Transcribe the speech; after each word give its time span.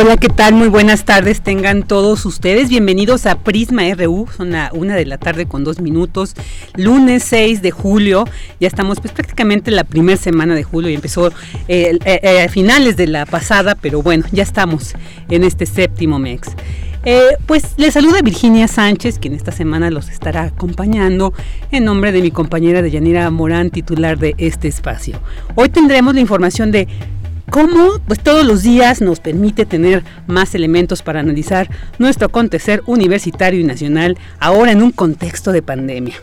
Hola, 0.00 0.16
¿qué 0.16 0.30
tal? 0.30 0.54
Muy 0.54 0.68
buenas 0.68 1.04
tardes 1.04 1.42
tengan 1.42 1.82
todos 1.82 2.24
ustedes. 2.24 2.70
Bienvenidos 2.70 3.26
a 3.26 3.36
Prisma 3.36 3.82
RU. 3.94 4.28
Son 4.34 4.52
la 4.52 4.70
una 4.72 4.96
de 4.96 5.04
la 5.04 5.18
tarde 5.18 5.44
con 5.44 5.62
dos 5.62 5.78
minutos. 5.78 6.34
Lunes 6.74 7.22
6 7.24 7.60
de 7.60 7.70
julio. 7.70 8.24
Ya 8.60 8.68
estamos 8.68 8.98
pues 8.98 9.12
prácticamente 9.12 9.70
la 9.70 9.84
primera 9.84 10.16
semana 10.16 10.54
de 10.54 10.62
julio 10.62 10.88
y 10.88 10.94
empezó 10.94 11.28
eh, 11.68 11.98
eh, 12.06 12.20
eh, 12.22 12.42
a 12.44 12.48
finales 12.48 12.96
de 12.96 13.08
la 13.08 13.26
pasada, 13.26 13.74
pero 13.74 14.00
bueno, 14.00 14.24
ya 14.32 14.42
estamos 14.42 14.94
en 15.28 15.44
este 15.44 15.66
séptimo 15.66 16.18
mes. 16.18 16.40
pues 17.44 17.74
les 17.76 17.92
saluda 17.92 18.22
Virginia 18.22 18.68
Sánchez, 18.68 19.18
quien 19.18 19.34
esta 19.34 19.52
semana 19.52 19.90
los 19.90 20.08
estará 20.08 20.44
acompañando 20.44 21.34
en 21.72 21.84
nombre 21.84 22.10
de 22.10 22.22
mi 22.22 22.30
compañera 22.30 22.80
Deyanira 22.80 23.30
Morán, 23.30 23.68
titular 23.68 24.18
de 24.18 24.34
este 24.38 24.66
espacio. 24.66 25.20
Hoy 25.56 25.68
tendremos 25.68 26.14
la 26.14 26.20
información 26.22 26.72
de 26.72 26.88
cómo 27.50 27.98
pues 28.06 28.20
todos 28.20 28.46
los 28.46 28.62
días 28.62 29.00
nos 29.00 29.20
permite 29.20 29.66
tener 29.66 30.04
más 30.26 30.54
elementos 30.54 31.02
para 31.02 31.20
analizar 31.20 31.68
nuestro 31.98 32.28
acontecer 32.28 32.82
universitario 32.86 33.60
y 33.60 33.64
nacional 33.64 34.16
ahora 34.38 34.72
en 34.72 34.82
un 34.82 34.92
contexto 34.92 35.52
de 35.52 35.60
pandemia. 35.60 36.14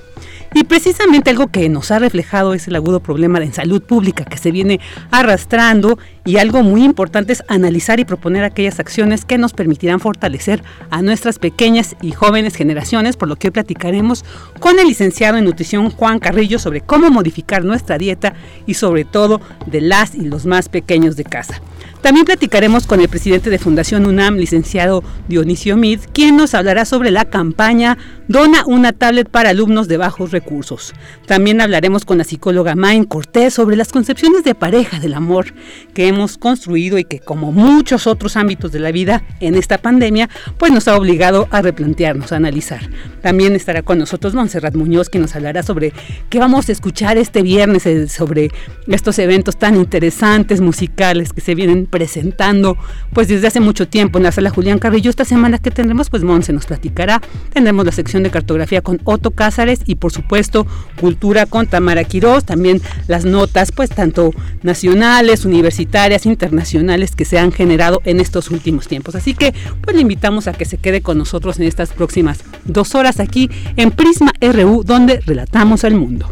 Y 0.54 0.64
precisamente 0.64 1.30
algo 1.30 1.48
que 1.48 1.70
nos 1.70 1.92
ha 1.92 2.00
reflejado 2.00 2.54
es 2.54 2.68
el 2.68 2.76
agudo 2.76 3.00
problema 3.00 3.40
de 3.40 3.52
salud 3.52 3.82
pública 3.82 4.26
que 4.26 4.38
se 4.38 4.52
viene 4.52 4.80
arrastrando 5.12 5.98
y 6.26 6.38
algo 6.38 6.64
muy 6.64 6.84
importante 6.84 7.34
es 7.34 7.44
analizar 7.48 8.00
y 8.00 8.06
proponer 8.06 8.44
aquellas 8.44 8.80
acciones 8.80 9.24
que 9.24 9.38
nos 9.38 9.54
permitirán 9.54 10.00
fortalecer 10.00 10.64
a 10.90 11.02
nuestras 11.02 11.40
pequeñas 11.40 11.96
y 12.02 12.12
jóvenes 12.12 12.56
generaciones, 12.56 13.16
por 13.16 13.30
lo 13.30 13.36
que 13.36 13.48
hoy 13.48 13.52
platicaremos 13.52 14.26
con 14.60 14.80
el 14.80 14.88
licenciado 14.88 15.38
en 15.38 15.46
nutrición 15.46 15.90
Juan 15.90 16.20
Carrillo 16.20 16.60
sobre 16.60 16.82
cómo 16.82 17.10
modificar 17.10 17.64
nuestra 17.64 17.98
dieta 17.98 18.34
y 18.66 18.74
sobre 18.74 19.06
todo 19.06 19.42
de 19.66 19.82
las 19.82 20.16
y 20.16 20.22
los 20.22 20.46
más 20.46 20.70
pequeños 20.70 21.16
de 21.16 21.24
casa. 21.24 21.62
También 22.02 22.26
platicaremos 22.26 22.88
con 22.88 23.02
el 23.02 23.10
presidente 23.10 23.50
de 23.50 23.60
Fundación 23.60 24.06
UNAM, 24.06 24.36
licenciado 24.36 25.04
Dionisio 25.28 25.76
Mid, 25.76 26.00
quien 26.14 26.38
nos 26.38 26.54
hablará 26.54 26.86
sobre 26.86 27.12
la 27.12 27.26
campaña 27.26 27.98
Dona 28.30 28.64
una 28.66 28.92
tablet 28.92 29.30
para 29.30 29.52
alumnos 29.52 29.88
de 29.88 29.96
bajos 29.96 30.32
recursos. 30.32 30.94
También 31.28 31.62
hablaremos 31.62 32.04
con 32.04 32.18
la 32.18 32.26
psicóloga 32.26 32.76
Main 32.76 33.06
Cortés 33.06 33.54
sobre 33.54 33.78
las 33.78 33.94
concepciones 33.94 34.44
de 34.44 34.54
pareja 34.54 35.00
del 35.00 35.14
amor 35.14 35.54
que 35.94 36.08
hemos 36.08 36.38
construido 36.38 36.98
y 36.98 37.06
que 37.06 37.20
como 37.20 37.54
muchos 37.54 38.06
otros 38.06 38.36
ámbitos 38.36 38.74
de 38.74 38.80
la 38.80 38.92
vida 38.92 39.24
en 39.40 39.56
esta 39.56 39.78
pandemia, 39.78 40.30
pues 40.58 40.74
nos 40.74 40.90
ha 40.90 40.98
obligado 40.98 41.48
a 41.52 41.62
replantearnos, 41.62 42.34
a 42.34 42.36
analizar. 42.36 42.90
También 43.22 43.56
estará 43.56 43.82
con 43.82 43.98
nosotros 43.98 44.34
Montserrat 44.34 44.76
Muñoz, 44.76 45.10
que 45.10 45.20
nos 45.20 45.34
hablará 45.36 45.64
sobre 45.64 45.94
qué 46.30 46.40
vamos 46.40 46.68
a 46.68 46.74
escuchar 46.74 47.18
este 47.18 47.42
viernes, 47.42 47.86
eh, 47.86 48.10
sobre 48.10 48.52
estos 48.88 49.20
eventos 49.20 49.58
tan 49.58 49.78
interesantes 49.78 50.60
musicales 50.60 51.32
que 51.32 51.42
se 51.42 51.56
vienen 51.56 51.87
presentando 51.88 52.78
pues 53.14 53.28
desde 53.28 53.48
hace 53.48 53.60
mucho 53.60 53.88
tiempo 53.88 54.18
en 54.18 54.24
la 54.24 54.32
sala 54.32 54.50
Julián 54.50 54.80
Carrillo. 54.80 55.10
Esta 55.10 55.26
semana 55.26 55.58
que 55.58 55.72
tendremos, 55.72 56.10
pues 56.10 56.24
Monse 56.24 56.54
nos 56.54 56.66
platicará. 56.66 57.22
Tendremos 57.54 57.86
la 57.86 57.92
sección 57.92 58.24
de 58.24 58.30
cartografía 58.30 58.82
con 58.82 59.00
Otto 59.04 59.32
Cázares 59.32 59.80
y 59.86 59.96
por 59.96 60.12
supuesto 60.12 60.68
cultura 61.00 61.46
con 61.46 61.68
Tamara 61.68 62.04
Quirós. 62.04 62.46
También 62.46 62.82
las 63.08 63.26
notas 63.26 63.72
pues 63.72 63.90
tanto 63.90 64.32
nacionales, 64.64 65.46
universitarias, 65.46 66.26
internacionales 66.26 67.16
que 67.16 67.26
se 67.26 67.40
han 67.40 67.52
generado 67.52 68.02
en 68.06 68.20
estos 68.20 68.52
últimos 68.52 68.88
tiempos. 68.88 69.16
Así 69.16 69.34
que 69.34 69.54
pues 69.82 69.96
le 69.96 70.02
invitamos 70.02 70.48
a 70.48 70.54
que 70.54 70.66
se 70.66 70.78
quede 70.78 71.02
con 71.02 71.18
nosotros 71.18 71.60
en 71.60 71.66
estas 71.66 71.90
próximas 71.90 72.40
dos 72.66 72.96
horas 72.96 73.20
aquí 73.20 73.50
en 73.76 73.92
Prisma 73.92 74.32
RU 74.42 74.84
donde 74.84 75.20
relatamos 75.26 75.84
al 75.84 75.96
mundo. 75.96 76.32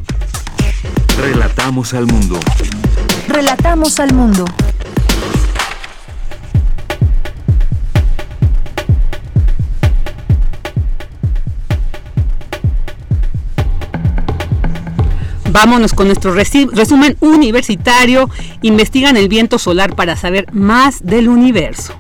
Relatamos 1.17 1.93
al 1.93 2.05
mundo. 2.05 2.39
Relatamos 3.27 3.99
al 3.99 4.13
mundo. 4.13 4.45
Vámonos 15.55 15.93
con 15.93 16.07
nuestro 16.07 16.33
resumen 16.33 17.15
universitario. 17.21 18.29
Investigan 18.61 19.15
el 19.15 19.29
viento 19.29 19.57
solar 19.57 19.95
para 19.95 20.17
saber 20.17 20.47
más 20.51 21.05
del 21.05 21.29
universo. 21.29 21.93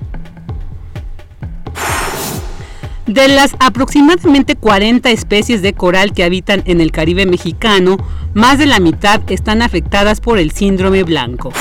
De 3.07 3.29
las 3.29 3.55
aproximadamente 3.59 4.57
40 4.57 5.09
especies 5.09 5.61
de 5.61 5.71
coral 5.71 6.11
que 6.11 6.25
habitan 6.25 6.63
en 6.65 6.81
el 6.81 6.91
Caribe 6.91 7.25
mexicano, 7.25 7.95
más 8.33 8.59
de 8.59 8.65
la 8.65 8.81
mitad 8.81 9.21
están 9.29 9.61
afectadas 9.61 10.19
por 10.19 10.37
el 10.37 10.51
síndrome 10.51 11.03
blanco. 11.03 11.53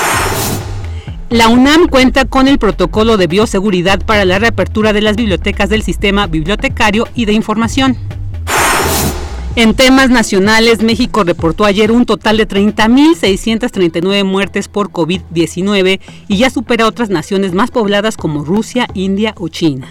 La 1.29 1.47
UNAM 1.47 1.87
cuenta 1.87 2.25
con 2.25 2.49
el 2.49 2.57
protocolo 2.57 3.15
de 3.15 3.27
bioseguridad 3.27 4.05
para 4.05 4.25
la 4.25 4.37
reapertura 4.37 4.91
de 4.91 5.01
las 5.01 5.15
bibliotecas 5.15 5.69
del 5.69 5.81
sistema 5.81 6.27
bibliotecario 6.27 7.07
y 7.15 7.23
de 7.23 7.31
información. 7.31 7.97
En 9.57 9.73
temas 9.73 10.09
nacionales, 10.09 10.83
México 10.83 11.23
reportó 11.23 11.63
ayer 11.63 11.89
un 11.89 12.05
total 12.05 12.35
de 12.35 12.45
30.639 12.45 14.25
muertes 14.25 14.67
por 14.67 14.91
COVID-19 14.91 16.01
y 16.27 16.37
ya 16.37 16.49
supera 16.49 16.85
otras 16.85 17.09
naciones 17.09 17.53
más 17.53 17.71
pobladas 17.71 18.17
como 18.17 18.43
Rusia, 18.43 18.87
India 18.93 19.33
o 19.37 19.47
China. 19.47 19.87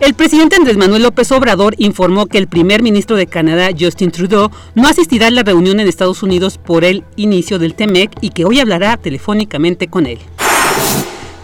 El 0.00 0.12
presidente 0.12 0.56
Andrés 0.56 0.76
Manuel 0.76 1.04
López 1.04 1.32
Obrador 1.32 1.74
informó 1.78 2.26
que 2.26 2.36
el 2.36 2.48
primer 2.48 2.82
ministro 2.82 3.16
de 3.16 3.26
Canadá, 3.26 3.70
Justin 3.78 4.10
Trudeau, 4.10 4.50
no 4.74 4.86
asistirá 4.86 5.28
a 5.28 5.30
la 5.30 5.42
reunión 5.42 5.80
en 5.80 5.88
Estados 5.88 6.22
Unidos 6.22 6.58
por 6.58 6.84
el 6.84 7.04
inicio 7.16 7.58
del 7.58 7.74
TEMEC 7.74 8.10
y 8.20 8.30
que 8.30 8.44
hoy 8.44 8.60
hablará 8.60 8.98
telefónicamente 8.98 9.88
con 9.88 10.04
él. 10.04 10.18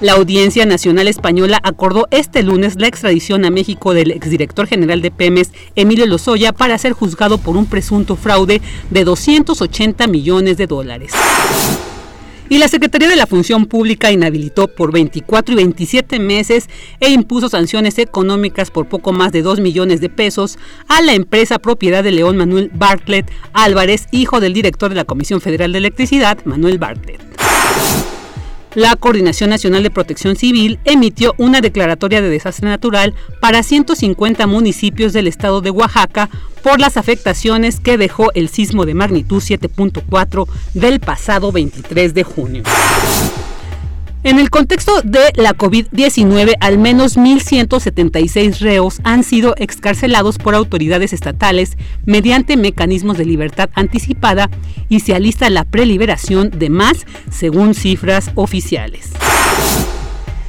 La 0.01 0.15
Audiencia 0.15 0.67
Nacional 0.67 1.07
Española 1.07 1.61
acordó 1.63 2.09
este 2.11 2.43
lunes 2.43 2.75
la 2.77 2.89
extradición 2.89 3.45
a 3.45 3.51
México 3.51 3.95
del 3.95 4.11
exdirector 4.11 4.67
general 4.67 5.01
de 5.01 5.13
Pemes, 5.13 5.53
Emilio 5.77 6.05
Lozoya, 6.07 6.53
para 6.53 6.77
ser 6.79 6.93
juzgado 6.93 7.39
por 7.39 7.57
un 7.57 7.67
presunto 7.67 8.17
fraude 8.17 8.61
de 8.91 9.05
280 9.05 10.09
millones 10.09 10.57
de 10.57 10.67
dólares. 10.67 11.13
Y 12.49 12.59
la 12.59 12.69
Secretaría 12.69 13.09
de 13.09 13.17
la 13.17 13.29
Función 13.29 13.67
Pública 13.67 14.11
inhabilitó 14.11 14.69
por 14.69 14.93
24 14.93 15.55
y 15.55 15.57
27 15.57 16.19
meses 16.19 16.69
e 16.99 17.11
impuso 17.11 17.49
sanciones 17.49 17.99
económicas 17.99 18.71
por 18.71 18.89
poco 18.89 19.13
más 19.13 19.31
de 19.33 19.43
2 19.43 19.61
millones 19.61 20.01
de 20.01 20.11
pesos 20.11 20.59
a 20.89 21.03
la 21.03 21.15
empresa 21.15 21.59
propiedad 21.61 22.03
de 22.03 22.11
León 22.11 22.37
Manuel 22.37 22.71
Bartlett 22.75 23.31
Álvarez, 23.53 24.09
hijo 24.11 24.41
del 24.41 24.55
director 24.55 24.91
de 24.91 24.97
la 24.97 25.05
Comisión 25.05 25.41
Federal 25.41 25.73
de 25.73 25.79
Electricidad, 25.79 26.45
Manuel 26.45 26.79
Bartlett 26.79 27.23
la 28.75 28.97
Coordinación 28.97 29.51
Nacional 29.51 29.83
de 29.83 29.91
Protección 29.91 30.37
Civil 30.37 30.79
emitió 30.85 31.35
una 31.39 31.61
declaratoria 31.61 32.21
de 32.21 32.29
desastre 32.29 32.69
natural 32.69 33.15
para 33.41 33.63
150 33.63 34.47
municipios 34.47 35.13
del 35.13 35.27
estado 35.27 35.61
de 35.61 35.71
Oaxaca 35.71 36.29
por 36.63 36.81
las 36.81 36.97
afectaciones 36.97 37.81
que 37.81 37.99
dejó 37.99 38.33
el 38.35 38.49
sismo 38.49 38.87
de 38.87 38.95
magnitud 38.95 39.43
7.4 39.43 40.47
del 40.75 41.01
pasado 41.01 41.53
23 41.53 42.15
de 42.15 42.25
junio. 42.25 42.63
En 44.25 44.39
el 44.39 44.49
contexto 44.49 45.03
de 45.03 45.21
la 45.35 45.53
COVID-19, 45.53 46.55
al 46.61 46.79
menos 46.79 47.19
1.176 47.19 48.61
reos 48.61 49.01
han 49.05 49.23
sido 49.23 49.55
excarcelados 49.59 50.39
por 50.39 50.55
autoridades 50.55 51.13
estatales 51.13 51.77
mediante 52.07 52.57
mecanismos 52.57 53.19
de 53.19 53.27
libertad 53.27 53.69
anticipada 53.75 54.49
y 54.89 55.01
se 55.01 55.15
alista 55.15 55.51
la 55.51 55.65
preliberación 55.65 56.49
de 56.49 56.71
más, 56.71 57.05
según 57.31 57.75
cifras 57.75 58.31
oficiales. 58.35 59.11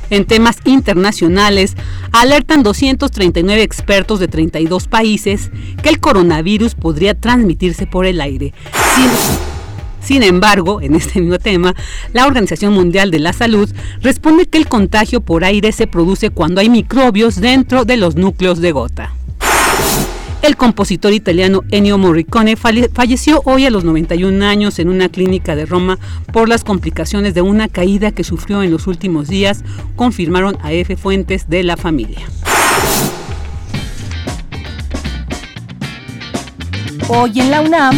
En 0.10 0.24
temas 0.24 0.60
internacionales, 0.63 1.75
alertan 2.13 2.63
239 2.63 3.62
expertos 3.62 4.22
de 4.22 4.30
32 4.30 4.88
países 4.88 5.51
que 5.83 5.89
el 5.89 6.00
coronavirus 6.00 6.75
podría 6.75 7.13
transmitirse 7.13 7.88
por 7.88 8.06
el 8.06 8.22
aire. 8.22 8.54
Embargo, 10.13 10.81
en 10.81 10.96
este 10.96 11.19
mismo 11.19 11.40
tema, 11.40 11.75
la 12.13 12.28
Organización 12.28 12.74
Mundial 12.74 13.12
de 13.12 13.19
la 13.19 13.34
Salud 13.34 13.69
responde 14.02 14.46
que 14.46 14.57
el 14.57 14.68
contagio 14.68 15.22
por 15.22 15.44
aire 15.44 15.72
se 15.72 15.88
produce 15.88 16.30
cuando 16.30 16.62
hay 16.62 16.69
microbios 16.69 17.42
dentro 17.42 17.86
de 17.86 17.98
los 17.98 18.16
núcleos 18.16 18.62
de 18.62 18.72
gota. 18.72 19.13
El 20.42 20.57
compositor 20.57 21.12
italiano 21.12 21.63
Ennio 21.72 21.98
Morricone 21.98 22.56
falleció 22.56 23.42
hoy 23.46 23.66
a 23.66 23.72
los 23.72 23.84
91 23.84 24.46
años 24.46 24.78
en 24.78 24.90
una 24.90 25.10
clínica 25.10 25.56
de 25.56 25.66
Roma 25.66 25.98
por 26.31 26.48
las 26.48 26.63
complicaciones 26.63 27.34
de 27.34 27.42
una 27.42 27.68
caída 27.68 28.12
que 28.12 28.24
sufrió 28.24 28.62
en 28.62 28.69
los 28.69 28.86
últimos 28.86 29.28
días, 29.28 29.63
confirmaron 29.96 30.56
a 30.62 30.72
F 30.72 30.98
fuentes 30.98 31.50
de 31.50 31.63
la 31.63 31.78
familia. 31.78 32.19
Hoy 37.08 37.40
en 37.40 37.50
la 37.50 37.62
UNAM, 37.62 37.98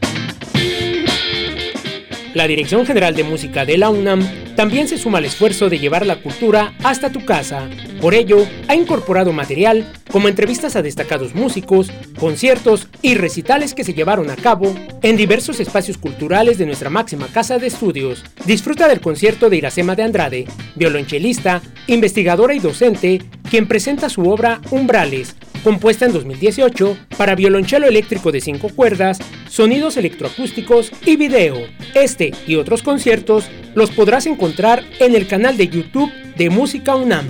La 2.33 2.47
Dirección 2.47 2.85
General 2.85 3.13
de 3.13 3.25
Música 3.25 3.65
de 3.65 3.77
la 3.77 3.89
UNAM 3.89 4.25
también 4.55 4.87
se 4.87 4.97
suma 4.97 5.17
al 5.17 5.25
esfuerzo 5.25 5.69
de 5.69 5.79
llevar 5.79 6.05
la 6.05 6.21
cultura 6.21 6.73
hasta 6.81 7.11
tu 7.11 7.25
casa. 7.25 7.69
Por 7.99 8.13
ello, 8.13 8.47
ha 8.69 8.75
incorporado 8.75 9.33
material 9.33 9.91
como 10.09 10.29
entrevistas 10.29 10.77
a 10.77 10.81
destacados 10.81 11.35
músicos, 11.35 11.91
conciertos 12.17 12.87
y 13.01 13.15
recitales 13.15 13.73
que 13.73 13.83
se 13.83 13.93
llevaron 13.93 14.29
a 14.29 14.37
cabo 14.37 14.73
en 15.01 15.17
diversos 15.17 15.59
espacios 15.59 15.97
culturales 15.97 16.57
de 16.57 16.65
nuestra 16.65 16.89
máxima 16.89 17.27
casa 17.27 17.57
de 17.57 17.67
estudios. 17.67 18.23
Disfruta 18.45 18.87
del 18.87 19.01
concierto 19.01 19.49
de 19.49 19.57
Iracema 19.57 19.95
de 19.97 20.03
Andrade, 20.03 20.45
violonchelista, 20.75 21.61
investigadora 21.87 22.53
y 22.53 22.59
docente, 22.59 23.21
quien 23.49 23.67
presenta 23.67 24.07
su 24.09 24.29
obra 24.29 24.61
Umbrales, 24.71 25.35
compuesta 25.63 26.05
en 26.05 26.13
2018 26.13 26.97
para 27.17 27.35
violonchelo 27.35 27.87
eléctrico 27.87 28.31
de 28.31 28.41
5 28.41 28.69
cuerdas, 28.69 29.19
sonidos 29.49 29.97
electroacústicos 29.97 30.91
y 31.05 31.15
video. 31.17 31.57
Este 31.93 32.20
y 32.45 32.55
otros 32.55 32.83
conciertos 32.83 33.49
los 33.73 33.89
podrás 33.91 34.25
encontrar 34.27 34.83
en 34.99 35.15
el 35.15 35.27
canal 35.27 35.57
de 35.57 35.67
YouTube 35.67 36.11
de 36.37 36.49
Música 36.49 36.95
UNAM. 36.95 37.27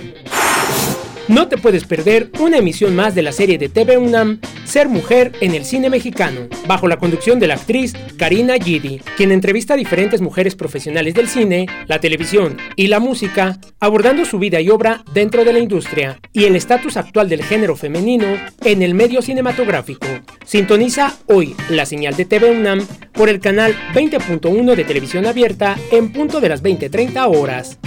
No 1.32 1.48
te 1.48 1.56
puedes 1.56 1.84
perder 1.84 2.30
una 2.40 2.58
emisión 2.58 2.94
más 2.94 3.14
de 3.14 3.22
la 3.22 3.32
serie 3.32 3.56
de 3.56 3.70
TV 3.70 3.96
UNAM 3.96 4.38
Ser 4.66 4.90
Mujer 4.90 5.32
en 5.40 5.54
el 5.54 5.64
Cine 5.64 5.88
Mexicano, 5.88 6.40
bajo 6.66 6.88
la 6.88 6.98
conducción 6.98 7.40
de 7.40 7.46
la 7.46 7.54
actriz 7.54 7.94
Karina 8.18 8.56
Gidi, 8.62 9.00
quien 9.16 9.32
entrevista 9.32 9.72
a 9.72 9.78
diferentes 9.78 10.20
mujeres 10.20 10.54
profesionales 10.54 11.14
del 11.14 11.28
cine, 11.28 11.66
la 11.86 12.00
televisión 12.00 12.58
y 12.76 12.88
la 12.88 13.00
música, 13.00 13.58
abordando 13.80 14.26
su 14.26 14.38
vida 14.38 14.60
y 14.60 14.68
obra 14.68 15.04
dentro 15.14 15.42
de 15.42 15.54
la 15.54 15.58
industria 15.58 16.20
y 16.34 16.44
el 16.44 16.54
estatus 16.54 16.98
actual 16.98 17.30
del 17.30 17.42
género 17.42 17.76
femenino 17.76 18.26
en 18.62 18.82
el 18.82 18.92
medio 18.92 19.22
cinematográfico. 19.22 20.06
Sintoniza 20.44 21.16
hoy 21.28 21.56
la 21.70 21.86
señal 21.86 22.14
de 22.14 22.26
TV 22.26 22.50
UNAM 22.50 22.86
por 23.12 23.30
el 23.30 23.40
canal 23.40 23.74
20.1 23.94 24.74
de 24.74 24.84
televisión 24.84 25.24
abierta 25.24 25.78
en 25.92 26.12
punto 26.12 26.42
de 26.42 26.50
las 26.50 26.62
20:30 26.62 27.26
horas. 27.26 27.78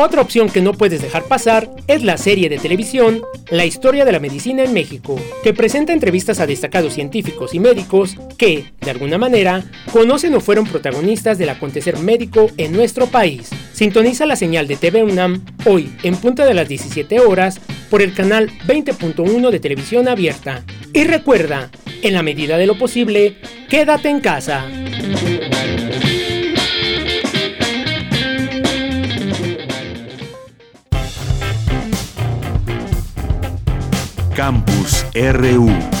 Otra 0.00 0.22
opción 0.22 0.48
que 0.48 0.60
no 0.60 0.74
puedes 0.74 1.02
dejar 1.02 1.24
pasar 1.24 1.68
es 1.88 2.04
la 2.04 2.18
serie 2.18 2.48
de 2.48 2.58
televisión 2.58 3.20
La 3.50 3.66
historia 3.66 4.04
de 4.04 4.12
la 4.12 4.20
medicina 4.20 4.62
en 4.62 4.72
México, 4.72 5.20
que 5.42 5.52
presenta 5.52 5.92
entrevistas 5.92 6.38
a 6.38 6.46
destacados 6.46 6.94
científicos 6.94 7.52
y 7.52 7.58
médicos 7.58 8.16
que, 8.36 8.72
de 8.80 8.90
alguna 8.92 9.18
manera, 9.18 9.64
conocen 9.90 10.36
o 10.36 10.40
fueron 10.40 10.68
protagonistas 10.68 11.36
del 11.36 11.48
acontecer 11.48 11.98
médico 11.98 12.48
en 12.58 12.74
nuestro 12.74 13.08
país. 13.08 13.50
Sintoniza 13.72 14.24
la 14.24 14.36
señal 14.36 14.68
de 14.68 14.76
TV 14.76 15.02
UNAM 15.02 15.44
hoy 15.64 15.92
en 16.04 16.14
punto 16.14 16.44
de 16.44 16.54
las 16.54 16.68
17 16.68 17.18
horas 17.18 17.60
por 17.90 18.00
el 18.00 18.14
canal 18.14 18.52
20.1 18.68 19.50
de 19.50 19.58
televisión 19.58 20.06
abierta. 20.06 20.62
Y 20.92 21.02
recuerda, 21.02 21.72
en 22.02 22.14
la 22.14 22.22
medida 22.22 22.56
de 22.56 22.68
lo 22.68 22.78
posible, 22.78 23.38
quédate 23.68 24.10
en 24.10 24.20
casa. 24.20 24.64
Campus 34.38 35.04
RU. 35.16 35.97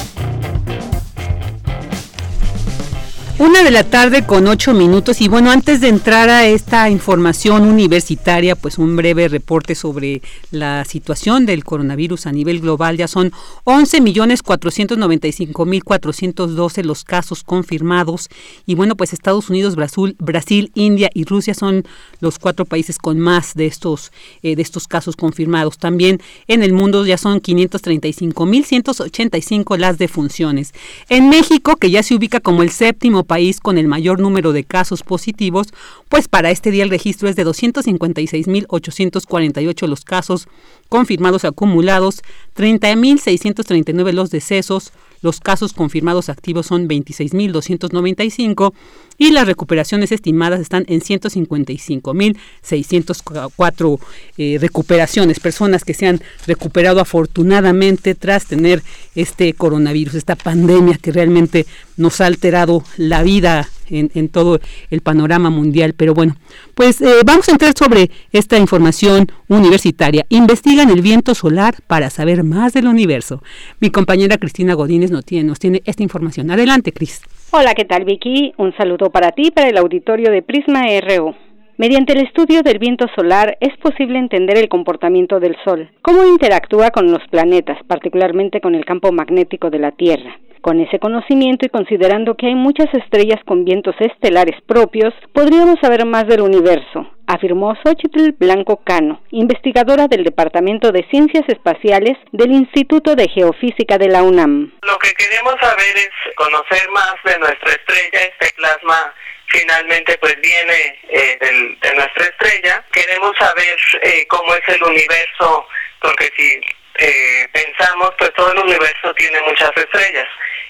Una 3.40 3.62
de 3.62 3.70
la 3.70 3.84
tarde 3.84 4.26
con 4.26 4.48
ocho 4.48 4.74
minutos 4.74 5.20
y 5.20 5.28
bueno, 5.28 5.52
antes 5.52 5.80
de 5.80 5.86
entrar 5.86 6.28
a 6.28 6.48
esta 6.48 6.90
información 6.90 7.68
universitaria, 7.68 8.56
pues 8.56 8.78
un 8.78 8.96
breve 8.96 9.28
reporte 9.28 9.76
sobre 9.76 10.22
la 10.50 10.84
situación 10.84 11.46
del 11.46 11.62
coronavirus 11.62 12.26
a 12.26 12.32
nivel 12.32 12.58
global. 12.58 12.96
Ya 12.96 13.06
son 13.06 13.30
11 13.62 14.00
millones 14.00 14.42
495 14.42 15.64
mil 15.66 15.84
412 15.84 16.82
los 16.82 17.04
casos 17.04 17.44
confirmados 17.44 18.28
y 18.66 18.74
bueno, 18.74 18.96
pues 18.96 19.12
Estados 19.12 19.48
Unidos, 19.50 19.76
Brasil, 19.76 20.16
Brasil, 20.18 20.72
India 20.74 21.08
y 21.14 21.22
Rusia 21.22 21.54
son 21.54 21.84
los 22.18 22.40
cuatro 22.40 22.64
países 22.64 22.98
con 22.98 23.20
más 23.20 23.54
de 23.54 23.66
estos 23.66 24.10
eh, 24.42 24.56
de 24.56 24.62
estos 24.62 24.88
casos 24.88 25.14
confirmados. 25.14 25.78
También 25.78 26.20
en 26.48 26.64
el 26.64 26.72
mundo 26.72 27.06
ya 27.06 27.16
son 27.16 27.38
535 27.38 28.46
mil 28.46 28.64
185 28.64 29.76
las 29.76 29.96
defunciones. 29.96 30.72
En 31.08 31.28
México, 31.28 31.76
que 31.76 31.92
ya 31.92 32.02
se 32.02 32.16
ubica 32.16 32.40
como 32.40 32.64
el 32.64 32.70
séptimo 32.70 33.27
país 33.28 33.60
con 33.60 33.78
el 33.78 33.86
mayor 33.86 34.18
número 34.18 34.52
de 34.52 34.64
casos 34.64 35.04
positivos, 35.04 35.68
pues 36.08 36.26
para 36.26 36.50
este 36.50 36.72
día 36.72 36.82
el 36.82 36.90
registro 36.90 37.28
es 37.28 37.36
de 37.36 37.46
256.848 37.46 39.86
los 39.86 40.04
casos 40.04 40.48
confirmados 40.88 41.44
acumulados, 41.44 42.22
30.639 42.56 44.12
los 44.12 44.30
decesos, 44.30 44.92
los 45.22 45.40
casos 45.40 45.72
confirmados 45.72 46.28
activos 46.28 46.66
son 46.66 46.86
26.295 46.88 48.74
y 49.18 49.32
las 49.32 49.46
recuperaciones 49.46 50.12
estimadas 50.12 50.60
están 50.60 50.84
en 50.88 51.00
155.604 51.00 53.98
eh, 54.36 54.58
recuperaciones, 54.60 55.40
personas 55.40 55.84
que 55.84 55.94
se 55.94 56.06
han 56.06 56.20
recuperado 56.46 57.00
afortunadamente 57.00 58.14
tras 58.14 58.44
tener 58.46 58.82
este 59.14 59.54
coronavirus, 59.54 60.14
esta 60.14 60.36
pandemia 60.36 60.98
que 60.98 61.12
realmente 61.12 61.64
nos 61.96 62.20
ha 62.20 62.26
alterado 62.26 62.84
la 62.96 63.22
vida 63.22 63.70
en, 63.90 64.28
todo 64.28 64.60
el 64.90 65.00
panorama 65.00 65.50
mundial. 65.50 65.94
Pero 65.96 66.14
bueno, 66.14 66.34
pues 66.74 67.00
eh, 67.00 67.06
vamos 67.24 67.48
a 67.48 67.52
entrar 67.52 67.72
sobre 67.76 68.10
esta 68.32 68.58
información 68.58 69.26
universitaria. 69.48 70.26
Investigan 70.28 70.90
el 70.90 71.02
viento 71.02 71.34
solar 71.34 71.76
para 71.86 72.10
saber 72.10 72.44
más 72.44 72.72
del 72.72 72.86
universo. 72.86 73.42
Mi 73.80 73.90
compañera 73.90 74.38
Cristina 74.38 74.74
Godínez 74.74 75.10
nos 75.10 75.24
tiene, 75.24 75.82
esta 75.84 76.02
información. 76.02 76.50
Adelante, 76.50 76.92
Cris. 76.92 77.22
Hola, 77.50 77.74
¿qué 77.74 77.84
tal, 77.84 78.04
Vicky? 78.04 78.52
Un 78.58 78.76
saludo 78.76 79.10
para 79.10 79.32
ti, 79.32 79.50
para 79.50 79.68
el 79.68 79.78
auditorio 79.78 80.30
de 80.30 80.42
Prisma 80.42 80.82
RU. 81.00 81.34
Mediante 81.78 82.12
el 82.12 82.26
estudio 82.26 82.62
del 82.62 82.80
viento 82.80 83.06
solar 83.14 83.56
es 83.60 83.76
posible 83.78 84.18
entender 84.18 84.58
el 84.58 84.68
comportamiento 84.68 85.38
del 85.38 85.54
Sol, 85.64 85.88
cómo 86.02 86.26
interactúa 86.26 86.90
con 86.90 87.12
los 87.12 87.22
planetas, 87.30 87.78
particularmente 87.86 88.60
con 88.60 88.74
el 88.74 88.84
campo 88.84 89.12
magnético 89.12 89.70
de 89.70 89.78
la 89.78 89.92
Tierra. 89.92 90.40
Con 90.60 90.80
ese 90.80 90.98
conocimiento 90.98 91.66
y 91.66 91.68
considerando 91.68 92.34
que 92.34 92.46
hay 92.46 92.54
muchas 92.54 92.92
estrellas 92.94 93.40
con 93.44 93.64
vientos 93.64 93.94
estelares 94.00 94.60
propios, 94.66 95.14
podríamos 95.32 95.76
saber 95.80 96.04
más 96.04 96.26
del 96.26 96.40
universo, 96.40 97.08
afirmó 97.26 97.74
Xochitl 97.84 98.32
Blanco 98.32 98.78
Cano, 98.84 99.22
investigadora 99.30 100.08
del 100.08 100.24
Departamento 100.24 100.90
de 100.90 101.06
Ciencias 101.10 101.44
Espaciales 101.48 102.16
del 102.32 102.52
Instituto 102.52 103.14
de 103.14 103.28
Geofísica 103.28 103.98
de 103.98 104.08
la 104.08 104.22
UNAM. 104.22 104.72
Lo 104.82 104.98
que 104.98 105.12
queremos 105.14 105.54
saber 105.60 105.96
es 105.96 106.10
conocer 106.36 106.90
más 106.90 107.14
de 107.24 107.38
nuestra 107.38 107.70
estrella, 107.70 108.24
este 108.32 108.54
plasma 108.56 109.14
finalmente 109.48 110.16
pues 110.18 110.36
viene 110.40 110.98
eh, 111.08 111.38
de 111.80 111.94
nuestra 111.94 112.24
estrella. 112.24 112.84
Queremos 112.92 113.32
saber 113.38 113.76
eh, 114.02 114.26
cómo 114.28 114.54
es 114.54 114.62
el 114.68 114.82
universo, 114.82 115.66
porque 116.00 116.30
si 116.36 116.60
eh, 116.98 117.48
pensamos, 117.52 118.10
pues 118.18 118.32
todo 118.34 118.52
el 118.52 118.58
universo 118.58 119.14
tiene 119.14 119.40
muchas 119.42 119.70
estrellas 119.76 120.28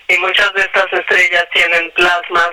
y 0.09 0.19
muchas 0.19 0.53
de 0.55 0.63
estas 0.63 0.93
estrellas 0.93 1.47
tienen 1.53 1.91
plasmas 1.93 2.51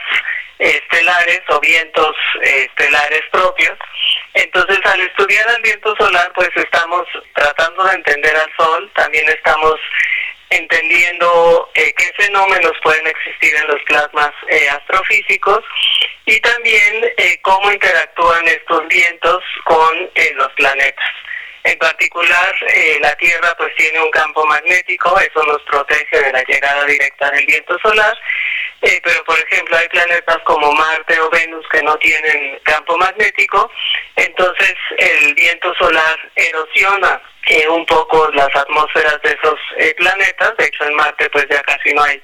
estelares 0.60 1.42
o 1.50 1.60
vientos 1.60 2.16
estelares 2.42 3.22
propios. 3.32 3.78
Entonces, 4.34 4.80
al 4.86 5.02
estudiar 5.02 5.48
el 5.56 5.62
viento 5.62 5.96
solar, 5.98 6.32
pues 6.34 6.50
estamos 6.56 7.04
tratando 7.34 7.84
de 7.86 7.96
entender 7.96 8.36
al 8.36 8.52
Sol, 8.58 8.92
también 8.96 9.28
estamos 9.30 9.80
entendiendo 10.50 11.70
eh, 11.74 11.94
qué 11.98 12.12
fenómenos 12.18 12.74
pueden 12.84 13.08
existir 13.08 13.56
en 13.56 13.68
los 13.68 13.82
plasmas 13.84 14.32
eh, 14.50 14.70
astrofísicos 14.70 15.64
y 16.26 16.40
también 16.40 17.06
eh, 17.18 17.40
cómo 17.42 17.72
interactúan 17.72 18.48
estos 18.48 18.88
vientos 18.88 19.44
con 19.64 20.10
los 20.36 20.52
planetas. 20.54 21.10
En 21.66 21.80
particular, 21.80 22.56
eh, 22.68 23.00
la 23.02 23.16
Tierra 23.16 23.56
pues 23.58 23.76
tiene 23.76 24.00
un 24.00 24.12
campo 24.12 24.46
magnético, 24.46 25.20
eso 25.20 25.44
nos 25.46 25.60
protege 25.64 26.22
de 26.22 26.32
la 26.32 26.44
llegada 26.44 26.86
directa 26.86 27.32
del 27.32 27.44
viento 27.48 27.76
solar, 27.80 28.16
eh, 28.84 29.02
pero 29.04 29.24
por 29.24 29.40
ejemplo 29.40 29.76
hay 29.76 29.88
planetas 29.90 30.38
como 30.44 30.72
Marte 30.74 31.20
o 31.20 31.30
Venus 31.32 31.66
que 31.72 31.82
no 31.82 31.98
tienen 31.98 32.60
campo 32.66 32.96
magnético, 33.00 33.72
entonces 34.16 34.76
el 35.00 35.34
viento 35.34 35.74
solar 35.80 36.32
erosiona 36.36 37.20
eh, 37.48 37.68
un 37.70 37.86
poco 37.86 38.30
las 38.34 38.50
atmósferas 38.56 39.20
de 39.24 39.30
esos 39.30 39.60
eh, 39.78 39.94
planetas. 39.98 40.56
De 40.58 40.66
hecho, 40.66 40.86
en 40.86 40.96
Marte 40.96 41.30
pues 41.32 41.46
ya 41.50 41.62
casi 41.62 41.94
no 41.94 42.04
hay 42.04 42.22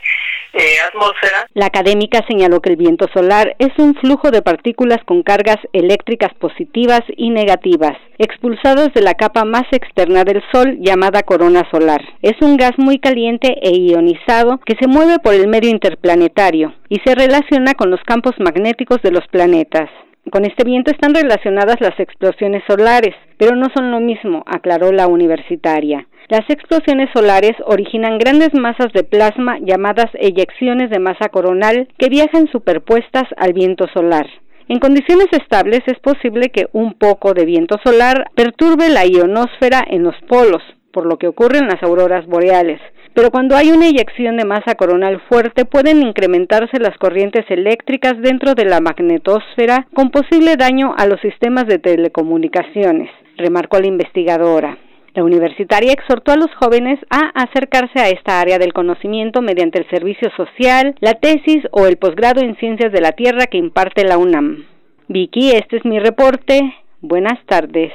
eh, 0.54 0.80
atmósfera. 0.88 1.48
La 1.54 1.68
académica 1.68 2.26
señaló 2.28 2.62
que 2.62 2.72
el 2.72 2.76
viento 2.76 3.08
solar 3.14 3.56
es 3.60 3.72
un 3.78 3.96
flujo 3.96 4.32
de 4.32 4.42
partículas 4.42 5.00
con 5.06 5.24
cargas 5.24 5.58
eléctricas 5.74 6.34
positivas 6.34 7.02
y 7.16 7.30
negativas, 7.30 7.98
expulsados 8.18 8.94
de 8.94 9.02
la 9.02 9.14
capa 9.14 9.46
más 9.46 9.66
externa 9.72 10.24
del 10.24 10.44
Sol 10.52 10.78
llamada 10.80 11.24
corona 11.24 11.68
solar. 11.72 12.02
Es 12.22 12.36
un 12.42 12.58
gas 12.58 12.74
muy 12.78 13.00
caliente 13.00 13.60
e 13.62 13.72
ionizado 13.72 14.60
que 14.66 14.76
se 14.80 14.88
mueve 14.88 15.20
por 15.20 15.34
el 15.34 15.48
medio 15.48 15.70
interplanetario 15.70 16.74
y 16.90 17.00
se 17.06 17.16
relaciona 17.16 17.74
con 17.74 17.92
los 17.92 18.02
campos 18.04 18.34
magnéticos 18.40 19.02
de 19.02 19.12
los 19.12 19.28
planetas. 19.28 19.90
Con 20.30 20.46
este 20.46 20.64
viento 20.64 20.92
están 20.92 21.16
relacionadas 21.16 21.78
las 21.80 22.00
explosiones 22.00 22.64
solares, 22.68 23.16
pero 23.38 23.56
no 23.56 23.68
son 23.74 23.90
lo 23.90 24.00
mismo, 24.00 24.44
aclaró 24.46 24.92
la 24.92 25.08
universitaria. 25.08 26.08
Las 26.30 26.48
explosiones 26.48 27.10
solares 27.14 27.54
originan 27.66 28.20
grandes 28.20 28.54
masas 28.54 28.94
de 28.94 29.04
plasma 29.04 29.58
llamadas 29.60 30.10
eyecciones 30.14 30.92
de 30.92 31.00
masa 31.00 31.30
coronal 31.30 31.88
que 31.98 32.10
viajan 32.10 32.48
superpuestas 32.52 33.24
al 33.36 33.54
viento 33.54 33.88
solar. 33.94 34.28
En 34.70 34.80
condiciones 34.80 35.28
estables 35.32 35.82
es 35.88 36.00
posible 36.00 36.50
que 36.50 36.68
un 36.72 36.94
poco 36.94 37.34
de 37.34 37.44
viento 37.44 37.78
solar 37.84 38.30
perturbe 38.36 38.90
la 38.90 39.06
ionosfera 39.06 39.84
en 39.86 40.04
los 40.04 40.16
polos, 40.30 40.62
por 40.92 41.06
lo 41.06 41.18
que 41.18 41.28
ocurre 41.28 41.60
en 41.60 41.68
las 41.68 41.82
auroras 41.84 42.26
boreales. 42.28 42.80
Pero 43.14 43.30
cuando 43.30 43.56
hay 43.56 43.72
una 43.72 43.88
eyección 43.88 44.38
de 44.38 44.46
masa 44.46 44.76
coronal 44.76 45.22
fuerte 45.28 45.66
pueden 45.66 46.02
incrementarse 46.02 46.80
las 46.80 46.98
corrientes 46.98 47.46
eléctricas 47.50 48.14
dentro 48.22 48.56
de 48.56 48.66
la 48.66 48.80
magnetosfera 48.80 49.88
con 49.94 50.12
posible 50.12 50.56
daño 50.56 50.94
a 50.98 51.06
los 51.08 51.20
sistemas 51.20 51.68
de 51.68 51.80
telecomunicaciones, 51.80 53.10
remarcó 53.38 53.80
la 53.80 53.88
investigadora. 53.88 54.78
La 55.14 55.26
universitaria 55.26 55.92
exhortó 55.92 56.32
a 56.32 56.38
los 56.38 56.54
jóvenes 56.56 56.98
a 57.10 57.32
acercarse 57.36 58.00
a 58.00 58.08
esta 58.08 58.40
área 58.40 58.58
del 58.60 58.72
conocimiento 58.72 59.42
mediante 59.42 59.80
el 59.80 59.90
servicio 59.90 60.30
social, 60.38 60.96
la 61.02 61.16
tesis 61.16 61.64
o 61.72 61.86
el 61.86 61.98
posgrado 61.98 62.40
en 62.40 62.56
ciencias 62.56 62.94
de 62.94 63.02
la 63.02 63.12
Tierra 63.12 63.48
que 63.48 63.58
imparte 63.58 64.06
la 64.06 64.18
UNAM. 64.18 64.66
Vicky, 65.10 65.52
este 65.52 65.78
es 65.78 65.86
mi 65.86 66.00
reporte. 66.00 66.62
Buenas 67.02 67.46
tardes. 67.46 67.92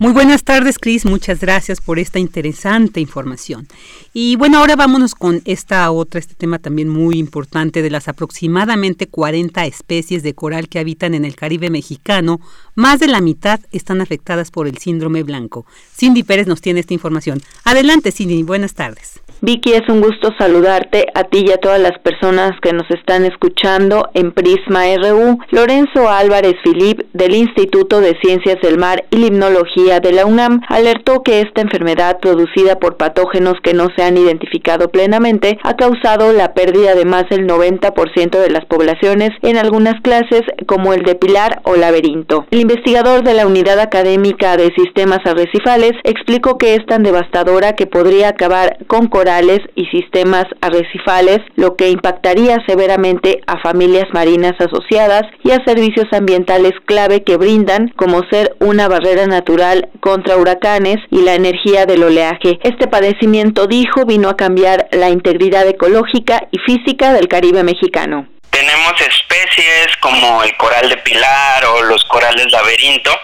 Muy 0.00 0.12
buenas 0.12 0.44
tardes, 0.44 0.78
Cris. 0.78 1.04
Muchas 1.04 1.40
gracias 1.40 1.82
por 1.82 1.98
esta 1.98 2.18
interesante 2.18 3.00
información. 3.00 3.68
Y 4.14 4.36
bueno, 4.36 4.56
ahora 4.56 4.74
vámonos 4.74 5.14
con 5.14 5.42
esta 5.44 5.90
otra, 5.90 6.20
este 6.20 6.34
tema 6.34 6.58
también 6.58 6.88
muy 6.88 7.18
importante 7.18 7.82
de 7.82 7.90
las 7.90 8.08
aproximadamente 8.08 9.08
40 9.08 9.66
especies 9.66 10.22
de 10.22 10.34
coral 10.34 10.70
que 10.70 10.78
habitan 10.78 11.12
en 11.12 11.26
el 11.26 11.36
Caribe 11.36 11.68
mexicano. 11.68 12.40
Más 12.74 12.98
de 12.98 13.08
la 13.08 13.20
mitad 13.20 13.60
están 13.72 14.00
afectadas 14.00 14.50
por 14.50 14.66
el 14.66 14.78
síndrome 14.78 15.22
blanco. 15.22 15.66
Cindy 15.94 16.22
Pérez 16.22 16.46
nos 16.46 16.62
tiene 16.62 16.80
esta 16.80 16.94
información. 16.94 17.42
Adelante, 17.64 18.10
Cindy. 18.10 18.42
Buenas 18.42 18.72
tardes. 18.72 19.20
Vicky, 19.42 19.72
es 19.72 19.88
un 19.88 20.02
gusto 20.02 20.34
saludarte 20.38 21.06
a 21.14 21.24
ti 21.24 21.46
y 21.46 21.50
a 21.50 21.56
todas 21.56 21.80
las 21.80 21.98
personas 22.00 22.52
que 22.60 22.74
nos 22.74 22.90
están 22.90 23.24
escuchando 23.24 24.10
en 24.12 24.32
Prisma 24.32 24.82
RU. 24.96 25.38
Lorenzo 25.50 26.10
Álvarez 26.10 26.56
Filip, 26.62 27.00
del 27.14 27.34
Instituto 27.34 28.02
de 28.02 28.18
Ciencias 28.20 28.60
del 28.60 28.76
Mar 28.76 29.04
y 29.10 29.16
Limnología 29.16 30.00
de 30.00 30.12
la 30.12 30.26
UNAM, 30.26 30.60
alertó 30.68 31.22
que 31.22 31.40
esta 31.40 31.62
enfermedad 31.62 32.18
producida 32.20 32.78
por 32.78 32.98
patógenos 32.98 33.54
que 33.62 33.72
no 33.72 33.88
se 33.96 34.02
han 34.02 34.18
identificado 34.18 34.90
plenamente 34.90 35.58
ha 35.62 35.74
causado 35.74 36.34
la 36.34 36.52
pérdida 36.52 36.94
de 36.94 37.06
más 37.06 37.26
del 37.30 37.46
90% 37.46 38.38
de 38.38 38.50
las 38.50 38.66
poblaciones 38.66 39.30
en 39.40 39.56
algunas 39.56 40.02
clases 40.02 40.42
como 40.66 40.92
el 40.92 41.02
de 41.02 41.14
Pilar 41.14 41.62
o 41.64 41.76
Laberinto. 41.76 42.44
El 42.50 42.60
investigador 42.60 43.24
de 43.24 43.32
la 43.32 43.46
Unidad 43.46 43.80
Académica 43.80 44.58
de 44.58 44.70
Sistemas 44.76 45.20
Arrecifales 45.24 45.92
explicó 46.04 46.58
que 46.58 46.74
es 46.74 46.84
tan 46.84 47.02
devastadora 47.02 47.74
que 47.74 47.86
podría 47.86 48.28
acabar 48.28 48.76
con 48.86 49.06
coral 49.06 49.29
y 49.76 49.86
sistemas 49.86 50.44
arrecifales, 50.60 51.38
lo 51.56 51.76
que 51.76 51.90
impactaría 51.90 52.56
severamente 52.66 53.40
a 53.46 53.60
familias 53.60 54.06
marinas 54.12 54.54
asociadas 54.58 55.22
y 55.44 55.52
a 55.52 55.64
servicios 55.64 56.06
ambientales 56.12 56.72
clave 56.86 57.22
que 57.22 57.36
brindan, 57.36 57.92
como 57.96 58.22
ser 58.30 58.56
una 58.60 58.88
barrera 58.88 59.26
natural 59.26 59.88
contra 60.00 60.36
huracanes 60.36 60.96
y 61.10 61.22
la 61.22 61.34
energía 61.34 61.86
del 61.86 62.02
oleaje. 62.02 62.58
Este 62.62 62.88
padecimiento, 62.88 63.66
dijo, 63.66 64.04
vino 64.04 64.28
a 64.28 64.36
cambiar 64.36 64.88
la 64.92 65.10
integridad 65.10 65.66
ecológica 65.68 66.48
y 66.50 66.58
física 66.58 67.12
del 67.12 67.28
Caribe 67.28 67.62
mexicano. 67.62 68.26
Tenemos 68.50 69.00
especies 69.00 69.96
como 70.00 70.42
el 70.42 70.56
coral 70.56 70.88
de 70.88 70.96
pilar 70.98 71.64
o 71.66 71.82
los 71.82 72.04
corales 72.04 72.50
laberinto, 72.50 73.18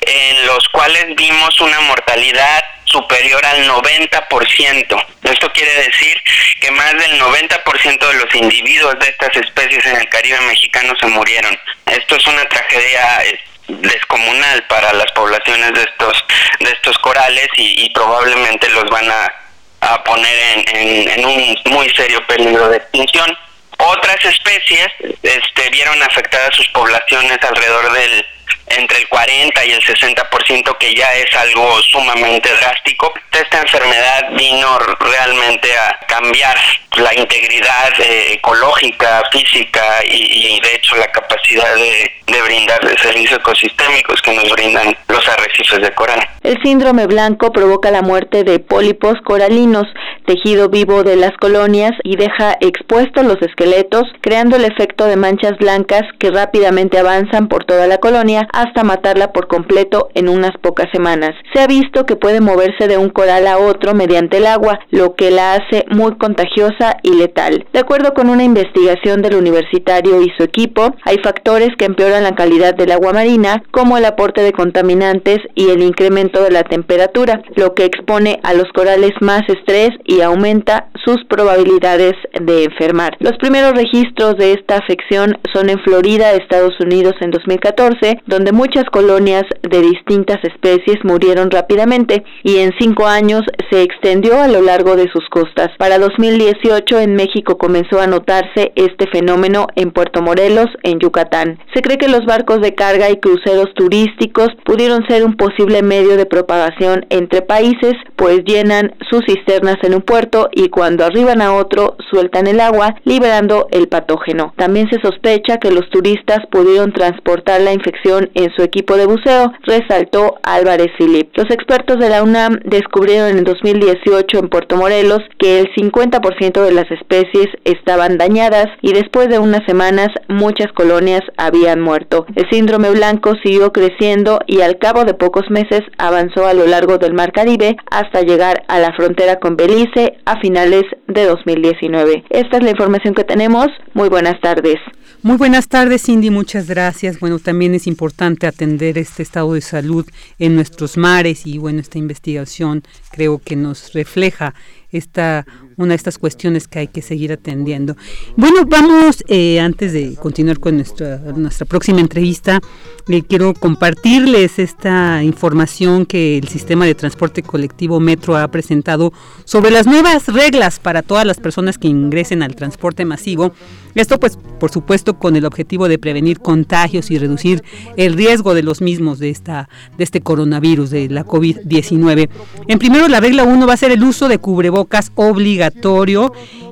en 0.00 0.46
los 0.46 0.68
cuales 0.68 1.06
vimos 1.16 1.60
una 1.60 1.80
mortalidad 1.80 2.64
superior 2.84 3.44
al 3.44 3.68
90%. 3.68 5.06
Esto 5.24 5.52
quiere 5.52 5.74
decir 5.82 6.22
que 6.60 6.70
más 6.70 6.92
del 6.92 7.20
90% 7.20 8.08
de 8.08 8.14
los 8.14 8.34
individuos 8.34 8.98
de 8.98 9.08
estas 9.08 9.36
especies 9.36 9.84
en 9.86 9.96
el 9.96 10.08
Caribe 10.08 10.40
mexicano 10.42 10.94
se 10.98 11.06
murieron. 11.06 11.58
Esto 11.86 12.16
es 12.16 12.26
una 12.26 12.44
tragedia 12.46 13.24
eh, 13.24 13.40
descomunal 13.68 14.62
para 14.64 14.92
las 14.94 15.10
poblaciones 15.12 15.72
de 15.74 15.82
estos 15.82 16.24
de 16.60 16.70
estos 16.70 16.98
corales 16.98 17.48
y, 17.56 17.88
probablemente 17.90 18.68
los 18.70 18.84
van 18.90 19.08
a, 19.10 20.04
poner 20.04 20.66
en, 20.66 21.08
en 21.10 21.24
un 21.24 21.58
muy 21.66 21.88
serio 21.90 22.24
peligro 22.26 22.68
de 22.68 22.78
extinción. 22.78 23.36
Otras 23.78 24.24
especies 24.24 24.88
este, 25.22 25.70
vieron 25.70 26.02
afectadas 26.02 26.54
sus 26.54 26.68
poblaciones 26.68 27.38
alrededor 27.42 27.92
del 27.92 28.26
entre 28.66 28.98
el 28.98 29.08
40 29.08 29.64
y 29.64 29.70
el 29.72 29.82
60%, 29.82 30.78
que 30.78 30.94
ya 30.94 31.12
es 31.14 31.34
algo 31.36 31.80
sumamente 31.82 32.50
drástico. 32.60 33.12
Esta 33.32 33.60
enfermedad 33.62 34.30
vino 34.32 34.78
realmente 35.00 35.76
a 35.76 35.98
cambiar 36.06 36.56
la 36.96 37.14
integridad 37.14 37.92
eh, 38.00 38.32
ecológica, 38.34 39.22
física 39.30 40.04
y, 40.04 40.60
de 40.60 40.74
hecho 40.74 40.96
la 40.96 41.06
capacidad 41.12 41.74
de, 41.76 42.10
de 42.26 42.42
brindar 42.42 42.80
servicios 42.98 43.38
ecosistémicos 43.38 44.20
que 44.22 44.34
nos 44.34 44.50
brindan 44.50 44.96
los 45.08 45.28
arrecifes 45.28 45.80
de 45.80 45.94
coral. 45.94 46.20
El 46.42 46.60
síndrome 46.62 47.06
blanco 47.06 47.52
provoca 47.52 47.90
la 47.90 48.02
muerte 48.02 48.42
de 48.42 48.58
pólipos 48.58 49.14
coralinos, 49.24 49.86
tejido 50.26 50.68
vivo 50.68 51.04
de 51.04 51.16
las 51.16 51.32
colonias 51.36 51.92
y 52.02 52.16
deja 52.16 52.56
expuestos 52.60 53.24
los 53.24 53.40
esqueletos, 53.42 54.04
creando 54.20 54.56
el 54.56 54.64
efecto 54.64 55.04
de 55.04 55.16
manchas 55.16 55.56
blancas 55.58 56.02
que 56.18 56.30
rápidamente 56.30 56.98
avanzan 56.98 57.48
por 57.48 57.64
toda 57.64 57.86
la 57.86 57.98
colonia 57.98 58.37
hasta 58.52 58.84
matarla 58.84 59.32
por 59.32 59.48
completo 59.48 60.08
en 60.14 60.28
unas 60.28 60.52
pocas 60.60 60.86
semanas. 60.92 61.30
Se 61.54 61.60
ha 61.60 61.66
visto 61.66 62.06
que 62.06 62.16
puede 62.16 62.40
moverse 62.40 62.88
de 62.88 62.98
un 62.98 63.10
coral 63.10 63.46
a 63.46 63.58
otro 63.58 63.94
mediante 63.94 64.38
el 64.38 64.46
agua, 64.46 64.78
lo 64.90 65.14
que 65.14 65.30
la 65.30 65.54
hace 65.54 65.84
muy 65.90 66.16
contagiosa 66.16 66.96
y 67.02 67.14
letal. 67.14 67.66
De 67.72 67.80
acuerdo 67.80 68.14
con 68.14 68.28
una 68.30 68.44
investigación 68.44 69.22
del 69.22 69.36
universitario 69.36 70.22
y 70.22 70.30
su 70.36 70.44
equipo, 70.44 70.94
hay 71.04 71.18
factores 71.22 71.70
que 71.78 71.86
empeoran 71.86 72.24
la 72.24 72.34
calidad 72.34 72.74
del 72.74 72.92
agua 72.92 73.12
marina, 73.12 73.62
como 73.70 73.96
el 73.96 74.04
aporte 74.04 74.42
de 74.42 74.52
contaminantes 74.52 75.38
y 75.54 75.70
el 75.70 75.82
incremento 75.82 76.42
de 76.42 76.50
la 76.50 76.64
temperatura, 76.64 77.42
lo 77.56 77.74
que 77.74 77.84
expone 77.84 78.40
a 78.42 78.54
los 78.54 78.66
corales 78.74 79.12
más 79.20 79.42
estrés 79.48 79.90
y 80.04 80.20
aumenta 80.20 80.88
sus 81.04 81.24
probabilidades 81.28 82.14
de 82.40 82.64
enfermar. 82.64 83.16
Los 83.20 83.36
primeros 83.38 83.72
registros 83.72 84.36
de 84.36 84.52
esta 84.52 84.76
afección 84.76 85.38
son 85.52 85.70
en 85.70 85.78
Florida, 85.80 86.32
Estados 86.32 86.74
Unidos 86.80 87.14
en 87.20 87.30
2014, 87.30 88.20
donde 88.28 88.52
muchas 88.52 88.84
colonias 88.92 89.44
de 89.62 89.80
distintas 89.80 90.38
especies 90.44 90.98
murieron 91.02 91.50
rápidamente 91.50 92.24
y 92.42 92.58
en 92.58 92.72
cinco 92.78 93.06
años 93.06 93.40
se 93.70 93.82
extendió 93.82 94.40
a 94.40 94.48
lo 94.48 94.60
largo 94.60 94.96
de 94.96 95.10
sus 95.10 95.26
costas. 95.30 95.70
Para 95.78 95.98
2018 95.98 97.00
en 97.00 97.14
México 97.14 97.56
comenzó 97.56 98.00
a 98.00 98.06
notarse 98.06 98.72
este 98.76 99.06
fenómeno 99.10 99.66
en 99.76 99.90
Puerto 99.90 100.20
Morelos, 100.20 100.66
en 100.82 100.98
Yucatán. 100.98 101.58
Se 101.74 101.80
cree 101.80 101.96
que 101.96 102.08
los 102.08 102.26
barcos 102.26 102.60
de 102.60 102.74
carga 102.74 103.10
y 103.10 103.18
cruceros 103.18 103.72
turísticos 103.74 104.48
pudieron 104.64 105.06
ser 105.08 105.24
un 105.24 105.36
posible 105.36 105.82
medio 105.82 106.16
de 106.16 106.26
propagación 106.26 107.06
entre 107.08 107.40
países, 107.40 107.94
pues 108.16 108.42
llenan 108.44 108.94
sus 109.10 109.22
cisternas 109.26 109.76
en 109.82 109.94
un 109.94 110.02
puerto 110.02 110.50
y 110.52 110.68
cuando 110.68 111.04
arriban 111.04 111.40
a 111.40 111.54
otro 111.54 111.96
sueltan 112.10 112.46
el 112.46 112.60
agua, 112.60 112.94
liberando 113.04 113.68
el 113.70 113.88
patógeno. 113.88 114.52
También 114.56 114.88
se 114.90 115.00
sospecha 115.00 115.56
que 115.56 115.70
los 115.70 115.88
turistas 115.88 116.40
pudieron 116.50 116.92
transportar 116.92 117.62
la 117.62 117.72
infección 117.72 118.17
en 118.34 118.50
su 118.56 118.62
equipo 118.62 118.96
de 118.96 119.06
buceo, 119.06 119.52
resaltó 119.62 120.36
Álvarez 120.42 120.88
Filip. 120.98 121.36
Los 121.36 121.50
expertos 121.50 121.98
de 121.98 122.08
la 122.08 122.22
UNAM 122.22 122.58
descubrieron 122.64 123.38
en 123.38 123.44
2018 123.44 124.38
en 124.38 124.48
Puerto 124.48 124.76
Morelos 124.76 125.20
que 125.38 125.60
el 125.60 125.68
50% 125.74 126.62
de 126.62 126.72
las 126.72 126.90
especies 126.90 127.46
estaban 127.64 128.18
dañadas 128.18 128.66
y 128.82 128.92
después 128.92 129.28
de 129.28 129.38
unas 129.38 129.64
semanas 129.66 130.08
muchas 130.28 130.72
colonias 130.72 131.22
habían 131.36 131.80
muerto. 131.80 132.26
El 132.34 132.48
síndrome 132.50 132.90
blanco 132.90 133.34
siguió 133.44 133.72
creciendo 133.72 134.40
y 134.46 134.60
al 134.60 134.78
cabo 134.78 135.04
de 135.04 135.14
pocos 135.14 135.50
meses 135.50 135.82
avanzó 135.98 136.46
a 136.46 136.54
lo 136.54 136.66
largo 136.66 136.98
del 136.98 137.14
Mar 137.14 137.32
Caribe 137.32 137.76
hasta 137.90 138.22
llegar 138.22 138.64
a 138.68 138.78
la 138.78 138.92
frontera 138.94 139.36
con 139.36 139.56
Belice 139.56 140.18
a 140.24 140.40
finales 140.40 140.84
de 141.06 141.24
2019. 141.26 142.24
Esta 142.30 142.56
es 142.56 142.62
la 142.62 142.70
información 142.70 143.14
que 143.14 143.24
tenemos. 143.24 143.68
Muy 143.94 144.08
buenas 144.08 144.40
tardes. 144.40 144.76
Muy 145.22 145.36
buenas 145.36 145.68
tardes, 145.68 146.02
Cindy. 146.02 146.30
Muchas 146.30 146.68
gracias. 146.68 147.18
Bueno, 147.18 147.38
también 147.40 147.74
es 147.74 147.86
importante 147.86 148.07
atender 148.46 148.98
este 148.98 149.22
estado 149.22 149.54
de 149.54 149.60
salud 149.60 150.06
en 150.38 150.54
nuestros 150.54 150.96
mares 150.96 151.46
y 151.46 151.58
bueno, 151.58 151.80
esta 151.80 151.98
investigación 151.98 152.82
creo 153.10 153.38
que 153.38 153.56
nos 153.56 153.92
refleja 153.92 154.54
esta 154.90 155.46
una 155.78 155.90
de 155.90 155.96
estas 155.96 156.18
cuestiones 156.18 156.68
que 156.68 156.80
hay 156.80 156.88
que 156.88 157.02
seguir 157.02 157.32
atendiendo. 157.32 157.96
Bueno, 158.36 158.64
vamos, 158.66 159.24
eh, 159.28 159.60
antes 159.60 159.92
de 159.92 160.16
continuar 160.16 160.58
con 160.58 160.76
nuestra, 160.76 161.18
nuestra 161.36 161.64
próxima 161.66 162.00
entrevista, 162.00 162.60
eh, 163.08 163.22
quiero 163.22 163.54
compartirles 163.54 164.58
esta 164.58 165.22
información 165.22 166.04
que 166.04 166.36
el 166.36 166.48
sistema 166.48 166.84
de 166.84 166.94
transporte 166.94 167.42
colectivo 167.42 168.00
Metro 168.00 168.36
ha 168.36 168.48
presentado 168.48 169.12
sobre 169.44 169.70
las 169.70 169.86
nuevas 169.86 170.26
reglas 170.26 170.80
para 170.80 171.02
todas 171.02 171.24
las 171.24 171.38
personas 171.38 171.78
que 171.78 171.88
ingresen 171.88 172.42
al 172.42 172.56
transporte 172.56 173.04
masivo. 173.04 173.52
Esto 173.94 174.20
pues 174.20 174.38
por 174.60 174.70
supuesto 174.70 175.18
con 175.18 175.36
el 175.36 175.44
objetivo 175.44 175.88
de 175.88 175.98
prevenir 175.98 176.40
contagios 176.40 177.10
y 177.10 177.18
reducir 177.18 177.62
el 177.96 178.14
riesgo 178.14 178.54
de 178.54 178.62
los 178.62 178.80
mismos 178.80 179.18
de 179.18 179.30
esta 179.30 179.68
de 179.96 180.04
este 180.04 180.20
coronavirus 180.20 180.90
de 180.90 181.08
la 181.08 181.24
COVID-19. 181.24 182.28
En 182.66 182.78
primero 182.78 183.08
la 183.08 183.20
regla 183.20 183.44
1 183.44 183.66
va 183.66 183.72
a 183.72 183.76
ser 183.76 183.90
el 183.90 184.04
uso 184.04 184.28
de 184.28 184.38
cubrebocas 184.38 185.10
obligatorio 185.14 185.67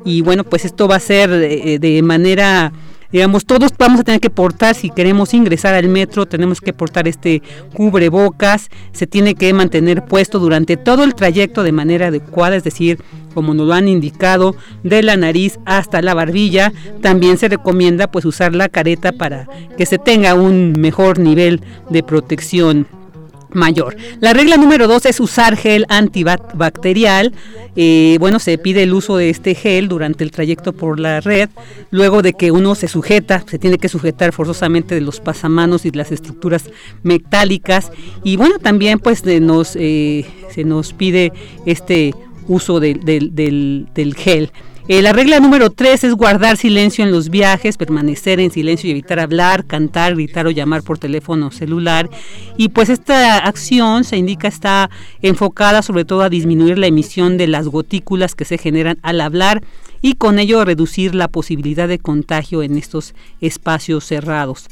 y 0.05 0.21
bueno, 0.23 0.45
pues 0.45 0.65
esto 0.65 0.89
va 0.89 0.97
a 0.97 1.01
ser 1.01 1.31
de, 1.31 1.79
de 1.79 2.03
manera 2.03 2.73
digamos, 3.13 3.47
todos 3.47 3.73
vamos 3.79 4.01
a 4.01 4.05
tener 4.05 4.21
que 4.21 4.31
portar, 4.31 4.75
si 4.75 4.91
queremos 4.91 5.33
ingresar 5.33 5.75
al 5.75 5.89
metro, 5.89 6.27
tenemos 6.27 6.61
que 6.61 6.73
portar 6.73 7.09
este 7.09 7.43
cubrebocas, 7.73 8.69
se 8.93 9.07
tiene 9.07 9.35
que 9.35 9.53
mantener 9.53 10.05
puesto 10.05 10.39
durante 10.39 10.77
todo 10.77 11.05
el 11.05 11.15
trayecto 11.15 11.63
de 11.63 11.73
manera 11.73 12.09
adecuada, 12.09 12.57
es 12.57 12.65
decir, 12.65 12.99
como 13.33 13.55
nos 13.55 13.67
lo 13.67 13.75
han 13.75 13.89
indicado, 13.89 14.57
de 14.83 15.03
la 15.03 15.17
nariz 15.17 15.59
hasta 15.67 16.01
la 16.01 16.15
barbilla. 16.15 16.73
También 17.03 17.37
se 17.37 17.49
recomienda 17.49 18.11
pues 18.11 18.25
usar 18.25 18.55
la 18.55 18.69
careta 18.69 19.13
para 19.13 19.47
que 19.77 19.87
se 19.87 19.99
tenga 19.99 20.35
un 20.35 20.73
mejor 20.79 21.19
nivel 21.19 21.61
de 21.91 22.03
protección 22.03 22.87
mayor. 23.57 23.97
La 24.21 24.33
regla 24.33 24.57
número 24.57 24.87
dos 24.87 25.07
es 25.07 25.19
usar 25.19 25.57
gel 25.57 25.87
antibacterial. 25.89 27.33
Eh, 27.75 28.17
bueno, 28.21 28.39
se 28.39 28.57
pide 28.59 28.85
el 28.85 28.95
uso 28.95 29.17
de 29.17 29.31
este 29.31 29.55
gel 29.55 29.89
durante 29.89 30.23
el 30.23 30.31
trayecto 30.31 30.73
por 30.73 31.01
la 31.01 31.21
red, 31.21 31.51
luego 31.91 32.23
de 32.23 32.33
que 32.33 32.51
uno 32.51 32.75
se 32.75 32.89
sujeta, 32.89 33.45
se 33.47 33.59
tiene 33.59 33.79
que 33.79 33.89
sujetar 33.89 34.33
forzosamente 34.33 34.95
de 34.95 35.01
los 35.01 35.21
pasamanos 35.21 35.85
y 35.85 35.91
de 35.91 35.99
las 35.99 36.13
estructuras 36.13 36.71
metálicas. 37.03 37.91
Y 38.23 38.37
bueno, 38.37 38.59
también 38.59 38.99
pues 38.99 39.25
nos, 39.25 39.77
eh, 39.77 40.25
se 40.55 40.65
nos 40.65 40.93
pide 40.93 41.33
este 41.67 42.15
uso 42.47 42.79
del, 42.81 43.01
del 43.05 44.15
gel. 44.15 44.53
Eh, 44.89 45.03
la 45.03 45.13
regla 45.13 45.41
número 45.41 45.71
tres 45.71 46.05
es 46.05 46.15
guardar 46.15 46.57
silencio 46.57 47.03
en 47.03 47.11
los 47.11 47.29
viajes, 47.29 47.77
permanecer 47.77 48.39
en 48.39 48.53
silencio 48.53 48.87
y 48.87 48.93
evitar 48.93 49.19
hablar, 49.19 49.65
cantar, 49.65 50.15
gritar 50.15 50.47
o 50.47 50.53
llamar 50.53 50.85
por 50.85 50.97
teléfono 50.97 51.51
celular. 51.51 52.09
Y 52.57 52.69
pues 52.69 52.89
esta 52.89 53.39
acción 53.39 54.05
se 54.05 54.17
indica 54.17 54.47
está 54.47 54.89
enfocada 55.23 55.83
sobre 55.83 56.05
todo 56.05 56.23
a 56.23 56.29
disminuir 56.29 56.79
la 56.79 56.87
emisión 56.87 57.37
de 57.37 57.49
las 57.49 57.67
gotículas 57.67 58.37
que 58.37 58.45
se 58.45 58.59
generan 58.59 58.99
al 59.03 59.21
hablar 59.21 59.65
y 60.03 60.15
con 60.15 60.39
ello 60.39 60.65
reducir 60.65 61.17
la 61.17 61.27
posibilidad 61.27 61.89
de 61.89 61.99
contagio 61.99 62.63
en 62.63 62.79
estos 62.79 63.13
espacios 63.41 64.05
cerrados. 64.05 64.67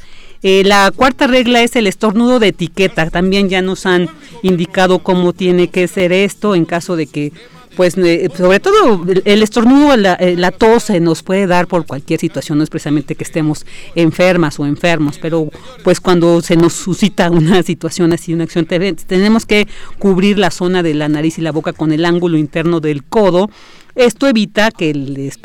Eh, 0.44 0.62
la 0.64 0.92
cuarta 0.94 1.26
regla 1.26 1.62
es 1.62 1.74
el 1.74 1.88
estornudo 1.88 2.38
de 2.38 2.48
etiqueta. 2.48 3.10
También 3.10 3.48
ya 3.48 3.62
nos 3.62 3.84
han 3.84 4.08
indicado 4.42 5.00
cómo 5.00 5.32
tiene 5.32 5.70
que 5.70 5.88
ser 5.88 6.12
esto 6.12 6.54
en 6.54 6.66
caso 6.66 6.94
de 6.94 7.08
que 7.08 7.32
pues 7.76 7.96
eh, 7.98 8.28
sobre 8.36 8.60
todo 8.60 9.04
el 9.24 9.42
estornudo, 9.42 9.96
la, 9.96 10.14
eh, 10.14 10.36
la, 10.36 10.50
tos 10.50 10.84
se 10.84 11.00
nos 11.00 11.22
puede 11.22 11.46
dar 11.46 11.66
por 11.66 11.86
cualquier 11.86 12.20
situación, 12.20 12.58
no 12.58 12.64
es 12.64 12.70
precisamente 12.70 13.14
que 13.14 13.24
estemos 13.24 13.66
enfermas 13.94 14.58
o 14.58 14.66
enfermos, 14.66 15.18
pero 15.20 15.50
pues 15.82 16.00
cuando 16.00 16.40
se 16.40 16.56
nos 16.56 16.72
suscita 16.72 17.30
una 17.30 17.62
situación 17.64 18.12
así, 18.12 18.32
una 18.32 18.44
acción, 18.44 18.66
tenemos 18.66 19.46
que 19.46 19.68
cubrir 19.98 20.38
la 20.38 20.50
zona 20.50 20.82
de 20.82 20.94
la 20.94 21.08
nariz 21.08 21.38
y 21.38 21.42
la 21.42 21.52
boca 21.52 21.72
con 21.72 21.92
el 21.92 22.04
ángulo 22.04 22.38
interno 22.38 22.80
del 22.80 23.04
codo. 23.04 23.50
Esto 23.94 24.26
evita 24.26 24.72
que 24.72 24.92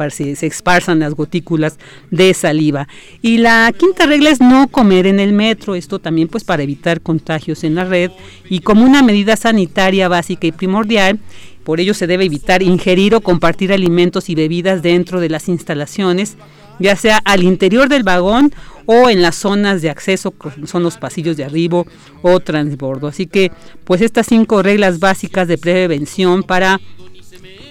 se 0.09 0.47
esparzan 0.47 0.99
las 0.99 1.13
gotículas 1.13 1.77
de 2.09 2.33
saliva. 2.33 2.87
Y 3.21 3.37
la 3.37 3.71
quinta 3.77 4.07
regla 4.07 4.31
es 4.31 4.41
no 4.41 4.67
comer 4.69 5.05
en 5.05 5.19
el 5.19 5.33
metro. 5.33 5.75
Esto 5.75 5.99
también 5.99 6.27
pues 6.29 6.43
para 6.43 6.63
evitar 6.63 7.01
contagios 7.01 7.63
en 7.63 7.75
la 7.75 7.85
red 7.85 8.09
y 8.49 8.61
como 8.61 8.85
una 8.85 9.03
medida 9.03 9.35
sanitaria 9.35 10.07
básica 10.07 10.47
y 10.47 10.51
primordial 10.51 11.19
por 11.69 11.79
ello 11.79 11.93
se 11.93 12.07
debe 12.07 12.25
evitar 12.25 12.63
ingerir 12.63 13.13
o 13.13 13.21
compartir 13.21 13.71
alimentos 13.71 14.27
y 14.29 14.33
bebidas 14.33 14.81
dentro 14.81 15.19
de 15.19 15.29
las 15.29 15.47
instalaciones, 15.47 16.35
ya 16.79 16.95
sea 16.95 17.21
al 17.25 17.43
interior 17.43 17.89
del 17.89 18.01
vagón 18.01 18.51
o 18.87 19.07
en 19.07 19.21
las 19.21 19.35
zonas 19.35 19.83
de 19.83 19.91
acceso, 19.91 20.33
son 20.65 20.81
los 20.81 20.97
pasillos 20.97 21.37
de 21.37 21.43
arribo 21.43 21.85
o 22.23 22.39
transbordo. 22.39 23.05
Así 23.05 23.27
que, 23.27 23.51
pues 23.83 24.01
estas 24.01 24.25
cinco 24.25 24.63
reglas 24.63 24.97
básicas 24.97 25.47
de 25.47 25.59
prevención 25.59 26.41
para 26.41 26.81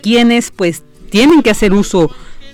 quienes 0.01 0.53
pues 0.53 0.85
tienen 1.11 1.43
que 1.43 1.51
hacer 1.51 1.73
uso 1.73 2.09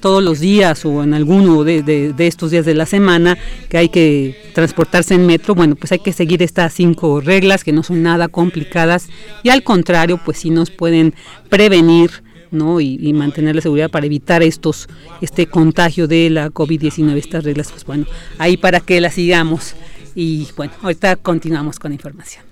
todos 0.04 0.22
los 0.22 0.38
días 0.38 0.84
o 0.84 1.02
en 1.02 1.14
alguno 1.14 1.64
de, 1.64 2.12
estos 2.18 2.50
días 2.50 2.66
de 2.66 2.74
la 2.74 2.84
semana 2.84 3.38
que 3.70 3.78
hay 3.78 3.88
que 3.88 4.50
transportarse 4.52 5.14
en 5.14 5.24
metro, 5.24 5.54
bueno, 5.54 5.76
pues 5.76 5.92
hay 5.92 6.00
que 6.00 6.12
seguir 6.12 6.42
estas 6.42 6.74
cinco 6.74 7.22
reglas 7.22 7.64
que 7.64 7.72
no 7.72 7.82
son 7.82 8.02
nada 8.02 8.28
complicadas 8.28 9.08
y 9.42 9.48
al 9.48 9.62
contrario, 9.62 10.20
pues 10.22 10.36
sí 10.36 10.50
nos 10.50 10.68
pueden 10.70 11.14
prevenir 11.48 12.22
¿no? 12.50 12.82
Y, 12.82 13.14
mantener 13.14 13.56
la 13.56 13.62
seguridad 13.62 13.90
para 13.90 14.04
evitar 14.04 14.42
estos 14.42 14.88
este 15.22 15.46
contagio 15.46 16.06
de 16.06 16.28
la 16.28 16.50
COVID-19. 16.50 17.16
Estas 17.16 17.42
reglas, 17.42 17.70
pues 17.72 17.86
bueno, 17.86 18.04
ahí 18.36 18.58
para 18.58 18.80
que 18.80 19.00
las 19.00 19.14
sigamos. 19.14 19.74
Y 20.14 20.46
bueno, 20.54 20.74
ahorita 20.82 21.16
continuamos 21.16 21.78
con 21.78 21.92
la 21.92 21.94
información. 21.94 22.44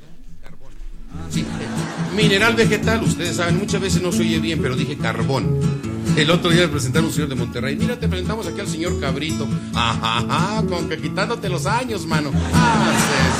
Mineral 2.17 2.55
vegetal, 2.55 3.03
ustedes 3.03 3.37
saben, 3.37 3.59
muchas 3.59 3.83
veces 3.83 4.03
no 4.03 4.11
se 4.11 4.23
oye 4.23 4.39
bien, 4.39 4.61
pero 4.63 4.75
dije 4.75 4.97
carbón. 4.97 6.02
El 6.17 6.31
otro 6.31 6.51
día 6.51 6.63
le 6.63 6.69
presentaron 6.69 7.07
un 7.07 7.13
señor 7.13 7.29
de 7.31 7.35
Monterrey. 7.35 7.75
Mira, 7.75 7.99
te 7.99 8.07
presentamos 8.07 8.47
aquí 8.47 8.61
al 8.61 8.69
señor 8.69 9.01
Cabrito. 9.01 9.49
Ajá, 9.75 10.63
con 10.69 10.89
que 10.89 10.99
quitándote 10.99 11.49
los 11.49 11.65
años, 11.67 12.07
mano. 12.07 12.31
Haces 12.31 13.35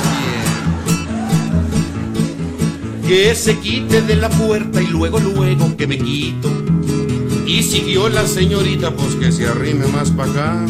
bien. 2.97 3.07
Que 3.07 3.35
se 3.35 3.59
quite 3.59 4.01
de 4.01 4.15
la 4.15 4.29
puerta 4.29 4.81
y 4.81 4.87
luego, 4.87 5.19
luego 5.19 5.77
que 5.77 5.85
me 5.85 5.99
quito. 5.99 6.49
Y 7.45 7.61
siguió 7.61 8.09
la 8.09 8.25
señorita, 8.25 8.91
pues 8.95 9.15
que 9.15 9.31
se 9.31 9.45
arrime 9.47 9.85
más 9.87 10.09
para 10.09 10.31
acá. 10.31 10.65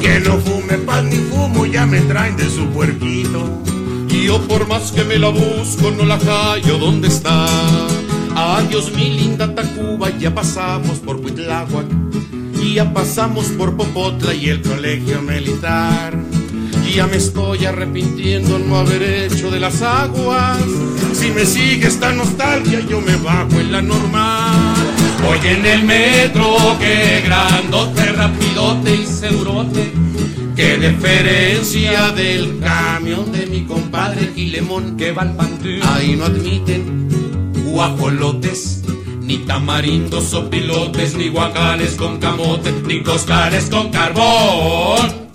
Que 0.00 0.18
no 0.20 0.38
fume 0.38 0.78
pan 0.78 1.08
ni 1.08 1.16
fumo, 1.16 1.66
ya 1.66 1.86
me 1.86 2.00
traen 2.00 2.36
de 2.36 2.50
su 2.50 2.66
puerquito. 2.70 3.62
Y 4.08 4.24
yo 4.24 4.40
por 4.48 4.66
más 4.66 4.90
que 4.90 5.04
me 5.04 5.18
la 5.18 5.28
busco, 5.28 5.92
no 5.92 6.04
la 6.04 6.18
callo, 6.18 6.78
¿dónde 6.78 7.08
está? 7.08 7.46
Adiós 8.36 8.92
mi 8.92 9.16
linda 9.16 9.54
Tacuba, 9.54 10.10
ya 10.18 10.34
pasamos 10.34 10.98
por 10.98 11.16
Huitláhuac 11.16 11.86
ya 12.74 12.92
pasamos 12.92 13.46
por 13.56 13.74
Popotla 13.74 14.34
y 14.34 14.50
el 14.50 14.60
colegio 14.60 15.22
militar. 15.22 16.14
Ya 16.94 17.06
me 17.06 17.16
estoy 17.16 17.64
arrepintiendo 17.64 18.58
no 18.58 18.76
haber 18.76 19.02
hecho 19.02 19.50
de 19.50 19.60
las 19.60 19.80
aguas. 19.80 20.62
Si 21.14 21.30
me 21.30 21.46
sigue 21.46 21.86
esta 21.86 22.12
nostalgia, 22.12 22.80
yo 22.80 23.00
me 23.00 23.16
bajo 23.16 23.60
en 23.60 23.72
la 23.72 23.80
normal. 23.80 24.74
Voy 25.22 25.38
en 25.44 25.64
el 25.64 25.84
metro, 25.84 26.56
que 26.78 27.22
grandote, 27.24 28.12
rapidote 28.12 28.94
y 28.94 29.06
segurote. 29.06 29.92
Qué 30.54 30.76
diferencia 30.76 32.12
del 32.12 32.60
camión 32.60 33.32
de 33.32 33.46
mi 33.46 33.64
compadre 33.64 34.32
Quilemón 34.34 34.98
que 34.98 35.12
va 35.12 35.22
al. 35.22 35.36
Ahí 35.82 36.14
no 36.16 36.26
admiten 36.26 37.25
guajolotes, 37.66 38.82
ni 39.20 39.38
tamarindos 39.38 40.32
o 40.34 40.48
pilotes, 40.48 41.14
ni 41.16 41.28
guacales 41.28 41.94
con 41.96 42.18
camote, 42.18 42.72
ni 42.86 43.02
coscares 43.02 43.68
con 43.68 43.90
carbón. 43.90 45.26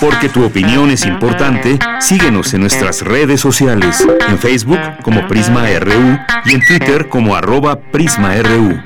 Porque 0.00 0.28
tu 0.28 0.44
opinión 0.44 0.90
es 0.90 1.06
importante, 1.06 1.78
síguenos 2.00 2.52
en 2.52 2.60
nuestras 2.60 3.02
redes 3.02 3.40
sociales, 3.40 4.06
en 4.28 4.38
Facebook 4.38 4.78
como 5.02 5.26
Prisma 5.26 5.64
RU 5.80 6.18
y 6.44 6.54
en 6.54 6.60
Twitter 6.66 7.08
como 7.08 7.34
arroba 7.34 7.80
PrismaRU. 7.80 8.78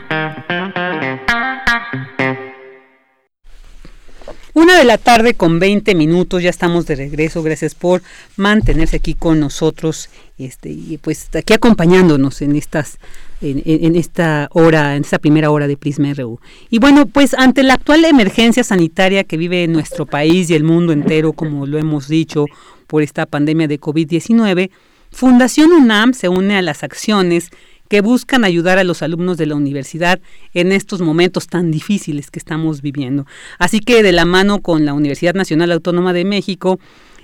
De 4.80 4.86
la 4.86 4.96
tarde 4.96 5.34
con 5.34 5.58
20 5.58 5.94
minutos, 5.94 6.42
ya 6.42 6.48
estamos 6.48 6.86
de 6.86 6.96
regreso. 6.96 7.42
Gracias 7.42 7.74
por 7.74 8.00
mantenerse 8.36 8.96
aquí 8.96 9.12
con 9.12 9.38
nosotros 9.38 10.08
este, 10.38 10.70
y 10.70 10.98
pues 11.02 11.28
aquí 11.34 11.52
acompañándonos 11.52 12.40
en 12.40 12.56
estas 12.56 12.98
en, 13.42 13.96
esta 13.96 14.48
hora, 14.52 14.96
en 14.96 15.02
esta 15.02 15.18
primera 15.18 15.50
hora 15.50 15.66
de 15.66 15.76
Prisma 15.76 16.14
RU. 16.14 16.40
Y 16.70 16.78
bueno, 16.78 17.04
pues 17.06 17.34
ante 17.34 17.62
la 17.62 17.74
actual 17.74 18.06
emergencia 18.06 18.64
sanitaria 18.64 19.24
que 19.24 19.36
vive 19.36 19.68
nuestro 19.68 20.06
país 20.06 20.48
y 20.48 20.54
el 20.54 20.64
mundo 20.64 20.94
entero, 20.94 21.34
como 21.34 21.66
lo 21.66 21.76
hemos 21.78 22.08
dicho, 22.08 22.46
por 22.86 23.02
esta 23.02 23.26
pandemia 23.26 23.68
de 23.68 23.78
COVID-19, 23.78 24.70
Fundación 25.10 25.72
UNAM 25.72 26.14
se 26.14 26.28
une 26.28 26.56
a 26.56 26.62
las 26.62 26.84
acciones 26.84 27.50
que 27.90 28.02
buscan 28.02 28.44
ayudar 28.44 28.78
a 28.78 28.84
los 28.84 29.02
alumnos 29.02 29.36
de 29.36 29.46
la 29.46 29.56
universidad 29.56 30.20
en 30.54 30.70
estos 30.70 31.00
momentos 31.00 31.48
tan 31.48 31.72
difíciles 31.72 32.30
que 32.30 32.38
estamos 32.38 32.82
viviendo. 32.82 33.26
Así 33.58 33.80
que 33.80 34.04
de 34.04 34.12
la 34.12 34.24
mano 34.24 34.62
con 34.62 34.84
la 34.84 34.94
Universidad 34.94 35.34
Nacional 35.34 35.72
Autónoma 35.72 36.12
de 36.12 36.24
México, 36.24 36.78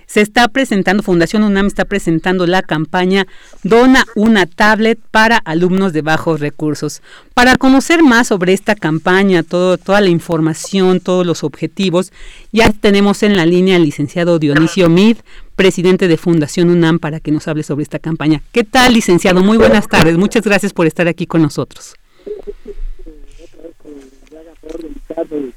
se 0.07 0.21
está 0.21 0.49
presentando, 0.49 1.03
Fundación 1.03 1.42
UNAM 1.42 1.66
está 1.66 1.85
presentando 1.85 2.47
la 2.47 2.62
campaña 2.62 3.27
Dona 3.64 4.05
una 4.14 4.47
tablet 4.47 4.99
para 5.11 5.37
alumnos 5.38 5.92
de 5.92 6.03
bajos 6.03 6.40
recursos. 6.40 7.03
Para 7.35 7.57
conocer 7.57 8.03
más 8.03 8.29
sobre 8.29 8.53
esta 8.53 8.77
campaña, 8.77 9.42
todo, 9.42 9.79
toda 9.79 10.01
la 10.01 10.09
información, 10.09 11.01
todos 11.01 11.27
los 11.27 11.42
objetivos, 11.42 12.12
ya 12.53 12.73
tenemos 12.73 13.23
en 13.23 13.37
la 13.37 13.47
línea 13.47 13.77
al 13.77 13.83
licenciado 13.83 14.38
Dionisio 14.38 14.88
Mid, 14.88 15.19
presidente 15.57 16.07
de 16.07 16.16
Fundación 16.16 16.71
UNAM, 16.71 16.99
para 16.99 17.19
que 17.19 17.33
nos 17.33 17.49
hable 17.49 17.64
sobre 17.64 17.83
esta 17.83 17.99
campaña. 17.99 18.42
¿Qué 18.53 18.62
tal, 18.62 18.95
licenciado? 18.95 19.42
Muy 19.42 19.59
buenas 19.59 19.88
tardes. 19.88 20.16
Muchas 20.16 20.45
gracias 20.45 20.73
por 20.73 20.87
estar 20.87 21.09
aquí 21.09 21.27
con 21.27 21.42
nosotros. 21.42 21.95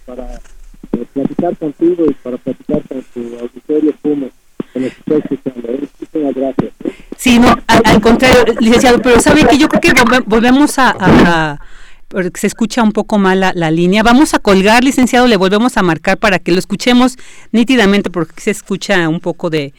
Para 0.05 0.39
platicar 1.13 1.57
contigo 1.57 2.05
y 2.05 2.13
para 2.13 2.37
platicar 2.37 2.81
con 2.87 3.03
tu 3.13 3.37
auditorio 3.39 3.93
Puma. 6.11 6.53
Sí, 7.17 7.39
no, 7.39 7.55
al, 7.67 8.01
contrario, 8.01 8.53
licenciado, 8.59 9.01
pero 9.01 9.19
sabe 9.19 9.45
que 9.45 9.57
yo 9.57 9.67
creo 9.67 9.81
que 9.81 9.93
volvemos 10.25 10.75
a, 10.79 11.59
se 12.35 12.47
escucha 12.47 12.81
un 12.81 12.91
poco 12.91 13.17
mal 13.17 13.39
la, 13.39 13.71
línea. 13.71 14.03
Vamos 14.03 14.33
a 14.33 14.39
colgar, 14.39 14.83
licenciado, 14.83 15.27
le 15.27 15.37
volvemos 15.37 15.77
a 15.77 15.83
marcar 15.83 16.17
para 16.17 16.39
que 16.39 16.51
lo 16.51 16.59
escuchemos 16.59 17.17
nítidamente 17.51 18.09
porque 18.09 18.39
se 18.41 18.51
escucha 18.51 19.07
un 19.09 19.19
poco 19.19 19.49
de, 19.49 19.73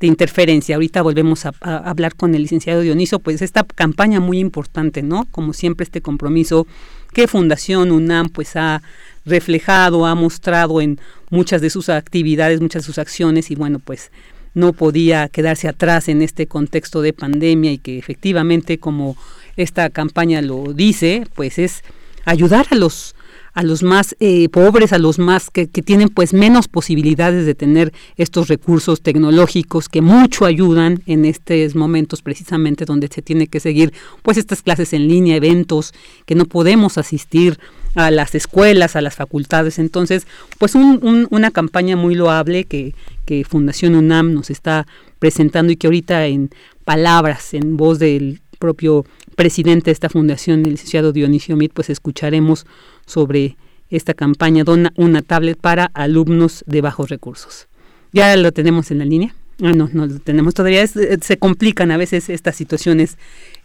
interferencia. 0.00 0.76
Ahorita 0.76 1.02
volvemos 1.02 1.44
a, 1.44 1.52
hablar 1.60 2.14
con 2.14 2.34
el 2.34 2.42
licenciado 2.42 2.80
Dioniso, 2.80 3.18
pues 3.18 3.42
esta 3.42 3.64
campaña 3.64 4.20
muy 4.20 4.38
importante, 4.38 5.02
¿no? 5.02 5.26
Como 5.30 5.52
siempre 5.52 5.84
este 5.84 6.00
compromiso 6.00 6.66
que 7.12 7.26
Fundación 7.26 7.90
UNAM 7.90 8.28
pues 8.28 8.54
ha 8.54 8.82
reflejado, 9.28 10.06
ha 10.06 10.14
mostrado 10.14 10.80
en 10.80 10.98
muchas 11.30 11.60
de 11.60 11.70
sus 11.70 11.88
actividades, 11.88 12.60
muchas 12.60 12.82
de 12.82 12.86
sus 12.86 12.98
acciones 12.98 13.50
y 13.50 13.54
bueno, 13.54 13.78
pues 13.78 14.10
no 14.54 14.72
podía 14.72 15.28
quedarse 15.28 15.68
atrás 15.68 16.08
en 16.08 16.22
este 16.22 16.46
contexto 16.46 17.02
de 17.02 17.12
pandemia 17.12 17.72
y 17.72 17.78
que 17.78 17.98
efectivamente, 17.98 18.78
como 18.78 19.16
esta 19.56 19.90
campaña 19.90 20.42
lo 20.42 20.72
dice, 20.72 21.26
pues 21.34 21.58
es 21.58 21.82
ayudar 22.24 22.66
a 22.70 22.74
los 22.74 23.14
a 23.54 23.64
los 23.64 23.82
más 23.82 24.14
eh, 24.20 24.48
pobres, 24.50 24.92
a 24.92 24.98
los 24.98 25.18
más 25.18 25.50
que, 25.50 25.66
que, 25.66 25.82
tienen 25.82 26.10
pues 26.10 26.32
menos 26.32 26.68
posibilidades 26.68 27.44
de 27.44 27.56
tener 27.56 27.92
estos 28.16 28.46
recursos 28.46 29.00
tecnológicos 29.02 29.88
que 29.88 30.00
mucho 30.00 30.44
ayudan 30.44 31.02
en 31.06 31.24
estos 31.24 31.74
momentos 31.74 32.22
precisamente 32.22 32.84
donde 32.84 33.08
se 33.08 33.20
tiene 33.20 33.48
que 33.48 33.58
seguir 33.58 33.92
pues 34.22 34.36
estas 34.36 34.62
clases 34.62 34.92
en 34.92 35.08
línea, 35.08 35.34
eventos 35.34 35.92
que 36.24 36.36
no 36.36 36.44
podemos 36.44 36.98
asistir 36.98 37.58
a 37.94 38.10
las 38.10 38.34
escuelas, 38.34 38.96
a 38.96 39.00
las 39.00 39.16
facultades. 39.16 39.78
Entonces, 39.78 40.26
pues 40.58 40.74
una 40.74 41.50
campaña 41.50 41.96
muy 41.96 42.14
loable 42.14 42.64
que, 42.64 42.94
que 43.24 43.44
Fundación 43.44 43.94
UNAM 43.94 44.34
nos 44.34 44.50
está 44.50 44.86
presentando 45.18 45.72
y 45.72 45.76
que 45.76 45.86
ahorita 45.86 46.26
en 46.26 46.50
palabras, 46.84 47.54
en 47.54 47.76
voz 47.76 47.98
del 47.98 48.40
propio 48.58 49.04
presidente 49.36 49.86
de 49.86 49.92
esta 49.92 50.08
fundación, 50.08 50.60
el 50.64 50.72
licenciado 50.72 51.12
Dionisio 51.12 51.56
Mit, 51.56 51.72
pues 51.72 51.90
escucharemos 51.90 52.66
sobre 53.06 53.56
esta 53.90 54.14
campaña 54.14 54.64
Dona 54.64 54.92
una 54.96 55.22
tablet 55.22 55.58
para 55.58 55.86
alumnos 55.94 56.64
de 56.66 56.80
bajos 56.80 57.08
recursos. 57.08 57.68
¿Ya 58.12 58.36
lo 58.36 58.52
tenemos 58.52 58.90
en 58.90 58.98
la 58.98 59.04
línea? 59.04 59.34
Ah, 59.62 59.72
no, 59.72 59.88
no 59.92 60.06
lo 60.06 60.18
tenemos 60.18 60.54
todavía. 60.54 60.82
Eh, 60.82 61.18
se 61.20 61.36
complican 61.36 61.90
a 61.90 61.96
veces 61.96 62.28
estas 62.28 62.56
situaciones 62.56 63.16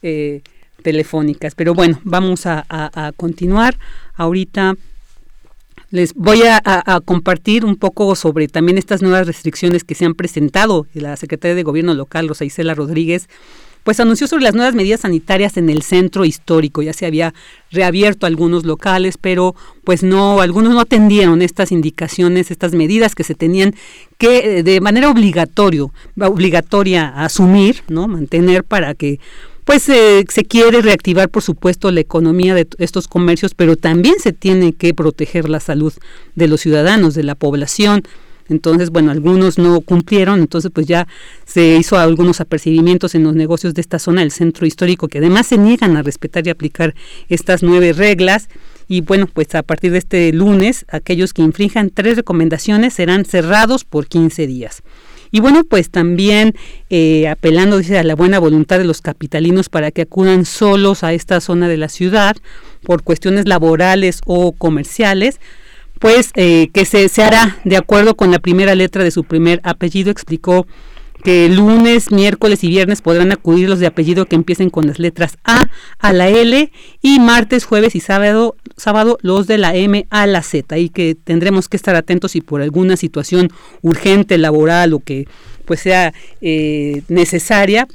eh, 0.02 0.42
telefónicas. 0.82 1.56
Pero 1.56 1.74
bueno, 1.74 2.00
vamos 2.04 2.46
a, 2.46 3.12
continuar. 3.16 3.78
Ahorita 4.16 4.76
les 5.94 6.16
voy 6.16 6.42
a, 6.42 7.02
compartir 7.06 7.66
un 7.66 7.76
poco 7.76 8.16
sobre 8.16 8.48
también 8.48 8.80
estas 8.80 9.04
nuevas 9.04 9.28
restricciones 9.28 9.84
que 9.84 9.94
se 9.94 10.06
han 10.06 10.16
presentado. 10.16 10.88
La 10.96 11.16
secretaria 11.18 11.54
de 11.54 11.62
Gobierno 11.62 11.94
local, 11.94 12.28
Rosa 12.28 12.46
Isela 12.46 12.74
Rodríguez, 12.74 13.30
pues 13.84 14.00
anunció 14.00 14.28
sobre 14.28 14.44
las 14.44 14.56
nuevas 14.56 14.74
medidas 14.74 15.02
sanitarias 15.02 15.56
en 15.58 15.70
el 15.70 15.84
centro 15.84 16.26
histórico. 16.26 16.82
Ya 16.82 16.94
se 16.94 17.06
había 17.06 17.36
reabierto 17.70 18.26
algunos 18.26 18.66
locales, 18.66 19.18
pero 19.20 19.56
pues 19.84 20.02
no, 20.02 20.42
algunos 20.42 20.74
no 20.74 20.80
atendieron 20.80 21.44
estas 21.44 21.72
indicaciones, 21.72 22.50
estas 22.50 22.74
medidas 22.74 23.14
que 23.14 23.24
se 23.24 23.36
tenían 23.36 23.76
que 24.18 24.60
eh, 24.60 24.64
de 24.64 24.82
manera 24.82 25.12
obligatorio, 25.12 25.94
obligatoria 26.20 27.10
asumir, 27.10 27.84
¿no? 27.88 28.08
Mantener 28.08 28.64
para 28.64 28.96
que 28.96 29.20
pues 29.66 29.84
se 29.84 30.46
quiere 30.48 30.82
reactivar, 30.82 31.30
por 31.30 31.44
supuesto, 31.44 31.92
la 31.92 32.02
economía 32.02 32.54
de 32.54 32.68
estos 32.78 33.08
comercios, 33.08 33.54
pero 33.56 33.76
también 33.76 34.16
se 34.20 34.34
tiene 34.34 34.74
que 34.74 34.94
proteger 34.94 35.50
la 35.50 35.60
salud 35.60 35.94
de 36.36 36.48
los 36.48 36.62
ciudadanos, 36.62 37.16
de 37.16 37.24
la 37.24 37.36
población. 37.36 38.04
Entonces, 38.50 38.90
bueno, 38.90 39.12
algunos 39.12 39.58
no 39.58 39.80
cumplieron, 39.82 40.42
entonces 40.42 40.70
pues 40.74 40.86
ya 40.86 41.08
se 41.46 41.78
hizo 41.78 41.98
algunos 41.98 42.42
apercibimientos 42.42 43.16
en 43.16 43.24
los 43.24 43.36
negocios 43.36 43.74
de 43.74 43.82
esta 43.82 44.00
zona 44.00 44.22
del 44.22 44.32
centro 44.32 44.66
histórico 44.66 45.08
que 45.08 45.20
además 45.20 45.48
se 45.48 45.58
niegan 45.58 45.96
a 45.96 46.02
respetar 46.04 46.46
y 46.46 46.50
aplicar 46.50 46.94
estas 47.30 47.64
nueve 47.64 47.94
reglas. 47.94 48.50
Y 48.90 49.00
bueno, 49.02 49.28
pues 49.28 49.56
a 49.56 49.64
partir 49.64 49.92
de 49.92 50.00
este 50.00 50.34
lunes, 50.34 50.86
aquellos 50.90 51.34
que 51.34 51.42
infrinjan 51.42 51.90
tres 51.90 52.18
recomendaciones 52.18 52.94
serán 52.94 53.24
cerrados 53.24 53.86
por 53.86 54.08
15 54.08 54.46
días. 54.46 54.84
Y 55.34 55.40
bueno, 55.40 55.64
pues 55.64 55.90
también 55.90 56.54
eh, 56.92 57.28
apelando 57.28 57.78
a 57.78 58.04
la 58.04 58.16
buena 58.16 58.38
voluntad 58.38 58.78
de 58.78 58.84
los 58.84 59.02
capitalinos 59.02 59.68
para 59.68 59.90
que 59.90 60.04
acudan 60.04 60.46
solos 60.46 61.04
a 61.04 61.12
esta 61.12 61.42
zona 61.42 61.68
de 61.68 61.78
la 61.78 61.90
ciudad 61.90 62.36
por 62.84 63.02
cuestiones 63.02 63.48
laborales 63.48 64.22
o 64.28 64.52
comerciales, 64.52 65.40
pues 66.00 66.30
eh, 66.36 66.70
que 66.72 66.86
se, 66.86 67.10
se 67.10 67.24
hará 67.24 67.58
de 67.64 67.78
acuerdo 67.78 68.16
con 68.16 68.30
la 68.30 68.38
primera 68.38 68.76
letra 68.76 69.04
de 69.04 69.10
su 69.10 69.24
primer 69.24 69.60
apellido, 69.64 70.12
explicó 70.12 70.68
que 71.24 71.48
lunes, 71.50 72.12
miércoles 72.12 72.64
y 72.64 72.68
viernes 72.68 73.02
podrán 73.02 73.32
acudir 73.32 73.70
los 73.70 73.80
de 73.80 73.88
apellido 73.88 74.26
que 74.26 74.36
empiecen 74.36 74.70
con 74.70 74.88
las 74.88 75.00
letras 75.00 75.38
A 75.46 75.70
a 76.00 76.14
la 76.14 76.28
L 76.28 76.72
y 77.02 77.20
martes, 77.20 77.66
jueves 77.66 77.96
y 77.96 78.02
sábado, 78.02 78.56
sábado 78.76 79.18
los 79.22 79.48
de 79.48 79.58
la 79.58 79.74
M 79.76 80.06
a 80.10 80.28
la 80.28 80.44
Z. 80.44 80.78
Y 80.78 80.90
que 80.90 81.16
tendremos 81.16 81.70
que 81.70 81.78
estar 81.78 81.96
atentos 81.96 82.32
si 82.32 82.42
por 82.42 82.62
alguna 82.62 82.98
situación 82.98 83.50
urgente, 83.82 84.38
laboral 84.38 84.94
o 84.94 85.00
que 85.00 85.28
pues 85.66 85.80
sea 85.80 86.14
eh, 86.42 87.04
necesaria, 87.08 87.88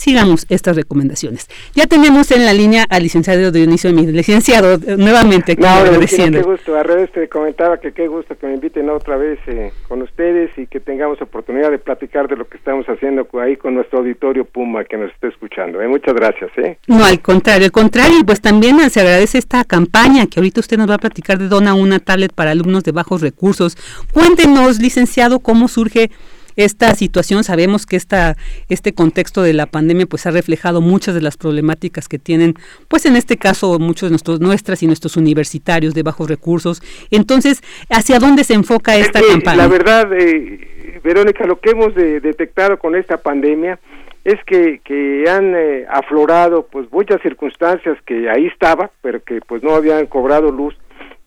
sigamos 0.00 0.46
estas 0.48 0.76
recomendaciones. 0.76 1.48
Ya 1.74 1.86
tenemos 1.86 2.30
en 2.30 2.46
la 2.46 2.52
línea 2.52 2.86
al 2.88 3.02
licenciado 3.02 3.50
Dionisio 3.50 3.92
mi 3.92 4.06
licenciado, 4.06 4.74
eh, 4.74 4.96
nuevamente. 4.96 5.56
No, 5.56 5.68
agradeciendo. 5.68 6.38
qué 6.38 6.44
gusto, 6.44 6.74
a 6.74 6.82
revés 6.82 7.12
te 7.12 7.28
comentaba 7.28 7.78
que 7.78 7.92
qué 7.92 8.08
gusto 8.08 8.36
que 8.36 8.46
me 8.46 8.54
inviten 8.54 8.88
otra 8.88 9.16
vez 9.16 9.38
eh, 9.46 9.72
con 9.88 10.02
ustedes 10.02 10.50
y 10.56 10.66
que 10.66 10.80
tengamos 10.80 11.20
oportunidad 11.20 11.70
de 11.70 11.78
platicar 11.78 12.28
de 12.28 12.36
lo 12.36 12.48
que 12.48 12.56
estamos 12.56 12.86
haciendo 12.86 13.28
ahí 13.40 13.56
con 13.56 13.74
nuestro 13.74 13.98
auditorio 13.98 14.44
Puma 14.44 14.84
que 14.84 14.96
nos 14.96 15.12
está 15.12 15.28
escuchando. 15.28 15.80
Eh. 15.80 15.88
Muchas 15.88 16.14
gracias. 16.14 16.50
¿eh? 16.56 16.78
No, 16.86 17.04
al 17.04 17.20
contrario, 17.20 17.66
al 17.66 17.72
contrario, 17.72 18.20
pues 18.24 18.40
también 18.40 18.78
se 18.90 19.00
agradece 19.00 19.38
esta 19.38 19.64
campaña 19.64 20.26
que 20.26 20.40
ahorita 20.40 20.60
usted 20.60 20.78
nos 20.78 20.88
va 20.88 20.94
a 20.94 20.98
platicar 20.98 21.38
de 21.38 21.48
Dona 21.48 21.74
una 21.74 21.98
tablet 21.98 22.32
para 22.32 22.52
alumnos 22.52 22.84
de 22.84 22.92
bajos 22.92 23.20
recursos. 23.20 23.76
Cuéntenos, 24.12 24.80
licenciado, 24.80 25.40
cómo 25.40 25.68
surge 25.68 26.10
esta 26.56 26.94
situación, 26.94 27.44
sabemos 27.44 27.86
que 27.86 27.96
esta, 27.96 28.36
este 28.68 28.92
contexto 28.92 29.42
de 29.42 29.52
la 29.52 29.66
pandemia 29.66 30.06
pues 30.06 30.26
ha 30.26 30.30
reflejado 30.30 30.80
muchas 30.80 31.14
de 31.14 31.22
las 31.22 31.36
problemáticas 31.36 32.08
que 32.08 32.18
tienen, 32.18 32.54
pues 32.88 33.06
en 33.06 33.16
este 33.16 33.36
caso 33.36 33.78
muchos 33.78 34.08
de 34.08 34.10
nuestros, 34.10 34.40
nuestras 34.40 34.82
y 34.82 34.86
nuestros 34.86 35.16
universitarios 35.16 35.94
de 35.94 36.02
bajos 36.02 36.28
recursos. 36.28 36.82
Entonces, 37.10 37.62
¿hacia 37.90 38.18
dónde 38.18 38.44
se 38.44 38.54
enfoca 38.54 38.96
esta 38.96 39.20
campaña? 39.20 39.56
La 39.56 39.68
verdad, 39.68 40.12
eh, 40.12 41.00
Verónica, 41.02 41.46
lo 41.46 41.60
que 41.60 41.70
hemos 41.70 41.94
detectado 41.94 42.78
con 42.78 42.94
esta 42.94 43.16
pandemia 43.16 43.78
es 44.24 44.42
que, 44.44 44.80
que 44.84 45.24
han 45.28 45.54
eh, 45.56 45.86
aflorado 45.88 46.66
pues 46.70 46.90
muchas 46.92 47.22
circunstancias 47.22 47.96
que 48.04 48.28
ahí 48.28 48.46
estaba, 48.46 48.90
pero 49.00 49.22
que 49.22 49.40
pues 49.40 49.62
no 49.62 49.74
habían 49.74 50.06
cobrado 50.06 50.50
luz 50.50 50.76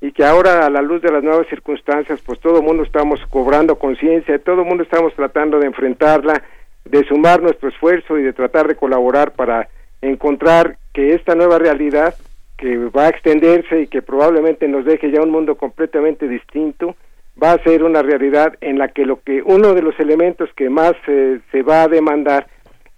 y 0.04 0.12
que 0.12 0.26
ahora 0.26 0.66
a 0.66 0.70
la 0.70 0.82
luz 0.82 1.02
de 1.02 1.14
las 1.14 1.24
nuevas 1.24 1.48
circunstancias, 1.48 2.22
pues 2.26 2.38
todo 2.42 2.58
el 2.58 2.66
mundo 2.66 2.84
estamos 2.84 3.22
cobrando 3.30 3.80
conciencia, 3.80 4.38
todo 4.38 4.64
el 4.64 4.68
mundo 4.68 4.84
estamos 4.84 5.14
tratando 5.16 5.60
de 5.60 5.68
enfrentarla, 5.68 6.44
de 6.84 7.06
sumar 7.06 7.42
nuestro 7.42 7.70
esfuerzo 7.70 8.20
y 8.20 8.24
de 8.24 8.34
tratar 8.34 8.68
de 8.68 8.76
colaborar 8.76 9.32
para 9.32 9.70
encontrar 10.02 10.76
que 10.92 11.14
esta 11.14 11.36
nueva 11.36 11.58
realidad 11.58 12.16
que 12.58 12.76
va 12.90 13.06
a 13.06 13.10
extenderse 13.12 13.84
y 13.84 13.88
que 13.88 14.02
probablemente 14.02 14.68
nos 14.68 14.84
deje 14.84 15.10
ya 15.10 15.22
un 15.22 15.32
mundo 15.32 15.56
completamente 15.56 16.28
distinto, 16.28 16.98
va 17.42 17.54
a 17.54 17.64
ser 17.64 17.82
una 17.82 18.02
realidad 18.02 18.56
en 18.60 18.80
la 18.80 18.90
que 18.90 19.06
lo 19.06 19.22
que 19.22 19.42
uno 19.42 19.74
de 19.74 19.84
los 19.84 19.98
elementos 20.02 20.50
que 20.58 20.70
más 20.70 20.96
eh, 21.08 21.40
se 21.50 21.62
va 21.62 21.84
a 21.84 21.88
demandar 21.88 22.48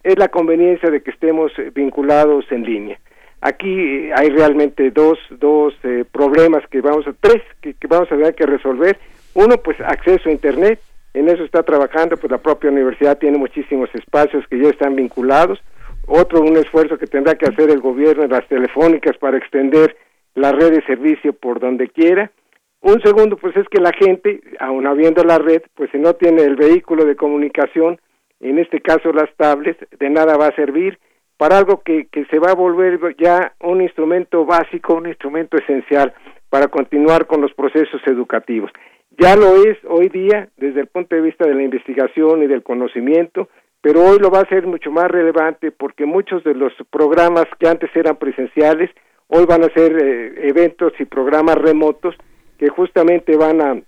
es 0.01 0.17
la 0.17 0.29
conveniencia 0.29 0.89
de 0.89 1.03
que 1.03 1.11
estemos 1.11 1.51
vinculados 1.75 2.51
en 2.51 2.63
línea. 2.63 2.99
Aquí 3.45 4.10
hay 4.12 4.29
realmente 4.29 4.89
dos, 4.89 5.19
dos 5.29 5.75
eh, 5.84 6.03
problemas 6.12 6.67
que 6.71 6.81
vamos 6.81 7.05
a, 7.05 7.13
tres 7.13 7.43
que, 7.62 7.75
vamos 7.88 8.12
a 8.12 8.15
tener 8.15 8.34
que 8.34 8.47
resolver. 8.47 8.97
Uno, 9.36 9.58
pues 9.58 9.79
acceso 9.81 10.29
a 10.29 10.31
Internet, 10.31 10.79
en 11.13 11.29
eso 11.29 11.43
está 11.43 11.62
trabajando, 11.62 12.17
pues 12.17 12.31
la 12.31 12.39
propia 12.39 12.71
universidad 12.71 13.19
tiene 13.19 13.38
muchísimos 13.38 13.88
espacios 13.93 14.43
que 14.49 14.60
ya 14.60 14.69
están 14.69 14.95
vinculados. 14.95 15.60
otro 16.08 16.41
un 16.41 16.58
esfuerzo 16.58 16.97
que 16.97 17.05
tendrá 17.05 17.36
que 17.36 17.45
hacer 17.45 17.69
el 17.69 17.81
gobierno 17.81 18.23
en 18.23 18.31
las 18.31 18.47
telefónicas 18.47 19.15
para 19.19 19.38
extender 19.38 19.95
la 20.34 20.51
red 20.51 20.71
de 20.71 20.84
servicio 20.88 21.31
por 21.31 21.60
donde 21.60 21.88
quiera. 21.89 22.31
Un 22.81 22.99
segundo, 23.03 23.38
pues 23.38 23.55
es 23.58 23.67
que 23.69 23.79
la 23.79 23.91
gente, 23.93 24.41
aun 24.60 24.88
habiendo 24.88 25.23
la 25.23 25.38
red, 25.38 25.62
pues 25.75 25.91
si 25.91 25.99
no 25.99 26.15
tiene 26.15 26.41
el 26.41 26.55
vehículo 26.55 27.05
de 27.05 27.15
comunicación, 27.15 27.99
en 28.39 28.58
este 28.58 28.81
caso 28.81 29.13
las 29.13 29.29
tablets, 29.38 29.86
de 29.99 30.10
nada 30.10 30.36
va 30.36 30.47
a 30.47 30.55
servir 30.55 30.97
para 31.38 31.58
algo 31.58 31.82
que, 31.84 32.08
que 32.12 32.26
se 32.26 32.39
va 32.39 32.52
a 32.52 32.56
volver 32.56 33.00
ya 33.17 33.54
un 33.62 33.82
instrumento 33.82 34.45
básico, 34.45 34.95
un 34.95 35.08
instrumento 35.08 35.58
esencial 35.58 36.13
para 36.50 36.67
continuar 36.67 37.28
con 37.28 37.41
los 37.41 37.54
procesos 37.54 38.02
educativos. 38.06 38.71
Ya 39.17 39.36
lo 39.36 39.56
es 39.63 39.78
hoy 39.88 40.10
día 40.10 40.50
desde 40.58 40.82
el 40.82 40.88
punto 40.88 41.15
de 41.15 41.21
vista 41.21 41.48
de 41.48 41.56
la 41.56 41.63
investigación 41.63 42.43
y 42.43 42.48
del 42.48 42.63
conocimiento, 42.63 43.50
pero 43.82 44.04
hoy 44.04 44.19
lo 44.19 44.30
va 44.30 44.39
a 44.39 44.50
ser 44.50 44.65
mucho 44.65 44.91
más 44.91 45.10
relevante 45.10 45.71
porque 45.71 46.06
muchos 46.06 46.43
de 46.43 46.54
los 46.54 46.74
programas 46.89 47.45
que 47.60 47.67
antes 47.67 47.89
eran 47.95 48.17
presenciales, 48.17 48.89
hoy 49.28 49.45
van 49.45 49.63
a 49.63 49.69
ser 49.69 49.98
eh, 50.02 50.50
eventos 50.50 50.93
y 51.00 51.06
programas 51.06 51.56
remotos 51.56 52.15
que 52.58 52.69
justamente 52.69 53.38
van 53.38 53.62
a 53.62 53.82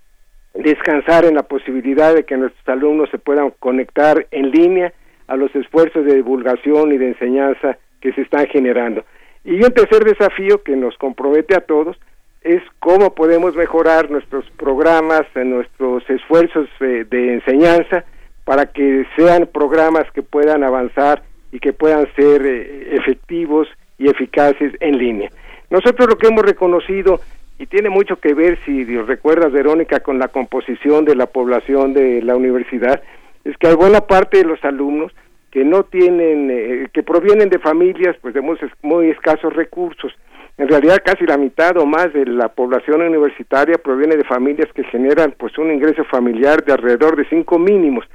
descansar 0.53 1.25
en 1.25 1.35
la 1.35 1.43
posibilidad 1.43 2.13
de 2.13 2.23
que 2.23 2.37
nuestros 2.37 2.67
alumnos 2.67 3.09
se 3.11 3.17
puedan 3.17 3.51
conectar 3.59 4.27
en 4.31 4.51
línea 4.51 4.93
a 5.27 5.35
los 5.35 5.53
esfuerzos 5.55 6.05
de 6.05 6.15
divulgación 6.15 6.91
y 6.91 6.97
de 6.97 7.09
enseñanza 7.09 7.77
que 8.01 8.13
se 8.13 8.21
están 8.21 8.47
generando. 8.47 9.03
Y 9.43 9.63
un 9.63 9.71
tercer 9.71 10.03
desafío 10.03 10.63
que 10.63 10.75
nos 10.75 10.97
compromete 10.97 11.55
a 11.55 11.61
todos 11.61 11.97
es 12.41 12.61
cómo 12.79 13.13
podemos 13.13 13.55
mejorar 13.55 14.09
nuestros 14.09 14.49
programas, 14.51 15.23
nuestros 15.35 16.09
esfuerzos 16.09 16.69
de, 16.79 17.05
de 17.05 17.33
enseñanza, 17.33 18.05
para 18.45 18.65
que 18.67 19.05
sean 19.17 19.49
programas 19.51 20.09
que 20.13 20.23
puedan 20.23 20.63
avanzar 20.63 21.23
y 21.51 21.59
que 21.59 21.73
puedan 21.73 22.07
ser 22.15 22.45
eh, 22.45 22.95
efectivos 22.95 23.67
y 23.97 24.09
eficaces 24.09 24.73
en 24.79 24.97
línea. 24.97 25.29
Nosotros 25.69 26.07
lo 26.07 26.17
que 26.17 26.27
hemos 26.27 26.45
reconocido, 26.45 27.19
y 27.59 27.65
tiene 27.65 27.89
mucho 27.89 28.17
que 28.17 28.33
ver, 28.33 28.57
si 28.65 28.85
Dios 28.85 29.07
recuerdas, 29.07 29.51
Verónica, 29.51 29.99
con 29.99 30.17
la 30.19 30.29
composición 30.29 31.03
de 31.03 31.15
la 31.15 31.25
población 31.25 31.93
de 31.93 32.21
la 32.21 32.35
universidad, 32.37 33.01
es 33.47 33.57
que 33.57 33.67
hay 33.67 33.75
buena 33.75 34.01
parte 34.01 34.39
de 34.39 34.43
los 34.43 34.63
alumnos 34.65 35.13
que 35.51 35.63
no 35.63 35.83
tienen, 35.83 36.49
eh, 36.51 36.87
que 36.93 37.01
provienen 37.01 37.49
de 37.49 37.59
familias 37.59 38.15
pues 38.21 38.33
de 38.33 38.41
muy, 38.41 38.57
muy 38.81 39.09
escasos 39.09 39.53
recursos. 39.53 40.13
En 40.57 40.67
realidad 40.67 41.01
casi 41.03 41.25
la 41.25 41.37
mitad 41.37 41.77
o 41.77 41.85
más 41.85 42.11
de 42.11 42.25
la 42.25 42.49
población 42.49 43.01
universitaria 43.01 43.77
proviene 43.77 44.17
de 44.17 44.25
familias 44.25 44.67
que 44.73 44.83
generan 44.83 45.33
pues 45.37 45.57
un 45.57 45.71
ingreso 45.71 46.03
familiar 46.03 46.63
de 46.65 46.73
alrededor 46.73 47.15
de 47.15 47.25
cinco 47.29 47.57
mínimos. 47.57 48.05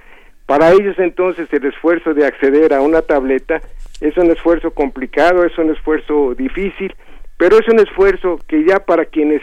Para 0.44 0.72
ellos 0.72 0.98
entonces 0.98 1.48
el 1.52 1.64
esfuerzo 1.64 2.12
de 2.12 2.26
acceder 2.26 2.74
a 2.74 2.82
una 2.82 3.00
tableta 3.00 3.60
es 4.02 4.16
un 4.18 4.30
esfuerzo 4.30 4.72
complicado, 4.72 5.44
es 5.44 5.56
un 5.56 5.70
esfuerzo 5.70 6.34
difícil, 6.34 6.94
pero 7.38 7.58
es 7.58 7.66
un 7.68 7.78
esfuerzo 7.78 8.38
que 8.46 8.64
ya 8.64 8.80
para 8.80 9.06
quienes 9.06 9.40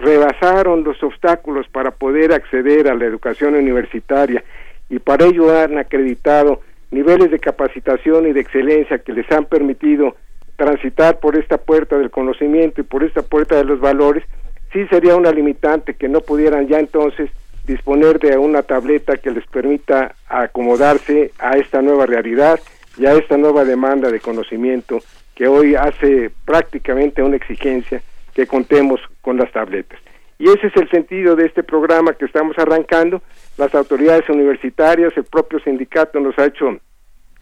rebasaron 0.00 0.82
los 0.82 1.00
obstáculos 1.02 1.68
para 1.68 1.92
poder 1.92 2.32
acceder 2.32 2.88
a 2.88 2.94
la 2.94 3.04
educación 3.04 3.54
universitaria 3.54 4.42
y 4.92 4.98
para 4.98 5.24
ello 5.24 5.58
han 5.58 5.78
acreditado 5.78 6.60
niveles 6.90 7.30
de 7.30 7.38
capacitación 7.38 8.26
y 8.26 8.34
de 8.34 8.40
excelencia 8.40 8.98
que 8.98 9.14
les 9.14 9.28
han 9.32 9.46
permitido 9.46 10.16
transitar 10.56 11.18
por 11.18 11.34
esta 11.34 11.56
puerta 11.56 11.96
del 11.96 12.10
conocimiento 12.10 12.82
y 12.82 12.84
por 12.84 13.02
esta 13.02 13.22
puerta 13.22 13.56
de 13.56 13.64
los 13.64 13.80
valores, 13.80 14.22
sí 14.70 14.86
sería 14.88 15.16
una 15.16 15.30
limitante 15.30 15.94
que 15.94 16.10
no 16.10 16.20
pudieran 16.20 16.68
ya 16.68 16.78
entonces 16.78 17.30
disponer 17.64 18.18
de 18.18 18.36
una 18.36 18.62
tableta 18.62 19.16
que 19.16 19.30
les 19.30 19.46
permita 19.46 20.14
acomodarse 20.28 21.30
a 21.38 21.56
esta 21.56 21.80
nueva 21.80 22.04
realidad 22.04 22.60
y 22.98 23.06
a 23.06 23.14
esta 23.14 23.38
nueva 23.38 23.64
demanda 23.64 24.10
de 24.10 24.20
conocimiento 24.20 24.98
que 25.34 25.48
hoy 25.48 25.74
hace 25.74 26.30
prácticamente 26.44 27.22
una 27.22 27.36
exigencia 27.36 28.02
que 28.34 28.46
contemos 28.46 29.00
con 29.22 29.38
las 29.38 29.50
tabletas. 29.52 29.98
Y 30.38 30.48
ese 30.48 30.66
es 30.68 30.76
el 30.76 30.90
sentido 30.90 31.36
de 31.36 31.46
este 31.46 31.62
programa 31.62 32.14
que 32.14 32.24
estamos 32.24 32.58
arrancando. 32.58 33.22
Las 33.58 33.74
autoridades 33.74 34.28
universitarias, 34.28 35.12
el 35.16 35.24
propio 35.24 35.60
sindicato 35.60 36.18
nos 36.20 36.38
ha 36.38 36.46
hecho 36.46 36.78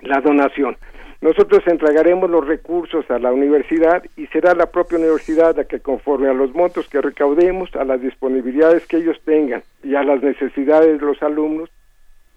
la 0.00 0.20
donación. 0.20 0.76
Nosotros 1.22 1.62
entregaremos 1.68 2.28
los 2.28 2.44
recursos 2.44 3.08
a 3.08 3.20
la 3.20 3.32
universidad 3.32 4.02
y 4.16 4.26
será 4.26 4.54
la 4.56 4.66
propia 4.66 4.98
universidad 4.98 5.56
la 5.56 5.64
que 5.64 5.78
conforme 5.78 6.28
a 6.28 6.32
los 6.32 6.52
montos 6.52 6.88
que 6.88 7.00
recaudemos, 7.00 7.72
a 7.76 7.84
las 7.84 8.02
disponibilidades 8.02 8.88
que 8.88 8.96
ellos 8.96 9.16
tengan 9.24 9.62
y 9.84 9.94
a 9.94 10.02
las 10.02 10.20
necesidades 10.20 10.98
de 10.98 11.06
los 11.06 11.22
alumnos, 11.22 11.70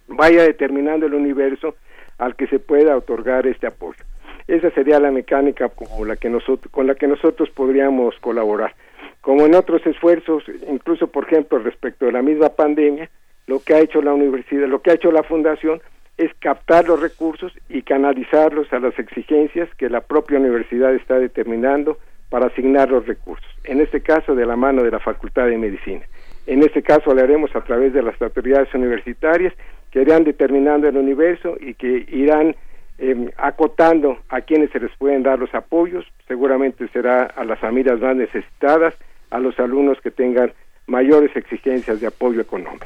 vaya 0.07 0.43
determinando 0.43 1.07
el 1.07 1.15
universo 1.15 1.73
al 2.19 2.35
que 2.35 2.45
se 2.45 2.59
pueda 2.59 2.95
otorgar 2.95 3.47
este 3.47 3.65
apoyo. 3.65 4.03
Esa 4.47 4.69
sería 4.69 4.99
la 4.99 5.09
mecánica 5.09 5.69
con 5.69 6.07
la 6.07 6.15
que 6.15 6.29
nosotros, 6.29 6.71
con 6.71 6.85
la 6.85 6.93
que 6.93 7.07
nosotros 7.07 7.49
podríamos 7.49 8.13
colaborar. 8.19 8.75
Como 9.21 9.47
en 9.47 9.55
otros 9.55 9.83
esfuerzos, 9.87 10.43
incluso 10.69 11.07
por 11.07 11.25
ejemplo 11.25 11.57
respecto 11.57 12.05
de 12.05 12.11
la 12.11 12.21
misma 12.21 12.49
pandemia, 12.49 13.09
lo 13.47 13.61
que 13.61 13.73
ha 13.73 13.79
hecho 13.79 14.03
la 14.03 14.13
universidad, 14.13 14.67
lo 14.67 14.83
que 14.83 14.91
ha 14.91 14.93
hecho 14.93 15.11
la 15.11 15.23
fundación 15.23 15.81
es 16.17 16.33
captar 16.39 16.87
los 16.87 17.01
recursos 17.01 17.51
y 17.69 17.81
canalizarlos 17.81 18.71
a 18.71 18.79
las 18.79 18.97
exigencias 18.97 19.69
que 19.75 19.89
la 19.89 20.01
propia 20.01 20.39
universidad 20.39 20.93
está 20.95 21.19
determinando 21.19 21.97
para 22.29 22.47
asignar 22.47 22.89
los 22.89 23.05
recursos. 23.05 23.47
En 23.63 23.81
este 23.81 24.01
caso, 24.01 24.35
de 24.35 24.45
la 24.45 24.55
mano 24.55 24.83
de 24.83 24.91
la 24.91 24.99
Facultad 24.99 25.47
de 25.47 25.57
Medicina. 25.57 26.05
En 26.47 26.63
este 26.63 26.83
caso, 26.83 27.13
lo 27.13 27.21
haremos 27.21 27.55
a 27.55 27.61
través 27.61 27.93
de 27.93 28.01
las 28.01 28.21
autoridades 28.21 28.73
universitarias 28.73 29.53
que 29.91 30.01
irán 30.01 30.23
determinando 30.23 30.87
el 30.87 30.97
universo 30.97 31.57
y 31.59 31.73
que 31.73 32.05
irán 32.09 32.55
em, 32.97 33.29
acotando 33.37 34.17
a 34.29 34.41
quienes 34.41 34.71
se 34.71 34.79
les 34.79 34.95
pueden 34.97 35.23
dar 35.23 35.39
los 35.39 35.53
apoyos. 35.53 36.05
Seguramente 36.27 36.87
será 36.89 37.23
a 37.23 37.43
las 37.43 37.59
familias 37.59 37.99
más 37.99 38.15
necesitadas, 38.15 38.93
a 39.31 39.39
los 39.39 39.59
alumnos 39.59 39.99
que 40.01 40.11
tengan 40.11 40.53
mayores 40.87 41.35
exigencias 41.35 41.99
de 41.99 42.07
apoyo 42.07 42.41
económico. 42.41 42.85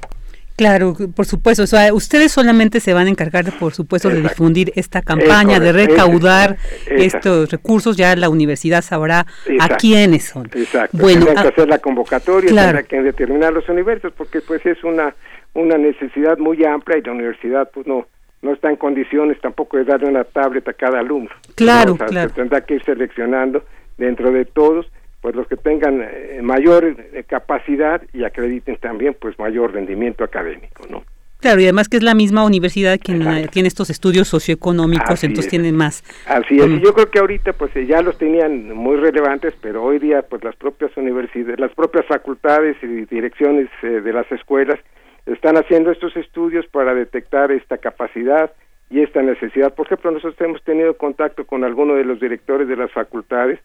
Claro, 0.60 0.93
por 1.15 1.26
supuesto. 1.26 1.63
O 1.63 1.67
sea, 1.67 1.93
ustedes 1.93 2.34
solamente 2.34 2.82
se 2.82 2.93
van 2.93 3.08
a 3.08 3.10
encargar, 3.10 3.45
por 3.58 3.74
supuesto, 3.74 4.10
de 4.10 4.22
difundir 4.22 4.74
esta 4.76 5.02
campaña, 5.02 5.58
de 5.58 5.72
recaudar 5.72 6.58
estos 6.86 7.50
recursos. 7.50 7.95
Ya 7.95 8.13
la 8.17 8.28
universidad 8.28 8.82
sabrá 8.82 9.26
a 9.58 9.78
quiénes 9.78 10.26
son. 10.26 10.48
Exacto. 10.54 10.98
Bueno, 10.98 11.28
que 11.28 11.32
hacer 11.32 11.69
la 11.69 11.80
convocatoria, 11.80 12.50
claro. 12.50 12.86
que 12.86 13.02
determinar 13.02 13.54
los 13.54 13.69
universos, 13.69 14.12
porque 14.17 14.41
pues 14.41 14.65
es 14.65 14.84
una 14.84 15.15
una 15.54 15.78
necesidad 15.78 16.38
muy 16.38 16.65
amplia 16.65 16.98
y 16.98 17.04
la 17.04 17.13
universidad 17.13 17.72
pues 17.74 17.88
no 17.88 18.08
no 18.41 18.52
está 18.52 18.69
en 18.69 18.76
condiciones 18.76 19.39
tampoco 19.39 19.78
de 19.78 19.86
darle 19.86 20.10
una 20.10 20.26
tablet 20.26 20.67
a 20.67 20.74
cada 20.74 21.00
alumno. 21.00 21.32
Claro, 21.56 21.95
claro. 21.95 22.30
Se 22.30 22.36
tendrá 22.36 22.62
que 22.62 22.76
ir 22.76 22.84
seleccionando 22.84 23.63
dentro 23.98 24.30
de 24.34 24.43
todos 24.43 24.91
pues 25.21 25.36
los 25.36 25.47
que 25.47 25.58
tengan 25.58 26.01
eh, 26.01 26.39
mayor 26.41 26.86
eh, 26.86 27.23
capacidad 27.27 28.01
y 28.13 28.23
acrediten 28.23 28.77
también 28.77 29.15
pues 29.19 29.38
mayor 29.38 29.73
rendimiento 29.73 30.23
académico, 30.23 30.86
¿no? 30.89 31.03
Claro, 31.39 31.62
y 31.62 31.63
además 31.63 31.88
que 31.88 31.95
es 31.95 32.03
la 32.03 32.15
misma 32.15 32.43
universidad 32.43 32.99
quien 33.01 33.21
eh, 33.21 33.47
tiene 33.49 33.69
estos 33.69 33.89
estudios 33.89 34.27
socioeconómicos, 34.27 35.23
entonces 35.23 35.49
tienen 35.49 35.73
más. 35.73 36.03
Así 36.25 36.60
es, 36.60 36.67
y 36.67 36.82
yo 36.82 36.93
creo 36.93 37.10
que 37.10 37.19
ahorita 37.19 37.53
pues 37.53 37.71
ya 37.88 38.01
los 38.01 38.17
tenían 38.17 38.73
muy 38.73 38.97
relevantes, 38.97 39.53
pero 39.62 39.82
hoy 39.84 39.99
día 39.99 40.21
pues 40.21 40.43
las 40.43 40.58
propias 40.58 40.91
universidades, 40.97 41.58
las 41.58 41.73
propias 41.73 42.05
facultades 42.08 42.75
y 42.82 43.05
direcciones 43.05 43.69
de 43.82 44.12
las 44.12 44.29
escuelas 44.34 44.79
están 45.25 45.55
haciendo 45.55 45.91
estos 45.91 46.15
estudios 46.17 46.65
para 46.67 46.93
detectar 46.93 47.53
esta 47.53 47.77
capacidad 47.77 48.51
y 48.89 49.01
esta 49.01 49.21
necesidad. 49.21 49.73
Por 49.73 49.86
ejemplo, 49.86 50.12
nosotros 50.12 50.41
hemos 50.41 50.63
tenido 50.63 50.97
contacto 50.97 51.45
con 51.45 51.63
alguno 51.63 51.95
de 51.95 52.03
los 52.03 52.19
directores 52.19 52.67
de 52.67 52.75
las 52.75 52.91
facultades 52.91 53.60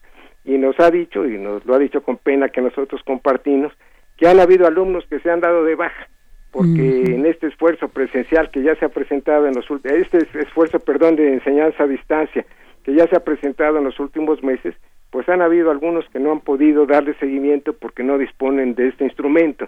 y 0.45 0.57
nos 0.57 0.79
ha 0.79 0.91
dicho, 0.91 1.25
y 1.25 1.37
nos 1.37 1.65
lo 1.65 1.75
ha 1.75 1.79
dicho 1.79 2.01
con 2.03 2.17
pena 2.17 2.49
que 2.49 2.61
nosotros 2.61 3.01
compartimos, 3.03 3.73
que 4.17 4.27
han 4.27 4.39
habido 4.39 4.67
alumnos 4.67 5.05
que 5.09 5.19
se 5.19 5.29
han 5.29 5.41
dado 5.41 5.63
de 5.63 5.75
baja 5.75 6.07
porque 6.55 7.03
en 7.13 7.25
este 7.25 7.47
esfuerzo 7.47 7.89
presencial 7.89 8.49
que 8.49 8.63
ya 8.63 8.75
se 8.77 8.85
ha 8.85 8.89
presentado 8.89 9.45
en 9.45 9.55
los 9.55 9.65
este 9.83 10.19
esfuerzo, 10.39 10.79
perdón, 10.79 11.17
de 11.17 11.33
enseñanza 11.33 11.83
a 11.83 11.87
distancia 11.87 12.45
que 12.81 12.93
ya 12.93 13.05
se 13.07 13.17
ha 13.17 13.25
presentado 13.25 13.77
en 13.77 13.83
los 13.83 13.99
últimos 13.99 14.41
meses, 14.41 14.73
pues 15.09 15.27
han 15.27 15.41
habido 15.41 15.69
algunos 15.69 16.07
que 16.13 16.19
no 16.19 16.31
han 16.31 16.39
podido 16.39 16.85
darle 16.85 17.13
seguimiento 17.15 17.73
porque 17.73 18.03
no 18.03 18.17
disponen 18.17 18.73
de 18.73 18.87
este 18.87 19.03
instrumento. 19.03 19.67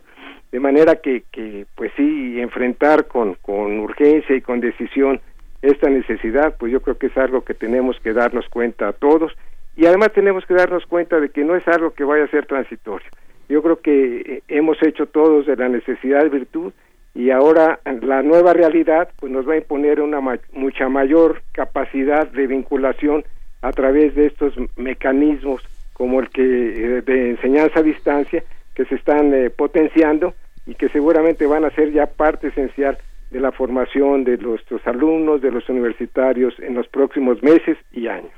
De 0.53 0.61
manera 0.61 0.95
que, 0.95 1.23
que 1.29 1.65
pues 1.75 1.91
sí, 1.97 2.39
enfrentar 2.39 3.07
con, 3.07 3.33
con 3.41 3.79
urgencia 3.79 4.33
y 4.33 4.41
con 4.41 4.61
decisión 4.61 5.19
esta 5.61 5.89
necesidad, 5.89 6.55
pues 6.57 6.71
yo 6.71 6.79
creo 6.79 6.97
que 6.97 7.07
es 7.07 7.17
algo 7.17 7.43
que 7.43 7.53
tenemos 7.53 7.99
que 7.99 8.13
darnos 8.13 8.47
cuenta 8.47 8.87
a 8.87 8.93
todos 8.93 9.33
y 9.77 9.85
además 9.85 10.11
tenemos 10.11 10.45
que 10.45 10.55
darnos 10.55 10.85
cuenta 10.85 11.19
de 11.19 11.29
que 11.29 11.45
no 11.45 11.55
es 11.55 11.65
algo 11.67 11.91
que 11.91 12.03
vaya 12.03 12.25
a 12.25 12.29
ser 12.29 12.45
transitorio 12.45 13.07
yo 13.49 13.61
creo 13.61 13.79
que 13.79 14.17
eh, 14.17 14.43
hemos 14.47 14.81
hecho 14.83 15.05
todos 15.05 15.45
de 15.45 15.55
la 15.55 15.69
necesidad 15.69 16.23
de 16.23 16.29
virtud 16.29 16.73
y 17.15 17.31
ahora 17.31 17.79
la 18.01 18.21
nueva 18.21 18.53
realidad 18.53 19.09
pues 19.19 19.31
nos 19.31 19.47
va 19.47 19.53
a 19.53 19.57
imponer 19.57 20.01
una 20.01 20.19
mucha 20.51 20.89
mayor 20.89 21.41
capacidad 21.51 22.27
de 22.27 22.47
vinculación 22.47 23.23
a 23.61 23.71
través 23.71 24.13
de 24.15 24.27
estos 24.27 24.53
mecanismos 24.75 25.63
como 25.93 26.19
el 26.19 26.29
que 26.29 26.43
eh, 26.43 27.01
de 27.01 27.31
enseñanza 27.31 27.79
a 27.79 27.83
distancia 27.83 28.43
que 28.75 28.85
se 28.85 28.95
están 28.95 29.33
eh, 29.33 29.49
potenciando 29.49 30.35
y 30.67 30.75
que 30.75 30.89
seguramente 30.89 31.47
van 31.47 31.65
a 31.65 31.71
ser 31.71 31.91
ya 31.91 32.05
parte 32.05 32.49
esencial 32.49 32.97
de 33.31 33.39
la 33.39 33.51
formación 33.51 34.23
de 34.23 34.37
nuestros 34.37 34.85
alumnos, 34.85 35.41
de 35.41 35.51
los 35.51 35.67
universitarios 35.69 36.53
en 36.59 36.75
los 36.75 36.87
próximos 36.87 37.41
meses 37.41 37.77
y 37.91 38.07
años. 38.07 38.31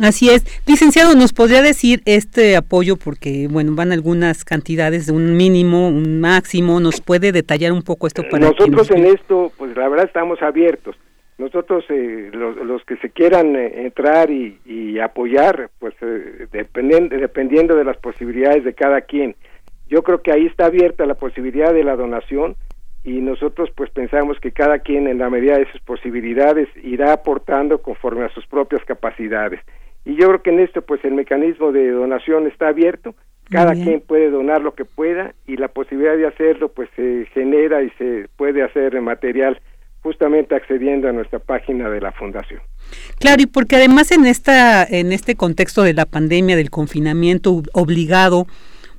Así 0.00 0.30
es. 0.30 0.44
Licenciado, 0.66 1.14
¿nos 1.14 1.32
podría 1.32 1.60
decir 1.60 2.02
este 2.04 2.56
apoyo? 2.56 2.96
Porque, 2.96 3.48
bueno, 3.50 3.72
van 3.74 3.92
algunas 3.92 4.44
cantidades 4.44 5.06
de 5.06 5.12
un 5.12 5.36
mínimo, 5.36 5.88
un 5.88 6.20
máximo. 6.20 6.78
¿Nos 6.78 7.00
puede 7.00 7.32
detallar 7.32 7.72
un 7.72 7.82
poco 7.82 8.06
esto 8.06 8.22
para 8.30 8.48
Nosotros 8.48 8.90
en 8.92 9.06
esto, 9.06 9.52
pues 9.56 9.76
la 9.76 9.88
verdad 9.88 10.06
estamos 10.06 10.40
abiertos. 10.40 10.96
Nosotros, 11.38 11.84
eh, 11.88 12.30
los, 12.32 12.84
que 12.84 12.96
se 12.96 13.10
quieran 13.10 13.54
eh, 13.54 13.82
entrar 13.82 14.30
y, 14.30 14.98
apoyar, 14.98 15.70
pues 15.78 15.94
eh, 16.00 16.48
dependiendo, 16.50 17.16
dependiendo 17.16 17.76
de 17.76 17.84
las 17.84 17.96
posibilidades 17.96 18.64
de 18.64 18.74
cada 18.74 19.02
quien. 19.02 19.36
Yo 19.88 20.02
creo 20.02 20.20
que 20.20 20.32
ahí 20.32 20.46
está 20.46 20.66
abierta 20.66 21.06
la 21.06 21.14
posibilidad 21.14 21.72
de 21.72 21.84
la 21.84 21.94
donación 21.96 22.56
y 23.04 23.20
nosotros 23.20 23.70
pues 23.74 23.90
pensamos 23.90 24.38
que 24.40 24.50
cada 24.50 24.80
quien 24.80 25.06
en 25.06 25.18
la 25.18 25.30
medida 25.30 25.56
de 25.56 25.70
sus 25.70 25.80
posibilidades 25.80 26.68
irá 26.82 27.12
aportando 27.12 27.80
conforme 27.80 28.24
a 28.24 28.28
sus 28.30 28.44
propias 28.46 28.84
capacidades 28.84 29.60
y 30.04 30.16
yo 30.16 30.28
creo 30.28 30.42
que 30.42 30.50
en 30.50 30.60
esto 30.60 30.82
pues 30.82 31.04
el 31.04 31.12
mecanismo 31.12 31.72
de 31.72 31.90
donación 31.90 32.46
está 32.46 32.68
abierto 32.68 33.14
cada 33.50 33.72
quien 33.72 34.00
puede 34.00 34.30
donar 34.30 34.60
lo 34.60 34.74
que 34.74 34.84
pueda 34.84 35.34
y 35.46 35.56
la 35.56 35.68
posibilidad 35.68 36.16
de 36.16 36.26
hacerlo 36.26 36.70
pues 36.70 36.88
se 36.96 37.26
genera 37.32 37.82
y 37.82 37.90
se 37.98 38.28
puede 38.36 38.62
hacer 38.62 39.00
material 39.00 39.60
justamente 40.02 40.54
accediendo 40.54 41.08
a 41.08 41.12
nuestra 41.12 41.38
página 41.38 41.88
de 41.88 42.00
la 42.00 42.12
fundación. 42.12 42.60
Claro, 43.18 43.42
y 43.42 43.46
porque 43.46 43.76
además 43.76 44.12
en 44.12 44.26
esta 44.26 44.84
en 44.84 45.12
este 45.12 45.34
contexto 45.34 45.82
de 45.82 45.94
la 45.94 46.06
pandemia 46.06 46.56
del 46.56 46.70
confinamiento 46.70 47.62
obligado 47.72 48.46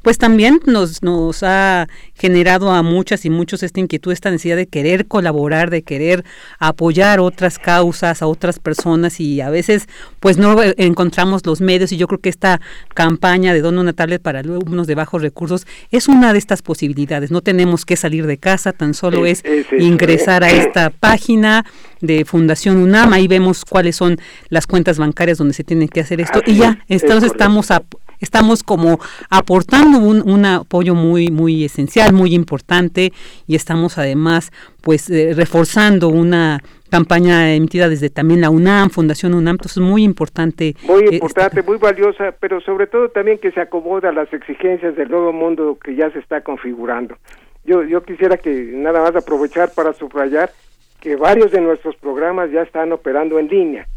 pues 0.01 0.17
también 0.17 0.59
nos, 0.65 1.03
nos 1.03 1.43
ha 1.43 1.88
generado 2.15 2.71
a 2.71 2.83
muchas 2.83 3.25
y 3.25 3.29
muchos 3.29 3.63
esta 3.63 3.79
inquietud, 3.79 4.12
esta 4.12 4.31
necesidad 4.31 4.55
de 4.55 4.67
querer 4.67 5.07
colaborar, 5.07 5.69
de 5.69 5.81
querer 5.83 6.23
apoyar 6.59 7.19
otras 7.19 7.59
causas, 7.59 8.21
a 8.21 8.27
otras 8.27 8.59
personas 8.59 9.19
y 9.19 9.41
a 9.41 9.49
veces 9.49 9.88
pues 10.19 10.38
no 10.38 10.62
encontramos 10.77 11.45
los 11.45 11.62
medios 11.62 11.91
y 11.91 11.97
yo 11.97 12.07
creo 12.07 12.19
que 12.19 12.29
esta 12.29 12.62
campaña 12.93 13.53
de 13.53 13.62
Dona 13.62 13.81
una 13.81 13.93
tablet 13.93 14.21
para 14.21 14.39
alumnos 14.39 14.88
de 14.88 14.95
bajos 14.95 15.21
recursos 15.21 15.65
es 15.91 16.07
una 16.07 16.33
de 16.33 16.39
estas 16.39 16.62
posibilidades. 16.62 17.31
No 17.31 17.41
tenemos 17.41 17.85
que 17.85 17.95
salir 17.95 18.25
de 18.25 18.38
casa, 18.38 18.73
tan 18.73 18.93
solo 18.93 19.25
es, 19.25 19.43
ingresar 19.77 20.43
a 20.43 20.51
esta 20.51 20.89
página 20.99 21.65
de 22.01 22.25
Fundación 22.25 22.77
UNAM, 22.77 23.13
ahí 23.13 23.27
vemos 23.27 23.65
cuáles 23.65 23.95
son 23.95 24.17
las 24.49 24.67
cuentas 24.67 24.97
bancarias 24.97 25.38
donde 25.38 25.53
se 25.53 25.63
tiene 25.63 25.88
que 25.88 26.01
hacer 26.01 26.21
esto 26.21 26.41
y 26.45 26.55
ya, 26.55 26.79
entonces 26.88 27.31
estamos 27.31 27.71
a, 27.71 27.83
estamos 28.19 28.63
como 28.63 28.99
aportando 29.29 29.99
un, 29.99 30.27
un, 30.29 30.45
apoyo 30.45 30.95
muy 30.95 31.29
muy 31.29 31.65
esencial, 31.65 32.13
muy 32.13 32.34
importante 32.34 33.12
y 33.47 33.55
estamos 33.55 33.97
además 33.97 34.51
pues 34.82 35.10
eh, 35.10 35.34
reforzando 35.36 36.10
una 36.10 36.62
campaña 36.89 37.53
emitida 37.53 37.88
desde 37.88 38.10
también 38.10 38.41
la 38.41 38.49
UNAM, 38.49 38.89
Fundación 38.89 39.34
UNAM, 39.34 39.55
entonces 39.55 39.77
es 39.77 39.84
muy 39.84 40.03
importante. 40.03 40.75
Muy 40.84 41.03
eh, 41.03 41.13
importante, 41.13 41.62
muy 41.62 41.77
valiosa, 41.77 42.34
pero 42.39 42.60
sobre 42.62 42.88
todo 42.88 43.10
también 43.10 43.38
que 43.38 43.51
se 43.51 43.62
acomoda 43.62 44.10
a 44.10 44.12
las 44.12 44.32
exigencias 44.34 44.95
del 44.95 45.10
nuevo 45.10 45.32
mundo 45.32 45.77
que 45.84 45.95
ya 45.95 46.12
se 46.12 46.19
está 46.19 46.41
configurando. 46.41 47.15
Yo, 47.63 47.84
yo 47.84 48.03
quisiera 48.03 48.38
que 48.38 48.71
nada 48.73 49.01
más 49.01 49.15
aprovechar 49.15 49.71
para 49.73 49.93
subrayar 49.93 50.51
que 50.99 51.15
varios 51.15 51.51
de 51.51 51.62
nuestros 51.62 51.95
programas 51.97 52.51
ya 52.51 52.62
están 52.62 52.91
operando 52.91 53.39
en 53.39 53.47
línea. 53.47 53.88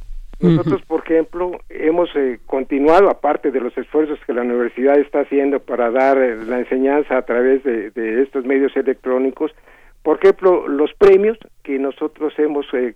Nosotros, 0.42 0.82
por 0.82 1.04
ejemplo, 1.04 1.52
hemos 1.68 2.10
eh, 2.16 2.40
continuado, 2.46 3.08
aparte 3.08 3.52
de 3.52 3.60
los 3.60 3.76
esfuerzos 3.78 4.18
que 4.26 4.34
la 4.34 4.42
universidad 4.42 4.98
está 4.98 5.20
haciendo 5.20 5.60
para 5.60 5.92
dar 5.92 6.18
eh, 6.18 6.36
la 6.44 6.58
enseñanza 6.58 7.16
a 7.16 7.22
través 7.22 7.62
de, 7.62 7.92
estos 8.22 8.44
medios 8.44 8.76
electrónicos, 8.76 9.52
por 10.02 10.18
ejemplo, 10.18 10.66
los 10.66 10.92
premios 10.94 11.38
que 11.62 11.78
nosotros 11.78 12.32
hemos 12.38 12.66
eh, 12.72 12.94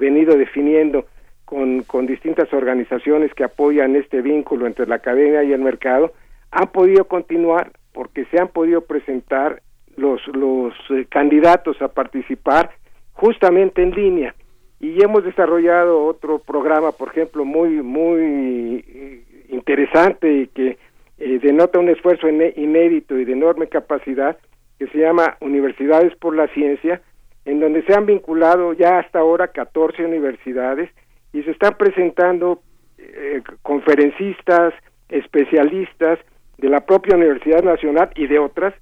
venido 0.00 0.38
definiendo 0.38 1.04
con, 1.44 1.82
con 1.82 2.06
distintas 2.06 2.50
organizaciones 2.54 3.34
que 3.34 3.44
apoyan 3.44 3.94
este 3.94 4.22
vínculo 4.22 4.66
entre 4.66 4.86
la 4.86 4.94
academia 4.94 5.44
y 5.44 5.52
el 5.52 5.60
mercado, 5.60 6.14
han 6.50 6.68
podido 6.68 7.04
continuar 7.04 7.72
porque 7.92 8.24
se 8.26 8.40
han 8.40 8.48
podido 8.48 8.80
presentar 8.80 9.60
los, 9.96 10.26
los 10.28 10.72
candidatos 11.10 11.80
a 11.82 11.88
participar 11.88 12.70
justamente 13.12 13.82
en 13.82 13.90
línea 13.90 14.34
y 14.80 15.02
hemos 15.02 15.24
desarrollado 15.24 16.04
otro 16.04 16.38
programa, 16.38 16.92
por 16.92 17.08
ejemplo, 17.08 17.44
muy 17.44 17.82
muy 17.82 18.84
eh, 18.86 19.22
interesante 19.48 20.32
y 20.32 20.46
que 20.48 20.78
eh, 21.18 21.38
denota 21.42 21.78
un 21.78 21.88
esfuerzo 21.88 22.28
inédito 22.28 23.18
y 23.18 23.24
de 23.24 23.32
enorme 23.32 23.68
capacidad 23.68 24.36
que 24.78 24.86
se 24.88 24.98
llama 24.98 25.36
Universidades 25.40 26.14
por 26.16 26.36
la 26.36 26.48
Ciencia, 26.48 27.00
en 27.46 27.60
donde 27.60 27.82
se 27.84 27.94
han 27.94 28.04
vinculado 28.04 28.74
ya 28.74 28.98
hasta 28.98 29.20
ahora 29.20 29.48
14 29.48 30.04
universidades 30.04 30.90
y 31.32 31.42
se 31.42 31.52
están 31.52 31.76
presentando 31.78 32.60
eh, 32.98 33.42
conferencistas, 33.62 34.74
especialistas 35.08 36.18
de 36.58 36.68
la 36.68 36.80
propia 36.80 37.16
Universidad 37.16 37.62
Nacional 37.62 38.10
y 38.14 38.26
de 38.26 38.38
otras, 38.38 38.74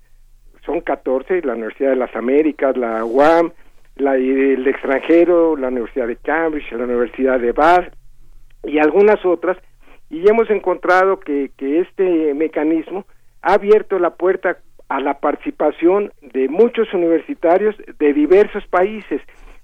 son 0.64 0.80
14, 0.80 1.42
la 1.42 1.54
Universidad 1.54 1.90
de 1.90 1.96
las 1.96 2.14
Américas, 2.16 2.76
la 2.76 3.04
UAM, 3.04 3.52
la, 3.96 4.16
el 4.16 4.66
extranjero, 4.66 5.56
la 5.56 5.68
Universidad 5.68 6.08
de 6.08 6.16
Cambridge, 6.16 6.72
la 6.72 6.84
Universidad 6.84 7.40
de 7.40 7.52
Bath 7.52 7.92
y 8.64 8.78
algunas 8.78 9.24
otras, 9.24 9.56
y 10.10 10.28
hemos 10.28 10.50
encontrado 10.50 11.20
que, 11.20 11.50
que 11.56 11.80
este 11.80 12.34
mecanismo 12.34 13.04
ha 13.42 13.54
abierto 13.54 13.98
la 13.98 14.10
puerta 14.10 14.58
a 14.88 15.00
la 15.00 15.18
participación 15.20 16.12
de 16.20 16.48
muchos 16.48 16.92
universitarios 16.92 17.74
de 17.98 18.12
diversos 18.12 18.66
países, 18.66 19.20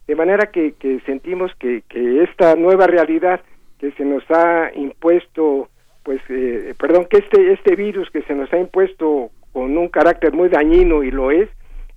de 0.06 0.16
manera 0.16 0.50
que, 0.50 0.72
que 0.72 1.00
sentimos 1.00 1.52
que, 1.58 1.82
que 1.88 2.22
esta 2.22 2.56
nueva 2.56 2.86
realidad 2.86 3.40
que 3.78 3.92
se 3.92 4.04
nos 4.04 4.22
ha 4.30 4.70
impuesto, 4.74 5.68
pues, 6.02 6.20
eh, 6.28 6.74
perdón, 6.78 7.06
que 7.08 7.18
este, 7.18 7.52
este 7.52 7.76
virus 7.76 8.10
que 8.10 8.22
se 8.22 8.34
nos 8.34 8.52
ha 8.52 8.58
impuesto 8.58 9.30
con 9.52 9.76
un 9.76 9.88
carácter 9.88 10.32
muy 10.32 10.48
dañino 10.48 11.02
y 11.02 11.10
lo 11.10 11.30
es, 11.30 11.48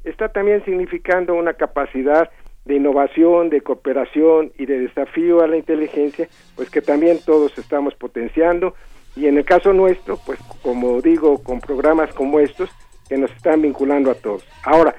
está 0.04 0.30
también 0.30 0.64
significando 0.66 1.34
una 1.36 1.54
capacidad 1.54 2.30
de 2.66 2.76
innovación, 2.76 3.50
de 3.50 3.62
cooperación 3.62 4.52
y 4.58 4.66
de 4.66 4.80
desafío 4.80 5.42
a 5.42 5.48
la 5.48 5.58
inteligencia, 5.58 6.30
pues 6.56 6.70
que 6.70 6.82
también 6.82 7.20
todos 7.26 7.58
estamos 7.58 7.94
potenciando 7.96 8.74
y 9.16 9.28
en 9.28 9.38
el 9.38 9.46
caso 9.46 9.74
nuestro, 9.74 10.18
pues 10.26 10.40
como 10.62 11.02
digo, 11.02 11.44
con 11.44 11.60
programas 11.60 12.14
como 12.14 12.40
estos 12.40 12.70
que 13.08 13.18
nos 13.18 13.32
están 13.32 13.62
vinculando 13.62 14.10
a 14.10 14.16
todos. 14.16 14.46
Ahora, 14.64 14.96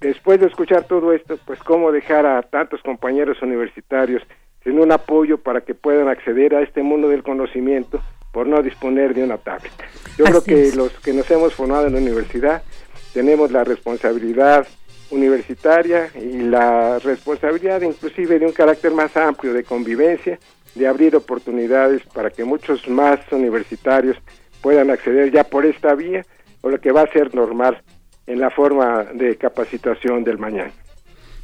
después 0.00 0.40
de 0.40 0.46
escuchar 0.46 0.84
todo 0.84 1.12
esto, 1.12 1.38
pues 1.44 1.58
cómo 1.60 1.92
dejar 1.92 2.24
a 2.24 2.42
tantos 2.42 2.80
compañeros 2.82 3.42
universitarios 3.42 4.22
sin 4.62 4.78
un 4.78 4.92
apoyo 4.92 5.38
para 5.38 5.60
que 5.60 5.74
puedan 5.74 6.08
acceder 6.08 6.54
a 6.54 6.62
este 6.62 6.82
mundo 6.82 7.08
del 7.08 7.22
conocimiento 7.22 8.00
por 8.32 8.46
no 8.46 8.62
disponer 8.62 9.14
de 9.14 9.24
una 9.24 9.38
tablet. 9.38 9.72
Yo 10.16 10.24
creo 10.24 10.44
que 10.44 10.76
los 10.76 10.92
que 11.00 11.12
nos 11.12 11.30
hemos 11.30 11.54
formado 11.54 11.86
en 11.86 11.94
la 11.94 12.00
universidad 12.00 12.62
tenemos 13.12 13.50
la 13.50 13.64
responsabilidad 13.64 14.66
universitaria 15.10 16.10
y 16.14 16.38
la 16.42 16.98
responsabilidad 16.98 17.80
inclusive 17.80 18.38
de 18.38 18.46
un 18.46 18.52
carácter 18.52 18.92
más 18.92 19.16
amplio 19.16 19.54
de 19.54 19.64
convivencia, 19.64 20.38
de 20.74 20.86
abrir 20.86 21.16
oportunidades 21.16 22.02
para 22.12 22.30
que 22.30 22.44
muchos 22.44 22.86
más 22.88 23.20
universitarios 23.32 24.16
puedan 24.60 24.90
acceder 24.90 25.32
ya 25.32 25.44
por 25.44 25.64
esta 25.64 25.94
vía 25.94 26.24
o 26.60 26.68
lo 26.68 26.80
que 26.80 26.92
va 26.92 27.02
a 27.02 27.12
ser 27.12 27.34
normal 27.34 27.80
en 28.26 28.40
la 28.40 28.50
forma 28.50 29.04
de 29.14 29.36
capacitación 29.36 30.24
del 30.24 30.38
mañana. 30.38 30.72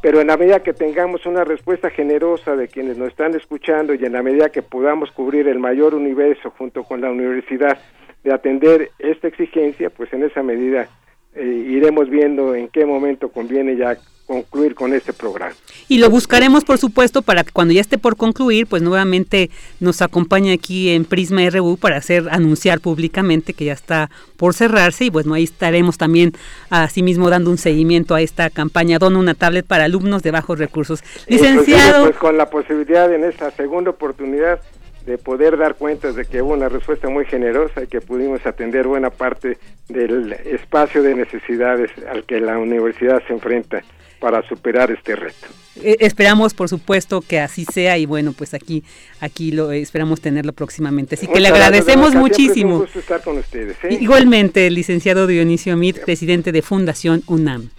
pero 0.00 0.20
en 0.20 0.28
la 0.28 0.36
medida 0.36 0.62
que 0.62 0.72
tengamos 0.72 1.26
una 1.26 1.44
respuesta 1.44 1.90
generosa 1.90 2.54
de 2.54 2.68
quienes 2.68 2.98
nos 2.98 3.08
están 3.08 3.34
escuchando 3.34 3.94
y 3.94 4.04
en 4.04 4.12
la 4.12 4.22
medida 4.22 4.50
que 4.50 4.62
podamos 4.62 5.10
cubrir 5.10 5.48
el 5.48 5.58
mayor 5.58 5.94
universo 5.94 6.50
junto 6.56 6.84
con 6.84 7.00
la 7.00 7.10
universidad 7.10 7.78
de 8.22 8.32
atender 8.32 8.90
esta 8.98 9.28
exigencia, 9.28 9.90
pues 9.90 10.12
en 10.12 10.24
esa 10.24 10.42
medida 10.42 10.88
eh, 11.34 11.44
iremos 11.44 12.08
viendo 12.08 12.54
en 12.54 12.68
qué 12.68 12.84
momento 12.84 13.30
conviene 13.30 13.76
ya 13.76 13.96
concluir 14.28 14.74
con 14.74 14.92
este 14.92 15.14
programa. 15.14 15.54
Y 15.88 15.98
lo 15.98 16.10
buscaremos, 16.10 16.62
por 16.62 16.76
supuesto, 16.76 17.22
para 17.22 17.44
que 17.44 17.50
cuando 17.50 17.72
ya 17.72 17.80
esté 17.80 17.96
por 17.96 18.16
concluir, 18.16 18.66
pues 18.66 18.82
nuevamente 18.82 19.50
nos 19.80 20.02
acompañe 20.02 20.52
aquí 20.52 20.90
en 20.90 21.06
Prisma 21.06 21.48
RU 21.48 21.78
para 21.78 21.96
hacer 21.96 22.28
anunciar 22.30 22.80
públicamente 22.80 23.54
que 23.54 23.64
ya 23.64 23.72
está 23.72 24.10
por 24.36 24.52
cerrarse 24.52 25.06
y 25.06 25.10
bueno, 25.10 25.32
ahí 25.32 25.44
estaremos 25.44 25.96
también 25.96 26.32
asimismo 26.68 27.30
dando 27.30 27.50
un 27.50 27.56
seguimiento 27.56 28.14
a 28.14 28.20
esta 28.20 28.50
campaña 28.50 28.98
Dona 28.98 29.18
una 29.18 29.34
tablet 29.34 29.66
para 29.66 29.84
alumnos 29.84 30.22
de 30.22 30.30
bajos 30.30 30.58
recursos. 30.58 31.02
Licenciado. 31.26 32.04
Pues 32.04 32.16
con 32.16 32.36
la 32.36 32.50
posibilidad 32.50 33.12
en 33.12 33.24
esta 33.24 33.50
segunda 33.52 33.90
oportunidad 33.90 34.60
de 35.06 35.16
poder 35.16 35.56
dar 35.56 35.76
cuenta 35.76 36.12
de 36.12 36.26
que 36.26 36.42
hubo 36.42 36.52
una 36.52 36.68
respuesta 36.68 37.08
muy 37.08 37.24
generosa 37.24 37.82
y 37.82 37.86
que 37.86 38.02
pudimos 38.02 38.44
atender 38.44 38.86
buena 38.86 39.08
parte 39.08 39.56
del 39.88 40.34
espacio 40.34 41.02
de 41.02 41.14
necesidades 41.14 41.90
al 42.10 42.24
que 42.24 42.40
la 42.40 42.58
universidad 42.58 43.22
se 43.26 43.32
enfrenta 43.32 43.82
para 44.20 44.46
superar 44.48 44.90
este 44.90 45.16
reto. 45.16 45.46
Eh, 45.82 45.96
esperamos, 46.00 46.54
por 46.54 46.68
supuesto, 46.68 47.20
que 47.20 47.38
así 47.40 47.64
sea 47.64 47.98
y 47.98 48.06
bueno, 48.06 48.32
pues 48.32 48.54
aquí 48.54 48.82
aquí 49.20 49.52
lo 49.52 49.70
esperamos 49.72 50.20
tenerlo 50.20 50.52
próximamente. 50.52 51.14
Así 51.14 51.26
que 51.26 51.40
le 51.40 51.48
agradecemos 51.48 52.14
muchísimo. 52.14 52.74
un 52.74 52.80
gusto 52.80 52.98
estar 52.98 53.22
con 53.22 53.38
ustedes. 53.38 53.76
¿eh? 53.84 53.98
Igualmente, 54.00 54.66
el 54.66 54.74
licenciado 54.74 55.26
Dionisio 55.26 55.76
Mit, 55.76 55.98
presidente 56.00 56.52
de 56.52 56.62
Fundación 56.62 57.22
UNAM. 57.26 57.70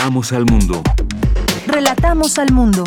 Relatamos 0.00 0.32
al 0.32 0.46
mundo. 0.46 0.82
Relatamos 1.66 2.38
al 2.38 2.52
mundo. 2.54 2.84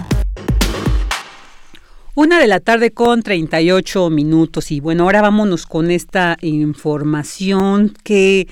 Una 2.15 2.39
de 2.39 2.47
la 2.47 2.59
tarde 2.59 2.89
con 2.89 3.21
38 3.21 4.09
minutos 4.09 4.71
y 4.71 4.79
bueno, 4.79 5.03
ahora 5.03 5.21
vámonos 5.21 5.67
con 5.67 5.91
esta 5.91 6.37
información 6.41 7.93
que 8.03 8.47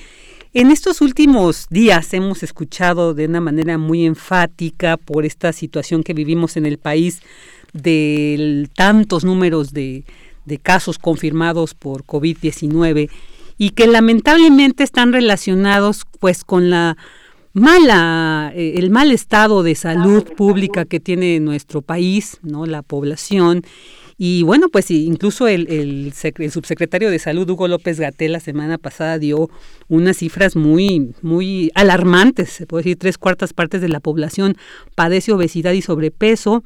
en 0.54 0.70
estos 0.70 1.02
últimos 1.02 1.66
días 1.72 2.14
hemos 2.14 2.44
escuchado 2.44 3.16
de 3.16 3.26
una 3.26 3.42
manera 3.42 3.80
muy 3.80 4.06
enfática 4.06 4.96
por 4.96 5.26
esta 5.26 5.54
situación 5.54 6.04
que 6.04 6.14
vivimos 6.14 6.56
en 6.56 6.68
el 6.68 6.78
país 6.78 7.24
de 7.74 8.70
tantos 8.76 9.24
números 9.24 9.74
de, 9.74 10.06
de 10.46 10.60
casos 10.60 11.00
confirmados 11.00 11.74
por 11.74 12.04
COVID-19 12.04 13.10
y 13.58 13.72
que 13.72 13.88
lamentablemente 13.88 14.84
están 14.84 15.14
relacionados 15.14 16.06
pues 16.20 16.44
con 16.44 16.70
la 16.70 16.96
mala, 17.54 18.52
eh, 18.56 18.74
el 18.78 18.90
mal 18.90 19.12
estado 19.12 19.64
de 19.64 19.76
salud 19.76 20.24
pública 20.36 20.86
que 20.86 21.00
tiene 21.00 21.40
nuestro 21.40 21.82
país, 21.82 22.40
¿no? 22.44 22.66
La 22.66 22.82
población. 22.82 23.64
Y 24.24 24.44
bueno, 24.44 24.70
pues 24.70 24.92
incluso 24.92 25.48
el, 25.48 25.68
el, 25.68 26.14
subsecretario 26.52 27.10
de 27.10 27.18
Salud, 27.18 27.50
Hugo 27.50 27.68
López 27.68 28.00
Gatel, 28.00 28.34
la 28.34 28.40
semana 28.40 28.78
pasada 28.78 29.18
dio 29.18 29.50
unas 29.88 30.18
cifras 30.18 30.56
muy, 30.56 31.16
muy 31.24 31.72
alarmantes. 31.74 32.50
Se 32.52 32.68
puede 32.68 32.84
decir, 32.84 32.98
tres 33.00 33.18
cuartas 33.18 33.54
partes 33.54 33.82
de 33.82 33.90
la 33.90 34.00
población 34.00 34.58
padece 34.94 35.32
obesidad 35.32 35.72
y 35.72 35.82
sobrepeso. 35.82 36.64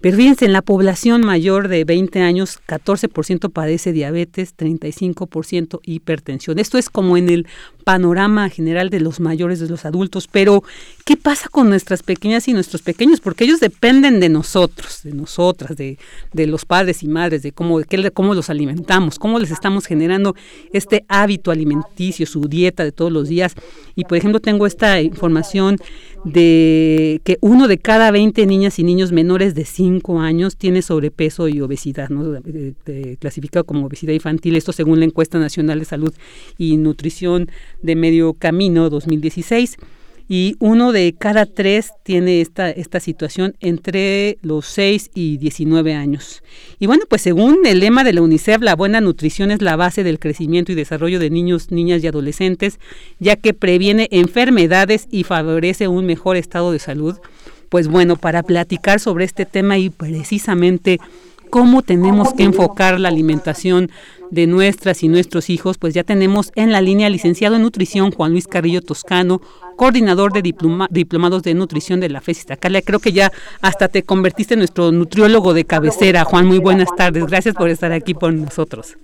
Pero 0.00 0.16
fíjense, 0.16 0.44
en 0.44 0.52
la 0.52 0.62
población 0.62 1.22
mayor 1.22 1.68
de 1.68 1.84
20 1.84 2.20
años, 2.20 2.60
14% 2.66 3.50
padece 3.52 3.92
diabetes, 3.92 4.56
35% 4.56 5.80
hipertensión. 5.82 6.58
Esto 6.58 6.78
es 6.78 6.88
como 6.88 7.16
en 7.16 7.30
el 7.30 7.46
panorama 7.88 8.50
general 8.50 8.90
de 8.90 9.00
los 9.00 9.18
mayores, 9.18 9.60
de 9.60 9.66
los 9.70 9.86
adultos, 9.86 10.28
pero 10.30 10.62
¿qué 11.06 11.16
pasa 11.16 11.48
con 11.48 11.70
nuestras 11.70 12.02
pequeñas 12.02 12.46
y 12.46 12.52
nuestros 12.52 12.82
pequeños? 12.82 13.18
Porque 13.18 13.44
ellos 13.44 13.60
dependen 13.60 14.20
de 14.20 14.28
nosotros, 14.28 15.00
de 15.04 15.14
nosotras, 15.14 15.74
de, 15.74 15.96
de 16.34 16.46
los 16.46 16.66
padres 16.66 17.02
y 17.02 17.08
madres, 17.08 17.42
de 17.42 17.52
cómo, 17.52 17.80
de 17.80 18.10
cómo 18.10 18.34
los 18.34 18.50
alimentamos, 18.50 19.18
cómo 19.18 19.38
les 19.38 19.50
estamos 19.50 19.86
generando 19.86 20.36
este 20.70 21.06
hábito 21.08 21.50
alimenticio, 21.50 22.26
su 22.26 22.42
dieta 22.42 22.84
de 22.84 22.92
todos 22.92 23.10
los 23.10 23.26
días. 23.26 23.54
Y 23.94 24.04
por 24.04 24.18
ejemplo, 24.18 24.40
tengo 24.40 24.66
esta 24.66 25.00
información 25.00 25.78
de 26.24 27.22
que 27.24 27.38
uno 27.40 27.68
de 27.68 27.78
cada 27.78 28.10
20 28.10 28.44
niñas 28.44 28.78
y 28.78 28.84
niños 28.84 29.12
menores 29.12 29.54
de 29.54 29.64
5 29.64 30.20
años 30.20 30.58
tiene 30.58 30.82
sobrepeso 30.82 31.48
y 31.48 31.62
obesidad, 31.62 32.10
¿no? 32.10 32.38
clasificado 33.18 33.64
como 33.64 33.86
obesidad 33.86 34.12
infantil, 34.12 34.56
esto 34.56 34.72
según 34.72 34.98
la 34.98 35.06
encuesta 35.06 35.38
nacional 35.38 35.78
de 35.78 35.84
salud 35.86 36.12
y 36.58 36.76
nutrición 36.76 37.50
de 37.82 37.96
Medio 37.96 38.34
Camino 38.34 38.90
2016 38.90 39.76
y 40.28 40.56
uno 40.58 40.92
de 40.92 41.14
cada 41.18 41.46
tres 41.46 41.90
tiene 42.02 42.42
esta, 42.42 42.70
esta 42.70 43.00
situación 43.00 43.56
entre 43.60 44.36
los 44.42 44.66
6 44.66 45.10
y 45.14 45.38
19 45.38 45.94
años. 45.94 46.42
Y 46.78 46.86
bueno, 46.86 47.04
pues 47.08 47.22
según 47.22 47.60
el 47.64 47.80
lema 47.80 48.04
de 48.04 48.12
la 48.12 48.20
UNICEF, 48.20 48.60
la 48.60 48.76
buena 48.76 49.00
nutrición 49.00 49.50
es 49.50 49.62
la 49.62 49.76
base 49.76 50.04
del 50.04 50.18
crecimiento 50.18 50.70
y 50.70 50.74
desarrollo 50.74 51.18
de 51.18 51.30
niños, 51.30 51.70
niñas 51.70 52.04
y 52.04 52.08
adolescentes, 52.08 52.78
ya 53.18 53.36
que 53.36 53.54
previene 53.54 54.08
enfermedades 54.10 55.06
y 55.10 55.24
favorece 55.24 55.88
un 55.88 56.04
mejor 56.04 56.36
estado 56.36 56.72
de 56.72 56.78
salud. 56.78 57.16
Pues 57.70 57.88
bueno, 57.88 58.16
para 58.16 58.42
platicar 58.42 59.00
sobre 59.00 59.24
este 59.24 59.46
tema 59.46 59.78
y 59.78 59.88
precisamente 59.88 60.98
cómo 61.48 61.80
tenemos 61.80 62.34
que 62.34 62.42
enfocar 62.42 63.00
la 63.00 63.08
alimentación 63.08 63.90
de 64.30 64.46
nuestras 64.46 65.02
y 65.02 65.08
nuestros 65.08 65.50
hijos, 65.50 65.78
pues 65.78 65.94
ya 65.94 66.04
tenemos 66.04 66.52
en 66.54 66.72
la 66.72 66.80
línea 66.80 67.08
licenciado 67.08 67.56
en 67.56 67.62
nutrición 67.62 68.10
Juan 68.10 68.32
Luis 68.32 68.46
Carrillo 68.46 68.82
Toscano, 68.82 69.40
coordinador 69.76 70.32
de 70.32 70.42
diplomados 70.42 71.42
de 71.42 71.54
nutrición 71.54 72.00
de 72.00 72.08
la 72.08 72.20
FES 72.20 72.40
Iztacala. 72.40 72.82
Creo 72.82 72.98
que 72.98 73.12
ya 73.12 73.30
hasta 73.62 73.88
te 73.88 74.02
convertiste 74.02 74.54
en 74.54 74.60
nuestro 74.60 74.92
nutriólogo 74.92 75.54
de 75.54 75.64
cabecera. 75.64 76.24
Juan, 76.24 76.46
muy 76.46 76.58
buenas 76.58 76.88
tardes. 76.96 77.26
Gracias 77.26 77.54
por 77.54 77.68
estar 77.68 77.92
aquí 77.92 78.14
con 78.14 78.44
nosotros. 78.44 78.96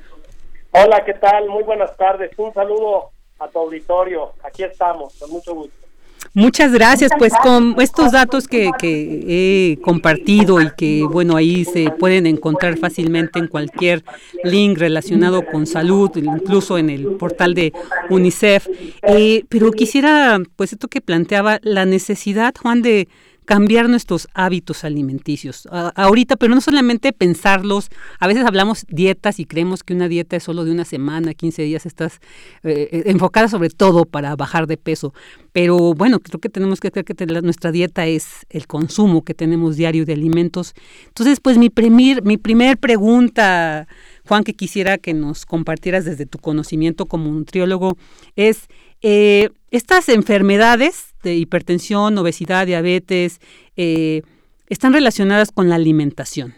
Hola, 0.72 1.04
¿qué 1.04 1.14
tal? 1.14 1.48
Muy 1.48 1.62
buenas 1.62 1.96
tardes. 1.96 2.30
Un 2.36 2.52
saludo 2.52 3.10
a 3.38 3.48
tu 3.48 3.58
auditorio. 3.60 4.32
Aquí 4.42 4.64
estamos, 4.64 5.14
con 5.20 5.30
mucho 5.30 5.54
gusto. 5.54 5.84
Muchas 6.32 6.72
gracias, 6.72 7.10
pues 7.18 7.32
con 7.42 7.76
estos 7.80 8.12
datos 8.12 8.48
que, 8.48 8.70
que, 8.78 9.72
he 9.74 9.80
compartido 9.82 10.60
y 10.60 10.70
que, 10.76 11.04
bueno, 11.04 11.36
ahí 11.36 11.64
se 11.64 11.90
pueden 11.90 12.26
encontrar 12.26 12.78
fácilmente 12.78 13.38
en 13.38 13.48
cualquier 13.48 14.04
link 14.42 14.78
relacionado 14.78 15.44
con 15.44 15.66
salud, 15.66 16.10
incluso 16.16 16.78
en 16.78 16.90
el 16.90 17.06
portal 17.16 17.54
de 17.54 17.72
UNICEF. 18.10 18.66
Eh, 19.02 19.44
pero 19.48 19.70
quisiera, 19.70 20.40
pues 20.56 20.72
esto 20.72 20.88
que 20.88 21.00
planteaba, 21.00 21.60
la 21.62 21.84
necesidad, 21.84 22.54
Juan, 22.60 22.82
de 22.82 23.08
cambiar 23.45 23.88
nuestros 23.88 24.28
hábitos 24.34 24.84
alimenticios. 24.84 25.68
ahorita, 25.70 26.36
pero 26.36 26.55
no 26.55 26.61
solamente 26.61 27.12
pensarlos, 27.12 27.90
a 28.18 28.26
veces 28.26 28.45
hablamos 28.45 28.86
dietas 28.88 29.40
y 29.40 29.45
creemos 29.45 29.82
que 29.82 29.95
una 29.95 30.09
dieta 30.09 30.36
es 30.36 30.42
solo 30.42 30.64
de 30.64 30.72
una 30.72 30.84
semana, 30.84 31.34
15 31.34 31.62
días, 31.62 31.86
estás 31.86 32.20
eh, 32.62 32.88
eh, 32.90 33.03
enfocada 33.07 33.49
sobre 33.49 33.70
todo 33.70 34.05
para 34.05 34.34
bajar 34.36 34.66
de 34.66 34.76
peso. 34.76 35.14
Pero 35.53 35.95
bueno, 35.95 36.20
creo 36.20 36.40
que 36.40 36.49
tenemos 36.49 36.80
que 36.80 36.90
creer 36.90 37.05
que 37.05 37.26
nuestra 37.42 37.70
dieta 37.70 38.07
es 38.07 38.47
el 38.51 38.66
consumo 38.66 39.24
que 39.24 39.34
tenemos 39.34 39.76
diario 39.76 40.05
de 40.05 40.12
alimentos. 40.12 40.74
Entonces, 41.09 41.40
pues 41.40 41.59
mi 41.59 41.70
primer, 41.70 42.22
mi 42.22 42.36
primer 42.38 42.78
pregunta, 42.78 43.86
Juan, 44.26 44.45
que 44.45 44.55
quisiera 44.55 44.99
que 44.99 45.14
nos 45.14 45.47
compartieras 45.47 46.05
desde 46.05 46.26
tu 46.26 46.38
conocimiento 46.38 47.07
como 47.07 47.30
nutriólogo, 47.30 47.97
es 48.36 48.68
eh, 49.03 49.51
estas 49.70 50.09
enfermedades 50.09 51.13
de 51.24 51.34
hipertensión, 51.34 52.16
obesidad, 52.16 52.66
diabetes, 52.66 53.40
eh, 53.76 54.22
están 54.68 54.92
relacionadas 54.92 55.50
con 55.50 55.68
la 55.68 55.74
alimentación. 55.74 56.54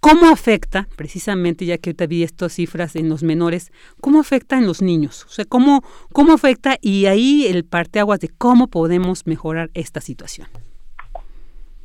¿Cómo 0.00 0.30
afecta, 0.30 0.88
precisamente, 0.96 1.66
ya 1.66 1.76
que 1.76 1.90
ahorita 1.90 2.06
vi 2.06 2.22
estas 2.22 2.54
cifras 2.54 2.96
en 2.96 3.10
los 3.10 3.22
menores, 3.22 3.70
cómo 4.00 4.18
afecta 4.18 4.56
en 4.56 4.66
los 4.66 4.80
niños? 4.80 5.26
O 5.26 5.28
sea, 5.28 5.44
¿cómo, 5.44 5.82
cómo 6.12 6.32
afecta? 6.32 6.76
Y 6.80 7.04
ahí 7.04 7.46
el 7.46 7.64
parteaguas 7.64 8.20
de 8.20 8.30
cómo 8.30 8.68
podemos 8.68 9.26
mejorar 9.26 9.68
esta 9.74 10.00
situación. 10.00 10.48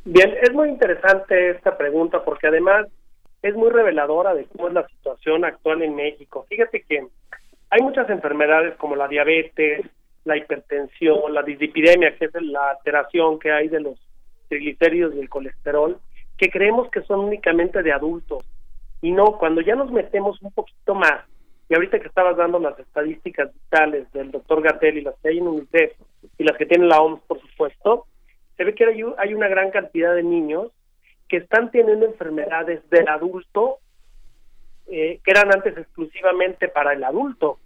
Bien, 0.06 0.32
es 0.40 0.52
muy 0.54 0.70
interesante 0.70 1.50
esta 1.50 1.76
pregunta 1.76 2.24
porque 2.24 2.46
además 2.46 2.86
es 3.42 3.54
muy 3.54 3.70
reveladora 3.70 4.34
de 4.34 4.44
cómo 4.46 4.68
es 4.68 4.74
la 4.74 4.86
situación 4.86 5.44
actual 5.44 5.82
en 5.82 5.94
México. 5.94 6.46
Fíjate 6.48 6.84
que 6.88 7.06
hay 7.70 7.82
muchas 7.82 8.08
enfermedades 8.08 8.76
como 8.76 8.96
la 8.96 9.08
diabetes, 9.08 9.84
la 10.26 10.36
hipertensión, 10.36 11.32
la 11.32 11.42
dislipidemia, 11.42 12.16
que 12.16 12.26
es 12.26 12.34
la 12.42 12.70
alteración 12.70 13.38
que 13.38 13.52
hay 13.52 13.68
de 13.68 13.80
los 13.80 13.98
triglicéridos 14.48 15.14
y 15.14 15.20
el 15.20 15.28
colesterol, 15.28 15.98
que 16.36 16.50
creemos 16.50 16.90
que 16.90 17.02
son 17.02 17.20
únicamente 17.20 17.82
de 17.82 17.92
adultos. 17.92 18.44
Y 19.00 19.12
no, 19.12 19.38
cuando 19.38 19.60
ya 19.60 19.74
nos 19.74 19.90
metemos 19.90 20.40
un 20.42 20.52
poquito 20.52 20.94
más, 20.94 21.24
y 21.68 21.74
ahorita 21.74 21.98
que 21.98 22.08
estabas 22.08 22.36
dando 22.36 22.58
las 22.58 22.78
estadísticas 22.78 23.52
vitales 23.52 24.12
del 24.12 24.30
doctor 24.30 24.62
Gatel 24.62 24.98
y 24.98 25.02
las 25.02 25.14
que 25.22 25.28
hay 25.30 25.38
en 25.38 25.48
UNICEF 25.48 25.92
y 26.38 26.44
las 26.44 26.56
que 26.56 26.66
tiene 26.66 26.86
la 26.86 27.00
OMS, 27.00 27.20
por 27.22 27.40
supuesto, 27.40 28.06
se 28.56 28.64
ve 28.64 28.74
que 28.74 28.84
hay, 28.84 29.02
hay 29.18 29.34
una 29.34 29.48
gran 29.48 29.70
cantidad 29.70 30.14
de 30.14 30.22
niños 30.22 30.70
que 31.28 31.38
están 31.38 31.70
teniendo 31.70 32.06
enfermedades 32.06 32.88
del 32.90 33.08
adulto 33.08 33.78
eh, 34.88 35.20
que 35.24 35.30
eran 35.32 35.52
antes 35.52 35.76
exclusivamente 35.76 36.68
para 36.68 36.92
el 36.92 37.02
adulto. 37.02 37.58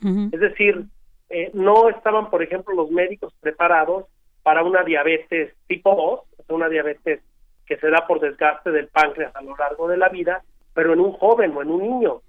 Es 0.00 0.38
decir, 0.38 0.84
eh, 1.30 1.50
no 1.54 1.88
estaban, 1.88 2.30
por 2.30 2.42
ejemplo, 2.42 2.74
los 2.74 2.90
médicos 2.90 3.34
preparados 3.40 4.06
para 4.42 4.62
una 4.62 4.82
diabetes 4.82 5.54
tipo 5.66 5.94
2, 5.94 6.46
una 6.54 6.68
diabetes 6.68 7.20
que 7.66 7.76
se 7.76 7.90
da 7.90 8.06
por 8.06 8.20
desgaste 8.20 8.70
del 8.70 8.88
páncreas 8.88 9.34
a 9.36 9.42
lo 9.42 9.54
largo 9.56 9.88
de 9.88 9.98
la 9.98 10.08
vida, 10.08 10.42
pero 10.72 10.94
en 10.94 11.00
un 11.00 11.12
joven 11.12 11.54
o 11.56 11.62
en 11.62 11.70
un 11.70 11.82
niño. 11.82 12.22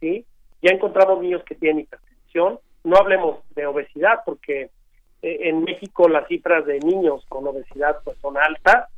¿sí? 0.00 0.24
Ya 0.62 0.70
encontramos 0.72 1.20
niños 1.20 1.44
que 1.44 1.54
tienen 1.54 1.80
hipertensión, 1.80 2.58
no 2.84 2.96
hablemos 2.96 3.40
de 3.54 3.66
obesidad, 3.66 4.20
porque 4.24 4.70
eh, 5.22 5.38
en 5.48 5.64
México 5.64 6.08
las 6.08 6.26
cifras 6.28 6.64
de 6.64 6.78
niños 6.80 7.24
con 7.28 7.46
obesidad 7.46 7.98
pues 8.04 8.16
son 8.18 8.38
altas, 8.38 8.88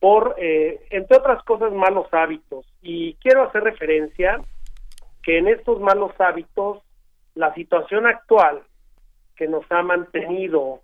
por, 0.00 0.34
eh, 0.38 0.84
entre 0.90 1.16
otras 1.16 1.42
cosas, 1.44 1.72
malos 1.72 2.12
hábitos. 2.12 2.66
Y 2.82 3.14
quiero 3.14 3.44
hacer 3.44 3.62
referencia 3.62 4.38
que 5.22 5.38
en 5.38 5.48
estos 5.48 5.80
malos 5.80 6.12
hábitos 6.18 6.82
la 7.34 7.52
situación 7.54 8.06
actual 8.06 8.62
que 9.36 9.48
nos 9.48 9.64
ha 9.70 9.82
mantenido 9.82 10.80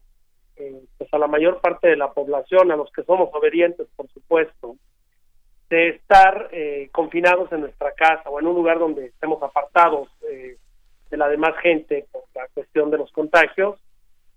eh, 0.56 0.82
pues 0.98 1.12
a 1.14 1.18
la 1.18 1.26
mayor 1.26 1.60
parte 1.60 1.88
de 1.88 1.96
la 1.96 2.12
población, 2.12 2.70
a 2.70 2.76
los 2.76 2.90
que 2.92 3.02
somos 3.04 3.30
obedientes, 3.32 3.86
por 3.96 4.08
supuesto, 4.10 4.76
de 5.70 5.88
estar 5.90 6.48
eh, 6.52 6.90
confinados 6.92 7.50
en 7.52 7.60
nuestra 7.60 7.92
casa 7.92 8.28
o 8.28 8.40
en 8.40 8.46
un 8.46 8.56
lugar 8.56 8.78
donde 8.78 9.06
estemos 9.06 9.42
apartados 9.42 10.08
eh, 10.28 10.56
de 11.08 11.16
la 11.16 11.28
demás 11.28 11.56
gente 11.62 12.06
por 12.10 12.24
la 12.34 12.46
cuestión 12.52 12.90
de 12.90 12.98
los 12.98 13.10
contagios, 13.12 13.80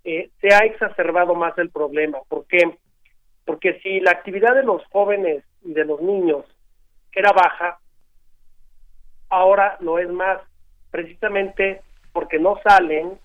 se 0.02 0.54
ha 0.54 0.58
exacerbado 0.58 1.34
más 1.34 1.56
el 1.56 1.70
problema. 1.70 2.18
¿Por 2.28 2.46
qué? 2.46 2.78
Porque 3.46 3.80
si 3.80 4.00
la 4.00 4.10
actividad 4.10 4.54
de 4.54 4.62
los 4.62 4.84
jóvenes 4.86 5.44
y 5.62 5.72
de 5.72 5.84
los 5.86 6.00
niños 6.02 6.44
era 7.12 7.32
baja, 7.32 7.78
ahora 9.30 9.78
lo 9.80 9.98
es 9.98 10.08
más, 10.10 10.40
precisamente 10.90 11.80
porque 12.14 12.38
no 12.38 12.58
salen, 12.62 13.18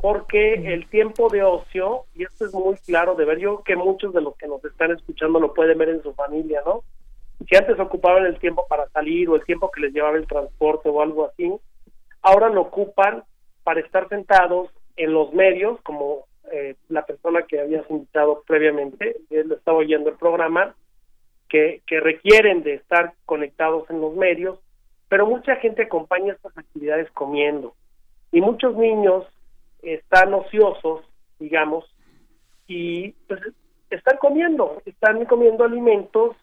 porque 0.00 0.54
el 0.72 0.86
tiempo 0.88 1.28
de 1.30 1.42
ocio, 1.42 2.04
y 2.14 2.22
esto 2.22 2.44
es 2.44 2.52
muy 2.52 2.76
claro 2.76 3.14
de 3.14 3.24
ver, 3.24 3.38
yo 3.38 3.62
que 3.64 3.74
muchos 3.74 4.12
de 4.12 4.20
los 4.20 4.36
que 4.36 4.46
nos 4.46 4.62
están 4.64 4.92
escuchando 4.92 5.40
lo 5.40 5.54
pueden 5.54 5.78
ver 5.78 5.88
en 5.88 6.02
su 6.02 6.12
familia, 6.12 6.62
¿no? 6.64 6.84
Si 7.48 7.56
antes 7.56 7.80
ocupaban 7.80 8.26
el 8.26 8.38
tiempo 8.38 8.66
para 8.68 8.88
salir 8.90 9.28
o 9.28 9.36
el 9.36 9.44
tiempo 9.44 9.70
que 9.70 9.80
les 9.80 9.92
llevaba 9.92 10.16
el 10.16 10.26
transporte 10.26 10.90
o 10.90 11.00
algo 11.00 11.26
así, 11.26 11.50
ahora 12.22 12.50
lo 12.50 12.60
ocupan 12.62 13.24
para 13.64 13.80
estar 13.80 14.08
sentados 14.08 14.70
en 14.96 15.12
los 15.12 15.32
medios, 15.32 15.80
como 15.80 16.26
eh, 16.52 16.76
la 16.88 17.06
persona 17.06 17.42
que 17.42 17.60
habías 17.60 17.90
invitado 17.90 18.42
previamente, 18.46 19.16
él 19.30 19.50
estaba 19.52 19.78
oyendo 19.78 20.10
el 20.10 20.16
programa, 20.16 20.74
que, 21.48 21.80
que 21.86 22.00
requieren 22.00 22.62
de 22.62 22.74
estar 22.74 23.14
conectados 23.24 23.88
en 23.88 24.00
los 24.00 24.14
medios, 24.14 24.58
pero 25.08 25.26
mucha 25.26 25.56
gente 25.56 25.84
acompaña 25.84 26.34
estas 26.34 26.56
actividades 26.58 27.10
comiendo 27.12 27.74
y 28.36 28.42
muchos 28.42 28.76
niños 28.76 29.24
están 29.80 30.34
ociosos, 30.34 31.00
digamos, 31.38 31.86
y 32.66 33.12
pues, 33.26 33.40
están 33.88 34.18
comiendo, 34.18 34.82
están 34.84 35.24
comiendo 35.24 35.64
alimentos 35.64 36.36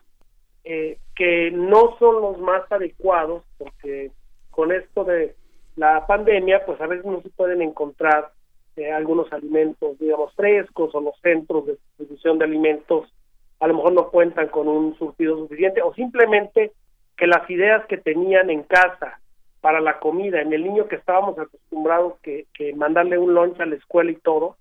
eh, 0.63 0.97
que 1.15 1.51
no 1.51 1.95
son 1.99 2.19
los 2.19 2.39
más 2.39 2.63
adecuados, 2.71 3.43
porque 3.59 4.09
con 4.49 4.71
esto 4.71 5.03
de 5.03 5.35
la 5.75 6.07
pandemia, 6.07 6.65
pues 6.65 6.81
a 6.81 6.87
veces 6.87 7.05
no 7.05 7.21
se 7.21 7.29
pueden 7.29 7.61
encontrar 7.61 8.31
eh, 8.75 8.91
algunos 8.91 9.31
alimentos, 9.31 9.99
digamos, 9.99 10.33
frescos 10.33 10.95
o 10.95 10.99
los 10.99 11.19
centros 11.21 11.67
de 11.67 11.73
distribución 11.73 12.39
de 12.39 12.45
alimentos 12.45 13.13
a 13.59 13.67
lo 13.67 13.75
mejor 13.75 13.93
no 13.93 14.09
cuentan 14.09 14.47
con 14.47 14.67
un 14.67 14.97
surtido 14.97 15.37
suficiente 15.37 15.83
o 15.83 15.93
simplemente 15.93 16.71
que 17.15 17.27
las 17.27 17.47
ideas 17.51 17.85
que 17.85 17.97
tenían 17.97 18.49
en 18.49 18.63
casa 18.63 19.19
para 19.63 19.79
la 19.79 19.97
comida, 19.99 20.41
en 20.41 20.51
el 20.51 20.61
niño 20.61 20.89
que 20.89 20.97
estábamos 20.97 21.39
acostumbrados 21.39 22.19
que, 22.21 22.47
que 22.53 22.75
mandarle 22.75 23.17
un 23.17 23.33
lunch 23.33 23.57
a 23.61 23.65
la 23.65 23.75
escuela 23.75 24.11
y 24.11 24.17
todo, 24.17 24.57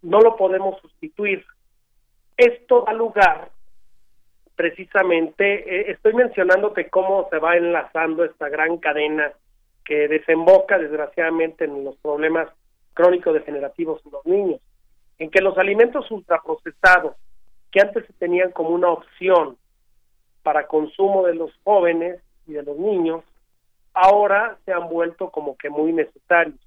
no 0.00 0.22
lo 0.22 0.36
podemos 0.36 0.80
sustituir. 0.80 1.44
Esto 2.34 2.82
da 2.86 2.94
lugar 2.94 3.50
precisamente, 4.56 5.44
eh, 5.44 5.90
estoy 5.90 6.14
mencionándote 6.14 6.88
cómo 6.88 7.28
se 7.28 7.36
va 7.36 7.58
enlazando 7.58 8.24
esta 8.24 8.48
gran 8.48 8.78
cadena 8.78 9.30
que 9.84 10.08
desemboca 10.08 10.78
desgraciadamente 10.78 11.66
en 11.66 11.84
los 11.84 11.98
problemas 11.98 12.48
crónicos 12.94 13.34
degenerativos 13.34 14.00
en 14.06 14.12
los 14.12 14.24
niños, 14.24 14.60
en 15.18 15.30
que 15.30 15.42
los 15.42 15.58
alimentos 15.58 16.10
ultraprocesados, 16.10 17.16
que 17.70 17.82
antes 17.82 18.06
se 18.06 18.14
tenían 18.14 18.52
como 18.52 18.70
una 18.70 18.88
opción 18.88 19.58
para 20.42 20.66
consumo 20.66 21.26
de 21.26 21.34
los 21.34 21.50
jóvenes 21.64 22.22
y 22.46 22.54
de 22.54 22.62
los 22.62 22.78
niños, 22.78 23.22
ahora 23.98 24.56
se 24.64 24.72
han 24.72 24.88
vuelto 24.88 25.30
como 25.30 25.56
que 25.56 25.70
muy 25.70 25.92
necesarios. 25.92 26.58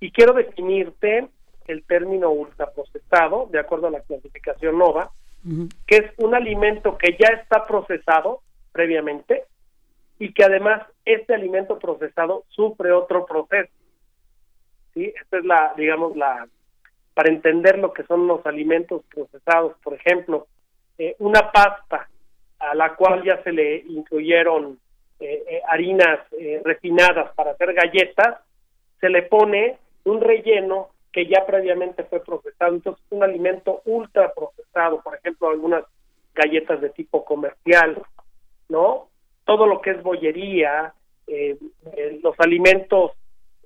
Y 0.00 0.10
quiero 0.12 0.32
definirte 0.32 1.28
el 1.66 1.84
término 1.84 2.30
ultraprocesado, 2.30 3.48
de 3.52 3.60
acuerdo 3.60 3.88
a 3.88 3.90
la 3.90 4.00
clasificación 4.00 4.78
NOVA, 4.78 5.10
que 5.86 5.96
es 5.96 6.12
un 6.18 6.34
alimento 6.34 6.96
que 6.98 7.16
ya 7.18 7.28
está 7.34 7.66
procesado 7.66 8.40
previamente 8.72 9.44
y 10.18 10.32
que 10.32 10.44
además 10.44 10.82
este 11.04 11.34
alimento 11.34 11.78
procesado 11.78 12.44
sufre 12.48 12.92
otro 12.92 13.26
proceso. 13.26 13.72
¿Sí? 14.94 15.12
Esta 15.20 15.38
es 15.38 15.44
la, 15.44 15.74
digamos, 15.76 16.16
la, 16.16 16.48
para 17.14 17.30
entender 17.30 17.78
lo 17.78 17.92
que 17.92 18.04
son 18.04 18.26
los 18.26 18.44
alimentos 18.46 19.02
procesados, 19.14 19.76
por 19.82 19.94
ejemplo, 19.94 20.46
eh, 20.98 21.14
una 21.18 21.52
pasta 21.52 22.08
a 22.58 22.74
la 22.74 22.94
cual 22.96 23.22
ya 23.22 23.42
se 23.42 23.52
le 23.52 23.76
incluyeron 23.78 24.78
eh, 25.22 25.44
eh, 25.46 25.60
harinas 25.68 26.20
eh, 26.32 26.62
refinadas 26.64 27.34
para 27.34 27.50
hacer 27.50 27.74
galletas, 27.74 28.38
se 29.00 29.10
le 29.10 29.20
pone 29.24 29.76
un 30.04 30.18
relleno 30.18 30.88
que 31.12 31.26
ya 31.26 31.44
previamente 31.44 32.04
fue 32.04 32.24
procesado, 32.24 32.74
entonces 32.74 33.04
un 33.10 33.22
alimento 33.22 33.82
ultra 33.84 34.32
procesado, 34.32 35.02
por 35.02 35.14
ejemplo, 35.16 35.50
algunas 35.50 35.84
galletas 36.34 36.80
de 36.80 36.88
tipo 36.88 37.22
comercial, 37.22 38.00
¿no? 38.70 39.08
Todo 39.44 39.66
lo 39.66 39.82
que 39.82 39.90
es 39.90 40.02
bollería, 40.02 40.94
los 42.22 42.34
alimentos 42.38 43.12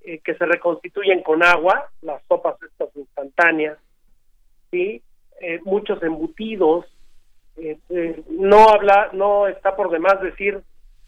que 0.02 0.34
se 0.34 0.46
reconstituyen 0.46 1.22
con 1.22 1.42
agua, 1.42 1.90
las 2.02 2.22
sopas 2.26 2.56
estas 2.62 2.94
instantáneas, 2.96 3.78
¿sí? 4.70 5.02
muchos 5.64 6.02
embutidos, 6.02 6.86
no 8.28 8.68
habla, 8.70 9.10
no 9.12 9.46
está 9.46 9.76
por 9.76 9.90
demás 9.90 10.20
decir 10.20 10.62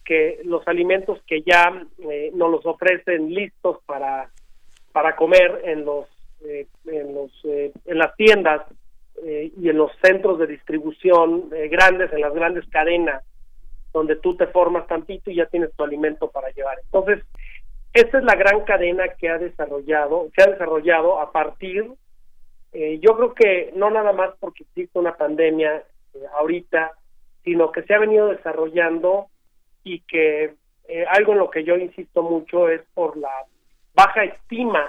que 0.07 0.41
los 0.45 0.67
alimentos 0.69 1.21
que 1.27 1.43
ya 1.43 1.85
eh, 1.99 2.31
nos 2.33 2.51
los 2.51 2.65
ofrecen 2.65 3.35
listos 3.35 3.79
para 3.85 4.31
para 4.93 5.15
comer 5.15 5.61
en 5.65 5.85
los 5.85 6.07
eh, 6.43 6.67
en 6.87 7.15
los 7.15 7.31
eh, 7.45 7.73
en 7.85 7.99
las 7.99 8.15
tiendas 8.17 8.63
eh, 9.23 9.53
y 9.61 9.69
en 9.69 9.77
los 9.77 9.91
centros 10.03 10.39
de 10.39 10.47
distribución 10.47 11.51
eh, 11.53 11.69
grandes, 11.69 12.13
en 12.13 12.21
las 12.21 12.33
grandes 12.33 12.67
cadenas, 12.69 13.23
donde 13.93 14.17
tú 14.17 14.37
te 14.37 14.47
formas 14.47 14.87
tantito 14.87 15.31
y 15.31 15.37
ya 15.37 15.47
tienes 15.47 15.73
tu 15.75 15.85
alimento 15.85 16.31
para 16.31 16.51
llevar. 16.51 16.79
Entonces, 16.85 17.25
esta 17.93 18.19
es 18.19 18.25
la 18.25 18.37
gran 18.37 18.65
cadena 18.65 19.09
que 19.09 19.29
ha 19.29 19.39
desarrollado, 19.39 20.29
se 20.37 20.43
ha 20.43 20.53
desarrollado 20.53 21.19
a 21.21 21.33
partir, 21.33 21.91
yo 23.01 23.17
creo 23.17 23.33
que 23.33 23.73
no 23.75 23.89
nada 23.89 24.13
más 24.13 24.35
porque 24.39 24.65
existe 24.65 24.99
una 24.99 25.17
pandemia 25.17 25.83
ahorita, 26.39 26.93
sino 27.43 27.73
que 27.73 27.83
se 27.85 27.95
ha 27.95 27.99
venido 27.99 28.29
desarrollando 28.29 29.29
y 29.87 30.01
que 30.01 30.53
algo 31.11 31.33
en 31.33 31.39
lo 31.39 31.49
que 31.49 31.63
yo 31.63 31.77
insisto 31.77 32.23
mucho 32.23 32.69
es 32.69 32.83
por 32.93 33.17
la 33.17 33.31
baja 33.95 34.25
estima 34.25 34.85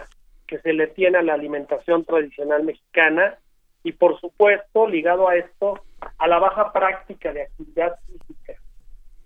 que 0.48 0.58
se 0.60 0.74
le 0.74 0.88
tiene 0.88 1.20
a 1.20 1.22
la 1.22 1.36
alimentación 1.36 2.04
tradicional 2.04 2.64
mexicana 2.64 3.38
y 3.84 3.92
por 3.92 4.20
supuesto 4.20 4.88
ligado 4.88 5.30
a 5.30 5.36
esto 5.36 5.80
a 6.18 6.28
la 6.28 6.40
baja 6.40 6.74
práctica 6.74 7.32
de 7.32 7.44
actividad 7.44 8.00
física 8.08 8.54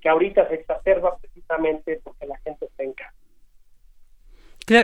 que 0.01 0.09
ahorita 0.09 0.49
se 0.49 0.55
exacerba 0.55 1.17
precisamente 1.17 2.01
porque 2.03 2.25
la 2.25 2.37
gente 2.39 2.65
está 2.65 2.83
en 2.83 2.93
casa. 2.93 3.13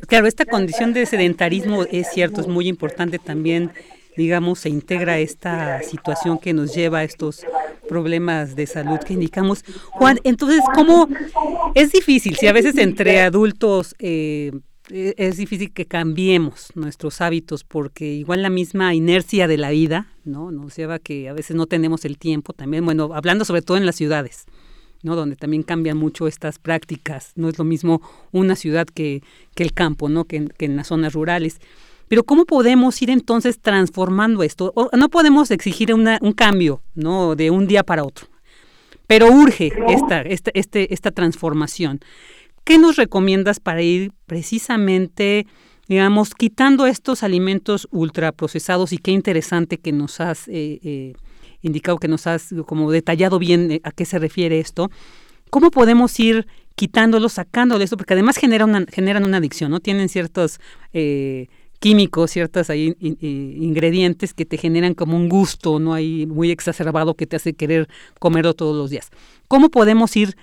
Claro, 0.07 0.27
esta 0.27 0.45
condición 0.45 0.93
de 0.93 1.05
sedentarismo 1.05 1.83
es 1.83 2.11
cierto, 2.11 2.39
es 2.39 2.47
muy 2.47 2.67
importante 2.67 3.19
también, 3.19 3.71
digamos, 4.17 4.59
se 4.59 4.69
integra 4.69 5.19
esta 5.19 5.81
situación 5.83 6.39
que 6.39 6.51
nos 6.51 6.73
lleva 6.73 6.99
a 6.99 7.03
estos 7.03 7.45
problemas 7.87 8.55
de 8.55 8.67
salud 8.67 8.97
que 8.99 9.13
indicamos. 9.13 9.63
Juan, 9.91 10.19
entonces, 10.23 10.61
¿cómo 10.73 11.07
es 11.75 11.91
difícil 11.91 12.35
si 12.35 12.47
a 12.47 12.53
veces 12.53 12.77
entre 12.77 13.21
adultos 13.21 13.95
eh, 13.99 14.51
e, 14.89 15.13
es 15.17 15.37
difícil 15.37 15.71
que 15.71 15.85
cambiemos 15.85 16.69
nuestros 16.75 17.21
hábitos 17.21 17.63
porque 17.63 18.05
igual 18.05 18.41
la 18.41 18.49
misma 18.49 18.93
inercia 18.95 19.47
de 19.47 19.57
la 19.57 19.69
vida, 19.69 20.07
¿no? 20.25 20.51
Nos 20.51 20.75
lleva 20.75 20.99
que 20.99 21.29
a 21.29 21.33
veces 21.33 21.55
no 21.55 21.67
tenemos 21.67 22.03
el 22.03 22.17
tiempo 22.17 22.53
también, 22.53 22.85
bueno, 22.85 23.11
hablando 23.13 23.45
sobre 23.45 23.61
todo 23.61 23.77
en 23.77 23.85
las 23.85 23.95
ciudades, 23.95 24.45
¿no? 25.03 25.15
Donde 25.15 25.35
también 25.35 25.63
cambian 25.63 25.97
mucho 25.97 26.27
estas 26.27 26.57
prácticas, 26.57 27.33
no 27.35 27.49
es 27.49 27.57
lo 27.57 27.65
mismo 27.65 28.01
una 28.31 28.55
ciudad 28.55 28.87
que, 28.87 29.21
que 29.55 29.63
el 29.63 29.73
campo, 29.73 30.09
¿no? 30.09 30.25
Que, 30.25 30.47
que 30.57 30.65
en 30.65 30.75
las 30.75 30.87
zonas 30.87 31.13
rurales. 31.13 31.59
Pero 32.07 32.23
¿cómo 32.23 32.45
podemos 32.45 33.01
ir 33.01 33.09
entonces 33.09 33.59
transformando 33.59 34.43
esto? 34.43 34.73
no 34.93 35.09
podemos 35.09 35.51
exigir 35.51 35.93
una, 35.93 36.19
un 36.21 36.31
cambio, 36.31 36.81
¿no? 36.95 37.35
De 37.35 37.51
un 37.51 37.67
día 37.67 37.83
para 37.83 38.03
otro. 38.03 38.27
Pero 39.07 39.31
urge 39.31 39.71
esta, 39.87 40.21
esta, 40.21 40.51
este, 40.53 40.93
esta 40.93 41.11
transformación. 41.11 41.99
¿Qué 42.63 42.77
nos 42.77 42.97
recomiendas 42.97 43.61
para 43.61 43.81
ir 43.81 44.11
precisamente, 44.25 45.47
digamos, 45.87 46.33
quitando 46.33 46.85
estos 46.85 47.23
alimentos 47.23 47.87
ultraprocesados 47.91 48.91
y 48.91 48.97
qué 48.97 49.11
interesante 49.11 49.77
que 49.77 49.93
nos 49.93 50.19
has 50.19 50.49
eh, 50.49 50.79
eh, 50.83 51.13
indicado, 51.61 51.97
que 51.97 52.09
nos 52.09 52.27
has 52.27 52.53
como 52.65 52.91
detallado 52.91 53.39
bien 53.39 53.71
eh, 53.71 53.81
a 53.83 53.91
qué 53.91 54.03
se 54.03 54.19
refiere 54.19 54.59
esto? 54.59 54.91
¿Cómo 55.49 55.71
podemos 55.71 56.19
ir 56.19 56.45
quitándolos, 56.75 57.33
sacándolos 57.33 57.85
esto? 57.85 57.95
Porque 57.95 58.13
además 58.13 58.35
genera 58.35 58.65
una, 58.65 58.85
generan 58.91 59.23
una 59.23 59.37
adicción, 59.37 59.71
¿no? 59.71 59.79
Tienen 59.79 60.09
ciertos 60.09 60.59
químicos, 61.79 62.31
ciertos 62.31 62.69
ahí, 62.69 62.95
ingredientes 62.99 64.33
que 64.33 64.45
te 64.45 64.57
generan 64.57 64.93
como 64.93 65.15
un 65.15 65.29
gusto, 65.29 65.79
¿no? 65.79 65.93
Ahí 65.93 66.25
muy 66.25 66.51
exacerbado 66.51 67.13
que 67.15 67.27
te 67.27 67.35
hace 67.35 67.53
querer 67.53 67.87
comerlo 68.19 68.53
todos 68.53 68.75
los 68.75 68.89
días. 68.89 69.09
¿Cómo 69.47 69.69
podemos 69.69 70.15
ir 70.15 70.35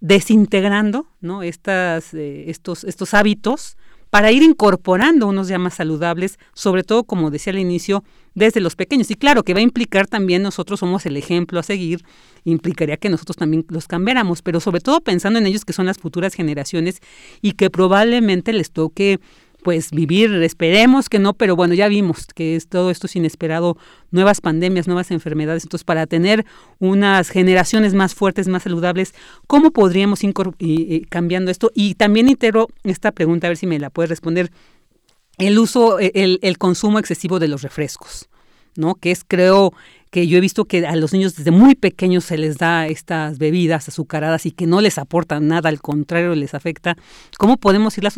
desintegrando 0.00 1.06
¿no? 1.20 1.42
Estas, 1.42 2.14
eh, 2.14 2.44
estos, 2.48 2.84
estos 2.84 3.14
hábitos 3.14 3.76
para 4.10 4.32
ir 4.32 4.42
incorporando 4.42 5.26
unos 5.26 5.48
ya 5.48 5.58
más 5.58 5.74
saludables, 5.74 6.38
sobre 6.54 6.82
todo, 6.82 7.04
como 7.04 7.30
decía 7.30 7.52
al 7.52 7.58
inicio, 7.58 8.04
desde 8.34 8.60
los 8.60 8.74
pequeños. 8.74 9.10
Y 9.10 9.16
claro, 9.16 9.42
que 9.42 9.52
va 9.52 9.60
a 9.60 9.62
implicar 9.62 10.06
también 10.06 10.42
nosotros 10.42 10.80
somos 10.80 11.04
el 11.04 11.16
ejemplo 11.16 11.60
a 11.60 11.62
seguir, 11.62 12.02
implicaría 12.44 12.96
que 12.96 13.10
nosotros 13.10 13.36
también 13.36 13.66
los 13.68 13.86
cambiáramos, 13.86 14.40
pero 14.40 14.60
sobre 14.60 14.80
todo 14.80 15.02
pensando 15.02 15.38
en 15.38 15.46
ellos 15.46 15.64
que 15.64 15.74
son 15.74 15.86
las 15.86 15.98
futuras 15.98 16.34
generaciones 16.34 17.00
y 17.42 17.52
que 17.52 17.68
probablemente 17.68 18.52
les 18.52 18.70
toque 18.70 19.20
pues 19.62 19.90
vivir, 19.90 20.32
esperemos 20.42 21.08
que 21.08 21.18
no, 21.18 21.34
pero 21.34 21.56
bueno, 21.56 21.74
ya 21.74 21.88
vimos 21.88 22.26
que 22.34 22.56
es, 22.56 22.68
todo 22.68 22.90
esto 22.90 23.06
es 23.06 23.16
inesperado, 23.16 23.76
nuevas 24.10 24.40
pandemias, 24.40 24.86
nuevas 24.86 25.10
enfermedades, 25.10 25.64
entonces 25.64 25.84
para 25.84 26.06
tener 26.06 26.46
unas 26.78 27.30
generaciones 27.30 27.94
más 27.94 28.14
fuertes, 28.14 28.48
más 28.48 28.62
saludables, 28.62 29.14
¿cómo 29.46 29.72
podríamos 29.72 30.20
ir 30.22 31.08
cambiando 31.08 31.50
esto? 31.50 31.70
Y 31.74 31.94
también 31.94 32.28
integro 32.28 32.68
esta 32.84 33.12
pregunta, 33.12 33.48
a 33.48 33.50
ver 33.50 33.56
si 33.56 33.66
me 33.66 33.78
la 33.78 33.90
puedes 33.90 34.10
responder, 34.10 34.50
el 35.38 35.58
uso, 35.58 35.98
el, 35.98 36.38
el 36.42 36.58
consumo 36.58 36.98
excesivo 36.98 37.38
de 37.38 37.48
los 37.48 37.62
refrescos, 37.62 38.28
¿no? 38.76 38.94
Que 38.94 39.10
es, 39.10 39.24
creo, 39.26 39.72
que 40.10 40.26
yo 40.26 40.38
he 40.38 40.40
visto 40.40 40.64
que 40.64 40.86
a 40.86 40.96
los 40.96 41.12
niños 41.12 41.36
desde 41.36 41.50
muy 41.50 41.74
pequeños 41.74 42.24
se 42.24 42.38
les 42.38 42.58
da 42.58 42.86
estas 42.86 43.38
bebidas 43.38 43.88
azucaradas 43.88 44.46
y 44.46 44.52
que 44.52 44.66
no 44.66 44.80
les 44.80 44.98
aportan 44.98 45.48
nada, 45.48 45.68
al 45.68 45.80
contrario, 45.80 46.34
les 46.34 46.54
afecta. 46.54 46.96
¿Cómo 47.38 47.56
podemos 47.56 47.96
irlas 47.98 48.14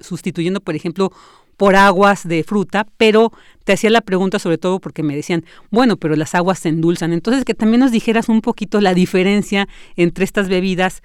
sustituyendo, 0.00 0.60
por 0.60 0.74
ejemplo, 0.74 1.10
por 1.56 1.76
aguas 1.76 2.26
de 2.26 2.42
fruta? 2.42 2.86
Pero 2.96 3.32
te 3.64 3.74
hacía 3.74 3.90
la 3.90 4.00
pregunta 4.00 4.38
sobre 4.38 4.58
todo 4.58 4.80
porque 4.80 5.02
me 5.02 5.14
decían, 5.14 5.44
bueno, 5.70 5.96
pero 5.96 6.16
las 6.16 6.34
aguas 6.34 6.58
se 6.58 6.68
endulzan. 6.68 7.12
Entonces, 7.12 7.44
que 7.44 7.54
también 7.54 7.80
nos 7.80 7.92
dijeras 7.92 8.28
un 8.28 8.40
poquito 8.40 8.80
la 8.80 8.94
diferencia 8.94 9.68
entre 9.96 10.24
estas 10.24 10.48
bebidas, 10.48 11.02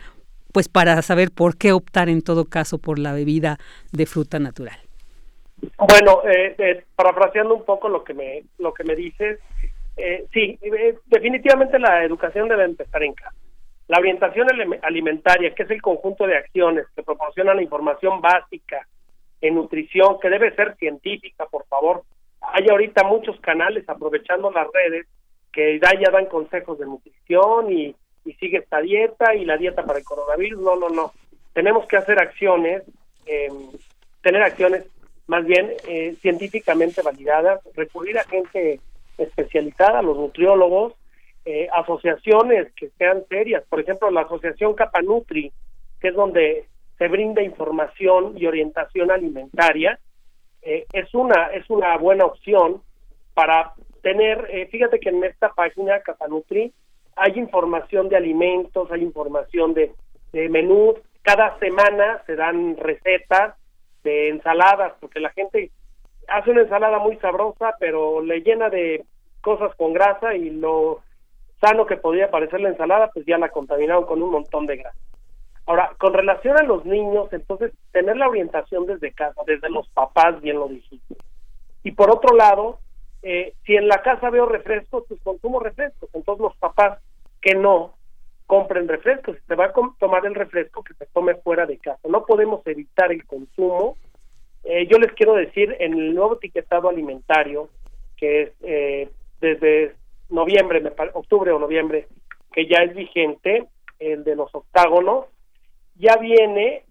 pues 0.52 0.70
para 0.70 1.02
saber 1.02 1.32
por 1.32 1.58
qué 1.58 1.72
optar 1.72 2.10
en 2.10 2.22
todo 2.22 2.46
caso 2.46 2.78
por 2.78 3.00
la 3.00 3.14
bebida 3.14 3.60
de 3.92 4.06
fruta 4.06 4.40
natural. 4.40 4.78
Bueno, 5.78 6.22
eh, 6.26 6.56
eh, 6.58 6.84
parafraseando 6.96 7.56
un 7.56 7.64
poco 7.64 7.88
lo 7.90 8.04
que 8.04 8.14
me 8.14 8.44
lo 8.58 8.74
que 8.74 8.84
me 8.84 8.96
dices, 8.96 9.40
eh, 9.98 10.26
sí, 10.34 10.58
eh, 10.62 10.96
definitivamente 11.06 11.78
la 11.80 12.04
educación 12.04 12.48
debe 12.48 12.64
empezar 12.64 13.04
en 13.04 13.14
casa. 13.14 13.36
La 13.88 14.00
orientación 14.00 14.48
alimentaria, 14.82 15.54
que 15.54 15.64
es 15.64 15.70
el 15.70 15.82
conjunto 15.82 16.26
de 16.26 16.38
acciones 16.38 16.86
que 16.96 17.04
proporcionan 17.04 17.58
la 17.58 17.64
información 17.64 18.22
básica 18.22 18.88
en 19.42 19.56
nutrición, 19.56 20.20
que 20.22 20.30
debe 20.30 20.56
ser 20.56 20.76
científica, 20.78 21.46
por 21.46 21.66
favor. 21.66 22.04
Hay 22.42 22.68
ahorita 22.70 23.04
muchos 23.04 23.40
canales 23.42 23.88
aprovechando 23.88 24.52
las 24.52 24.68
redes 24.74 25.06
que 25.52 25.80
ya 25.80 26.12
dan 26.12 26.26
consejos 26.26 26.80
de 26.80 26.86
nutrición 26.86 27.72
y, 27.72 27.96
sigue 28.40 28.60
esta 28.60 28.80
dieta 28.80 29.36
y 29.36 29.44
la 29.44 29.58
dieta 29.58 29.84
para 29.84 30.00
el 30.00 30.06
coronavirus. 30.06 30.62
No, 30.62 30.78
no, 30.78 30.90
no. 30.90 31.12
Tenemos 31.52 31.86
que 31.88 31.98
hacer 31.98 32.20
acciones, 32.20 32.84
eh, 33.26 33.50
tener 34.22 34.42
acciones 34.42 34.86
más 35.28 35.46
bien 35.46 35.72
eh, 35.88 36.16
científicamente 36.22 37.02
validadas, 37.02 37.60
recurrir 37.76 38.18
a 38.18 38.24
gente 38.24 38.80
especializada, 39.18 40.02
los 40.02 40.18
nutriólogos, 40.18 40.94
eh, 41.46 41.68
asociaciones 41.74 42.72
que 42.74 42.90
sean 42.98 43.24
serias, 43.28 43.64
por 43.70 43.80
ejemplo 43.82 44.10
la 44.10 44.22
asociación 44.22 44.74
Capanutri, 44.76 45.52
que 46.00 46.10
es 46.10 46.16
donde 46.16 46.68
se 46.98 47.08
brinda 47.08 47.42
información 47.42 48.34
y 48.38 48.46
orientación 48.46 49.12
alimentaria, 49.12 50.00
eh, 50.62 50.86
es 50.94 51.14
una 51.14 51.48
es 51.48 51.70
una 51.70 51.98
buena 51.98 52.26
opción 52.26 52.82
para 53.34 53.74
tener, 54.02 54.48
eh, 54.50 54.68
fíjate 54.68 55.00
que 55.00 55.10
en 55.10 55.24
esta 55.24 55.50
página 55.50 56.00
Capanutri 56.02 56.72
hay 57.16 57.34
información 57.36 58.10
de 58.10 58.18
alimentos, 58.18 58.92
hay 58.92 59.02
información 59.02 59.74
de, 59.74 59.92
de 60.32 60.50
menús, 60.50 60.96
cada 61.24 61.58
semana 61.60 62.22
se 62.26 62.36
dan 62.36 62.78
recetas 62.78 63.56
de 64.04 64.30
ensaladas, 64.30 64.94
porque 65.00 65.20
la 65.20 65.30
gente 65.32 65.72
hace 66.34 66.52
una 66.52 66.62
ensalada 66.62 67.00
muy 67.00 67.16
sabrosa, 67.18 67.76
pero 67.80 68.22
le 68.22 68.42
llena 68.42 68.70
de 68.70 69.06
cosas 69.42 69.76
con 69.76 69.94
grasa 69.94 70.36
y 70.36 70.50
lo 70.50 71.02
sano 71.62 71.86
que 71.86 71.98
podía 71.98 72.32
parecer 72.32 72.60
la 72.60 72.70
ensalada, 72.70 73.12
pues 73.14 73.26
ya 73.26 73.38
la 73.38 73.50
contaminaron 73.50 74.06
con 74.06 74.22
un 74.22 74.32
montón 74.32 74.66
de 74.66 74.78
grasa. 74.78 74.98
Ahora, 75.66 75.92
con 75.98 76.14
relación 76.14 76.58
a 76.58 76.64
los 76.64 76.86
niños, 76.86 77.32
entonces, 77.32 77.72
tener 77.92 78.18
la 78.18 78.28
orientación 78.28 78.86
desde 78.86 79.14
casa, 79.14 79.42
desde 79.46 79.70
los 79.70 79.88
papás, 79.90 80.42
bien 80.42 80.58
lo 80.58 80.68
dijiste. 80.68 81.16
Y 81.84 81.92
por 81.92 82.10
otro 82.10 82.36
lado, 82.36 82.80
eh, 83.22 83.54
si 83.66 83.76
en 83.76 83.88
la 83.88 84.02
casa 84.02 84.30
veo 84.30 84.46
refrescos, 84.46 85.06
pues 85.08 85.22
consumo 85.22 85.60
refrescos. 85.60 86.10
Entonces, 86.14 86.42
los 86.42 86.58
papás 86.58 87.00
que 87.42 87.56
no 87.56 87.94
compren 88.48 88.88
refrescos, 88.88 89.38
si 89.38 89.46
se 89.46 89.56
va 89.56 89.66
a 89.66 89.74
tomar 90.00 90.26
el 90.26 90.36
refresco, 90.36 90.84
que 90.84 90.96
se 90.96 91.06
tome 91.08 91.36
fuera 91.36 91.66
de 91.66 91.78
casa. 91.78 92.02
No 92.10 92.26
podemos 92.26 92.66
evitar 92.68 93.12
el 93.12 93.26
consumo 93.26 93.96
eh, 94.64 94.88
yo 94.88 94.98
les 94.98 95.12
quiero 95.14 95.34
decir, 95.34 95.76
en 95.80 95.94
el 95.94 96.16
nuevo 96.16 96.36
etiquetado 96.36 96.90
alimentario, 96.90 97.70
que 98.18 98.44
es 98.44 98.52
eh, 98.62 99.10
desde 99.42 99.96
noviembre, 100.30 100.82
octubre 101.14 101.52
o 101.52 101.60
noviembre, 101.60 102.08
que 102.54 102.68
ya 102.68 102.84
es 102.84 102.96
vigente, 102.96 103.68
el 104.00 104.24
de 104.24 104.36
los 104.36 104.54
octágonos, 104.54 105.26
ya 105.96 106.18
viene 106.18 106.84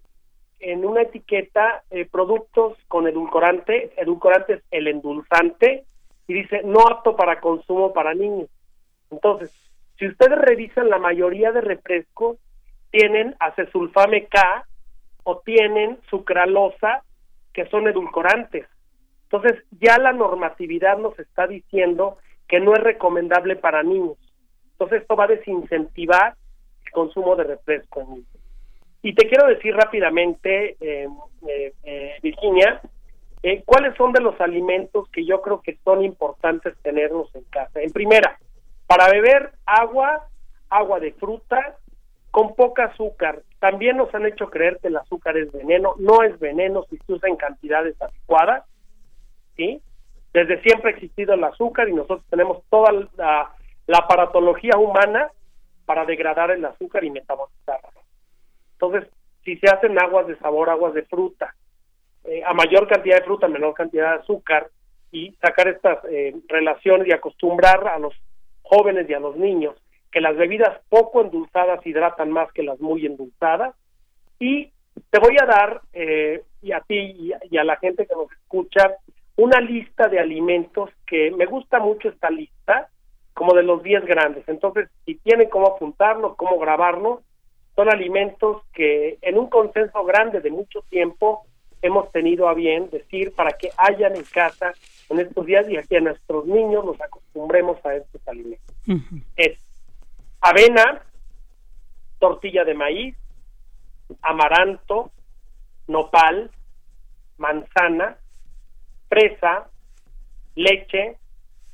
en 0.59 0.85
una 0.85 1.01
etiqueta 1.01 1.83
eh, 1.89 2.05
productos 2.05 2.77
con 2.87 3.07
edulcorante, 3.07 3.91
edulcorante 3.97 4.53
es 4.53 4.63
el 4.71 4.87
endulzante, 4.87 5.83
y 6.27 6.33
dice 6.33 6.61
no 6.63 6.81
apto 6.81 7.15
para 7.15 7.41
consumo 7.41 7.91
para 7.91 8.13
niños. 8.13 8.49
Entonces, 9.11 9.53
si 9.97 10.07
ustedes 10.07 10.39
revisan 10.39 10.89
la 10.89 10.99
mayoría 10.99 11.51
de 11.51 11.61
refrescos, 11.61 12.37
tienen 12.91 13.35
acesulfame 13.39 14.25
K 14.25 14.65
o 15.23 15.39
tienen 15.39 15.97
sucralosa 16.09 17.03
que 17.53 17.65
son 17.67 17.87
edulcorantes. 17.87 18.67
Entonces, 19.23 19.63
ya 19.79 19.97
la 19.97 20.13
normatividad 20.13 20.97
nos 20.97 21.17
está 21.19 21.47
diciendo 21.47 22.17
que 22.47 22.59
no 22.59 22.73
es 22.73 22.81
recomendable 22.81 23.55
para 23.55 23.83
niños. 23.83 24.17
Entonces, 24.73 25.01
esto 25.01 25.15
va 25.15 25.25
a 25.25 25.27
desincentivar 25.27 26.35
el 26.85 26.91
consumo 26.91 27.35
de 27.35 27.43
refresco. 27.45 28.19
Y 29.01 29.13
te 29.15 29.27
quiero 29.27 29.47
decir 29.47 29.75
rápidamente, 29.75 30.77
eh, 30.79 31.07
eh, 31.47 31.73
eh, 31.83 32.15
Virginia, 32.21 32.81
cuáles 33.65 33.95
son 33.97 34.13
de 34.13 34.21
los 34.21 34.39
alimentos 34.39 35.09
que 35.09 35.25
yo 35.25 35.41
creo 35.41 35.61
que 35.61 35.77
son 35.83 36.03
importantes 36.03 36.77
tenerlos 36.81 37.33
en 37.35 37.43
casa. 37.45 37.81
En 37.81 37.91
primera, 37.91 38.39
para 38.87 39.09
beber 39.09 39.51
agua, 39.65 40.27
agua 40.69 40.99
de 40.99 41.11
fruta, 41.13 41.77
con 42.31 42.55
poca 42.55 42.85
azúcar. 42.85 43.41
También 43.63 43.95
nos 43.95 44.13
han 44.13 44.25
hecho 44.25 44.49
creer 44.49 44.77
que 44.81 44.89
el 44.89 44.97
azúcar 44.97 45.37
es 45.37 45.49
veneno. 45.53 45.95
No 45.97 46.21
es 46.21 46.37
veneno 46.37 46.83
si 46.89 46.97
se 46.97 47.13
usa 47.13 47.29
en 47.29 47.37
cantidades 47.37 47.95
adecuadas. 48.01 48.65
¿sí? 49.55 49.81
Desde 50.33 50.61
siempre 50.63 50.91
ha 50.91 50.95
existido 50.95 51.33
el 51.33 51.45
azúcar 51.45 51.87
y 51.87 51.93
nosotros 51.93 52.25
tenemos 52.29 52.61
toda 52.69 52.91
la, 52.91 53.53
la 53.87 53.97
aparatología 53.99 54.77
humana 54.77 55.31
para 55.85 56.03
degradar 56.03 56.51
el 56.51 56.65
azúcar 56.65 57.05
y 57.05 57.11
metabolizarlo. 57.11 58.01
Entonces, 58.73 59.09
si 59.45 59.55
se 59.55 59.69
hacen 59.73 59.97
aguas 59.97 60.27
de 60.27 60.37
sabor, 60.39 60.69
aguas 60.69 60.93
de 60.93 61.03
fruta, 61.03 61.55
eh, 62.25 62.43
a 62.45 62.53
mayor 62.53 62.85
cantidad 62.89 63.19
de 63.19 63.23
fruta, 63.23 63.47
menor 63.47 63.73
cantidad 63.75 64.09
de 64.09 64.23
azúcar, 64.23 64.67
y 65.09 65.31
sacar 65.41 65.69
estas 65.69 65.99
eh, 66.11 66.35
relaciones 66.49 67.07
y 67.07 67.13
acostumbrar 67.13 67.87
a 67.87 67.97
los 67.97 68.13
jóvenes 68.61 69.09
y 69.09 69.13
a 69.13 69.21
los 69.21 69.37
niños 69.37 69.75
que 70.13 70.21
las 70.21 70.37
bebidas 70.37 70.79
poco 70.89 71.21
endulzadas 71.21 71.85
hidratan 71.85 72.31
más 72.31 72.51
que 72.53 72.63
las 72.63 72.79
muy 72.79 73.05
endulzadas. 73.05 73.75
Y 74.39 74.71
te 75.09 75.19
voy 75.19 75.35
a 75.41 75.45
dar, 75.45 75.81
eh, 75.91 76.43
y 76.61 76.71
a 76.71 76.81
ti 76.81 77.33
y 77.49 77.57
a 77.57 77.63
la 77.63 77.77
gente 77.77 78.05
que 78.05 78.15
nos 78.15 78.31
escucha, 78.31 78.95
una 79.35 79.59
lista 79.59 80.07
de 80.07 80.19
alimentos 80.19 80.91
que 81.07 81.31
me 81.31 81.45
gusta 81.45 81.79
mucho 81.79 82.09
esta 82.09 82.29
lista, 82.29 82.89
como 83.33 83.55
de 83.55 83.63
los 83.63 83.81
10 83.81 84.05
grandes. 84.05 84.47
Entonces, 84.47 84.89
si 85.05 85.15
tienen 85.15 85.49
cómo 85.49 85.67
apuntarlo, 85.67 86.35
cómo 86.35 86.59
grabarlo, 86.59 87.23
son 87.75 87.89
alimentos 87.89 88.61
que 88.71 89.17
en 89.23 89.39
un 89.39 89.49
consenso 89.49 90.03
grande 90.05 90.41
de 90.41 90.51
mucho 90.51 90.81
tiempo 90.89 91.47
hemos 91.81 92.11
tenido 92.11 92.47
a 92.47 92.53
bien 92.53 92.89
decir 92.91 93.33
para 93.33 93.51
que 93.53 93.71
hayan 93.77 94.15
en 94.15 94.23
casa 94.23 94.73
en 95.09 95.19
estos 95.19 95.45
días 95.45 95.67
y 95.67 95.77
aquí 95.77 95.95
a 95.95 96.01
nuestros 96.01 96.45
niños 96.45 96.85
nos 96.85 97.01
acostumbremos 97.01 97.83
a 97.85 97.95
estos 97.95 98.25
alimentos. 98.27 98.75
Es 99.35 99.62
avena, 100.43 101.01
tortilla 102.19 102.63
de 102.63 102.73
maíz, 102.73 103.15
amaranto, 104.21 105.11
nopal, 105.87 106.51
manzana, 107.37 108.17
fresa, 109.09 109.69
leche, 110.55 111.17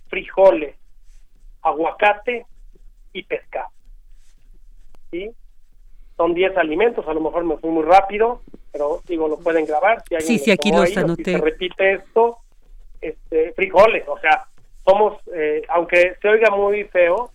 frijoles, 0.07 0.76
aguacate 1.61 2.45
y 3.13 3.24
pescado. 3.24 3.70
¿Sí? 5.11 5.32
son 6.20 6.34
10 6.34 6.57
alimentos, 6.57 7.07
a 7.07 7.13
lo 7.13 7.22
mejor 7.22 7.45
me 7.45 7.55
fui 7.55 7.70
muy 7.70 7.84
rápido, 7.84 8.41
pero 8.74 8.99
digo, 9.07 9.30
lo 9.30 9.39
pueden 9.39 9.65
grabar. 9.65 10.03
Si 10.09 10.20
sí, 10.20 10.38
sí, 10.38 10.51
aquí 10.51 10.70
los 10.70 10.95
anoté. 10.97 11.24
Si 11.24 11.32
se 11.32 11.38
repite 11.38 11.93
esto, 11.93 12.39
este, 12.99 13.53
frijoles, 13.53 14.03
o 14.05 14.20
sea, 14.20 14.43
somos, 14.84 15.17
eh, 15.34 15.61
aunque 15.70 16.17
se 16.22 16.28
oiga 16.28 16.49
muy 16.49 16.84
feo, 16.84 17.32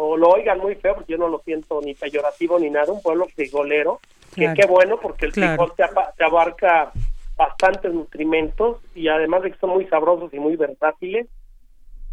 o 0.00 0.16
lo 0.16 0.28
oigan 0.28 0.58
muy 0.58 0.76
feo, 0.76 0.94
porque 0.94 1.12
yo 1.12 1.18
no 1.18 1.28
lo 1.28 1.40
siento 1.40 1.80
ni 1.82 1.94
peyorativo 1.94 2.58
ni 2.58 2.70
nada, 2.70 2.92
un 2.92 3.02
pueblo 3.02 3.26
frijolero, 3.34 4.00
que 4.34 4.52
qué 4.54 4.66
bueno, 4.66 4.98
porque 5.00 5.26
el 5.26 5.32
frijol 5.32 5.72
te, 5.76 5.84
abarca 6.22 6.92
bastantes 7.36 7.92
nutrimentos 7.92 8.78
y 8.94 9.08
además 9.08 9.42
de 9.42 9.50
que 9.50 9.58
son 9.58 9.70
muy 9.70 9.86
sabrosos 9.86 10.32
y 10.32 10.38
muy 10.38 10.56
versátiles. 10.56 11.26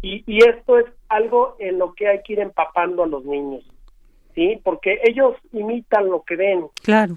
Y, 0.02 0.24
y 0.26 0.44
esto 0.44 0.78
es 0.78 0.86
algo 1.08 1.56
en 1.58 1.78
lo 1.78 1.94
que 1.94 2.08
hay 2.08 2.22
que 2.22 2.34
ir 2.34 2.40
empapando 2.40 3.04
a 3.04 3.06
los 3.06 3.24
niños 3.24 3.64
¿sí? 4.36 4.60
Porque 4.62 5.00
ellos 5.02 5.34
imitan 5.52 6.08
lo 6.08 6.22
que 6.22 6.36
ven. 6.36 6.66
Claro. 6.84 7.16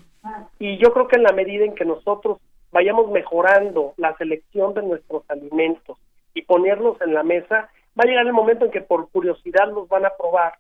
Y 0.57 0.77
yo 0.77 0.91
creo 0.91 1.07
que 1.07 1.17
en 1.17 1.23
la 1.23 1.33
medida 1.33 1.65
en 1.65 1.75
que 1.75 1.85
nosotros 1.85 2.39
vayamos 2.71 3.11
mejorando 3.11 3.93
la 3.97 4.17
selección 4.17 4.73
de 4.73 4.81
nuestros 4.81 5.23
alimentos 5.29 5.97
y 6.33 6.41
ponerlos 6.43 6.99
en 7.01 7.13
la 7.13 7.23
mesa, 7.23 7.69
va 7.99 8.03
a 8.03 8.07
llegar 8.07 8.25
el 8.25 8.33
momento 8.33 8.65
en 8.65 8.71
que 8.71 8.81
por 8.81 9.09
curiosidad 9.09 9.67
los 9.71 9.87
van 9.87 10.05
a 10.05 10.15
probar 10.17 10.53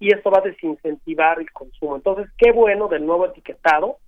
y 0.00 0.12
esto 0.12 0.30
va 0.30 0.38
a 0.38 0.48
desincentivar 0.48 1.38
el 1.38 1.52
consumo. 1.52 1.96
Entonces, 1.96 2.28
qué 2.36 2.50
bueno 2.50 2.88
del 2.88 3.06
nuevo 3.06 3.26
etiquetado 3.26 3.98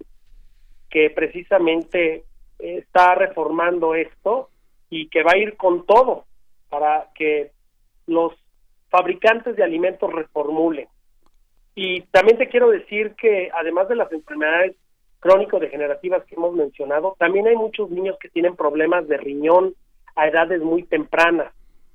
que 0.91 1.11
precisamente 1.11 2.25
está 2.59 3.15
reformando 3.15 3.95
esto 3.95 4.49
y 4.91 5.09
que 5.09 5.23
va 5.23 5.33
a 5.35 5.39
ir 5.39 5.57
con 5.57 5.87
todo 5.87 6.25
para 6.69 7.09
que 7.15 7.53
los 8.07 8.33
fabricantes 8.91 9.57
de 9.57 9.65
alimentos 9.65 10.13
reformulen 10.13 10.89
y 11.75 12.03
también 12.03 12.39
te 12.39 12.49
quiero 12.49 12.71
decir 12.71 13.15
que 13.17 13.51
además 13.53 13.89
de 13.89 13.97
las 13.97 14.11
enfermedades 14.13 14.77
crónico-degenerativas 15.21 16.25
que 16.25 16.37
hemos 16.37 16.55
mencionado, 16.55 17.17
también 17.19 17.47
hay 17.47 17.57
muchos 17.57 17.91
niños 17.91 18.17
que 18.21 18.29
tienen 18.29 18.57
problemas 18.57 19.09
de 19.09 19.17
riñón 19.17 19.75
a 20.15 20.29
edades 20.29 20.61
muy 20.61 20.85
tempranas, 20.85 21.53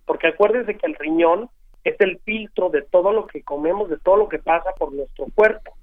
porque 0.10 0.26
acuérdense 0.26 0.76
que 0.76 0.88
el 0.88 0.95
riñón 0.95 1.51
es 1.84 1.95
el 1.99 2.18
filtro 2.26 2.72
de 2.72 2.82
todo 2.82 3.14
lo 3.14 3.28
que 3.28 3.43
comemos, 3.43 3.91
de 3.91 3.97
todo 3.97 4.18
lo 4.18 4.28
que 4.28 4.39
pasa 4.39 4.72
por 4.72 4.91
nuestro 4.91 5.28
cuerpo. 5.36 5.78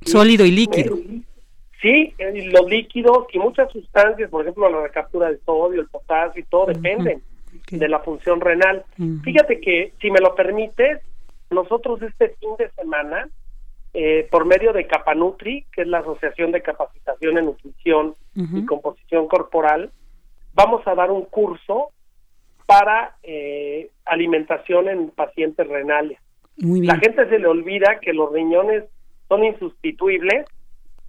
Sólido 0.00 0.44
y 0.44 0.50
líquido. 0.50 0.96
Sí, 1.80 2.12
los 2.18 2.68
líquidos 2.68 3.28
y 3.32 3.38
muchas 3.38 3.70
sustancias, 3.70 4.28
por 4.30 4.42
ejemplo, 4.42 4.68
la 4.68 4.82
recaptura 4.82 5.30
de 5.30 5.38
sodio, 5.46 5.80
el 5.80 5.86
potasio 5.86 6.40
y 6.40 6.44
todo, 6.46 6.66
dependen 6.66 7.22
de 7.70 7.88
la 7.88 8.00
función 8.00 8.40
renal. 8.40 8.84
Fíjate 9.22 9.60
que, 9.60 9.92
si 10.00 10.10
me 10.10 10.18
lo 10.18 10.34
permites, 10.34 11.00
nosotros 11.50 12.02
este 12.02 12.30
fin 12.40 12.50
de 12.58 12.68
semana, 12.70 13.28
eh, 13.94 14.26
por 14.28 14.44
medio 14.44 14.72
de 14.72 14.88
Capanutri, 14.88 15.66
que 15.70 15.82
es 15.82 15.86
la 15.86 16.00
Asociación 16.00 16.50
de 16.50 16.62
Capacitación 16.62 17.38
en 17.38 17.44
Nutrición 17.44 18.16
y 18.34 18.66
Composición 18.66 19.28
Corporal, 19.28 19.92
vamos 20.52 20.84
a 20.88 20.96
dar 20.96 21.12
un 21.12 21.22
curso 21.26 21.92
para 22.68 23.16
eh, 23.22 23.88
alimentación 24.04 24.90
en 24.90 25.08
pacientes 25.08 25.66
renales. 25.66 26.18
La 26.58 26.98
gente 26.98 27.26
se 27.30 27.38
le 27.38 27.46
olvida 27.46 27.98
que 27.98 28.12
los 28.12 28.30
riñones 28.30 28.84
son 29.26 29.42
insustituibles 29.42 30.44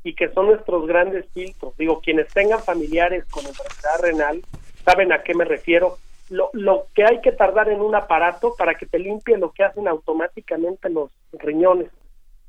y 0.06 0.16
que 0.16 0.30
son 0.30 0.46
nuestros 0.46 0.88
grandes 0.88 1.26
filtros. 1.34 1.76
Digo, 1.76 2.00
quienes 2.00 2.30
tengan 2.34 2.62
familiares 2.62 3.26
con 3.26 3.46
enfermedad 3.46 4.02
renal 4.02 4.42
saben 4.86 5.12
a 5.12 5.22
qué 5.22 5.34
me 5.36 5.44
refiero 5.44 5.98
lo, 6.30 6.50
lo 6.54 6.86
que 6.96 7.04
hay 7.04 7.20
que 7.20 7.34
tardar 7.34 7.68
en 7.68 7.82
un 7.82 7.94
aparato 7.94 8.54
para 8.58 8.76
que 8.76 8.86
te 8.86 8.98
limpie 8.98 9.38
lo 9.38 9.52
que 9.52 9.66
hacen 9.66 9.90
automáticamente 9.90 10.90
los 10.90 11.12
riñones. 11.34 11.90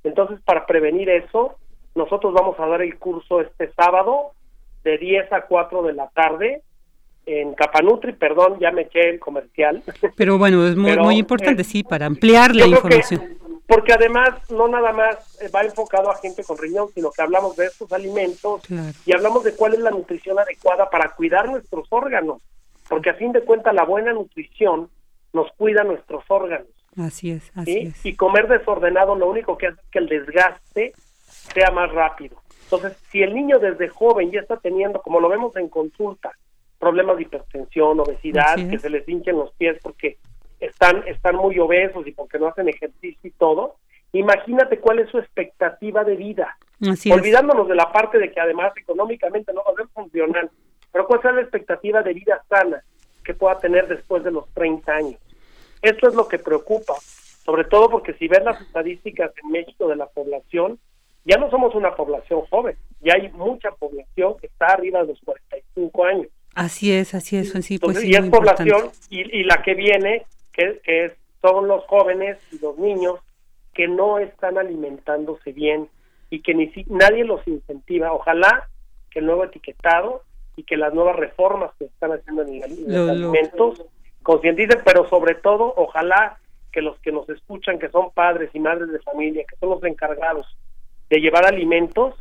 Entonces, 0.04 0.38
para 0.44 0.66
prevenir 0.66 1.10
eso, 1.10 1.56
nosotros 1.96 2.32
vamos 2.32 2.60
a 2.60 2.66
dar 2.66 2.80
el 2.80 2.96
curso 2.96 3.40
este 3.40 3.72
sábado 3.72 4.34
de 4.84 4.98
10 4.98 5.32
a 5.32 5.46
4 5.46 5.82
de 5.82 5.94
la 5.94 6.10
tarde 6.10 6.62
en 7.32 7.54
Capanutri, 7.54 8.12
perdón, 8.12 8.58
ya 8.60 8.70
me 8.70 8.82
eché 8.82 9.10
el 9.10 9.20
comercial. 9.20 9.82
Pero 10.16 10.38
bueno, 10.38 10.66
es 10.66 10.76
muy, 10.76 10.96
muy 10.96 11.18
importante, 11.18 11.64
sí, 11.64 11.82
para 11.82 12.06
ampliar 12.06 12.54
la 12.54 12.66
información. 12.66 13.38
porque 13.66 13.92
además 13.92 14.50
no 14.50 14.66
nada 14.68 14.92
más 14.92 15.38
va 15.54 15.62
enfocado 15.62 16.10
a 16.10 16.16
gente 16.16 16.42
con 16.42 16.58
riñón, 16.58 16.88
sino 16.94 17.10
que 17.10 17.22
hablamos 17.22 17.56
de 17.56 17.66
estos 17.66 17.92
alimentos 17.92 18.62
y 19.06 19.12
hablamos 19.12 19.44
de 19.44 19.54
cuál 19.54 19.74
es 19.74 19.80
la 19.80 19.90
nutrición 19.90 20.38
adecuada 20.38 20.90
para 20.90 21.10
cuidar 21.10 21.48
nuestros 21.48 21.86
órganos 21.90 22.42
porque 22.90 23.10
a 23.10 23.14
fin 23.14 23.30
de 23.30 23.42
cuentas 23.42 23.72
la 23.72 23.84
buena 23.84 24.12
nutrición 24.12 24.90
nos 25.32 25.50
cuida 25.52 25.84
nuestros 25.84 26.24
órganos. 26.28 26.66
Así 26.96 27.30
es, 27.30 27.52
así 27.54 27.78
es. 27.78 28.04
Y 28.04 28.16
comer 28.16 28.48
desordenado 28.48 29.14
lo 29.14 29.30
único 29.30 29.56
que 29.56 29.68
hace 29.68 29.80
es 29.80 29.88
que 29.92 30.00
el 30.00 30.08
desgaste 30.08 30.92
sea 31.54 31.70
más 31.70 31.90
rápido. 31.92 32.42
Entonces, 32.64 32.98
si 33.10 33.22
el 33.22 33.32
niño 33.32 33.60
desde 33.60 33.88
joven 33.88 34.32
ya 34.32 34.40
está 34.40 34.56
teniendo, 34.56 35.00
como 35.00 35.20
lo 35.20 35.28
vemos 35.28 35.54
en 35.56 35.68
consulta, 35.68 36.32
problemas 36.80 37.18
de 37.18 37.22
hipertensión, 37.22 38.00
obesidad, 38.00 38.56
que 38.56 38.78
se 38.78 38.90
les 38.90 39.06
hinchen 39.06 39.36
los 39.36 39.52
pies 39.52 39.78
porque 39.82 40.16
están, 40.58 41.04
están 41.06 41.36
muy 41.36 41.58
obesos 41.58 42.06
y 42.06 42.12
porque 42.12 42.38
no 42.38 42.48
hacen 42.48 42.68
ejercicio 42.68 43.20
y 43.22 43.30
todo, 43.30 43.76
imagínate 44.12 44.80
cuál 44.80 44.98
es 44.98 45.10
su 45.10 45.18
expectativa 45.18 46.02
de 46.02 46.16
vida. 46.16 46.56
Olvidándonos 47.12 47.68
de 47.68 47.74
la 47.74 47.92
parte 47.92 48.18
de 48.18 48.32
que 48.32 48.40
además 48.40 48.72
económicamente 48.76 49.52
no 49.52 49.62
va 49.62 49.72
a 49.72 49.76
ser 49.76 49.88
funcional, 49.88 50.50
pero 50.90 51.06
¿cuál 51.06 51.20
es 51.22 51.34
la 51.34 51.42
expectativa 51.42 52.02
de 52.02 52.14
vida 52.14 52.42
sana 52.48 52.82
que 53.22 53.34
pueda 53.34 53.58
tener 53.58 53.86
después 53.86 54.24
de 54.24 54.32
los 54.32 54.48
30 54.54 54.92
años? 54.92 55.20
Esto 55.82 56.08
es 56.08 56.14
lo 56.14 56.28
que 56.28 56.38
preocupa, 56.38 56.94
sobre 57.44 57.64
todo 57.64 57.90
porque 57.90 58.14
si 58.14 58.26
ves 58.26 58.42
las 58.42 58.60
estadísticas 58.60 59.32
en 59.42 59.50
México 59.50 59.86
de 59.86 59.96
la 59.96 60.06
población, 60.06 60.78
ya 61.24 61.36
no 61.36 61.50
somos 61.50 61.74
una 61.74 61.94
población 61.94 62.40
joven, 62.50 62.76
ya 63.02 63.14
hay 63.14 63.28
mucha 63.32 63.70
población 63.72 64.36
que 64.40 64.46
está 64.46 64.66
arriba 64.68 65.02
de 65.02 65.08
los 65.08 65.20
45 65.20 66.04
años. 66.04 66.28
Así 66.54 66.92
es, 66.92 67.14
así 67.14 67.36
es, 67.36 67.52
sí, 67.64 67.78
pues 67.78 68.04
y 68.04 68.14
es 68.14 68.28
población 68.28 68.90
y, 69.08 69.44
la 69.44 69.62
que 69.62 69.74
viene, 69.74 70.26
que, 70.52 70.80
que 70.82 71.12
son 71.40 71.68
los 71.68 71.84
jóvenes 71.84 72.38
y 72.52 72.58
los 72.58 72.76
niños 72.76 73.20
que 73.72 73.88
no 73.88 74.18
están 74.18 74.58
alimentándose 74.58 75.52
bien 75.52 75.88
y 76.28 76.42
que 76.42 76.54
ni 76.54 76.72
nadie 76.88 77.24
los 77.24 77.46
incentiva. 77.46 78.12
Ojalá 78.12 78.68
que 79.10 79.20
el 79.20 79.26
nuevo 79.26 79.44
etiquetado 79.44 80.22
y 80.56 80.64
que 80.64 80.76
las 80.76 80.92
nuevas 80.92 81.16
reformas 81.16 81.70
que 81.78 81.86
están 81.86 82.12
haciendo 82.12 82.42
en, 82.42 82.60
los 82.86 83.10
alimentos 83.10 83.84
concienticen, 84.22 84.80
pero 84.84 85.08
sobre 85.08 85.34
todo, 85.34 85.72
ojalá 85.76 86.38
que 86.72 86.82
los 86.82 86.98
que 87.00 87.12
nos 87.12 87.28
escuchan, 87.28 87.78
que 87.78 87.88
son 87.88 88.10
padres 88.12 88.50
y 88.54 88.60
madres 88.60 88.90
de 88.92 89.00
familia, 89.00 89.44
que 89.48 89.56
son 89.56 89.70
los 89.70 89.84
encargados 89.84 90.46
de 91.08 91.20
llevar 91.20 91.46
alimentos, 91.46 92.14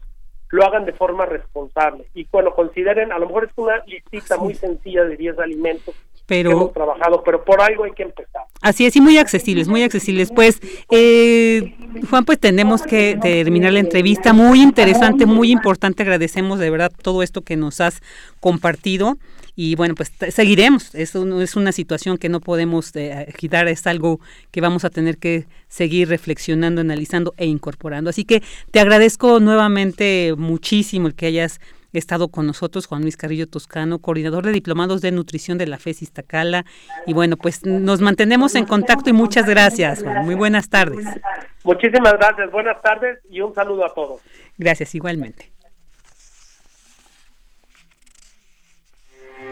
lo 0.49 0.65
hagan 0.65 0.85
de 0.85 0.93
forma 0.93 1.25
responsable. 1.25 2.05
Y 2.13 2.27
bueno, 2.31 2.53
consideren, 2.55 3.11
a 3.11 3.19
lo 3.19 3.27
mejor 3.27 3.45
es 3.45 3.51
una 3.55 3.77
listita 3.85 4.37
muy 4.37 4.55
sencilla 4.55 5.03
de 5.03 5.15
10 5.15 5.39
alimentos 5.39 5.95
pero, 6.25 6.49
que 6.49 6.55
hemos 6.55 6.73
trabajado, 6.73 7.23
pero 7.23 7.43
por 7.43 7.61
algo 7.61 7.85
hay 7.85 7.91
que 7.91 8.03
empezar. 8.03 8.43
Así 8.61 8.85
es, 8.85 8.95
y 8.95 9.01
muy 9.01 9.17
accesibles, 9.17 9.67
muy 9.67 9.83
accesibles. 9.83 10.31
Pues, 10.33 10.59
eh, 10.91 11.75
Juan, 12.09 12.25
pues 12.25 12.39
tenemos 12.39 12.83
que 12.83 13.17
terminar 13.21 13.73
la 13.73 13.79
entrevista. 13.79 14.33
Muy 14.33 14.61
interesante, 14.61 15.25
muy 15.25 15.51
importante. 15.51 16.03
Agradecemos 16.03 16.59
de 16.59 16.69
verdad 16.69 16.91
todo 17.01 17.23
esto 17.23 17.41
que 17.41 17.55
nos 17.55 17.81
has 17.81 18.01
compartido 18.39 19.17
y 19.61 19.75
bueno, 19.75 19.93
pues 19.93 20.13
seguiremos. 20.29 20.95
Es, 20.95 21.15
es 21.15 21.55
una 21.57 21.73
situación 21.73 22.17
que 22.17 22.29
no 22.29 22.39
podemos 22.39 22.95
eh, 22.95 23.27
quitar, 23.35 23.67
es 23.67 23.85
algo 23.87 24.21
que 24.51 24.61
vamos 24.61 24.85
a 24.85 24.89
tener 24.89 25.17
que 25.17 25.47
seguir 25.67 26.07
reflexionando, 26.07 26.79
analizando 26.79 27.33
e 27.35 27.45
incorporando. 27.45 28.09
Así 28.09 28.23
que 28.23 28.41
te 28.71 28.79
agradezco 28.79 29.41
nuevamente 29.41 30.33
muchísimo 30.37 31.07
el 31.07 31.13
que 31.13 31.25
hayas 31.25 31.59
estado 31.91 32.29
con 32.29 32.47
nosotros, 32.47 32.85
Juan 32.85 33.01
Luis 33.01 33.17
Carrillo 33.17 33.47
Toscano, 33.47 33.99
coordinador 33.99 34.45
de 34.45 34.53
diplomados 34.53 35.01
de 35.01 35.11
nutrición 35.11 35.57
de 35.57 35.67
la 35.67 35.77
FES 35.77 36.03
Iztacala. 36.03 36.63
Y 37.05 37.11
bueno, 37.11 37.35
pues 37.35 37.65
nos 37.65 37.99
mantenemos 37.99 38.55
en 38.55 38.63
contacto 38.63 39.09
y 39.09 39.13
muchas 39.13 39.45
gracias, 39.45 40.05
Muy 40.23 40.35
buenas 40.35 40.69
tardes. 40.69 41.05
Muchísimas 41.65 42.13
gracias, 42.13 42.49
buenas 42.49 42.81
tardes 42.81 43.19
y 43.29 43.41
un 43.41 43.53
saludo 43.53 43.85
a 43.85 43.93
todos. 43.93 44.21
Gracias, 44.57 44.95
igualmente. 44.95 45.51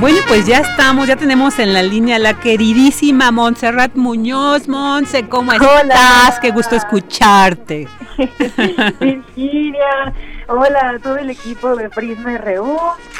Bueno, 0.00 0.18
pues 0.28 0.46
ya 0.46 0.60
estamos, 0.60 1.08
ya 1.08 1.16
tenemos 1.16 1.58
en 1.58 1.74
la 1.74 1.82
línea 1.82 2.18
la 2.18 2.40
queridísima 2.40 3.30
Montserrat 3.30 3.94
Muñoz. 3.96 4.66
Monse, 4.66 5.28
¿cómo 5.28 5.52
estás? 5.52 6.40
Qué 6.40 6.50
gusto 6.52 6.74
escucharte. 6.74 7.86
Virginia, 9.00 10.14
hola 10.50 10.90
a 10.90 10.98
todo 10.98 11.16
el 11.16 11.30
equipo 11.30 11.76
de 11.76 11.88
Prisma 11.88 12.36
RU, 12.38 12.76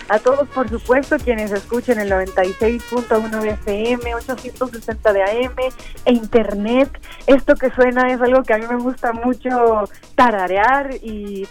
a 0.08 0.18
todos 0.18 0.48
por 0.48 0.68
supuesto 0.68 1.16
quienes 1.16 1.52
escuchan 1.52 2.00
el 2.00 2.10
96.1 2.10 3.40
de 3.40 3.50
FM, 3.50 4.14
860 4.16 5.12
de 5.12 5.22
AM 5.22 5.54
e 6.04 6.12
Internet. 6.12 6.90
Esto 7.28 7.54
que 7.54 7.70
suena 7.70 8.12
es 8.12 8.20
algo 8.20 8.42
que 8.42 8.54
a 8.54 8.58
mí 8.58 8.66
me 8.68 8.78
gusta 8.78 9.12
mucho 9.12 9.88
tararear 10.16 10.90
y... 11.02 11.46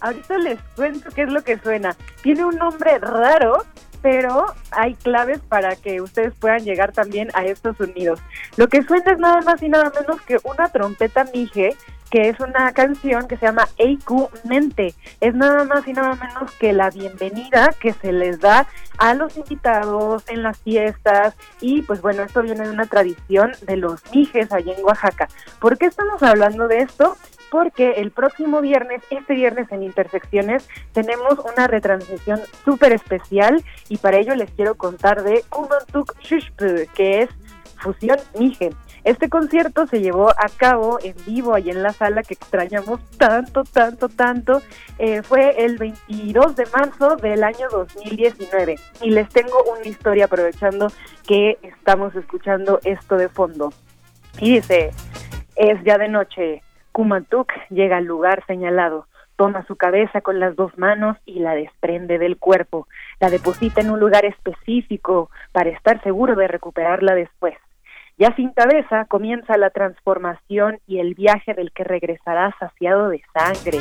Ahorita 0.00 0.38
les 0.38 0.60
cuento 0.74 1.10
qué 1.14 1.22
es 1.22 1.32
lo 1.32 1.42
que 1.42 1.58
suena. 1.58 1.94
Tiene 2.22 2.44
un 2.44 2.56
nombre 2.56 2.98
raro, 2.98 3.64
pero 4.02 4.46
hay 4.70 4.94
claves 4.94 5.40
para 5.40 5.76
que 5.76 6.00
ustedes 6.00 6.34
puedan 6.38 6.64
llegar 6.64 6.92
también 6.92 7.28
a 7.34 7.44
estos 7.44 7.76
sonidos. 7.76 8.20
Lo 8.56 8.68
que 8.68 8.82
suena 8.82 9.12
es 9.12 9.18
nada 9.18 9.40
más 9.42 9.62
y 9.62 9.68
nada 9.68 9.92
menos 9.98 10.20
que 10.22 10.38
una 10.44 10.68
trompeta 10.68 11.24
mije, 11.34 11.76
que 12.10 12.28
es 12.28 12.40
una 12.40 12.72
canción 12.72 13.28
que 13.28 13.36
se 13.36 13.46
llama 13.46 13.68
Eiku 13.76 14.30
Mente. 14.44 14.94
Es 15.20 15.34
nada 15.34 15.64
más 15.64 15.86
y 15.86 15.92
nada 15.92 16.14
menos 16.14 16.50
que 16.52 16.72
la 16.72 16.90
bienvenida 16.90 17.74
que 17.80 17.92
se 17.92 18.12
les 18.12 18.40
da 18.40 18.66
a 18.96 19.14
los 19.14 19.36
invitados 19.36 20.24
en 20.28 20.42
las 20.42 20.58
fiestas 20.58 21.34
y 21.60 21.82
pues 21.82 22.00
bueno, 22.00 22.22
esto 22.22 22.42
viene 22.42 22.64
de 22.64 22.70
una 22.70 22.86
tradición 22.86 23.52
de 23.62 23.76
los 23.76 24.02
mijes 24.14 24.52
allá 24.52 24.74
en 24.74 24.84
Oaxaca. 24.84 25.28
¿Por 25.60 25.76
qué 25.76 25.86
estamos 25.86 26.22
hablando 26.22 26.66
de 26.66 26.80
esto? 26.80 27.16
Porque 27.50 27.92
el 27.92 28.10
próximo 28.10 28.60
viernes, 28.60 29.02
este 29.10 29.34
viernes 29.34 29.70
en 29.70 29.82
Intersecciones, 29.82 30.68
tenemos 30.92 31.38
una 31.38 31.66
retransmisión 31.66 32.40
súper 32.64 32.92
especial 32.92 33.64
y 33.88 33.98
para 33.98 34.18
ello 34.18 34.34
les 34.34 34.50
quiero 34.50 34.74
contar 34.76 35.22
de 35.22 35.44
Kumantuk 35.48 36.18
Shushpu, 36.20 36.86
que 36.94 37.22
es 37.22 37.30
Fusión 37.76 38.18
Mije. 38.38 38.70
Este 39.04 39.28
concierto 39.30 39.86
se 39.86 40.00
llevó 40.00 40.28
a 40.30 40.48
cabo 40.54 40.98
en 41.02 41.14
vivo 41.24 41.54
ahí 41.54 41.70
en 41.70 41.82
la 41.82 41.92
sala 41.92 42.22
que 42.22 42.34
extrañamos 42.34 43.00
tanto, 43.16 43.64
tanto, 43.64 44.08
tanto. 44.08 44.60
Eh, 44.98 45.22
fue 45.22 45.64
el 45.64 45.78
22 45.78 46.56
de 46.56 46.66
marzo 46.66 47.16
del 47.16 47.44
año 47.44 47.68
2019. 47.70 48.76
Y 49.00 49.10
les 49.10 49.28
tengo 49.30 49.62
una 49.64 49.86
historia 49.86 50.26
aprovechando 50.26 50.88
que 51.26 51.58
estamos 51.62 52.14
escuchando 52.16 52.80
esto 52.84 53.16
de 53.16 53.28
fondo. 53.28 53.72
Y 54.40 54.56
dice, 54.56 54.90
es 55.56 55.82
ya 55.84 55.96
de 55.96 56.08
noche, 56.08 56.62
Kumantuk 56.98 57.52
llega 57.70 57.98
al 57.98 58.06
lugar 58.06 58.44
señalado, 58.48 59.06
toma 59.36 59.64
su 59.68 59.76
cabeza 59.76 60.20
con 60.20 60.40
las 60.40 60.56
dos 60.56 60.76
manos 60.76 61.16
y 61.26 61.38
la 61.38 61.54
desprende 61.54 62.18
del 62.18 62.38
cuerpo, 62.38 62.88
la 63.20 63.30
deposita 63.30 63.80
en 63.80 63.90
un 63.90 64.00
lugar 64.00 64.24
específico 64.24 65.30
para 65.52 65.70
estar 65.70 66.02
seguro 66.02 66.34
de 66.34 66.48
recuperarla 66.48 67.14
después. 67.14 67.54
Ya 68.18 68.34
sin 68.34 68.50
cabeza 68.50 69.04
comienza 69.04 69.56
la 69.58 69.70
transformación 69.70 70.80
y 70.88 70.98
el 70.98 71.14
viaje 71.14 71.54
del 71.54 71.70
que 71.70 71.84
regresará 71.84 72.52
saciado 72.58 73.10
de 73.10 73.22
sangre. 73.32 73.78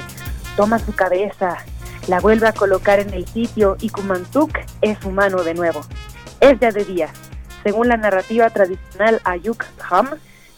Toma 0.55 0.77
su 0.77 0.95
cabeza, 0.95 1.57
la 2.07 2.19
vuelve 2.19 2.47
a 2.47 2.53
colocar 2.53 2.99
en 2.99 3.15
el 3.15 3.25
sitio 3.25 3.77
y 3.81 3.89
Kumantuk 3.89 4.51
es 4.83 5.03
humano 5.03 5.41
de 5.41 5.55
nuevo. 5.55 5.79
Es 6.39 6.59
ya 6.59 6.69
de 6.69 6.85
día. 6.85 7.07
Según 7.63 7.87
la 7.87 7.97
narrativa 7.97 8.51
tradicional 8.51 9.21
Ayuk 9.23 9.65
Ham, 9.89 10.07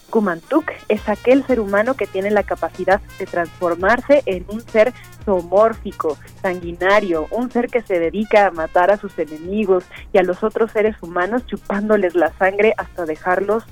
Kumantuk 0.10 0.72
es 0.88 1.08
aquel 1.08 1.46
ser 1.46 1.60
humano 1.60 1.94
que 1.94 2.08
tiene 2.08 2.32
la 2.32 2.44
capacidad 2.44 3.02
de 3.18 3.26
transformarse 3.26 4.24
en 4.26 4.46
un 4.50 4.62
ser 4.62 4.94
zoomórfico, 5.24 6.18
sanguinario, 6.42 7.28
un 7.32 7.52
ser 7.52 7.68
que 7.68 7.82
se 7.82 8.00
dedica 8.00 8.48
a 8.48 8.52
matar 8.52 8.92
a 8.92 8.98
sus 8.98 9.18
enemigos 9.20 9.84
y 10.12 10.18
a 10.18 10.24
los 10.24 10.44
otros 10.44 10.72
seres 10.72 10.96
humanos 11.02 11.46
chupándoles 11.46 12.16
la 12.16 12.34
sangre 12.34 12.74
hasta 12.78 13.06
dejarlos 13.06 13.64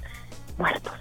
muertos. 0.58 0.94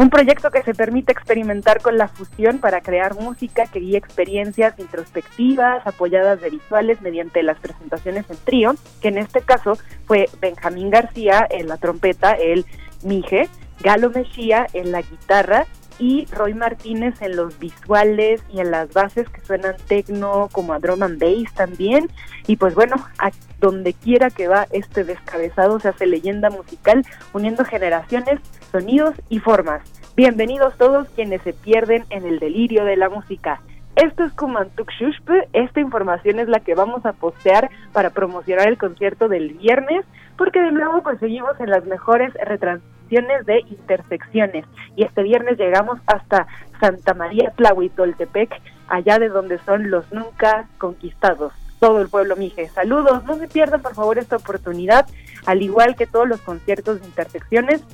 Un 0.00 0.08
proyecto 0.08 0.50
que 0.50 0.62
se 0.62 0.72
permite 0.72 1.12
experimentar 1.12 1.82
con 1.82 1.98
la 1.98 2.08
fusión 2.08 2.58
para 2.58 2.80
crear 2.80 3.16
música 3.16 3.66
que 3.66 3.80
guíe 3.80 3.98
experiencias 3.98 4.78
introspectivas 4.78 5.86
apoyadas 5.86 6.40
de 6.40 6.48
visuales 6.48 7.02
mediante 7.02 7.42
las 7.42 7.58
presentaciones 7.58 8.24
en 8.30 8.38
trío, 8.38 8.74
que 9.02 9.08
en 9.08 9.18
este 9.18 9.42
caso 9.42 9.76
fue 10.06 10.30
Benjamín 10.40 10.88
García 10.88 11.46
en 11.50 11.68
la 11.68 11.76
trompeta, 11.76 12.32
el 12.32 12.64
Mije, 13.02 13.50
Galo 13.82 14.10
Mejía 14.10 14.66
en 14.72 14.92
la 14.92 15.02
guitarra 15.02 15.66
y 15.98 16.26
Roy 16.32 16.54
Martínez 16.54 17.20
en 17.20 17.36
los 17.36 17.58
visuales 17.58 18.42
y 18.52 18.60
en 18.60 18.70
las 18.70 18.92
bases 18.92 19.28
que 19.28 19.40
suenan 19.42 19.76
tecno 19.86 20.48
como 20.52 20.72
a 20.72 20.78
drum 20.78 21.02
and 21.02 21.18
bass 21.18 21.52
también. 21.54 22.08
Y 22.46 22.56
pues 22.56 22.74
bueno 22.74 22.96
a 23.18 23.30
donde 23.58 23.92
quiera 23.92 24.30
que 24.30 24.48
va 24.48 24.66
este 24.72 25.04
descabezado 25.04 25.78
se 25.78 25.88
hace 25.88 26.06
leyenda 26.06 26.50
musical 26.50 27.04
uniendo 27.32 27.64
generaciones 27.64 28.40
sonidos 28.72 29.14
y 29.28 29.38
formas. 29.38 29.82
Bienvenidos 30.16 30.76
todos 30.76 31.08
quienes 31.10 31.42
se 31.42 31.52
pierden 31.52 32.04
en 32.10 32.26
el 32.26 32.38
delirio 32.38 32.84
de 32.84 32.96
la 32.96 33.08
música. 33.08 33.60
Esto 33.96 34.24
es 34.24 34.32
Kumantuk 34.32 34.90
Shushpe, 34.92 35.48
esta 35.52 35.80
información 35.80 36.38
es 36.38 36.48
la 36.48 36.60
que 36.60 36.74
vamos 36.74 37.04
a 37.04 37.12
postear 37.12 37.70
para 37.92 38.10
promocionar 38.10 38.68
el 38.68 38.78
concierto 38.78 39.28
del 39.28 39.54
viernes, 39.54 40.06
porque 40.40 40.58
de 40.58 40.72
nuevo 40.72 41.02
conseguimos 41.02 41.60
en 41.60 41.68
las 41.68 41.84
mejores 41.84 42.32
retransmisiones 42.32 43.44
de 43.44 43.60
intersecciones. 43.68 44.64
Y 44.96 45.04
este 45.04 45.22
viernes 45.22 45.58
llegamos 45.58 46.00
hasta 46.06 46.46
Santa 46.80 47.12
María 47.12 47.52
Tlahuitoltepec, 47.56 48.50
allá 48.88 49.18
de 49.18 49.28
donde 49.28 49.58
son 49.66 49.90
los 49.90 50.10
nunca 50.12 50.66
conquistados. 50.78 51.52
todo 51.78 52.00
el 52.00 52.08
pueblo 52.08 52.36
mije. 52.36 52.68
Saludos, 52.68 53.22
no 53.24 53.34
se 53.34 53.48
pierdan 53.48 53.82
por 53.82 53.94
favor 53.94 54.16
esta 54.16 54.36
oportunidad, 54.36 55.06
al 55.44 55.60
igual 55.60 55.94
que 55.94 56.06
todos 56.06 56.26
los 56.26 56.40
conciertos 56.40 57.00
de 57.00 57.06
intersecciones 57.06 57.84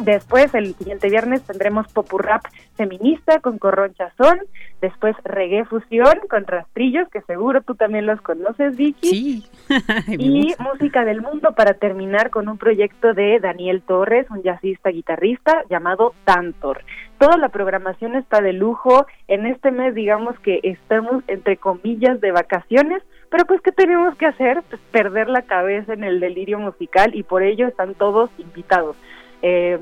Después, 0.00 0.54
el 0.54 0.74
siguiente 0.74 1.10
viernes, 1.10 1.42
tendremos 1.42 1.86
Popurrap 1.92 2.42
feminista 2.76 3.40
con 3.40 3.58
Corron 3.58 3.92
Chazón. 3.92 4.40
Después, 4.80 5.14
Reggae 5.24 5.66
Fusión 5.66 6.20
con 6.30 6.46
Rastrillos, 6.46 7.08
que 7.10 7.20
seguro 7.22 7.60
tú 7.60 7.74
también 7.74 8.06
los 8.06 8.20
conoces, 8.22 8.76
Vicky. 8.76 9.08
Sí. 9.08 9.46
y 10.08 10.54
Música 10.58 11.04
del 11.04 11.20
Mundo 11.20 11.52
para 11.52 11.74
terminar 11.74 12.30
con 12.30 12.48
un 12.48 12.56
proyecto 12.56 13.12
de 13.12 13.40
Daniel 13.40 13.82
Torres, 13.82 14.26
un 14.30 14.42
jazzista 14.42 14.88
guitarrista 14.88 15.64
llamado 15.68 16.14
Tantor. 16.24 16.82
Toda 17.18 17.36
la 17.36 17.50
programación 17.50 18.16
está 18.16 18.40
de 18.40 18.54
lujo. 18.54 19.06
En 19.28 19.44
este 19.44 19.70
mes, 19.70 19.94
digamos 19.94 20.38
que 20.40 20.60
estamos, 20.62 21.22
entre 21.26 21.58
comillas, 21.58 22.18
de 22.22 22.32
vacaciones, 22.32 23.02
pero 23.30 23.44
pues, 23.44 23.60
¿qué 23.60 23.72
tenemos 23.72 24.16
que 24.16 24.24
hacer? 24.24 24.62
Pues 24.70 24.80
perder 24.90 25.28
la 25.28 25.42
cabeza 25.42 25.92
en 25.92 26.04
el 26.04 26.20
delirio 26.20 26.58
musical 26.58 27.14
y 27.14 27.22
por 27.22 27.42
ello 27.42 27.68
están 27.68 27.94
todos 27.94 28.30
invitados. 28.38 28.96
Eh, 29.42 29.78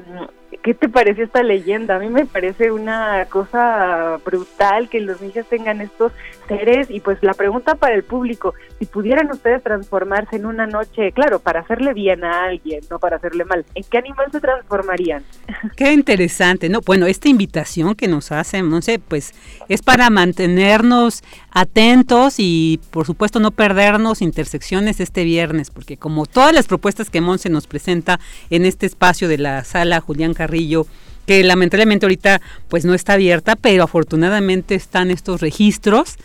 ¿Qué 0.63 0.73
te 0.73 0.89
parece 0.89 1.25
esta 1.25 1.43
leyenda? 1.43 1.97
A 1.97 1.99
mí 1.99 2.09
me 2.09 2.25
parece 2.25 2.73
una 2.73 3.27
cosa 3.27 4.19
brutal 4.25 4.89
que 4.89 5.01
los 5.01 5.21
niños 5.21 5.47
tengan 5.49 5.83
estos 5.83 6.13
seres 6.49 6.91
y 6.91 7.01
pues 7.01 7.19
la 7.23 7.35
pregunta 7.35 7.75
para 7.75 7.95
el 7.95 8.03
público, 8.03 8.55
si 8.79 8.87
pudieran 8.87 9.31
ustedes 9.31 9.63
transformarse 9.63 10.37
en 10.37 10.47
una 10.47 10.67
noche, 10.67 11.13
claro, 11.13 11.39
para 11.39 11.61
hacerle 11.61 11.93
bien 11.93 12.25
a 12.25 12.45
alguien, 12.45 12.81
no 12.91 12.99
para 12.99 13.17
hacerle 13.17 13.45
mal, 13.45 13.67
¿en 13.75 13.85
qué 13.91 13.99
animal 13.99 14.29
se 14.33 14.41
transformarían? 14.41 15.23
Qué 15.77 15.93
interesante, 15.93 16.69
¿no? 16.69 16.81
Bueno, 16.81 17.07
esta 17.07 17.29
invitación 17.29 17.95
que 17.95 18.09
nos 18.09 18.33
hacen, 18.33 18.71
no 18.71 18.79
pues 19.07 19.35
es 19.69 19.83
para 19.83 20.09
mantenernos 20.09 21.23
atentos 21.51 22.37
y 22.39 22.81
por 22.91 23.05
supuesto 23.05 23.41
no 23.41 23.51
perdernos 23.51 24.23
intersecciones 24.23 25.01
este 25.01 25.25
viernes, 25.25 25.71
porque 25.71 25.97
como 25.97 26.25
todas 26.25 26.55
las 26.55 26.67
propuestas 26.67 27.11
que 27.11 27.21
Monse 27.21 27.51
nos 27.51 27.67
presenta 27.67 28.19
en 28.51 28.65
este 28.65 28.87
espacio 28.87 29.29
de 29.29 29.39
la 29.39 29.65
sala 29.65 30.01
Julián 30.01 30.33
Carrillo, 30.39 30.87
que 31.27 31.43
lamentablemente 31.43 32.07
ahorita 32.07 32.41
pues 32.69 32.85
no 32.85 32.95
está 32.95 33.15
abierta, 33.15 33.57
pero 33.57 33.83
afortunadamente 33.83 34.77
están 34.77 35.11
estos 35.11 35.41
registros 35.41 36.17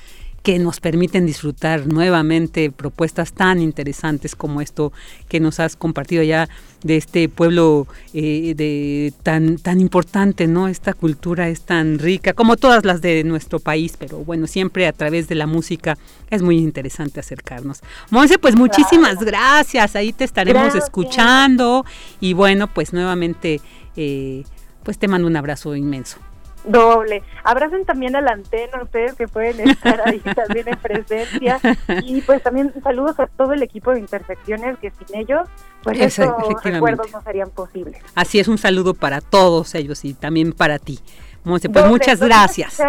que 0.43 0.59
nos 0.59 0.81
permiten 0.81 1.25
disfrutar 1.25 1.87
nuevamente 1.87 2.69
propuestas 2.69 3.31
tan 3.31 3.61
interesantes 3.61 4.35
como 4.35 4.59
esto 4.59 4.91
que 5.29 5.39
nos 5.39 5.61
has 5.61 5.77
compartido 5.77 6.21
ya 6.21 6.49
de 6.83 6.97
este 6.97 7.29
pueblo 7.29 7.87
eh, 8.13 8.53
de 8.53 9.13
tan 9.23 9.57
tan 9.57 9.79
importante, 9.79 10.47
¿no? 10.47 10.67
Esta 10.67 10.93
cultura 10.93 11.47
es 11.47 11.61
tan 11.61 11.97
rica 11.97 12.33
como 12.33 12.57
todas 12.57 12.83
las 12.83 13.01
de 13.01 13.23
nuestro 13.23 13.59
país, 13.59 13.95
pero 13.97 14.17
bueno, 14.17 14.45
siempre 14.47 14.85
a 14.85 14.91
través 14.91 15.29
de 15.29 15.35
la 15.35 15.47
música 15.47 15.97
es 16.29 16.41
muy 16.41 16.57
interesante 16.57 17.21
acercarnos. 17.21 17.79
Monse, 18.09 18.37
pues 18.37 18.57
muchísimas 18.57 19.19
gracias, 19.23 19.95
ahí 19.95 20.11
te 20.11 20.25
estaremos 20.25 20.75
escuchando 20.75 21.85
y 22.19 22.33
bueno, 22.33 22.67
pues 22.67 22.91
nuevamente 22.91 23.61
eh, 23.95 24.43
pues 24.83 24.97
te 24.97 25.07
mando 25.07 25.27
un 25.27 25.35
abrazo 25.35 25.75
inmenso. 25.75 26.19
Doble. 26.65 27.23
Abracen 27.43 27.85
también 27.85 28.15
a 28.15 28.21
la 28.21 28.31
antena, 28.31 28.81
ustedes 28.81 29.15
que 29.15 29.27
pueden 29.27 29.69
estar 29.69 30.01
ahí 30.05 30.19
también 30.35 30.67
en 30.69 30.77
presencia. 30.77 31.59
Y 32.03 32.21
pues 32.21 32.41
también 32.41 32.73
saludos 32.81 33.19
a 33.19 33.27
todo 33.27 33.53
el 33.53 33.63
equipo 33.63 33.91
de 33.91 33.99
Intersecciones, 33.99 34.77
que 34.79 34.91
sin 34.91 35.17
ellos, 35.17 35.47
pues 35.83 35.99
estos 35.99 36.33
recuerdos 36.63 37.11
no 37.11 37.21
serían 37.21 37.49
posibles. 37.49 38.01
Así 38.15 38.39
es, 38.39 38.47
un 38.47 38.57
saludo 38.57 38.93
para 38.93 39.19
todos 39.19 39.75
ellos 39.75 40.05
y 40.05 40.13
también 40.13 40.53
para 40.53 40.79
ti. 40.79 40.99
Monse, 41.43 41.69
pues 41.69 41.85
muchas 41.87 42.21
gracias. 42.21 42.81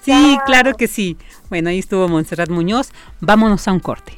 Sí, 0.00 0.38
claro 0.46 0.74
que 0.74 0.88
sí. 0.88 1.18
Bueno, 1.50 1.68
ahí 1.68 1.78
estuvo 1.78 2.08
Montserrat 2.08 2.48
Muñoz. 2.48 2.90
Vámonos 3.20 3.68
a 3.68 3.72
un 3.72 3.80
corte. 3.80 4.17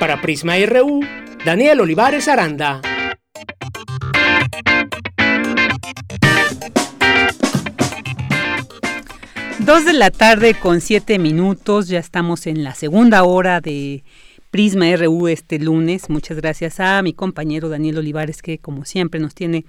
Para 0.00 0.20
Prisma 0.20 0.54
RU, 0.66 1.00
Daniel 1.44 1.80
Olivares 1.80 2.26
Aranda. 2.28 2.80
Dos 9.66 9.84
de 9.84 9.94
la 9.94 10.12
tarde 10.12 10.54
con 10.54 10.80
siete 10.80 11.18
minutos, 11.18 11.88
ya 11.88 11.98
estamos 11.98 12.46
en 12.46 12.62
la 12.62 12.72
segunda 12.72 13.24
hora 13.24 13.60
de 13.60 14.04
Prisma 14.52 14.94
RU 14.94 15.26
este 15.26 15.58
lunes. 15.58 16.08
Muchas 16.08 16.36
gracias 16.36 16.78
a 16.78 17.02
mi 17.02 17.12
compañero 17.12 17.68
Daniel 17.68 17.98
Olivares 17.98 18.42
que 18.42 18.58
como 18.58 18.84
siempre 18.84 19.18
nos 19.18 19.34
tiene 19.34 19.64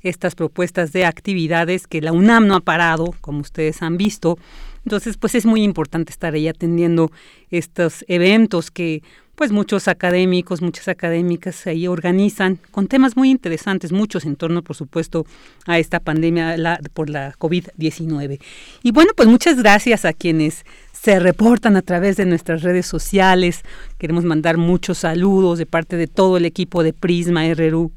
estas 0.00 0.36
propuestas 0.36 0.92
de 0.92 1.06
actividades 1.06 1.88
que 1.88 2.00
la 2.00 2.12
UNAM 2.12 2.46
no 2.46 2.54
ha 2.54 2.60
parado, 2.60 3.16
como 3.20 3.40
ustedes 3.40 3.82
han 3.82 3.96
visto. 3.96 4.38
Entonces, 4.84 5.16
pues 5.16 5.34
es 5.34 5.44
muy 5.44 5.64
importante 5.64 6.12
estar 6.12 6.34
ahí 6.34 6.46
atendiendo 6.46 7.10
estos 7.50 8.04
eventos 8.06 8.70
que 8.70 9.02
pues 9.34 9.50
muchos 9.50 9.88
académicos, 9.88 10.60
muchas 10.62 10.88
académicas 10.88 11.66
ahí 11.66 11.88
organizan 11.88 12.58
con 12.70 12.86
temas 12.86 13.16
muy 13.16 13.30
interesantes, 13.30 13.90
muchos 13.92 14.24
en 14.24 14.36
torno, 14.36 14.62
por 14.62 14.76
supuesto, 14.76 15.26
a 15.66 15.78
esta 15.78 16.00
pandemia 16.00 16.78
por 16.92 17.08
la 17.08 17.32
COVID-19. 17.34 18.40
Y 18.82 18.92
bueno, 18.92 19.12
pues 19.16 19.28
muchas 19.28 19.56
gracias 19.56 20.04
a 20.04 20.12
quienes 20.12 20.64
se 20.92 21.18
reportan 21.18 21.76
a 21.76 21.82
través 21.82 22.16
de 22.16 22.26
nuestras 22.26 22.62
redes 22.62 22.86
sociales. 22.86 23.62
Queremos 23.98 24.24
mandar 24.24 24.58
muchos 24.58 24.98
saludos 24.98 25.58
de 25.58 25.66
parte 25.66 25.96
de 25.96 26.06
todo 26.06 26.36
el 26.36 26.44
equipo 26.44 26.82
de 26.82 26.92
Prisma 26.92 27.42
RU, 27.54 27.92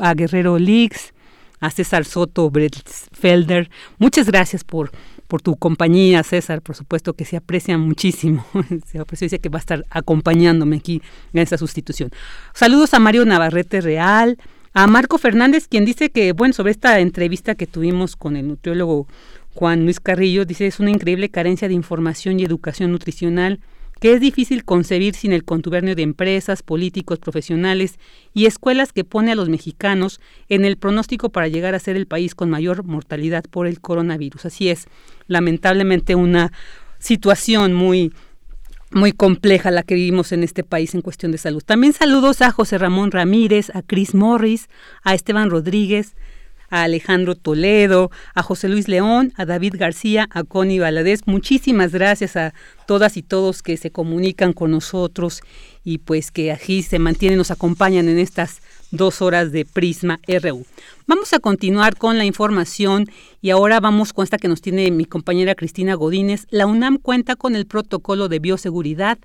a 0.00 0.14
Guerrero 0.14 0.58
Leaks, 0.58 1.12
a 1.60 1.70
César 1.70 2.04
Soto 2.04 2.50
Felder. 3.12 3.68
Muchas 3.98 4.26
gracias 4.26 4.64
por 4.64 4.92
por 5.28 5.42
tu 5.42 5.56
compañía, 5.56 6.22
César, 6.22 6.62
por 6.62 6.74
supuesto 6.74 7.12
que 7.12 7.24
se 7.24 7.36
aprecia 7.36 7.78
muchísimo. 7.78 8.44
se 8.86 8.98
aprecia 8.98 9.38
que 9.38 9.48
va 9.48 9.58
a 9.58 9.60
estar 9.60 9.84
acompañándome 9.90 10.76
aquí 10.76 11.02
en 11.32 11.40
esta 11.40 11.58
sustitución. 11.58 12.10
Saludos 12.54 12.94
a 12.94 12.98
Mario 12.98 13.24
Navarrete 13.26 13.80
Real, 13.80 14.38
a 14.72 14.86
Marco 14.86 15.18
Fernández, 15.18 15.68
quien 15.68 15.84
dice 15.84 16.10
que, 16.10 16.32
bueno, 16.32 16.54
sobre 16.54 16.72
esta 16.72 16.98
entrevista 16.98 17.54
que 17.54 17.66
tuvimos 17.66 18.16
con 18.16 18.36
el 18.36 18.48
nutriólogo 18.48 19.06
Juan 19.54 19.84
Luis 19.84 20.00
Carrillo, 20.00 20.44
dice 20.44 20.66
es 20.66 20.80
una 20.80 20.90
increíble 20.90 21.28
carencia 21.28 21.68
de 21.68 21.74
información 21.74 22.40
y 22.40 22.44
educación 22.44 22.92
nutricional 22.92 23.60
que 24.00 24.12
es 24.12 24.20
difícil 24.20 24.64
concebir 24.64 25.14
sin 25.14 25.32
el 25.32 25.44
contubernio 25.44 25.94
de 25.94 26.02
empresas, 26.02 26.62
políticos, 26.62 27.18
profesionales 27.18 27.98
y 28.34 28.46
escuelas 28.46 28.92
que 28.92 29.04
pone 29.04 29.32
a 29.32 29.34
los 29.34 29.48
mexicanos 29.48 30.20
en 30.48 30.64
el 30.64 30.76
pronóstico 30.76 31.30
para 31.30 31.48
llegar 31.48 31.74
a 31.74 31.80
ser 31.80 31.96
el 31.96 32.06
país 32.06 32.34
con 32.34 32.50
mayor 32.50 32.84
mortalidad 32.84 33.44
por 33.50 33.66
el 33.66 33.80
coronavirus. 33.80 34.46
Así 34.46 34.68
es, 34.68 34.86
lamentablemente 35.26 36.14
una 36.14 36.52
situación 36.98 37.74
muy 37.74 38.12
muy 38.90 39.12
compleja 39.12 39.70
la 39.70 39.82
que 39.82 39.94
vivimos 39.94 40.32
en 40.32 40.42
este 40.42 40.64
país 40.64 40.94
en 40.94 41.02
cuestión 41.02 41.30
de 41.30 41.38
salud. 41.38 41.62
También 41.62 41.92
saludos 41.92 42.40
a 42.40 42.50
José 42.50 42.78
Ramón 42.78 43.10
Ramírez, 43.10 43.70
a 43.74 43.82
Chris 43.82 44.14
Morris, 44.14 44.68
a 45.02 45.14
Esteban 45.14 45.50
Rodríguez, 45.50 46.16
a 46.70 46.82
Alejandro 46.82 47.34
Toledo, 47.34 48.10
a 48.34 48.42
José 48.42 48.68
Luis 48.68 48.88
León, 48.88 49.32
a 49.36 49.44
David 49.44 49.74
García, 49.76 50.28
a 50.30 50.44
Connie 50.44 50.78
Valadez. 50.78 51.20
Muchísimas 51.26 51.92
gracias 51.92 52.36
a 52.36 52.54
todas 52.86 53.16
y 53.16 53.22
todos 53.22 53.62
que 53.62 53.76
se 53.76 53.90
comunican 53.90 54.52
con 54.52 54.70
nosotros 54.70 55.40
y 55.84 55.98
pues 55.98 56.30
que 56.30 56.52
aquí 56.52 56.82
se 56.82 56.98
mantienen, 56.98 57.38
nos 57.38 57.50
acompañan 57.50 58.08
en 58.08 58.18
estas 58.18 58.60
dos 58.90 59.22
horas 59.22 59.52
de 59.52 59.64
Prisma 59.64 60.20
RU. 60.26 60.64
Vamos 61.06 61.32
a 61.32 61.38
continuar 61.38 61.96
con 61.96 62.18
la 62.18 62.24
información 62.24 63.06
y 63.40 63.50
ahora 63.50 63.80
vamos 63.80 64.12
con 64.12 64.24
esta 64.24 64.38
que 64.38 64.48
nos 64.48 64.60
tiene 64.60 64.90
mi 64.90 65.04
compañera 65.04 65.54
Cristina 65.54 65.94
Godínez. 65.94 66.46
La 66.50 66.66
UNAM 66.66 66.98
cuenta 66.98 67.36
con 67.36 67.56
el 67.56 67.66
protocolo 67.66 68.28
de 68.28 68.38
bioseguridad 68.38 69.18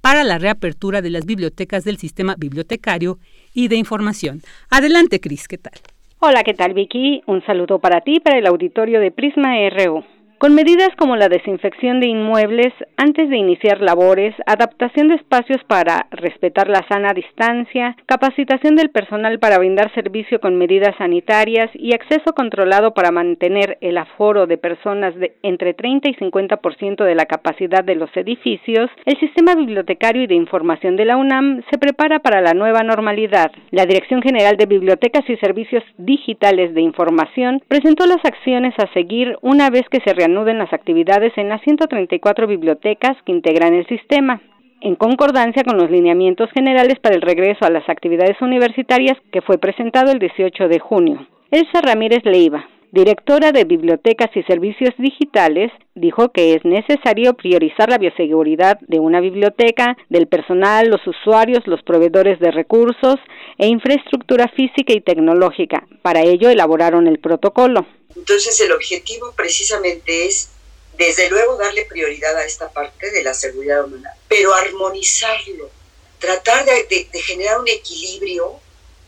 para 0.00 0.24
la 0.24 0.38
reapertura 0.38 1.02
de 1.02 1.10
las 1.10 1.26
bibliotecas 1.26 1.84
del 1.84 1.98
sistema 1.98 2.34
bibliotecario 2.36 3.18
y 3.52 3.68
de 3.68 3.76
información. 3.76 4.42
Adelante, 4.70 5.20
Cris, 5.20 5.48
¿qué 5.48 5.58
tal? 5.58 5.74
Hola, 6.20 6.42
¿qué 6.42 6.52
tal 6.52 6.74
Vicky? 6.74 7.22
Un 7.26 7.46
saludo 7.46 7.78
para 7.78 8.00
ti, 8.00 8.18
para 8.18 8.38
el 8.38 8.46
auditorio 8.48 8.98
de 8.98 9.12
Prisma 9.12 9.54
RU. 9.70 10.02
Con 10.38 10.54
medidas 10.54 10.90
como 10.96 11.16
la 11.16 11.28
desinfección 11.28 11.98
de 11.98 12.06
inmuebles 12.06 12.72
antes 12.96 13.28
de 13.28 13.36
iniciar 13.36 13.80
labores, 13.80 14.36
adaptación 14.46 15.08
de 15.08 15.16
espacios 15.16 15.58
para 15.66 16.06
respetar 16.12 16.68
la 16.68 16.86
sana 16.88 17.12
distancia, 17.12 17.96
capacitación 18.06 18.76
del 18.76 18.90
personal 18.90 19.40
para 19.40 19.58
brindar 19.58 19.92
servicio 19.94 20.40
con 20.40 20.54
medidas 20.54 20.94
sanitarias 20.96 21.70
y 21.74 21.92
acceso 21.92 22.34
controlado 22.36 22.94
para 22.94 23.10
mantener 23.10 23.78
el 23.80 23.98
aforo 23.98 24.46
de 24.46 24.58
personas 24.58 25.12
de 25.16 25.34
entre 25.42 25.74
30 25.74 26.08
y 26.10 26.14
50% 26.14 27.04
de 27.04 27.14
la 27.16 27.26
capacidad 27.26 27.82
de 27.82 27.96
los 27.96 28.16
edificios, 28.16 28.90
el 29.06 29.18
sistema 29.18 29.56
bibliotecario 29.56 30.22
y 30.22 30.28
de 30.28 30.36
información 30.36 30.94
de 30.94 31.04
la 31.04 31.16
UNAM 31.16 31.62
se 31.68 31.78
prepara 31.78 32.20
para 32.20 32.40
la 32.40 32.54
nueva 32.54 32.84
normalidad. 32.84 33.50
La 33.72 33.86
Dirección 33.86 34.22
General 34.22 34.56
de 34.56 34.66
Bibliotecas 34.66 35.28
y 35.28 35.36
Servicios 35.38 35.82
Digitales 35.96 36.74
de 36.74 36.82
Información 36.82 37.60
presentó 37.66 38.06
las 38.06 38.24
acciones 38.24 38.74
a 38.78 38.86
seguir 38.92 39.36
una 39.42 39.68
vez 39.70 39.82
que 39.90 39.98
se 40.06 40.14
las 40.34 40.72
actividades 40.72 41.32
en 41.36 41.48
las 41.48 41.60
134 41.62 42.46
bibliotecas 42.46 43.16
que 43.24 43.32
integran 43.32 43.74
el 43.74 43.86
sistema 43.86 44.40
en 44.80 44.94
concordancia 44.94 45.64
con 45.64 45.76
los 45.76 45.90
lineamientos 45.90 46.50
generales 46.52 46.98
para 47.00 47.16
el 47.16 47.22
regreso 47.22 47.64
a 47.64 47.70
las 47.70 47.88
actividades 47.88 48.40
universitarias 48.40 49.16
que 49.32 49.42
fue 49.42 49.58
presentado 49.58 50.12
el 50.12 50.18
18 50.18 50.68
de 50.68 50.78
junio. 50.78 51.26
Elsa 51.50 51.80
Ramírez 51.82 52.24
Leiva, 52.24 52.66
directora 52.92 53.52
de 53.52 53.64
Bibliotecas 53.64 54.30
y 54.34 54.42
Servicios 54.44 54.94
Digitales, 54.98 55.70
dijo 55.94 56.32
que 56.32 56.54
es 56.54 56.64
necesario 56.64 57.34
priorizar 57.34 57.88
la 57.90 57.98
bioseguridad 57.98 58.78
de 58.80 58.98
una 58.98 59.20
biblioteca, 59.20 59.96
del 60.08 60.26
personal, 60.26 60.88
los 60.88 61.06
usuarios, 61.06 61.66
los 61.66 61.82
proveedores 61.82 62.38
de 62.40 62.50
recursos 62.50 63.16
e 63.58 63.66
infraestructura 63.66 64.48
física 64.56 64.92
y 64.92 65.00
tecnológica. 65.00 65.86
Para 66.02 66.22
ello 66.22 66.48
elaboraron 66.48 67.06
el 67.06 67.18
protocolo. 67.18 67.86
Entonces 68.16 68.60
el 68.60 68.72
objetivo 68.72 69.32
precisamente 69.36 70.26
es, 70.26 70.50
desde 70.96 71.30
luego, 71.30 71.56
darle 71.56 71.84
prioridad 71.84 72.36
a 72.36 72.44
esta 72.44 72.70
parte 72.70 73.10
de 73.10 73.22
la 73.22 73.34
seguridad 73.34 73.84
humana, 73.84 74.10
pero 74.28 74.54
armonizarlo, 74.54 75.70
tratar 76.18 76.64
de, 76.64 77.06
generar 77.22 77.60
un 77.60 77.68
equilibrio 77.68 78.60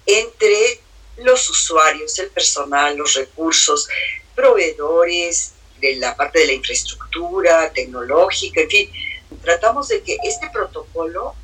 entre 0.06 0.80
los 1.24 1.48
usuarios, 1.48 2.18
el 2.18 2.28
personal, 2.28 2.96
los 2.96 3.14
recursos, 3.14 3.88
proveedores, 4.34 5.54
de 5.80 5.96
la 5.96 6.14
parte 6.14 6.40
de 6.40 6.46
la 6.46 6.52
infraestructura 6.52 7.70
tecnológica, 7.72 8.60
en 8.60 8.68
fin, 8.68 8.90
tratamos 9.42 9.88
de 9.88 10.02
que 10.02 10.16
este 10.24 10.48
protocolo 10.50 11.34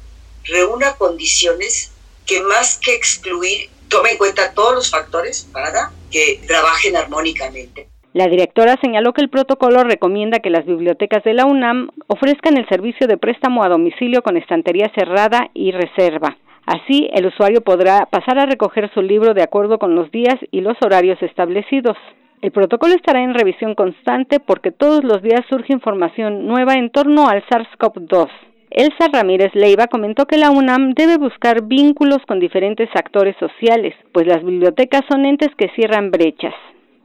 reúna 0.44 0.94
condiciones 0.96 1.90
que 2.26 2.40
más 2.42 2.78
que 2.78 2.94
excluir, 2.94 3.70
tome 3.88 4.10
en 4.10 4.18
cuenta 4.18 4.52
todos 4.52 4.74
los 4.74 4.90
factores 4.90 5.46
para 5.52 5.92
que 6.10 6.40
trabajen 6.46 6.96
armónicamente. 6.96 7.88
La 8.12 8.28
directora 8.28 8.78
señaló 8.80 9.12
que 9.12 9.20
el 9.20 9.28
protocolo 9.28 9.84
recomienda 9.84 10.40
que 10.40 10.50
las 10.50 10.64
bibliotecas 10.64 11.22
de 11.22 11.34
la 11.34 11.44
UNAM 11.44 11.90
ofrezcan 12.06 12.56
el 12.56 12.66
servicio 12.68 13.06
de 13.06 13.18
préstamo 13.18 13.62
a 13.62 13.68
domicilio 13.68 14.22
con 14.22 14.36
estantería 14.36 14.90
cerrada 14.94 15.50
y 15.54 15.70
reserva. 15.70 16.36
Así, 16.66 17.08
el 17.12 17.26
usuario 17.26 17.60
podrá 17.60 18.06
pasar 18.06 18.40
a 18.40 18.46
recoger 18.46 18.90
su 18.92 19.00
libro 19.00 19.34
de 19.34 19.42
acuerdo 19.42 19.78
con 19.78 19.94
los 19.94 20.10
días 20.10 20.34
y 20.50 20.60
los 20.62 20.76
horarios 20.84 21.22
establecidos. 21.22 21.96
El 22.42 22.50
protocolo 22.50 22.94
estará 22.94 23.22
en 23.22 23.34
revisión 23.34 23.74
constante 23.74 24.40
porque 24.40 24.72
todos 24.72 25.04
los 25.04 25.22
días 25.22 25.42
surge 25.48 25.72
información 25.72 26.46
nueva 26.46 26.74
en 26.74 26.90
torno 26.90 27.28
al 27.28 27.44
SARS-CoV-2. 27.46 28.28
Elsa 28.70 29.08
Ramírez 29.12 29.54
Leiva 29.54 29.86
comentó 29.86 30.26
que 30.26 30.38
la 30.38 30.50
UNAM 30.50 30.92
debe 30.94 31.18
buscar 31.18 31.62
vínculos 31.62 32.18
con 32.26 32.40
diferentes 32.40 32.90
actores 32.94 33.36
sociales, 33.38 33.94
pues 34.12 34.26
las 34.26 34.44
bibliotecas 34.44 35.02
son 35.08 35.24
entes 35.24 35.54
que 35.56 35.70
cierran 35.76 36.10
brechas. 36.10 36.52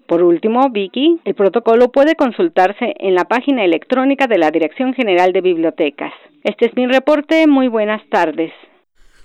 Por 0.07 0.23
último, 0.23 0.69
Vicky, 0.71 1.19
el 1.23 1.35
protocolo 1.35 1.91
puede 1.91 2.15
consultarse 2.15 2.95
en 2.97 3.13
la 3.13 3.25
página 3.25 3.63
electrónica 3.63 4.25
de 4.25 4.39
la 4.39 4.51
Dirección 4.51 4.93
General 4.95 5.31
de 5.31 5.41
Bibliotecas. 5.41 6.11
Este 6.43 6.65
es 6.65 6.75
mi 6.75 6.87
reporte. 6.87 7.45
Muy 7.47 7.67
buenas 7.67 8.01
tardes. 8.09 8.51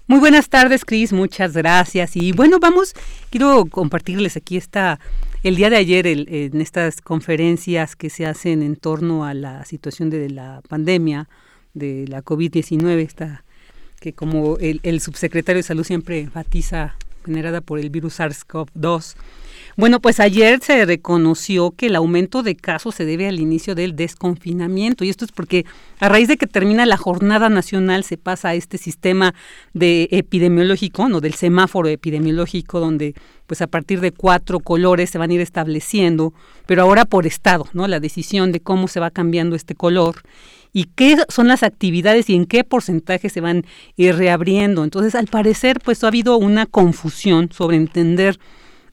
Muy 0.09 0.21
buenas 0.21 0.49
tardes, 0.49 0.85
Cris, 0.85 1.13
muchas 1.13 1.53
gracias. 1.55 2.15
Y 2.15 2.31
bueno, 2.31 2.61
vamos, 2.61 2.95
quiero 3.29 3.67
compartirles 3.67 4.37
aquí 4.37 4.57
esta, 4.57 5.01
el 5.43 5.57
día 5.57 5.69
de 5.69 5.79
ayer 5.79 6.07
en 6.07 6.61
estas 6.61 7.01
conferencias 7.01 7.97
que 7.97 8.09
se 8.09 8.25
hacen 8.25 8.63
en 8.63 8.77
torno 8.77 9.25
a 9.25 9.35
la 9.35 9.65
situación 9.65 10.09
de 10.09 10.31
la 10.31 10.63
pandemia 10.69 11.29
de 11.75 12.07
la 12.07 12.23
COVID-19, 12.23 13.01
esta 13.01 13.43
que 13.99 14.13
como 14.13 14.59
el, 14.59 14.79
el 14.85 15.01
subsecretario 15.01 15.59
de 15.59 15.65
Salud 15.65 15.83
siempre 15.83 16.21
enfatiza, 16.21 16.95
generada 17.25 17.61
por 17.61 17.81
el 17.81 17.91
virus 17.91 18.21
SARS-CoV-2, 18.21 19.17
bueno, 19.77 20.01
pues 20.01 20.21
ayer 20.21 20.61
se 20.63 20.87
reconoció 20.87 21.73
que 21.73 21.87
el 21.87 21.97
aumento 21.97 22.43
de 22.43 22.57
casos 22.57 22.95
se 22.95 23.05
debe 23.05 23.29
al 23.29 23.41
inicio 23.41 23.75
del 23.75 23.95
desconfinamiento 23.95 25.05
y 25.05 25.11
esto 25.11 25.27
es 25.27 25.33
porque 25.33 25.67
a 26.01 26.09
raíz 26.09 26.29
de 26.29 26.39
que 26.39 26.47
termina 26.47 26.87
la 26.87 26.97
jornada 26.97 27.51
nacional 27.51 28.03
se 28.03 28.17
pasa 28.17 28.49
a 28.49 28.55
este 28.55 28.79
sistema 28.79 29.35
de 29.75 30.09
epidemiológico, 30.13 31.11
no 31.11 31.21
del 31.21 31.35
semáforo 31.35 31.89
epidemiológico 31.89 32.81
donde 32.81 33.15
pues 33.47 33.61
a 33.61 33.67
partir 33.67 34.01
de 34.01 34.13
cuatro 34.13 34.61
colores 34.61 35.11
se 35.11 35.19
van 35.19 35.31
a 35.31 35.35
ir 35.35 35.41
estableciendo, 35.43 36.33
pero 36.65 36.83
ahora 36.83 37.05
por 37.05 37.27
estado, 37.27 37.69
¿no? 37.75 37.87
La 37.87 38.01
decisión 38.01 38.53
de 38.53 38.61
cómo 38.61 38.89
se 38.89 38.99
va 38.99 39.11
cambiando 39.11 39.57
este 39.57 39.75
color 39.75 40.23
y 40.73 40.85
qué 40.95 41.17
son 41.29 41.49
las 41.49 41.63
actividades 41.63 42.29
y 42.31 42.35
en 42.35 42.47
qué 42.47 42.65
porcentaje 42.65 43.29
se 43.29 43.41
van 43.41 43.65
ir 43.97 44.17
reabriendo. 44.17 44.85
Entonces, 44.85 45.15
al 45.15 45.27
parecer, 45.27 45.81
pues 45.85 46.03
ha 46.03 46.09
habido 46.09 46.37
una 46.39 46.67
confusión 46.67 47.51
sobre 47.53 47.77
entender 47.77 48.39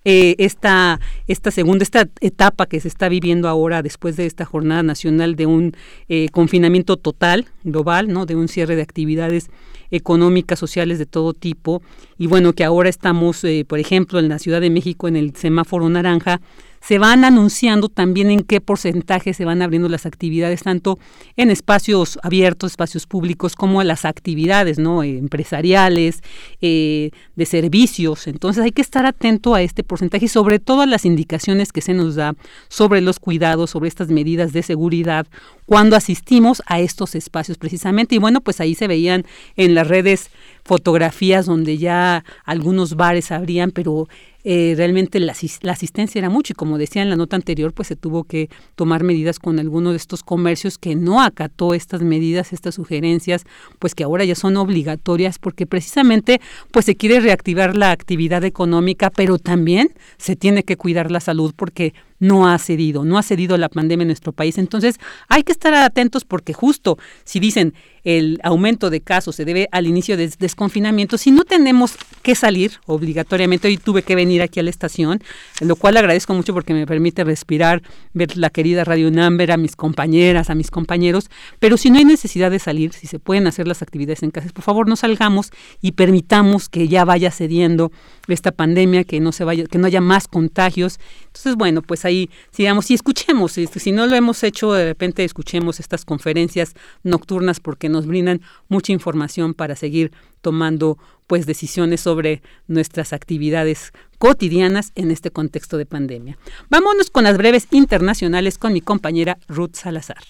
eh, 0.05 0.35
esta, 0.37 0.99
esta 1.27 1.51
segunda, 1.51 1.83
esta 1.83 2.09
etapa 2.19 2.65
que 2.65 2.79
se 2.79 2.87
está 2.87 3.09
viviendo 3.09 3.47
ahora 3.47 3.81
después 3.81 4.17
de 4.17 4.25
esta 4.25 4.45
jornada 4.45 4.83
nacional 4.83 5.35
de 5.35 5.45
un 5.45 5.75
eh, 6.09 6.27
confinamiento 6.31 6.97
total, 6.97 7.45
global, 7.63 8.11
¿no? 8.11 8.25
de 8.25 8.35
un 8.35 8.47
cierre 8.47 8.75
de 8.75 8.81
actividades 8.81 9.49
económicas, 9.91 10.59
sociales 10.59 10.99
de 10.99 11.05
todo 11.05 11.33
tipo. 11.33 11.81
Y 12.17 12.27
bueno, 12.27 12.53
que 12.53 12.63
ahora 12.63 12.89
estamos, 12.89 13.43
eh, 13.43 13.65
por 13.67 13.79
ejemplo, 13.79 14.19
en 14.19 14.27
la 14.27 14.39
Ciudad 14.39 14.59
de 14.59 14.69
México 14.69 15.07
en 15.07 15.15
el 15.15 15.35
semáforo 15.35 15.87
naranja, 15.89 16.41
se 16.85 16.99
van 16.99 17.23
anunciando 17.23 17.87
también 17.87 18.29
en 18.29 18.41
qué 18.41 18.59
porcentaje 18.59 19.33
se 19.33 19.45
van 19.45 19.61
abriendo 19.61 19.87
las 19.87 20.05
actividades, 20.05 20.63
tanto 20.63 20.99
en 21.37 21.49
espacios 21.49 22.19
abiertos, 22.23 22.71
espacios 22.73 23.07
públicos, 23.07 23.55
como 23.55 23.81
las 23.83 24.03
actividades 24.03 24.79
¿no? 24.79 25.01
Empresariales, 25.01 26.21
eh, 26.61 27.11
de 27.35 27.45
servicios. 27.45 28.27
Entonces 28.27 28.63
hay 28.63 28.71
que 28.71 28.81
estar 28.81 29.05
atento 29.05 29.55
a 29.55 29.61
este 29.61 29.83
porcentaje 29.83 30.25
y 30.25 30.27
sobre 30.27 30.59
todo 30.59 30.81
a 30.81 30.85
las 30.85 31.05
indicaciones 31.05 31.71
que 31.71 31.81
se 31.81 31.93
nos 31.93 32.15
da 32.15 32.35
sobre 32.67 32.99
los 32.99 33.19
cuidados, 33.19 33.69
sobre 33.69 33.87
estas 33.87 34.09
medidas 34.09 34.51
de 34.51 34.63
seguridad 34.63 35.25
cuando 35.65 35.95
asistimos 35.95 36.61
a 36.65 36.81
estos 36.81 37.15
espacios 37.15 37.57
precisamente. 37.57 38.15
Y 38.15 38.17
bueno, 38.17 38.41
pues 38.41 38.59
ahí 38.59 38.75
se 38.75 38.87
veían 38.87 39.25
en 39.55 39.73
las 39.73 39.87
redes 39.87 40.31
fotografías 40.65 41.45
donde 41.45 41.77
ya 41.77 42.25
algunos 42.45 42.95
bares 42.95 43.31
abrían, 43.31 43.71
pero 43.71 44.07
eh, 44.43 44.73
realmente 44.75 45.19
la, 45.19 45.31
asistencia 45.31 46.19
era 46.19 46.29
mucho 46.29 46.51
y 46.53 46.55
como 46.55 46.77
decía 46.77 47.01
en 47.01 47.09
la 47.09 47.15
nota 47.15 47.35
anterior, 47.35 47.73
pues 47.73 47.87
se 47.87 47.95
tuvo 47.95 48.25
que 48.25 48.49
tomar 48.75 49.03
medidas 49.03 49.39
con 49.39 49.59
algunos 49.59 49.93
de 49.93 49.97
estos 49.97 50.21
comercios 50.21 50.77
que 50.77 50.95
no 50.95 51.21
acató 51.21 51.73
estas 51.73 52.01
medidas, 52.01 52.51
estas 52.51 52.75
sugerencias, 52.75 53.45
pues 53.79 53.95
que 53.95 54.03
ahora 54.03 54.25
ya 54.25 54.35
son 54.35 54.57
obligatorias 54.57 55.39
porque 55.39 55.65
precisamente 55.65 56.41
pues 56.71 56.85
se 56.85 56.95
quiere 56.95 57.19
reactivar 57.21 57.77
la 57.77 57.91
actividad 57.91 58.43
económica, 58.43 59.09
pero 59.09 59.37
también 59.37 59.93
se 60.17 60.35
tiene 60.35 60.63
que 60.63 60.75
cuidar 60.75 61.09
la 61.09 61.19
salud 61.19 61.53
porque 61.55 61.93
no 62.23 62.47
ha 62.47 62.57
cedido, 62.57 63.03
no 63.03 63.17
ha 63.17 63.23
cedido 63.23 63.57
la 63.57 63.69
pandemia 63.69 64.03
en 64.03 64.07
nuestro 64.07 64.31
país. 64.31 64.57
Entonces 64.57 64.97
hay 65.27 65.43
que 65.43 65.51
estar 65.51 65.73
atentos 65.73 66.23
porque 66.23 66.53
justo 66.53 66.97
si 67.25 67.39
dicen 67.39 67.73
el 68.03 68.39
aumento 68.43 68.89
de 68.89 69.01
casos 69.01 69.35
se 69.35 69.45
debe 69.45 69.67
al 69.71 69.87
inicio 69.87 70.17
del 70.17 70.31
desconfinamiento, 70.31 71.17
si 71.17 71.31
no 71.31 71.43
tenemos 71.43 71.95
que 72.21 72.35
salir 72.35 72.79
obligatoriamente, 72.85 73.67
hoy 73.67 73.77
tuve 73.77 74.03
que 74.03 74.15
venir 74.15 74.32
aquí 74.41 74.59
a 74.59 74.63
la 74.63 74.69
estación, 74.69 75.21
lo 75.61 75.75
cual 75.75 75.97
agradezco 75.97 76.33
mucho 76.33 76.53
porque 76.53 76.73
me 76.73 76.85
permite 76.85 77.23
respirar, 77.23 77.81
ver 78.13 78.37
la 78.37 78.49
querida 78.49 78.83
Radio 78.83 79.11
Number, 79.11 79.51
a 79.51 79.57
mis 79.57 79.75
compañeras, 79.75 80.49
a 80.49 80.55
mis 80.55 80.71
compañeros, 80.71 81.29
pero 81.59 81.77
si 81.77 81.89
no 81.89 81.97
hay 81.97 82.05
necesidad 82.05 82.51
de 82.51 82.59
salir, 82.59 82.93
si 82.93 83.07
se 83.07 83.19
pueden 83.19 83.47
hacer 83.47 83.67
las 83.67 83.81
actividades 83.81 84.23
en 84.23 84.31
casa, 84.31 84.49
por 84.53 84.63
favor 84.63 84.87
no 84.87 84.95
salgamos 84.95 85.51
y 85.81 85.93
permitamos 85.93 86.69
que 86.69 86.87
ya 86.87 87.05
vaya 87.05 87.31
cediendo 87.31 87.91
esta 88.27 88.51
pandemia, 88.51 89.03
que 89.03 89.19
no 89.19 89.31
se 89.31 89.43
vaya, 89.43 89.65
que 89.65 89.77
no 89.77 89.87
haya 89.87 90.01
más 90.01 90.27
contagios. 90.27 90.99
Entonces, 91.27 91.55
bueno, 91.55 91.81
pues 91.81 92.05
ahí 92.05 92.29
sigamos 92.51 92.89
y 92.91 92.93
escuchemos, 92.93 93.57
este, 93.57 93.79
si 93.79 93.91
no 93.91 94.07
lo 94.07 94.15
hemos 94.15 94.43
hecho, 94.43 94.73
de 94.73 94.85
repente 94.85 95.23
escuchemos 95.23 95.79
estas 95.79 96.05
conferencias 96.05 96.73
nocturnas 97.03 97.59
porque 97.59 97.89
nos 97.89 98.07
brindan 98.07 98.41
mucha 98.69 98.91
información 98.91 99.53
para 99.53 99.75
seguir 99.75 100.11
tomando 100.41 100.97
pues 101.27 101.45
decisiones 101.45 102.01
sobre 102.01 102.41
nuestras 102.67 103.13
actividades 103.13 103.91
cotidianas 104.17 104.91
en 104.95 105.11
este 105.11 105.31
contexto 105.31 105.77
de 105.77 105.85
pandemia. 105.85 106.37
Vámonos 106.69 107.09
con 107.09 107.25
las 107.25 107.37
breves 107.37 107.67
internacionales 107.71 108.57
con 108.57 108.73
mi 108.73 108.81
compañera 108.81 109.37
Ruth 109.47 109.75
Salazar. 109.75 110.23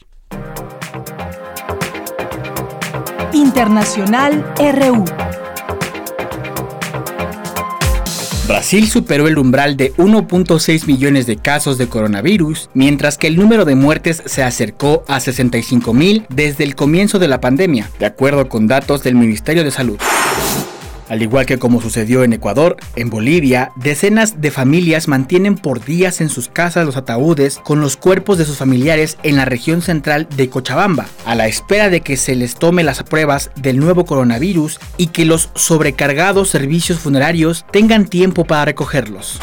Internacional 3.34 4.46
RU. 4.58 5.06
Brasil 8.48 8.88
superó 8.88 9.28
el 9.28 9.38
umbral 9.38 9.78
de 9.78 9.94
1.6 9.94 10.86
millones 10.86 11.26
de 11.26 11.38
casos 11.38 11.78
de 11.78 11.88
coronavirus, 11.88 12.70
mientras 12.74 13.18
que 13.18 13.28
el 13.28 13.38
número 13.38 13.64
de 13.64 13.76
muertes 13.76 14.22
se 14.26 14.44
acercó 14.44 15.04
a 15.08 15.20
65 15.20 15.94
mil 15.94 16.26
desde 16.30 16.64
el 16.66 16.76
comienzo 16.76 17.20
de 17.20 17.30
la 17.30 17.40
pandemia, 17.40 17.90
de 18.00 18.06
acuerdo 18.06 18.50
con 18.50 18.68
datos 18.68 19.02
del 19.02 19.16
Ministerio 19.16 19.64
de 19.64 19.72
Salud. 19.72 19.98
Al 21.14 21.22
igual 21.22 21.46
que 21.46 21.60
como 21.60 21.80
sucedió 21.80 22.24
en 22.24 22.34
Ecuador, 22.34 22.76
en 22.96 23.12
Bolivia, 23.12 23.72
decenas 23.76 24.42
de 24.42 24.50
familias 24.50 25.08
mantienen 25.08 25.54
por 25.54 25.86
días 25.86 26.22
en 26.22 26.30
sus 26.30 26.48
casas 26.48 26.88
los 26.88 26.98
ataúdes 26.98 27.60
con 27.60 27.82
los 27.82 27.98
cuerpos 27.98 28.40
de 28.40 28.46
sus 28.46 28.58
familiares 28.58 29.20
en 29.22 29.36
la 29.36 29.46
región 29.46 29.84
central 29.84 30.28
de 30.36 30.50
Cochabamba, 30.50 31.06
a 31.28 31.36
la 31.36 31.46
espera 31.46 31.92
de 31.92 32.02
que 32.02 32.18
se 32.18 32.36
les 32.36 32.56
tome 32.56 32.84
las 32.84 33.04
pruebas 33.04 33.52
del 33.56 33.78
nuevo 33.78 34.06
coronavirus 34.06 34.80
y 34.98 35.10
que 35.10 35.26
los 35.26 35.52
sobrecargados 35.54 36.50
servicios 36.50 36.98
funerarios 36.98 37.64
tengan 37.72 38.06
tiempo 38.06 38.46
para 38.46 38.66
recogerlos. 38.66 39.40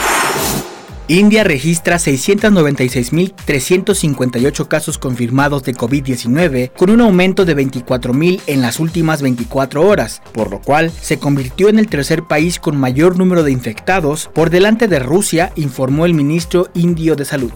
India 1.10 1.42
registra 1.42 1.96
696.358 1.96 4.68
casos 4.68 4.96
confirmados 4.96 5.64
de 5.64 5.74
COVID-19, 5.74 6.70
con 6.76 6.90
un 6.90 7.00
aumento 7.00 7.44
de 7.44 7.56
24.000 7.56 8.42
en 8.46 8.62
las 8.62 8.78
últimas 8.78 9.20
24 9.20 9.84
horas, 9.84 10.22
por 10.30 10.52
lo 10.52 10.60
cual 10.60 10.92
se 10.92 11.18
convirtió 11.18 11.68
en 11.68 11.80
el 11.80 11.88
tercer 11.88 12.22
país 12.22 12.60
con 12.60 12.76
mayor 12.76 13.18
número 13.18 13.42
de 13.42 13.50
infectados, 13.50 14.30
por 14.32 14.50
delante 14.50 14.86
de 14.86 15.00
Rusia, 15.00 15.50
informó 15.56 16.06
el 16.06 16.14
ministro 16.14 16.68
indio 16.74 17.16
de 17.16 17.24
Salud. 17.24 17.50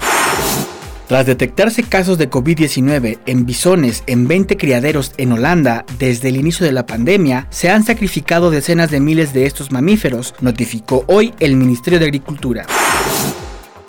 Tras 1.07 1.27
detectarse 1.27 1.85
casos 1.85 2.19
de 2.19 2.29
COVID-19 2.29 3.21
en 3.27 3.47
bisones 3.47 4.03
en 4.09 4.27
20 4.27 4.57
criaderos 4.57 5.13
en 5.17 5.31
Holanda 5.31 5.87
desde 6.01 6.31
el 6.31 6.39
inicio 6.39 6.67
de 6.67 6.73
la 6.73 6.87
pandemia, 6.87 7.47
se 7.51 7.71
han 7.71 7.85
sacrificado 7.85 8.51
decenas 8.51 8.91
de 8.91 8.99
miles 8.99 9.33
de 9.33 9.47
estos 9.47 9.71
mamíferos, 9.71 10.35
notificó 10.41 11.05
hoy 11.07 11.33
el 11.39 11.55
Ministerio 11.55 12.01
de 12.01 12.07
Agricultura. 12.07 12.67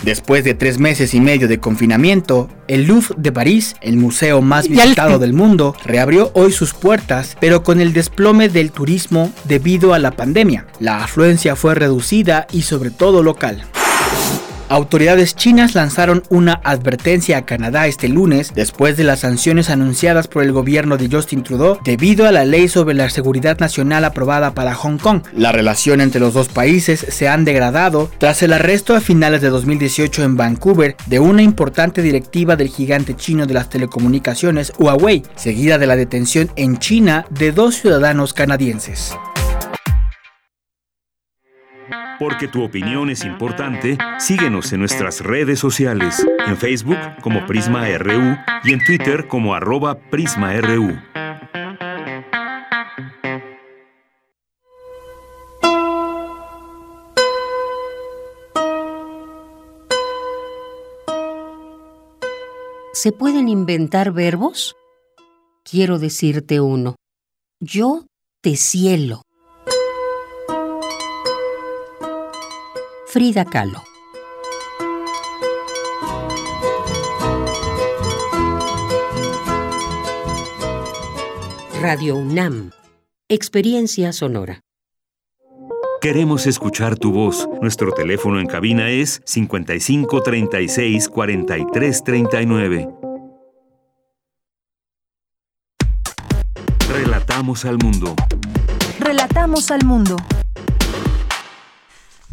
Después 0.03 0.43
de 0.43 0.53
tres 0.53 0.77
meses 0.77 1.13
y 1.13 1.19
medio 1.19 1.47
de 1.47 1.59
confinamiento, 1.59 2.49
el 2.67 2.85
Louvre 2.85 3.15
de 3.17 3.31
París, 3.31 3.75
el 3.81 3.97
museo 3.97 4.41
más 4.41 4.67
visitado 4.67 5.19
del 5.19 5.33
mundo, 5.33 5.75
reabrió 5.83 6.31
hoy 6.33 6.51
sus 6.51 6.73
puertas, 6.73 7.37
pero 7.39 7.63
con 7.63 7.81
el 7.81 7.93
desplome 7.93 8.49
del 8.49 8.71
turismo 8.71 9.31
debido 9.45 9.93
a 9.93 9.99
la 9.99 10.11
pandemia. 10.11 10.67
La 10.79 11.03
afluencia 11.03 11.55
fue 11.55 11.75
reducida 11.75 12.47
y 12.51 12.63
sobre 12.63 12.91
todo 12.91 13.23
local. 13.23 13.65
Autoridades 14.67 15.35
chinas 15.35 15.75
lanzaron 15.75 16.23
una 16.29 16.59
advertencia 16.63 17.37
a 17.37 17.45
Canadá 17.45 17.85
este 17.85 18.07
lunes 18.07 18.51
después 18.55 18.97
de 18.97 19.03
las 19.03 19.19
sanciones 19.19 19.69
anunciadas 19.69 20.27
por 20.27 20.41
el 20.41 20.51
gobierno 20.51 20.97
de 20.97 21.07
Justin 21.07 21.43
Trudeau 21.43 21.77
debido 21.83 22.25
a 22.25 22.31
la 22.31 22.45
ley 22.45 22.67
sobre 22.67 22.95
la 22.95 23.11
seguridad 23.11 23.59
nacional 23.59 24.05
aprobada 24.05 24.55
para 24.55 24.73
Hong 24.73 24.97
Kong. 24.97 25.21
La 25.33 25.51
relación 25.51 26.01
entre 26.01 26.19
los 26.19 26.33
dos 26.33 26.47
países 26.47 27.05
se 27.07 27.27
han 27.27 27.45
degradado 27.45 28.09
tras 28.17 28.41
el 28.41 28.53
arresto 28.53 28.95
a 28.95 29.01
finales 29.01 29.41
de 29.41 29.49
2018 29.49 30.23
en 30.23 30.35
Vancouver 30.35 30.95
de 31.05 31.19
una 31.19 31.43
importante 31.43 32.01
directiva 32.01 32.55
del 32.55 32.69
gigante 32.69 33.15
chino 33.15 33.45
de 33.45 33.53
las 33.53 33.69
telecomunicaciones 33.69 34.73
Huawei, 34.79 35.21
seguida 35.35 35.77
de 35.77 35.85
la 35.85 35.95
detención 35.95 36.49
en 36.55 36.79
China 36.79 37.27
de 37.29 37.51
dos 37.51 37.75
ciudadanos 37.75 38.33
canadienses. 38.33 39.15
Porque 42.19 42.47
tu 42.47 42.63
opinión 42.63 43.09
es 43.09 43.25
importante, 43.25 43.97
síguenos 44.19 44.71
en 44.73 44.79
nuestras 44.79 45.21
redes 45.21 45.59
sociales, 45.59 46.25
en 46.47 46.57
Facebook 46.57 46.97
como 47.21 47.45
Prisma 47.45 47.87
RU 47.97 48.37
y 48.63 48.73
en 48.73 48.83
Twitter 48.83 49.27
como 49.27 49.53
arroba 49.53 49.95
PrismaRU. 50.09 50.95
¿Se 62.93 63.11
pueden 63.11 63.49
inventar 63.49 64.13
verbos? 64.13 64.73
Quiero 65.63 65.99
decirte 65.99 66.59
uno. 66.59 66.95
Yo 67.59 68.05
te 68.41 68.55
cielo. 68.55 69.24
Frida 73.15 73.45
Kahlo. 73.45 73.81
Radio 81.81 82.17
UNAM. 82.17 82.71
Experiencia 83.29 84.11
sonora. 84.11 84.59
Queremos 86.01 86.45
escuchar 86.45 86.97
tu 86.97 87.13
voz. 87.13 87.47
Nuestro 87.61 87.93
teléfono 87.93 88.41
en 88.41 88.47
cabina 88.47 88.89
es 88.89 89.21
55 89.23 90.21
36 90.21 91.07
43 91.07 92.03
39. 92.03 92.89
Relatamos 96.89 97.63
al 97.63 97.77
mundo. 97.77 98.13
Relatamos 98.99 99.71
al 99.71 99.85
mundo. 99.85 100.17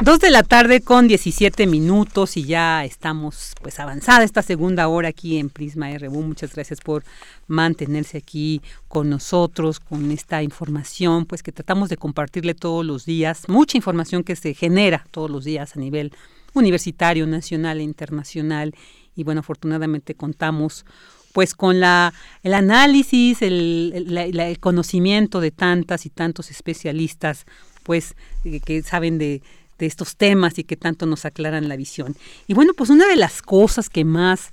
Dos 0.03 0.19
de 0.19 0.31
la 0.31 0.43
tarde 0.43 0.81
con 0.81 1.07
17 1.07 1.65
minutos 1.69 2.37
y 2.37 2.43
ya 2.43 2.85
estamos 2.85 3.53
pues 3.63 3.79
avanzada 3.79 4.25
esta 4.25 4.43
segunda 4.43 4.89
hora 4.89 5.11
aquí 5.11 5.39
en 5.39 5.49
Prisma 5.49 5.97
RU. 5.97 6.11
Muchas 6.23 6.57
gracias 6.57 6.81
por 6.81 7.05
mantenerse 7.47 8.19
aquí 8.19 8.63
con 8.89 9.09
nosotros 9.09 9.79
con 9.79 10.11
esta 10.11 10.43
información 10.43 11.25
pues 11.25 11.45
que 11.45 11.53
tratamos 11.53 11.89
de 11.89 11.99
compartirle 11.99 12.55
todos 12.55 12.85
los 12.85 13.05
días. 13.07 13.49
Mucha 13.49 13.79
información 13.79 14.25
que 14.25 14.35
se 14.35 14.55
genera 14.55 15.07
todos 15.13 15.31
los 15.31 15.45
días 15.45 15.77
a 15.77 15.79
nivel 15.79 16.13
universitario, 16.53 17.25
nacional 17.29 17.79
e 17.79 17.85
internacional 17.85 18.75
y 19.15 19.23
bueno, 19.23 19.39
afortunadamente 19.39 20.17
contamos 20.17 20.85
pues 21.33 21.55
con 21.55 21.79
la, 21.79 22.13
el 22.43 22.55
análisis, 22.55 23.41
el, 23.41 24.19
el 24.19 24.59
conocimiento 24.59 25.41
de 25.41 25.53
tantas 25.53 26.07
y 26.07 26.11
tantos 26.11 26.51
especialistas 26.51 27.47
pues 27.85 28.17
que 28.65 28.83
saben 28.83 29.19
de 29.19 29.43
de 29.79 29.87
estos 29.87 30.17
temas 30.17 30.59
y 30.59 30.65
que 30.65 30.77
tanto 30.77 31.07
nos 31.07 31.25
aclaran 31.25 31.69
la 31.69 31.77
visión. 31.77 32.17
Y 32.47 32.55
bueno, 32.55 32.73
pues 32.75 32.91
una 32.91 33.07
de 33.09 33.17
las 33.17 33.43
cosas 33.43 33.89
que 33.89 34.05
más 34.05 34.51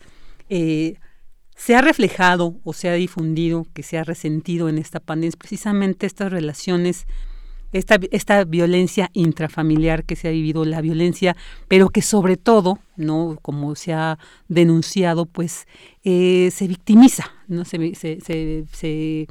eh, 0.50 0.96
se 1.60 1.76
ha 1.76 1.82
reflejado 1.82 2.56
o 2.64 2.72
se 2.72 2.90
ha 2.90 2.94
difundido, 2.94 3.68
que 3.74 3.84
se 3.84 3.98
ha 3.98 4.04
resentido 4.06 4.70
en 4.70 4.78
esta 4.78 5.02
pandemia, 5.02 5.30
es 5.30 5.36
precisamente 5.36 6.06
estas 6.06 6.32
relaciones, 6.32 7.06
esta, 7.74 8.00
esta 8.12 8.46
violencia 8.46 9.10
intrafamiliar 9.12 10.06
que 10.06 10.16
se 10.16 10.30
ha 10.30 10.32
vivido, 10.32 10.64
la 10.64 10.80
violencia, 10.80 11.36
pero 11.68 11.90
que 11.90 12.02
sobre 12.02 12.38
todo, 12.38 12.80
no 12.96 13.38
como 13.42 13.76
se 13.76 13.92
ha 13.92 14.18
denunciado, 14.48 15.26
pues 15.26 15.68
eh, 16.06 16.50
se 16.54 16.66
victimiza, 16.66 17.30
no 17.48 17.66
se, 17.66 17.94
se, 17.94 19.28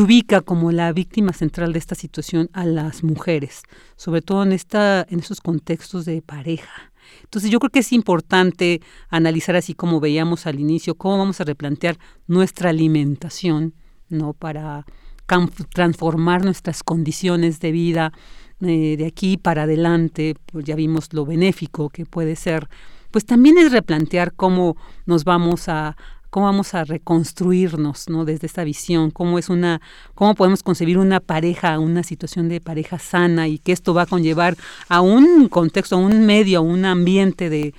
ubica 0.00 0.40
como 0.40 0.72
la 0.72 0.92
víctima 0.92 1.32
central 1.32 1.72
de 1.72 1.78
esta 1.78 1.94
situación 1.94 2.48
a 2.52 2.64
las 2.64 3.02
mujeres, 3.02 3.62
sobre 3.96 4.22
todo 4.22 4.42
en, 4.42 4.52
esta, 4.52 5.06
en 5.08 5.20
esos 5.20 5.40
contextos 5.40 6.04
de 6.04 6.22
pareja. 6.22 6.92
Entonces 7.24 7.50
yo 7.50 7.58
creo 7.58 7.70
que 7.70 7.80
es 7.80 7.92
importante 7.92 8.80
analizar 9.08 9.56
así 9.56 9.74
como 9.74 10.00
veíamos 10.00 10.46
al 10.46 10.60
inicio, 10.60 10.94
cómo 10.94 11.18
vamos 11.18 11.40
a 11.40 11.44
replantear 11.44 11.98
nuestra 12.26 12.70
alimentación, 12.70 13.74
¿no? 14.08 14.32
Para 14.32 14.86
transformar 15.74 16.44
nuestras 16.44 16.82
condiciones 16.82 17.60
de 17.60 17.72
vida 17.72 18.12
eh, 18.60 18.96
de 18.96 19.06
aquí 19.06 19.36
para 19.36 19.64
adelante, 19.64 20.36
pues 20.46 20.64
ya 20.64 20.76
vimos 20.76 21.12
lo 21.12 21.24
benéfico 21.26 21.88
que 21.90 22.06
puede 22.06 22.36
ser, 22.36 22.68
pues 23.10 23.24
también 23.24 23.58
es 23.58 23.72
replantear 23.72 24.34
cómo 24.34 24.76
nos 25.06 25.24
vamos 25.24 25.68
a, 25.68 25.96
cómo 26.32 26.46
vamos 26.46 26.72
a 26.72 26.84
reconstruirnos, 26.84 28.08
¿no? 28.08 28.24
Desde 28.24 28.46
esta 28.46 28.64
visión, 28.64 29.10
cómo 29.10 29.38
es 29.38 29.50
una, 29.50 29.82
cómo 30.14 30.34
podemos 30.34 30.62
concebir 30.62 30.96
una 30.96 31.20
pareja, 31.20 31.78
una 31.78 32.02
situación 32.02 32.48
de 32.48 32.58
pareja 32.58 32.98
sana 32.98 33.48
y 33.48 33.58
que 33.58 33.72
esto 33.72 33.92
va 33.92 34.02
a 34.04 34.06
conllevar 34.06 34.56
a 34.88 35.02
un 35.02 35.50
contexto, 35.50 35.96
a 35.96 35.98
un 35.98 36.24
medio, 36.24 36.60
a 36.60 36.62
un 36.62 36.86
ambiente 36.86 37.50
de, 37.50 37.74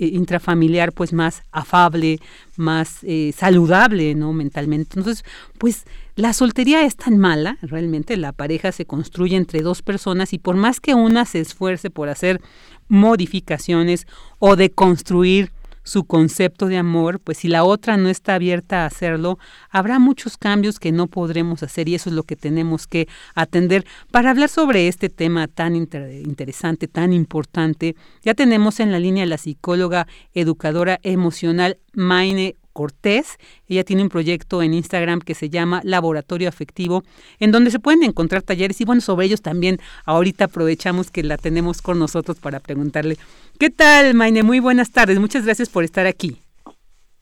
intrafamiliar 0.00 0.92
pues 0.92 1.12
más 1.12 1.42
afable, 1.52 2.20
más 2.56 3.00
eh, 3.02 3.34
saludable, 3.36 4.14
¿no? 4.14 4.32
Mentalmente. 4.32 4.98
Entonces, 4.98 5.22
pues 5.58 5.84
la 6.16 6.32
soltería 6.32 6.86
es 6.86 6.96
tan 6.96 7.18
mala, 7.18 7.58
realmente 7.60 8.16
la 8.16 8.32
pareja 8.32 8.72
se 8.72 8.86
construye 8.86 9.36
entre 9.36 9.60
dos 9.60 9.82
personas 9.82 10.32
y 10.32 10.38
por 10.38 10.56
más 10.56 10.80
que 10.80 10.94
una 10.94 11.26
se 11.26 11.40
esfuerce 11.40 11.90
por 11.90 12.08
hacer 12.08 12.40
modificaciones 12.88 14.06
o 14.38 14.56
de 14.56 14.70
construir 14.70 15.52
su 15.88 16.04
concepto 16.04 16.66
de 16.66 16.76
amor, 16.76 17.18
pues 17.18 17.38
si 17.38 17.48
la 17.48 17.64
otra 17.64 17.96
no 17.96 18.08
está 18.08 18.34
abierta 18.34 18.82
a 18.82 18.86
hacerlo, 18.86 19.38
habrá 19.70 19.98
muchos 19.98 20.36
cambios 20.36 20.78
que 20.78 20.92
no 20.92 21.06
podremos 21.06 21.62
hacer 21.62 21.88
y 21.88 21.94
eso 21.94 22.10
es 22.10 22.14
lo 22.14 22.22
que 22.24 22.36
tenemos 22.36 22.86
que 22.86 23.08
atender. 23.34 23.86
Para 24.12 24.30
hablar 24.30 24.50
sobre 24.50 24.86
este 24.86 25.08
tema 25.08 25.48
tan 25.48 25.74
interesante, 25.74 26.88
tan 26.88 27.12
importante, 27.12 27.96
ya 28.22 28.34
tenemos 28.34 28.80
en 28.80 28.92
la 28.92 29.00
línea 29.00 29.24
la 29.24 29.38
psicóloga 29.38 30.06
educadora 30.34 31.00
emocional 31.02 31.78
Maine 31.94 32.54
Cortés. 32.78 33.38
Ella 33.66 33.82
tiene 33.82 34.04
un 34.04 34.08
proyecto 34.08 34.62
en 34.62 34.72
Instagram 34.72 35.18
que 35.18 35.34
se 35.34 35.50
llama 35.50 35.80
Laboratorio 35.82 36.48
Afectivo, 36.48 37.02
en 37.40 37.50
donde 37.50 37.72
se 37.72 37.80
pueden 37.80 38.04
encontrar 38.04 38.42
talleres 38.42 38.80
y 38.80 38.84
bueno, 38.84 39.00
sobre 39.00 39.26
ellos 39.26 39.42
también 39.42 39.80
ahorita 40.04 40.44
aprovechamos 40.44 41.10
que 41.10 41.24
la 41.24 41.38
tenemos 41.38 41.82
con 41.82 41.98
nosotros 41.98 42.38
para 42.38 42.60
preguntarle. 42.60 43.16
¿Qué 43.58 43.70
tal, 43.70 44.14
Maine? 44.14 44.44
Muy 44.44 44.60
buenas 44.60 44.92
tardes. 44.92 45.18
Muchas 45.18 45.44
gracias 45.44 45.68
por 45.68 45.82
estar 45.82 46.06
aquí. 46.06 46.36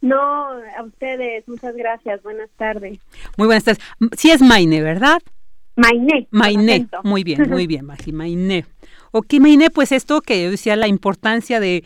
No, 0.03 0.19
a 0.19 0.83
ustedes, 0.85 1.49
muchas 1.49 1.75
gracias. 1.75 2.23
Buenas 2.23 2.51
tardes. 2.59 2.99
Muy 3.39 3.47
buenas 3.47 3.65
tardes. 3.65 3.83
Sí 4.19 4.31
es 4.31 4.43
Maine, 4.43 4.83
¿verdad? 4.83 5.23
Maine. 5.75 6.29
Maine. 6.33 6.87
Muy 7.03 7.25
bien, 7.25 7.49
muy 7.49 7.67
bien, 7.73 7.87
Maine. 8.13 8.67
Ok, 9.11 9.33
Maine, 9.41 9.71
pues 9.71 9.91
esto 9.91 10.21
que 10.21 10.43
yo 10.43 10.51
decía, 10.51 10.77
la 10.77 10.87
importancia 10.87 11.61
de 11.61 11.83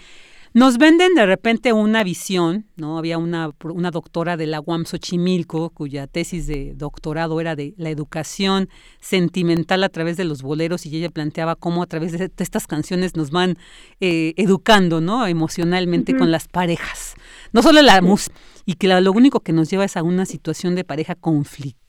nos 0.52 0.78
venden 0.78 1.14
de 1.14 1.26
repente 1.26 1.72
una 1.72 2.02
visión, 2.02 2.66
¿no? 2.76 2.98
Había 2.98 3.18
una, 3.18 3.50
una 3.62 3.90
doctora 3.90 4.36
de 4.36 4.46
la 4.46 4.60
UAM 4.60 4.84
Xochimilco, 4.84 5.70
cuya 5.70 6.06
tesis 6.06 6.46
de 6.46 6.74
doctorado 6.74 7.40
era 7.40 7.54
de 7.54 7.74
la 7.76 7.90
educación 7.90 8.68
sentimental 9.00 9.84
a 9.84 9.88
través 9.88 10.16
de 10.16 10.24
los 10.24 10.42
boleros, 10.42 10.86
y 10.86 10.96
ella 10.96 11.10
planteaba 11.10 11.54
cómo 11.54 11.82
a 11.82 11.86
través 11.86 12.12
de, 12.12 12.30
estas 12.38 12.66
canciones 12.66 13.14
nos 13.14 13.30
van 13.30 13.58
eh, 14.00 14.34
educando, 14.36 15.00
¿no? 15.00 15.26
Emocionalmente 15.26 16.16
con 16.16 16.30
las 16.30 16.48
parejas. 16.48 17.14
No 17.52 17.62
solo 17.62 17.82
la 17.82 18.00
música, 18.00 18.34
y 18.64 18.74
que 18.74 18.88
lo 18.88 19.12
único 19.12 19.40
que 19.40 19.52
nos 19.52 19.70
lleva 19.70 19.84
es 19.84 19.96
a 19.96 20.02
una 20.02 20.26
situación 20.26 20.74
de 20.74 20.84
pareja 20.84 21.14
conflictiva 21.14 21.80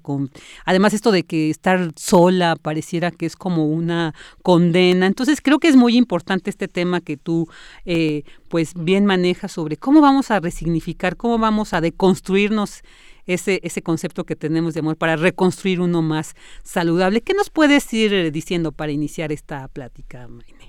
con 0.00 0.30
además 0.64 0.94
esto 0.94 1.10
de 1.10 1.24
que 1.24 1.50
estar 1.50 1.90
sola 1.96 2.56
pareciera 2.56 3.10
que 3.10 3.26
es 3.26 3.36
como 3.36 3.66
una 3.66 4.14
condena. 4.42 5.06
Entonces 5.06 5.40
creo 5.40 5.58
que 5.58 5.68
es 5.68 5.76
muy 5.76 5.96
importante 5.96 6.50
este 6.50 6.68
tema 6.68 7.00
que 7.00 7.16
tú 7.16 7.48
eh, 7.84 8.22
pues 8.48 8.74
bien 8.74 9.04
manejas 9.04 9.52
sobre 9.52 9.76
cómo 9.76 10.00
vamos 10.00 10.30
a 10.30 10.40
resignificar, 10.40 11.16
cómo 11.16 11.38
vamos 11.38 11.74
a 11.74 11.80
deconstruirnos 11.80 12.82
ese, 13.26 13.60
ese 13.62 13.82
concepto 13.82 14.24
que 14.24 14.36
tenemos 14.36 14.74
de 14.74 14.80
amor 14.80 14.96
para 14.96 15.16
reconstruir 15.16 15.80
uno 15.80 16.02
más 16.02 16.34
saludable. 16.62 17.20
¿Qué 17.20 17.34
nos 17.34 17.50
puedes 17.50 17.92
ir 17.92 18.32
diciendo 18.32 18.72
para 18.72 18.92
iniciar 18.92 19.32
esta 19.32 19.68
plática, 19.68 20.28
Maine? 20.28 20.67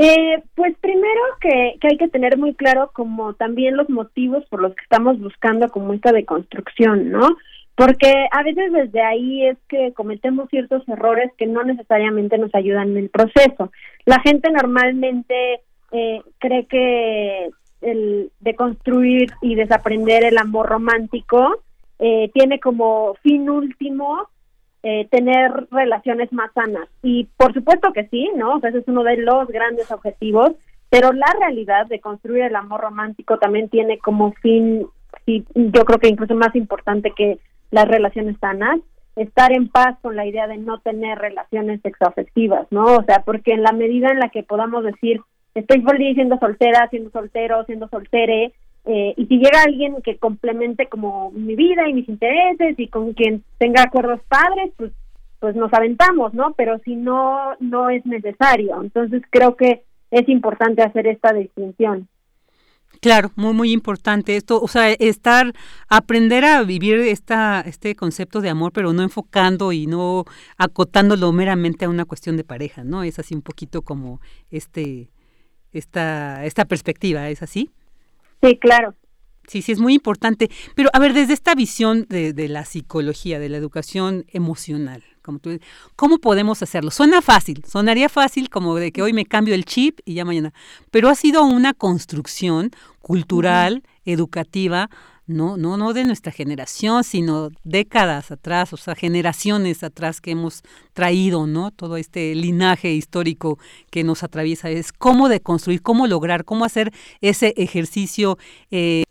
Eh, 0.00 0.44
pues 0.54 0.76
primero 0.80 1.20
que, 1.40 1.74
que, 1.80 1.88
hay 1.88 1.96
que 1.96 2.06
tener 2.06 2.38
muy 2.38 2.54
claro 2.54 2.90
como 2.92 3.34
también 3.34 3.76
los 3.76 3.90
motivos 3.90 4.44
por 4.46 4.62
los 4.62 4.72
que 4.76 4.82
estamos 4.82 5.18
buscando 5.18 5.68
como 5.70 5.92
esta 5.92 6.12
deconstrucción, 6.12 7.10
¿no? 7.10 7.36
porque 7.78 8.12
a 8.32 8.42
veces 8.42 8.72
desde 8.72 9.00
ahí 9.00 9.46
es 9.46 9.56
que 9.68 9.92
cometemos 9.92 10.48
ciertos 10.50 10.82
errores 10.88 11.30
que 11.38 11.46
no 11.46 11.62
necesariamente 11.62 12.36
nos 12.36 12.52
ayudan 12.52 12.90
en 12.90 12.96
el 12.96 13.08
proceso. 13.08 13.70
La 14.04 14.20
gente 14.20 14.50
normalmente 14.50 15.60
eh, 15.92 16.20
cree 16.38 16.66
que 16.66 17.50
el 17.80 18.32
de 18.40 18.54
construir 18.56 19.30
y 19.42 19.54
desaprender 19.54 20.24
el 20.24 20.38
amor 20.38 20.68
romántico 20.68 21.62
eh, 22.00 22.28
tiene 22.34 22.58
como 22.58 23.14
fin 23.22 23.48
último 23.48 24.28
eh, 24.82 25.08
tener 25.10 25.66
relaciones 25.70 26.32
más 26.32 26.52
sanas. 26.52 26.88
Y 27.02 27.28
por 27.36 27.52
supuesto 27.52 27.92
que 27.92 28.06
sí, 28.08 28.30
¿no? 28.36 28.58
Ese 28.58 28.78
es 28.78 28.88
uno 28.88 29.02
de 29.02 29.16
los 29.16 29.48
grandes 29.48 29.90
objetivos, 29.90 30.52
pero 30.90 31.12
la 31.12 31.34
realidad 31.38 31.86
de 31.86 32.00
construir 32.00 32.44
el 32.44 32.56
amor 32.56 32.80
romántico 32.80 33.38
también 33.38 33.68
tiene 33.68 33.98
como 33.98 34.32
fin, 34.34 34.86
sí, 35.26 35.44
yo 35.54 35.84
creo 35.84 35.98
que 35.98 36.08
incluso 36.08 36.34
más 36.34 36.54
importante 36.54 37.12
que 37.16 37.38
las 37.70 37.86
relaciones 37.86 38.36
sanas, 38.40 38.80
estar 39.16 39.52
en 39.52 39.68
paz 39.68 39.98
con 40.00 40.16
la 40.16 40.26
idea 40.26 40.46
de 40.46 40.58
no 40.58 40.78
tener 40.78 41.18
relaciones 41.18 41.80
sexoafectivas, 41.82 42.66
¿no? 42.70 42.84
O 42.84 43.02
sea, 43.02 43.22
porque 43.24 43.52
en 43.52 43.62
la 43.62 43.72
medida 43.72 44.10
en 44.10 44.20
la 44.20 44.28
que 44.28 44.42
podamos 44.42 44.84
decir, 44.84 45.20
estoy 45.54 45.82
feliz 45.82 46.14
siendo 46.14 46.38
soltera, 46.38 46.88
siendo 46.88 47.10
soltero, 47.10 47.64
siendo 47.64 47.88
soltere, 47.88 48.52
eh, 48.90 49.12
y 49.18 49.26
si 49.26 49.36
llega 49.36 49.62
alguien 49.66 50.00
que 50.02 50.16
complemente 50.16 50.88
como 50.88 51.30
mi 51.32 51.54
vida 51.56 51.86
y 51.86 51.92
mis 51.92 52.08
intereses 52.08 52.74
y 52.78 52.88
con 52.88 53.12
quien 53.12 53.44
tenga 53.58 53.82
acuerdos 53.82 54.20
padres, 54.28 54.72
pues 54.76 54.92
pues 55.40 55.54
nos 55.54 55.72
aventamos, 55.72 56.34
¿no? 56.34 56.54
Pero 56.56 56.78
si 56.80 56.96
no, 56.96 57.54
no 57.60 57.90
es 57.90 58.04
necesario. 58.06 58.82
Entonces 58.82 59.22
creo 59.30 59.54
que 59.56 59.84
es 60.10 60.28
importante 60.28 60.82
hacer 60.82 61.06
esta 61.06 61.32
distinción. 61.32 62.08
Claro, 63.00 63.30
muy 63.36 63.52
muy 63.52 63.72
importante 63.72 64.36
esto, 64.36 64.60
o 64.60 64.66
sea, 64.66 64.90
estar 64.90 65.52
aprender 65.88 66.44
a 66.46 66.62
vivir 66.62 66.98
esta 66.98 67.60
este 67.60 67.94
concepto 67.94 68.40
de 68.40 68.48
amor, 68.48 68.72
pero 68.72 68.94
no 68.94 69.02
enfocando 69.02 69.70
y 69.70 69.86
no 69.86 70.24
acotándolo 70.56 71.30
meramente 71.32 71.84
a 71.84 71.90
una 71.90 72.06
cuestión 72.06 72.38
de 72.38 72.44
pareja, 72.44 72.84
¿no? 72.84 73.02
Es 73.02 73.18
así 73.18 73.34
un 73.34 73.42
poquito 73.42 73.82
como 73.82 74.20
este 74.50 75.10
esta 75.72 76.44
esta 76.46 76.64
perspectiva, 76.64 77.28
¿es 77.28 77.42
así? 77.42 77.70
Sí, 78.42 78.58
claro. 78.58 78.94
Sí, 79.46 79.62
sí, 79.62 79.72
es 79.72 79.80
muy 79.80 79.94
importante. 79.94 80.50
Pero 80.74 80.90
a 80.92 80.98
ver, 80.98 81.14
desde 81.14 81.32
esta 81.32 81.54
visión 81.54 82.06
de, 82.08 82.32
de 82.32 82.48
la 82.48 82.64
psicología, 82.64 83.38
de 83.38 83.48
la 83.48 83.56
educación 83.56 84.26
emocional, 84.28 85.02
como 85.22 85.38
tú, 85.38 85.58
¿cómo 85.96 86.18
podemos 86.18 86.62
hacerlo? 86.62 86.90
Suena 86.90 87.22
fácil, 87.22 87.62
sonaría 87.66 88.08
fácil 88.08 88.48
como 88.50 88.74
de 88.76 88.92
que 88.92 89.02
hoy 89.02 89.12
me 89.12 89.26
cambio 89.26 89.54
el 89.54 89.64
chip 89.64 90.00
y 90.04 90.14
ya 90.14 90.24
mañana, 90.24 90.52
pero 90.90 91.08
ha 91.08 91.14
sido 91.14 91.44
una 91.44 91.74
construcción 91.74 92.70
cultural, 93.00 93.82
educativa, 94.04 94.90
no, 95.28 95.56
no, 95.56 95.76
no 95.76 95.92
de 95.92 96.04
nuestra 96.04 96.32
generación, 96.32 97.04
sino 97.04 97.50
décadas 97.62 98.32
atrás, 98.32 98.72
o 98.72 98.76
sea, 98.76 98.94
generaciones 98.94 99.84
atrás 99.84 100.20
que 100.20 100.32
hemos 100.32 100.62
traído, 100.94 101.46
¿no? 101.46 101.70
Todo 101.70 101.96
este 101.96 102.34
linaje 102.34 102.92
histórico 102.92 103.58
que 103.90 104.04
nos 104.04 104.24
atraviesa 104.24 104.70
es 104.70 104.92
cómo 104.92 105.28
deconstruir, 105.28 105.82
cómo 105.82 106.06
lograr, 106.06 106.44
cómo 106.44 106.64
hacer 106.64 106.92
ese 107.20 107.52
ejercicio. 107.56 108.38
Eh... 108.70 109.04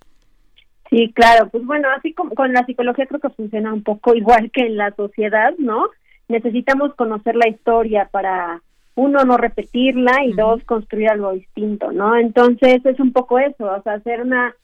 Sí, 0.90 1.12
claro, 1.14 1.50
pues 1.50 1.66
bueno, 1.66 1.88
así 1.96 2.14
como 2.14 2.32
con 2.32 2.52
la 2.52 2.66
psicología 2.66 3.06
creo 3.06 3.20
que 3.20 3.30
funciona 3.30 3.72
un 3.72 3.84
poco 3.84 4.16
igual 4.16 4.52
que 4.52 4.62
en 4.62 4.78
la 4.78 4.92
sociedad, 4.96 5.54
¿no? 5.60 5.86
Necesitamos 6.28 6.96
conocer 6.96 7.36
la 7.36 7.48
historia 7.48 8.10
para 8.12 8.62
uno 8.96 9.24
no 9.24 9.38
repetirla 9.38 10.24
y 10.26 10.34
dos 10.34 10.64
construir 10.64 11.10
algo 11.10 11.34
distinto, 11.34 11.92
¿no? 11.92 12.18
Entonces 12.18 12.84
es 12.84 13.00
un 13.00 13.14
poco 13.14 13.38
eso, 13.38 13.66
o 13.66 13.82
sea, 13.84 13.94
hacer 13.94 14.22
una 14.22 14.56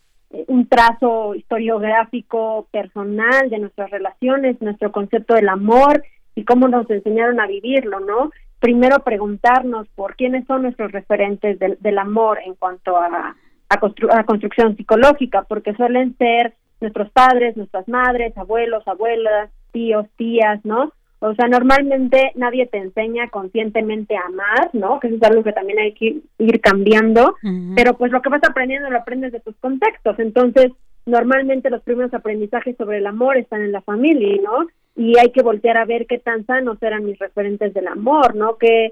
un 0.48 0.68
trazo 0.68 1.36
historiográfico 1.36 2.68
personal 2.72 3.50
de 3.50 3.60
nuestras 3.60 3.92
relaciones, 3.92 4.62
nuestro 4.62 4.92
concepto 4.92 5.36
del 5.36 5.50
amor 5.50 6.04
y 6.36 6.44
cómo 6.44 6.68
nos 6.68 6.90
enseñaron 6.90 7.40
a 7.40 7.48
vivirlo, 7.48 8.00
¿no? 8.00 8.32
Primero 8.60 9.00
preguntarnos 9.00 9.88
por 9.90 10.16
quiénes 10.16 10.46
son 10.48 10.64
nuestros 10.64 10.92
referentes 10.92 11.60
del, 11.60 11.78
del 11.80 11.98
amor 11.98 12.40
en 12.46 12.56
cuanto 12.56 12.98
a, 12.98 13.36
a, 13.70 14.24
construcción 14.26 14.76
psicológica, 14.76 15.44
porque 15.44 15.74
suelen 15.76 16.16
ser 16.18 16.56
nuestros 16.82 17.10
padres, 17.12 17.56
nuestras 17.56 17.88
madres, 17.88 18.38
abuelos, 18.38 18.88
abuelas, 18.88 19.50
tíos, 19.72 20.08
tías, 20.18 20.64
¿no? 20.64 20.94
O 21.26 21.34
sea, 21.36 21.48
normalmente 21.48 22.34
nadie 22.36 22.66
te 22.66 22.80
enseña 22.80 23.30
conscientemente 23.30 24.14
a 24.18 24.26
amar, 24.26 24.70
¿no? 24.74 25.00
Que 25.00 25.08
eso 25.08 25.16
es 25.16 25.24
algo 25.24 25.42
que 25.42 25.54
también 25.54 25.80
hay 25.80 25.94
que 25.94 26.18
ir 26.38 26.60
cambiando, 26.60 27.36
pero 27.78 27.94
pues 27.94 28.12
lo 28.12 28.22
que 28.22 28.28
vas 28.28 28.42
aprendiendo 28.44 28.90
lo 28.90 28.98
aprendes 28.98 29.32
de 29.32 29.40
tus 29.40 29.56
contextos. 29.56 30.20
Entonces, 30.20 30.74
normalmente 31.06 31.70
los 31.70 31.82
primeros 31.82 32.14
aprendizajes 32.14 32.76
sobre 32.76 32.98
el 32.98 33.08
amor 33.08 33.38
están 33.38 33.62
en 33.62 33.72
la 33.72 33.80
familia, 33.80 34.36
¿no? 34.44 34.68
Y 34.98 35.18
hay 35.18 35.32
que 35.32 35.42
voltear 35.42 35.78
a 35.78 35.86
ver 35.86 36.08
qué 36.08 36.20
tan 36.20 36.46
sanos 36.46 36.78
eran 36.84 37.06
mis 37.06 37.18
referentes 37.18 37.74
del 37.74 37.88
amor, 37.88 38.36
¿no? 38.36 38.58
Qué, 38.58 38.92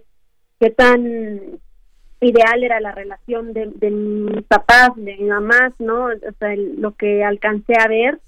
qué 0.58 0.70
tan 0.70 1.42
ideal 2.22 2.64
era 2.64 2.80
la 2.80 2.94
relación 2.94 3.52
de, 3.52 3.74
de 3.76 3.92
mis 3.92 4.44
papás, 4.44 4.92
de 4.96 5.18
mi 5.18 5.26
mamás, 5.26 5.74
¿no? 5.80 6.06
O 6.06 6.34
sea, 6.40 6.56
lo 6.56 6.96
que 6.96 7.26
alcancé 7.26 7.74
a 7.78 7.90
ver 7.90 8.20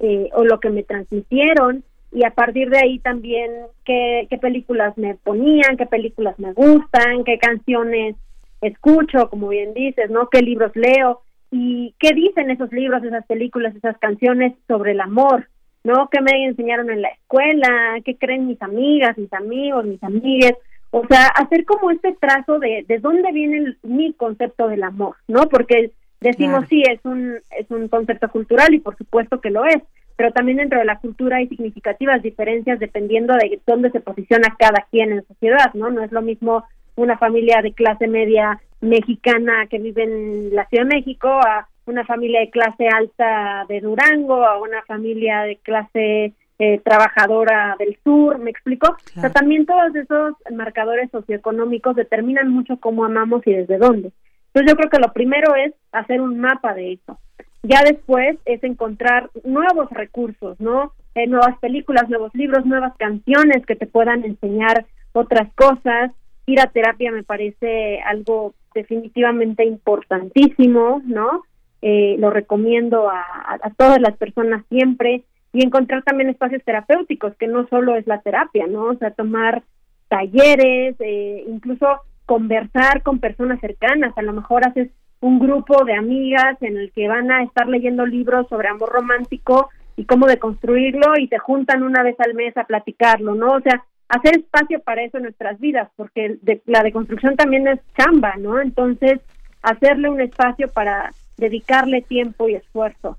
eh, 0.00 0.30
o 0.32 0.42
lo 0.42 0.58
que 0.58 0.70
me 0.70 0.82
transmitieron 0.82 1.84
y 2.12 2.24
a 2.24 2.30
partir 2.30 2.68
de 2.68 2.78
ahí 2.78 2.98
también 2.98 3.50
qué, 3.84 4.26
qué 4.28 4.38
películas 4.38 4.96
me 4.98 5.14
ponían, 5.14 5.76
qué 5.76 5.86
películas 5.86 6.38
me 6.38 6.52
gustan, 6.52 7.24
qué 7.24 7.38
canciones 7.38 8.16
escucho, 8.60 9.28
como 9.30 9.48
bien 9.48 9.72
dices, 9.74 10.10
¿no? 10.10 10.28
Qué 10.28 10.42
libros 10.42 10.72
leo 10.74 11.22
y 11.50 11.94
qué 11.98 12.14
dicen 12.14 12.50
esos 12.50 12.70
libros, 12.72 13.02
esas 13.02 13.26
películas, 13.26 13.74
esas 13.74 13.96
canciones 13.98 14.54
sobre 14.68 14.92
el 14.92 15.00
amor, 15.00 15.48
¿no? 15.84 16.08
¿Qué 16.10 16.20
me 16.20 16.44
enseñaron 16.44 16.90
en 16.90 17.02
la 17.02 17.08
escuela? 17.08 17.98
¿Qué 18.04 18.16
creen 18.16 18.46
mis 18.46 18.60
amigas, 18.62 19.16
mis 19.16 19.32
amigos, 19.32 19.84
mis 19.84 20.02
amigues? 20.02 20.54
O 20.90 21.06
sea, 21.08 21.26
hacer 21.28 21.64
como 21.64 21.90
este 21.90 22.14
trazo 22.20 22.58
de, 22.58 22.84
de 22.86 22.98
dónde 22.98 23.32
viene 23.32 23.76
mi 23.82 24.12
concepto 24.12 24.68
del 24.68 24.82
amor, 24.82 25.16
¿no? 25.28 25.48
Porque 25.48 25.92
decimos 26.20 26.66
sí, 26.68 26.82
es 26.82 27.00
un, 27.04 27.38
es 27.58 27.70
un 27.70 27.88
concepto 27.88 28.28
cultural 28.30 28.72
y 28.74 28.80
por 28.80 28.96
supuesto 28.96 29.40
que 29.40 29.50
lo 29.50 29.64
es, 29.64 29.82
pero 30.16 30.32
también 30.32 30.58
dentro 30.58 30.78
de 30.78 30.84
la 30.84 30.98
cultura 30.98 31.38
hay 31.38 31.48
significativas 31.48 32.22
diferencias 32.22 32.78
dependiendo 32.78 33.34
de 33.34 33.60
dónde 33.66 33.90
se 33.90 34.00
posiciona 34.00 34.54
cada 34.58 34.86
quien 34.90 35.12
en 35.12 35.26
sociedad, 35.26 35.72
¿no? 35.74 35.90
No 35.90 36.02
es 36.02 36.12
lo 36.12 36.22
mismo 36.22 36.64
una 36.96 37.16
familia 37.18 37.62
de 37.62 37.72
clase 37.72 38.06
media 38.06 38.60
mexicana 38.80 39.66
que 39.70 39.78
vive 39.78 40.04
en 40.04 40.54
la 40.54 40.66
Ciudad 40.66 40.84
de 40.84 40.94
México 40.96 41.28
a 41.28 41.68
una 41.86 42.04
familia 42.04 42.40
de 42.40 42.50
clase 42.50 42.88
alta 42.88 43.64
de 43.68 43.80
Durango, 43.80 44.44
a 44.44 44.60
una 44.60 44.82
familia 44.82 45.42
de 45.42 45.56
clase 45.56 46.34
eh, 46.58 46.80
trabajadora 46.84 47.74
del 47.78 47.98
sur, 48.04 48.38
¿me 48.38 48.50
explico? 48.50 48.96
O 49.16 49.20
sea, 49.20 49.30
también 49.30 49.66
todos 49.66 49.94
esos 49.96 50.34
marcadores 50.54 51.10
socioeconómicos 51.10 51.96
determinan 51.96 52.50
mucho 52.50 52.76
cómo 52.78 53.04
amamos 53.04 53.42
y 53.46 53.52
desde 53.52 53.78
dónde. 53.78 54.12
Entonces 54.48 54.70
yo 54.70 54.76
creo 54.76 54.90
que 54.90 54.98
lo 54.98 55.12
primero 55.12 55.54
es 55.56 55.72
hacer 55.92 56.20
un 56.20 56.38
mapa 56.38 56.74
de 56.74 56.92
eso. 56.92 57.18
Ya 57.62 57.82
después 57.84 58.38
es 58.44 58.62
encontrar 58.64 59.30
nuevos 59.44 59.88
recursos, 59.90 60.58
¿no? 60.60 60.92
Eh, 61.14 61.26
nuevas 61.26 61.56
películas, 61.58 62.08
nuevos 62.08 62.34
libros, 62.34 62.66
nuevas 62.66 62.96
canciones 62.96 63.64
que 63.66 63.76
te 63.76 63.86
puedan 63.86 64.24
enseñar 64.24 64.86
otras 65.12 65.52
cosas. 65.54 66.10
Ir 66.46 66.60
a 66.60 66.66
terapia 66.66 67.12
me 67.12 67.22
parece 67.22 68.00
algo 68.00 68.54
definitivamente 68.74 69.64
importantísimo, 69.64 71.02
¿no? 71.04 71.42
Eh, 71.82 72.16
lo 72.18 72.30
recomiendo 72.30 73.08
a, 73.10 73.24
a, 73.60 73.70
todas 73.76 74.00
las 74.00 74.16
personas 74.16 74.64
siempre 74.68 75.24
y 75.52 75.64
encontrar 75.64 76.02
también 76.02 76.30
espacios 76.30 76.62
terapéuticos, 76.64 77.34
que 77.36 77.46
no 77.46 77.66
solo 77.68 77.96
es 77.96 78.06
la 78.06 78.20
terapia, 78.22 78.66
¿no? 78.66 78.84
O 78.84 78.94
sea, 78.96 79.10
tomar 79.10 79.62
talleres, 80.08 80.96
eh, 81.00 81.44
incluso 81.48 81.86
conversar 82.26 83.02
con 83.02 83.18
personas 83.18 83.60
cercanas, 83.60 84.16
a 84.16 84.22
lo 84.22 84.32
mejor 84.32 84.66
haces 84.66 84.90
un 85.22 85.38
grupo 85.38 85.84
de 85.84 85.94
amigas 85.94 86.60
en 86.60 86.76
el 86.76 86.92
que 86.92 87.08
van 87.08 87.30
a 87.30 87.44
estar 87.44 87.68
leyendo 87.68 88.04
libros 88.04 88.48
sobre 88.48 88.68
amor 88.68 88.90
romántico 88.90 89.70
y 89.96 90.04
cómo 90.04 90.26
deconstruirlo 90.26 91.16
y 91.16 91.28
se 91.28 91.38
juntan 91.38 91.84
una 91.84 92.02
vez 92.02 92.16
al 92.18 92.34
mes 92.34 92.56
a 92.56 92.64
platicarlo, 92.64 93.34
¿no? 93.36 93.52
O 93.52 93.60
sea, 93.60 93.84
hacer 94.08 94.38
espacio 94.38 94.80
para 94.80 95.04
eso 95.04 95.18
en 95.18 95.24
nuestras 95.24 95.60
vidas, 95.60 95.88
porque 95.94 96.38
de, 96.42 96.60
la 96.66 96.82
deconstrucción 96.82 97.36
también 97.36 97.68
es 97.68 97.78
chamba, 97.96 98.34
¿no? 98.36 98.60
Entonces, 98.60 99.20
hacerle 99.62 100.10
un 100.10 100.20
espacio 100.20 100.68
para 100.68 101.10
dedicarle 101.36 102.02
tiempo 102.02 102.48
y 102.48 102.56
esfuerzo. 102.56 103.16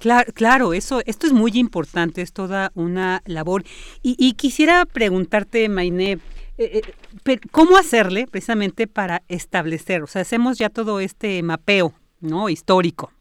Claro, 0.00 0.32
claro, 0.34 0.72
eso, 0.72 1.02
esto 1.06 1.26
es 1.28 1.32
muy 1.32 1.52
importante, 1.54 2.20
es 2.20 2.32
toda 2.32 2.72
una 2.74 3.22
labor. 3.26 3.62
Y, 4.02 4.16
y 4.18 4.32
quisiera 4.32 4.86
preguntarte, 4.86 5.68
Mainé, 5.68 6.18
eh, 6.58 6.82
eh 7.24 7.38
¿cómo 7.50 7.76
hacerle 7.76 8.26
precisamente 8.26 8.86
para 8.86 9.22
establecer? 9.28 10.02
O 10.02 10.06
sea, 10.06 10.22
hacemos 10.22 10.58
ya 10.58 10.68
todo 10.68 11.00
este 11.00 11.42
mapeo, 11.42 11.94
¿no? 12.20 12.48
Histórico. 12.48 13.12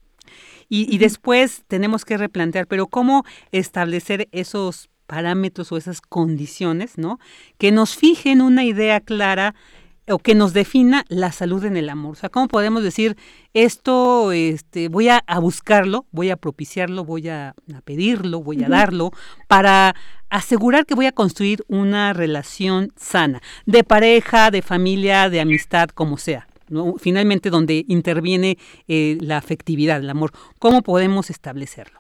Y, 0.70 0.94
y 0.94 0.98
después 0.98 1.64
tenemos 1.68 2.04
que 2.04 2.18
replantear, 2.18 2.68
pero 2.68 2.88
¿cómo 2.88 3.24
establecer 3.52 4.28
esos 4.32 4.90
parámetros 5.08 5.72
o 5.72 5.78
esas 5.78 6.02
condiciones, 6.02 6.98
¿no? 6.98 7.20
Que 7.58 7.72
nos 7.72 7.96
fijen 7.96 8.42
una 8.42 8.66
idea 8.66 9.00
clara 9.00 9.56
o 10.10 10.20
que 10.20 10.36
nos 10.36 10.54
defina 10.54 11.06
la 11.10 11.32
salud 11.32 11.64
en 11.66 11.78
el 11.78 11.90
amor. 11.90 12.14
O 12.14 12.16
sea, 12.16 12.30
¿cómo 12.30 12.48
podemos 12.48 12.84
decir 12.84 13.18
esto, 13.54 14.32
este, 14.32 14.88
voy 14.88 15.10
a, 15.10 15.24
buscarlo, 15.42 16.06
voy 16.12 16.30
a 16.30 16.38
propiciarlo, 16.38 17.04
voy 17.04 17.30
a, 17.30 17.56
pedirlo, 17.84 18.42
voy 18.42 18.64
a 18.64 18.70
darlo, 18.70 19.12
para 19.48 19.96
asegurar 20.30 20.86
que 20.86 20.96
voy 20.96 21.08
a 21.08 21.12
construir 21.12 21.64
una 21.68 22.14
relación 22.14 22.92
sana, 22.96 23.42
de 23.66 23.84
pareja, 23.84 24.52
de 24.52 24.62
familia, 24.62 25.30
de 25.30 25.42
amistad, 25.42 25.90
como 25.90 26.18
sea? 26.18 26.48
finalmente 27.00 27.50
donde 27.50 27.86
interviene 27.88 28.58
eh, 28.90 29.18
la 29.22 29.38
afectividad, 29.38 30.02
el 30.02 30.10
amor. 30.10 30.34
¿Cómo 30.60 30.82
podemos 30.82 31.30
establecerlo? 31.30 32.00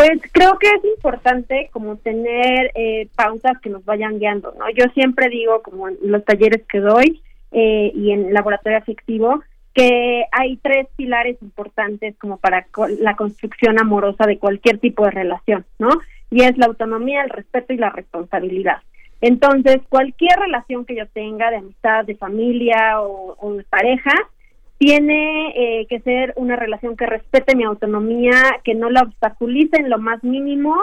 Pues 0.00 0.18
creo 0.32 0.58
que 0.58 0.66
es 0.66 0.82
importante 0.96 1.68
como 1.74 1.96
tener 1.96 2.70
eh, 2.74 3.08
pautas 3.14 3.60
que 3.60 3.68
nos 3.68 3.84
vayan 3.84 4.18
guiando, 4.18 4.54
¿no? 4.58 4.64
Yo 4.70 4.86
siempre 4.94 5.28
digo, 5.28 5.60
como 5.60 5.90
en 5.90 5.98
los 6.04 6.24
talleres 6.24 6.62
que 6.66 6.80
doy 6.80 7.20
eh, 7.52 7.92
y 7.94 8.10
en 8.10 8.32
laboratorio 8.32 8.78
afectivo, 8.78 9.42
que 9.74 10.24
hay 10.32 10.56
tres 10.56 10.86
pilares 10.96 11.36
importantes 11.42 12.16
como 12.16 12.38
para 12.38 12.66
la 12.98 13.14
construcción 13.14 13.78
amorosa 13.78 14.24
de 14.24 14.38
cualquier 14.38 14.78
tipo 14.78 15.04
de 15.04 15.10
relación, 15.10 15.66
¿no? 15.78 15.90
Y 16.30 16.44
es 16.44 16.56
la 16.56 16.64
autonomía, 16.64 17.22
el 17.22 17.28
respeto 17.28 17.74
y 17.74 17.76
la 17.76 17.90
responsabilidad. 17.90 18.78
Entonces, 19.20 19.82
cualquier 19.90 20.38
relación 20.38 20.86
que 20.86 20.96
yo 20.96 21.06
tenga 21.08 21.50
de 21.50 21.58
amistad, 21.58 22.06
de 22.06 22.16
familia 22.16 23.02
o, 23.02 23.52
de 23.54 23.64
pareja, 23.64 24.14
tiene 24.80 25.52
eh, 25.56 25.86
que 25.90 26.00
ser 26.00 26.32
una 26.36 26.56
relación 26.56 26.96
que 26.96 27.04
respete 27.04 27.54
mi 27.54 27.64
autonomía, 27.64 28.32
que 28.64 28.74
no 28.74 28.88
la 28.88 29.02
obstaculice 29.02 29.76
en 29.76 29.90
lo 29.90 29.98
más 29.98 30.24
mínimo 30.24 30.74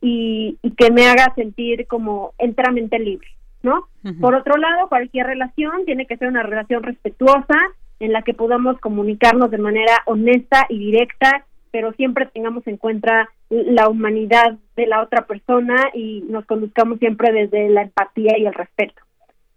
y, 0.00 0.58
que 0.76 0.90
me 0.90 1.06
haga 1.06 1.32
sentir 1.36 1.86
como 1.86 2.34
enteramente 2.38 2.98
libre, 2.98 3.28
¿no? 3.62 3.86
Por 4.20 4.34
otro 4.34 4.56
lado, 4.56 4.88
cualquier 4.88 5.28
relación 5.28 5.84
tiene 5.84 6.06
que 6.06 6.16
ser 6.16 6.26
una 6.26 6.42
relación 6.42 6.82
respetuosa 6.82 7.56
en 8.00 8.12
la 8.12 8.22
que 8.22 8.34
podamos 8.34 8.80
comunicarnos 8.80 9.52
de 9.52 9.58
manera 9.58 10.02
honesta 10.06 10.66
y 10.68 10.78
directa, 10.78 11.46
pero 11.70 11.92
siempre 11.92 12.26
tengamos 12.26 12.66
en 12.66 12.76
cuenta 12.76 13.30
la 13.50 13.88
humanidad 13.88 14.58
de 14.74 14.88
la 14.88 15.00
otra 15.00 15.26
persona 15.26 15.76
y 15.94 16.24
nos 16.28 16.44
conduzcamos 16.44 16.98
siempre 16.98 17.32
desde 17.32 17.68
la 17.68 17.82
empatía 17.82 18.36
y 18.36 18.46
el 18.46 18.52
respeto. 18.52 19.00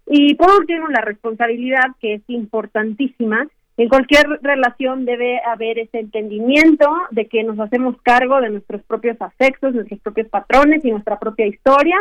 Y 0.06 0.36
por 0.36 0.52
último, 0.52 0.86
la 0.86 1.00
responsabilidad, 1.00 1.96
que 2.00 2.14
es 2.14 2.22
importantísima. 2.28 3.48
En 3.78 3.88
cualquier 3.88 4.26
relación 4.42 5.04
debe 5.04 5.40
haber 5.46 5.78
ese 5.78 6.00
entendimiento 6.00 6.90
de 7.12 7.28
que 7.28 7.44
nos 7.44 7.60
hacemos 7.60 7.94
cargo 8.02 8.40
de 8.40 8.50
nuestros 8.50 8.82
propios 8.82 9.16
afectos, 9.22 9.72
nuestros 9.72 10.00
propios 10.00 10.28
patrones 10.28 10.84
y 10.84 10.90
nuestra 10.90 11.20
propia 11.20 11.46
historia, 11.46 11.96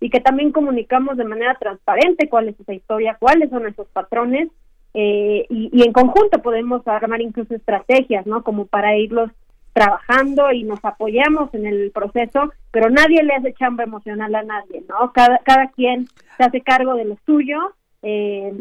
y 0.00 0.10
que 0.10 0.20
también 0.20 0.52
comunicamos 0.52 1.16
de 1.16 1.24
manera 1.24 1.54
transparente 1.54 2.28
cuál 2.28 2.50
es 2.50 2.60
esa 2.60 2.74
historia, 2.74 3.16
cuáles 3.18 3.48
son 3.48 3.66
esos 3.66 3.88
patrones, 3.88 4.50
eh, 4.92 5.46
y, 5.48 5.70
y, 5.72 5.86
en 5.86 5.94
conjunto 5.94 6.42
podemos 6.42 6.86
armar 6.86 7.22
incluso 7.22 7.54
estrategias, 7.54 8.26
¿no? 8.26 8.44
Como 8.44 8.66
para 8.66 8.94
irlos 8.96 9.30
trabajando 9.72 10.52
y 10.52 10.62
nos 10.62 10.84
apoyamos 10.84 11.52
en 11.54 11.64
el 11.64 11.90
proceso, 11.90 12.52
pero 12.70 12.90
nadie 12.90 13.22
le 13.22 13.34
hace 13.34 13.54
chamba 13.54 13.82
emocional 13.82 14.34
a 14.34 14.42
nadie, 14.42 14.84
¿no? 14.90 15.10
Cada, 15.14 15.38
cada 15.38 15.68
quien 15.70 16.06
se 16.36 16.44
hace 16.44 16.60
cargo 16.60 16.94
de 16.94 17.06
lo 17.06 17.16
suyo 17.24 17.74
eh, 18.02 18.52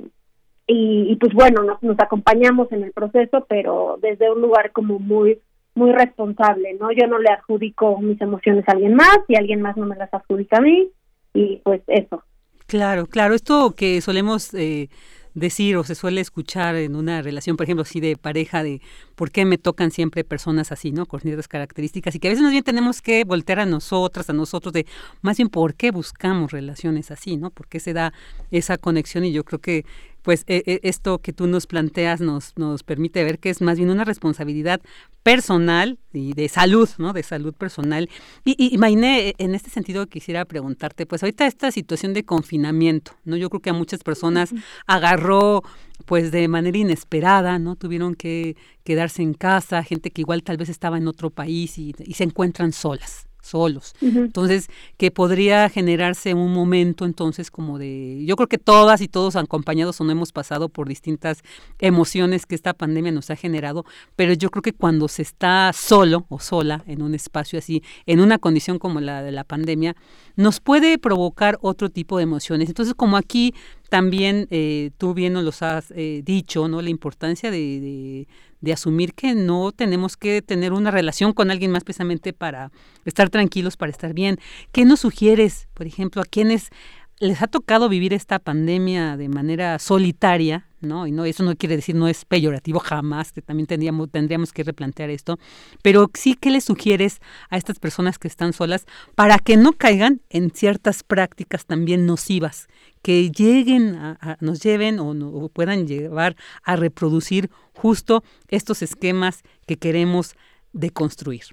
y, 0.65 1.15
pues 1.17 1.33
bueno, 1.33 1.63
nos, 1.63 1.83
nos 1.83 1.99
acompañamos 1.99 2.71
en 2.71 2.83
el 2.83 2.91
proceso, 2.91 3.45
pero 3.49 3.97
desde 4.01 4.31
un 4.31 4.41
lugar 4.41 4.71
como 4.71 4.99
muy 4.99 5.39
muy 5.75 5.91
responsable, 5.91 6.75
¿no? 6.79 6.91
Yo 6.91 7.07
no 7.07 7.17
le 7.17 7.29
adjudico 7.29 7.99
mis 7.99 8.21
emociones 8.21 8.63
a 8.67 8.73
alguien 8.73 8.93
más 8.93 9.17
y 9.27 9.35
alguien 9.35 9.61
más 9.61 9.75
no 9.75 9.85
me 9.85 9.95
las 9.95 10.13
adjudica 10.13 10.57
a 10.57 10.61
mí 10.61 10.89
y 11.33 11.57
pues 11.63 11.81
eso. 11.87 12.23
Claro, 12.67 13.07
claro, 13.07 13.33
esto 13.33 13.73
que 13.75 13.99
solemos 14.01 14.53
eh, 14.53 14.89
decir 15.33 15.75
o 15.77 15.83
se 15.83 15.95
suele 15.95 16.21
escuchar 16.21 16.75
en 16.75 16.95
una 16.95 17.21
relación, 17.21 17.57
por 17.57 17.65
ejemplo, 17.65 17.81
así 17.81 17.99
de 17.99 18.15
pareja, 18.17 18.63
de 18.63 18.81
por 19.15 19.31
qué 19.31 19.45
me 19.45 19.57
tocan 19.57 19.91
siempre 19.91 20.23
personas 20.23 20.71
así, 20.71 20.91
¿no? 20.91 21.05
Con 21.05 21.19
ciertas 21.19 21.47
características 21.47 22.15
y 22.15 22.19
que 22.19 22.27
a 22.27 22.31
veces 22.31 22.43
más 22.43 22.51
bien 22.51 22.63
tenemos 22.63 23.01
que 23.01 23.23
voltear 23.23 23.59
a 23.59 23.65
nosotras, 23.65 24.29
a 24.29 24.33
nosotros, 24.33 24.73
de 24.73 24.85
más 25.21 25.37
bien 25.37 25.49
por 25.49 25.75
qué 25.75 25.91
buscamos 25.91 26.51
relaciones 26.51 27.11
así, 27.11 27.37
¿no? 27.37 27.49
¿Por 27.49 27.67
qué 27.67 27.79
se 27.79 27.93
da 27.93 28.13
esa 28.51 28.77
conexión? 28.77 29.25
Y 29.25 29.33
yo 29.33 29.43
creo 29.43 29.59
que 29.59 29.85
pues 30.23 30.43
e, 30.47 30.63
e, 30.65 30.79
esto 30.83 31.19
que 31.19 31.33
tú 31.33 31.45
nos 31.47 31.67
planteas 31.67 32.21
nos, 32.21 32.57
nos 32.57 32.83
permite 32.83 33.23
ver 33.23 33.37
que 33.37 33.49
es 33.49 33.61
más 33.61 33.77
bien 33.77 33.89
una 33.89 34.05
responsabilidad 34.05 34.81
personal 35.21 35.99
y 36.11 36.33
de 36.33 36.49
salud, 36.49 36.89
¿no? 36.97 37.13
De 37.13 37.23
salud 37.23 37.53
personal. 37.53 38.09
Y, 38.43 38.55
y, 38.57 38.77
Mainé, 38.77 39.35
en 39.37 39.53
este 39.53 39.69
sentido 39.69 40.07
quisiera 40.07 40.45
preguntarte, 40.45 41.05
pues 41.05 41.21
ahorita 41.23 41.45
esta 41.45 41.71
situación 41.71 42.13
de 42.13 42.23
confinamiento, 42.23 43.11
¿no? 43.25 43.37
Yo 43.37 43.49
creo 43.49 43.61
que 43.61 43.69
a 43.69 43.73
muchas 43.73 44.03
personas 44.03 44.53
agarró 44.87 45.61
pues 46.05 46.31
de 46.31 46.47
manera 46.47 46.77
inesperada, 46.77 47.59
¿no? 47.59 47.75
Tuvieron 47.75 48.15
que 48.15 48.57
quedarse 48.83 49.21
en 49.21 49.33
casa, 49.33 49.83
gente 49.83 50.11
que 50.11 50.21
igual 50.21 50.43
tal 50.43 50.57
vez 50.57 50.69
estaba 50.69 50.97
en 50.97 51.07
otro 51.07 51.29
país 51.29 51.77
y 51.77 51.93
se 51.93 52.23
encuentran 52.23 52.71
solas 52.71 53.27
solos. 53.43 53.93
Entonces, 54.01 54.69
que 54.97 55.11
podría 55.11 55.69
generarse 55.69 56.33
un 56.33 56.53
momento 56.53 57.05
entonces 57.05 57.51
como 57.51 57.77
de, 57.77 58.23
yo 58.25 58.35
creo 58.35 58.47
que 58.47 58.57
todas 58.57 59.01
y 59.01 59.07
todos 59.07 59.35
acompañados 59.35 59.99
o 60.01 60.03
no 60.03 60.11
hemos 60.11 60.31
pasado 60.31 60.69
por 60.69 60.87
distintas 60.87 61.43
emociones 61.79 62.45
que 62.45 62.55
esta 62.55 62.73
pandemia 62.73 63.11
nos 63.11 63.29
ha 63.29 63.35
generado, 63.35 63.85
pero 64.15 64.33
yo 64.33 64.49
creo 64.49 64.61
que 64.61 64.73
cuando 64.73 65.07
se 65.07 65.21
está 65.21 65.71
solo 65.73 66.25
o 66.29 66.39
sola 66.39 66.83
en 66.87 67.01
un 67.01 67.13
espacio 67.13 67.59
así, 67.59 67.83
en 68.05 68.19
una 68.19 68.39
condición 68.39 68.79
como 68.79 68.99
la 69.01 69.21
de 69.21 69.31
la 69.31 69.43
pandemia, 69.43 69.95
nos 70.35 70.59
puede 70.59 70.97
provocar 70.97 71.59
otro 71.61 71.89
tipo 71.89 72.17
de 72.17 72.23
emociones. 72.23 72.69
Entonces, 72.69 72.95
como 72.95 73.17
aquí 73.17 73.53
también 73.93 74.47
eh, 74.49 74.89
tú 74.97 75.13
bien 75.13 75.33
nos 75.33 75.43
lo 75.43 75.67
has 75.67 75.93
eh, 75.95 76.23
dicho, 76.25 76.67
¿no? 76.67 76.81
La 76.81 76.89
importancia 76.89 77.51
de, 77.51 78.27
de 78.59 78.73
asumir 78.73 79.13
que 79.13 79.35
no 79.35 79.71
tenemos 79.71 80.17
que 80.17 80.41
tener 80.41 80.73
una 80.73 80.89
relación 80.89 81.31
con 81.31 81.51
alguien 81.51 81.69
más 81.69 81.83
precisamente 81.83 82.33
para 82.33 82.71
estar 83.05 83.29
tranquilos, 83.29 83.77
para 83.77 83.91
estar 83.91 84.15
bien. 84.15 84.39
¿Qué 84.71 84.83
nos 84.83 85.01
sugieres, 85.01 85.67
por 85.75 85.85
ejemplo, 85.85 86.23
a 86.23 86.25
quienes 86.25 86.71
les 87.19 87.41
ha 87.41 87.47
tocado 87.47 87.89
vivir 87.89 88.13
esta 88.13 88.39
pandemia 88.39 89.17
de 89.17 89.29
manera 89.29 89.79
solitaria, 89.79 90.67
¿no? 90.81 91.07
Y 91.07 91.11
no, 91.11 91.25
eso 91.25 91.43
no 91.43 91.55
quiere 91.55 91.75
decir, 91.75 91.95
no 91.95 92.07
es 92.07 92.25
peyorativo 92.25 92.79
jamás, 92.79 93.31
que 93.31 93.41
también 93.41 93.67
tendríamos, 93.67 94.09
tendríamos 94.09 94.51
que 94.51 94.63
replantear 94.63 95.09
esto, 95.09 95.39
pero 95.81 96.09
sí 96.13 96.35
que 96.35 96.51
le 96.51 96.59
sugieres 96.59 97.21
a 97.49 97.57
estas 97.57 97.79
personas 97.79 98.19
que 98.19 98.27
están 98.27 98.51
solas 98.53 98.85
para 99.15 99.39
que 99.39 99.57
no 99.57 99.73
caigan 99.73 100.21
en 100.29 100.51
ciertas 100.51 101.03
prácticas 101.03 101.65
también 101.65 102.05
nocivas, 102.05 102.67
que 103.01 103.31
lleguen 103.31 103.95
a, 103.95 104.37
nos 104.41 104.61
lleven 104.61 104.99
o, 104.99 105.49
puedan 105.49 105.87
llevar 105.87 106.35
a 106.63 106.75
reproducir 106.75 107.49
justo 107.73 108.23
estos 108.49 108.81
esquemas 108.81 109.43
que 109.65 109.77
queremos 109.77 110.35
deconstruir. 110.73 111.43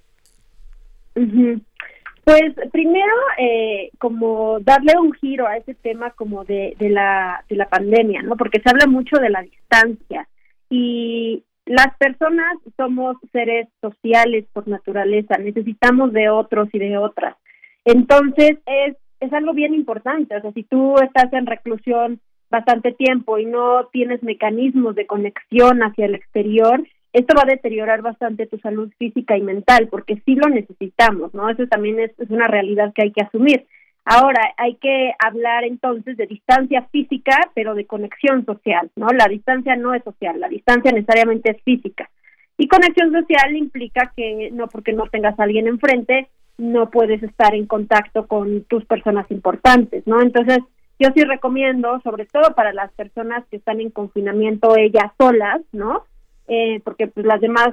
Pues 2.25 2.53
primero, 2.71 3.15
eh, 3.39 3.91
como 3.99 4.61
darle 4.61 4.93
un 5.01 5.13
giro 5.15 5.47
a 5.47 5.57
ese 5.57 5.75
tema 5.75 6.11
como 6.11 6.45
de, 6.45 6.77
de, 6.79 6.91
la, 6.91 7.45
de 7.49 7.57
la 7.57 7.69
pandemia, 7.69 8.23
¿no? 8.23 8.37
Porque 8.37 8.61
se 8.61 8.71
habla 8.71 8.87
mucho 8.87 9.17
de 9.17 9.31
la 9.31 9.43
distancia 9.43 10.29
y 10.69 11.43
las 11.67 11.97
personas 11.99 12.59
somos 12.77 13.17
seres 13.33 13.69
sociales 13.81 14.45
por 14.53 14.69
naturaleza, 14.69 15.39
necesitamos 15.39 16.13
de 16.13 16.29
otros 16.29 16.69
y 16.73 16.79
de 16.79 16.99
otras. 16.99 17.37
Entonces 17.85 18.59
es, 18.67 18.97
es 19.21 19.33
algo 19.33 19.53
bien 19.53 19.75
importante, 19.75 20.37
o 20.37 20.41
sea, 20.41 20.53
si 20.53 20.63
tú 20.65 20.97
estás 20.99 21.33
en 21.33 21.47
reclusión 21.47 22.21
bastante 22.51 22.93
tiempo 22.93 23.39
y 23.39 23.47
no 23.47 23.87
tienes 23.93 24.23
mecanismos 24.23 24.95
de 24.95 25.07
conexión 25.07 25.83
hacia 25.83 26.07
el 26.07 26.15
exterior, 26.15 26.83
esto 27.12 27.35
va 27.37 27.43
a 27.43 27.51
deteriorar 27.51 28.03
bastante 28.03 28.47
tu 28.47 28.59
salud 28.59 28.93
física 28.99 29.37
y 29.37 29.43
mental, 29.43 29.89
porque 29.91 30.23
sí 30.24 30.37
lo 30.37 30.49
necesitamos, 30.49 31.35
¿no? 31.35 31.49
Eso 31.51 31.66
también 31.66 31.99
es, 31.99 32.12
una 32.28 32.47
realidad 32.47 32.93
que 32.95 33.03
hay 33.03 33.12
que 33.12 33.23
asumir. 33.23 33.66
Ahora, 34.05 34.41
hay 34.57 34.77
que 34.77 35.12
hablar 35.19 35.65
entonces 35.65 36.16
de 36.16 36.27
distancia 36.27 36.82
física, 36.91 37.51
pero 37.55 37.74
de 37.74 37.87
conexión 37.87 38.45
social, 38.47 38.91
¿no? 38.97 39.09
La 39.09 39.27
distancia 39.27 39.77
no 39.77 39.95
es 39.95 40.03
social, 40.05 40.41
la 40.41 40.49
distancia 40.49 40.93
necesariamente 40.93 41.51
es 41.51 41.62
física. 41.62 42.09
Y 42.57 42.69
conexión 42.69 43.12
social 43.12 43.57
implica 43.57 44.12
que 44.16 44.51
no 44.53 44.69
porque 44.69 44.93
no 44.93 45.07
tengas 45.07 45.39
a 45.39 45.45
alguien 45.45 45.66
enfrente, 45.66 46.28
no 46.59 46.91
puedes 46.91 47.23
estar 47.23 47.55
en 47.55 47.66
contacto 47.66 48.27
con 48.27 48.65
tus 48.65 48.85
personas 48.85 49.31
importantes, 49.31 50.07
¿no? 50.07 50.20
Entonces, 50.20 50.59
yo 50.99 51.09
sí 51.15 51.24
recomiendo, 51.24 52.01
sobre 52.03 52.27
todo 52.27 52.55
para 52.55 52.73
las 52.73 52.93
personas 52.93 53.45
que 53.51 53.57
están 53.57 53.81
en 53.81 53.91
confinamiento 53.91 54.77
ellas 54.77 55.11
solas, 55.19 55.62
¿no? 55.73 56.05
Eh, 56.52 56.81
porque 56.82 57.06
pues 57.06 57.24
las 57.24 57.40
demás 57.40 57.68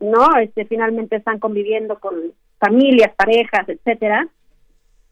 no 0.00 0.36
este 0.42 0.64
finalmente 0.64 1.14
están 1.14 1.38
conviviendo 1.38 2.00
con 2.00 2.14
familias 2.58 3.14
parejas 3.16 3.68
etcétera. 3.68 4.26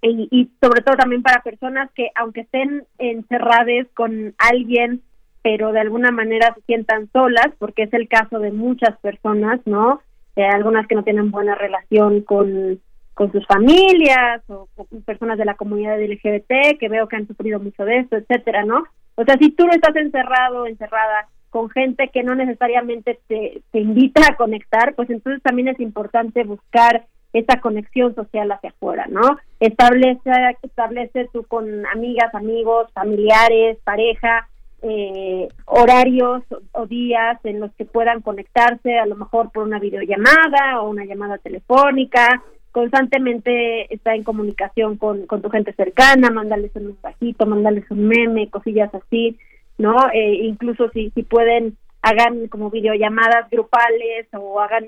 Y, 0.03 0.27
y 0.33 0.51
sobre 0.61 0.83
todo 0.83 0.97
también 0.97 1.23
para 1.23 1.43
personas 1.43 1.91
que 1.93 2.11
aunque 2.17 2.41
estén 2.41 2.85
encerradas 2.99 3.87
con 3.95 4.35
alguien 4.39 5.03
pero 5.43 5.71
de 5.71 5.79
alguna 5.79 6.11
manera 6.11 6.53
se 6.55 6.63
sientan 6.63 7.09
solas 7.13 7.49
porque 7.61 7.85
es 7.85 7.93
el 7.93 8.09
caso 8.09 8.41
de 8.41 8.51
muchas 8.51 8.99
personas 8.99 9.61
no 9.65 10.01
eh, 10.35 10.45
algunas 10.45 10.89
que 10.89 10.97
no 10.97 11.05
tienen 11.05 11.31
buena 11.31 11.55
relación 11.55 12.23
con 12.23 12.81
con 13.15 13.31
sus 13.31 13.47
familias 13.47 14.43
o 14.49 14.69
personas 15.07 15.39
de 15.39 15.45
la 15.45 15.55
comunidad 15.55 16.01
LGBT 16.01 16.79
que 16.81 16.89
veo 16.89 17.07
que 17.07 17.15
han 17.15 17.29
sufrido 17.29 17.61
mucho 17.61 17.85
de 17.85 17.99
esto, 17.99 18.17
etcétera, 18.17 18.65
¿no? 18.65 18.85
O 19.17 19.25
sea, 19.25 19.37
si 19.41 19.51
tú 19.51 19.67
no 19.67 19.73
estás 19.73 19.97
encerrado, 19.97 20.67
encerrada 20.67 21.29
con 21.51 21.71
gente 21.71 22.09
que 22.09 22.23
no 22.23 22.35
necesariamente 22.35 23.19
te, 23.27 23.63
te 23.71 23.81
invita 23.81 24.23
a 24.29 24.37
conectar, 24.37 24.95
pues 24.95 25.11
entonces 25.11 25.43
también 25.43 25.69
es 25.69 25.81
importante 25.81 26.45
buscar 26.45 27.07
esa 27.33 27.61
conexión 27.61 28.15
social 28.15 28.51
hacia 28.51 28.71
afuera, 28.71 29.07
¿no? 29.09 29.39
Establece, 29.61 30.31
establece 30.63 31.29
tú 31.33 31.45
con 31.45 31.87
amigas, 31.87 32.35
amigos, 32.35 32.91
familiares, 32.93 33.79
pareja, 33.85 34.49
eh, 34.83 35.49
horarios 35.67 36.43
o, 36.73 36.87
días 36.87 37.39
en 37.45 37.61
los 37.61 37.73
que 37.75 37.85
puedan 37.85 38.23
conectarse, 38.23 38.99
a 38.99 39.07
lo 39.07 39.17
mejor 39.17 39.51
por 39.51 39.65
una 39.65 39.79
videollamada 39.79 40.81
o 40.81 40.89
una 40.89 41.05
llamada 41.05 41.39
telefónica, 41.39 42.43
constantemente 42.71 43.93
está 43.93 44.15
en 44.15 44.23
comunicación 44.23 44.97
con, 44.97 45.27
con 45.27 45.43
tu 45.43 45.51
gente 45.51 45.73
cercana, 45.73 46.31
mándales 46.31 46.71
un 46.77 46.87
mensajito, 46.87 47.45
mándales 47.45 47.91
un 47.91 48.07
meme, 48.07 48.51
cosillas 48.51 48.95
así, 48.95 49.37
¿no? 49.79 49.97
Eh, 50.13 50.35
incluso 50.43 50.91
si, 50.91 51.11
si 51.11 51.23
pueden, 51.23 51.77
hagan 52.03 52.49
como 52.49 52.71
videollamadas 52.71 53.49
grupales 53.51 54.27
o 54.33 54.61
hagan, 54.61 54.85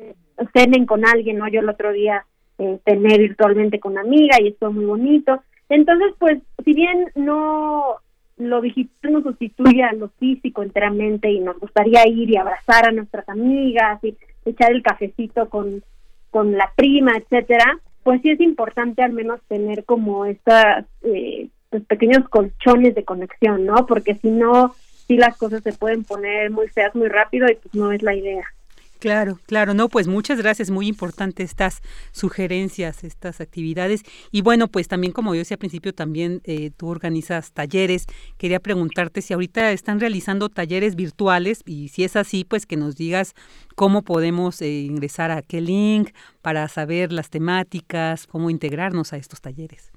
cenen 0.53 0.87
con 0.87 1.07
alguien, 1.07 1.39
¿no? 1.39 1.49
Yo 1.49 1.61
el 1.61 1.69
otro 1.69 1.93
día 1.93 2.27
eh, 2.59 2.79
cené 2.85 3.19
virtualmente 3.19 3.81
con 3.81 3.93
una 3.93 4.03
amiga 4.03 4.37
y 4.41 4.49
esto 4.49 4.71
muy 4.71 4.85
bonito. 4.85 5.43
Entonces, 5.69 6.13
pues, 6.19 6.43
si 6.65 6.75
bien 6.75 7.11
no 7.15 7.97
lo 8.37 8.61
digital 8.61 9.13
no 9.13 9.23
sustituye 9.23 9.83
a 9.83 9.93
lo 9.93 10.09
físico 10.19 10.63
enteramente 10.63 11.31
y 11.31 11.41
nos 11.41 11.59
gustaría 11.59 12.09
ir 12.09 12.31
y 12.31 12.37
abrazar 12.37 12.87
a 12.87 12.93
nuestras 12.93 13.29
amigas 13.29 14.03
y 14.03 14.17
echar 14.45 14.73
el 14.73 14.83
cafecito 14.83 15.49
con, 15.51 15.85
con 16.31 16.57
la 16.57 16.73
prima, 16.75 17.13
etcétera, 17.17 17.79
pues 18.03 18.23
sí 18.23 18.31
es 18.31 18.41
importante 18.41 19.03
al 19.03 19.13
menos 19.13 19.41
tener 19.47 19.85
como 19.85 20.25
estas 20.25 20.87
eh, 21.03 21.49
pues 21.71 21.85
pequeños 21.85 22.29
colchones 22.29 22.95
de 22.95 23.05
conexión, 23.05 23.65
¿no? 23.65 23.87
Porque 23.87 24.17
si 24.17 24.29
no, 24.29 24.75
sí 25.07 25.17
las 25.17 25.37
cosas 25.37 25.63
se 25.63 25.73
pueden 25.73 26.05
poner 26.05 26.51
muy 26.51 26.69
feas 26.69 26.95
muy 26.95 27.09
rápido 27.09 27.47
y 27.49 27.55
pues 27.55 27.75
no 27.75 27.93
es 27.93 28.03
la 28.03 28.15
idea. 28.15 28.45
Claro, 29.01 29.41
claro, 29.47 29.73
no, 29.73 29.89
pues 29.89 30.09
muchas 30.09 30.37
gracias, 30.37 30.71
muy 30.71 30.87
importante 30.87 31.43
estas 31.43 31.81
sugerencias, 32.13 33.03
estas 33.03 33.41
actividades. 33.41 34.03
Y 34.31 34.43
bueno, 34.43 34.69
pues 34.69 34.89
también 34.89 35.15
como 35.15 35.35
yo 35.35 35.39
decía 35.39 35.55
al 35.55 35.61
principio, 35.61 35.95
también 35.95 36.43
eh, 36.45 36.71
tú 36.77 36.89
organizas 36.89 37.53
talleres. 37.53 38.05
Quería 38.37 38.61
preguntarte 38.61 39.23
si 39.23 39.33
ahorita 39.33 39.73
están 39.73 40.01
realizando 40.01 40.51
talleres 40.51 40.97
virtuales 40.97 41.63
y 41.65 41.89
si 41.89 42.05
es 42.05 42.15
así, 42.15 42.45
pues 42.45 42.67
que 42.67 42.77
nos 42.77 42.95
digas 42.95 43.33
cómo 43.75 44.03
podemos 44.03 44.61
eh, 44.61 44.69
ingresar 44.69 45.31
a 45.31 45.41
qué 45.41 45.63
link 45.63 46.11
para 46.43 46.69
saber 46.69 47.11
las 47.11 47.31
temáticas, 47.31 48.27
cómo 48.27 48.51
integrarnos 48.51 49.15
a 49.15 49.17
estos 49.17 49.41
talleres. 49.41 49.90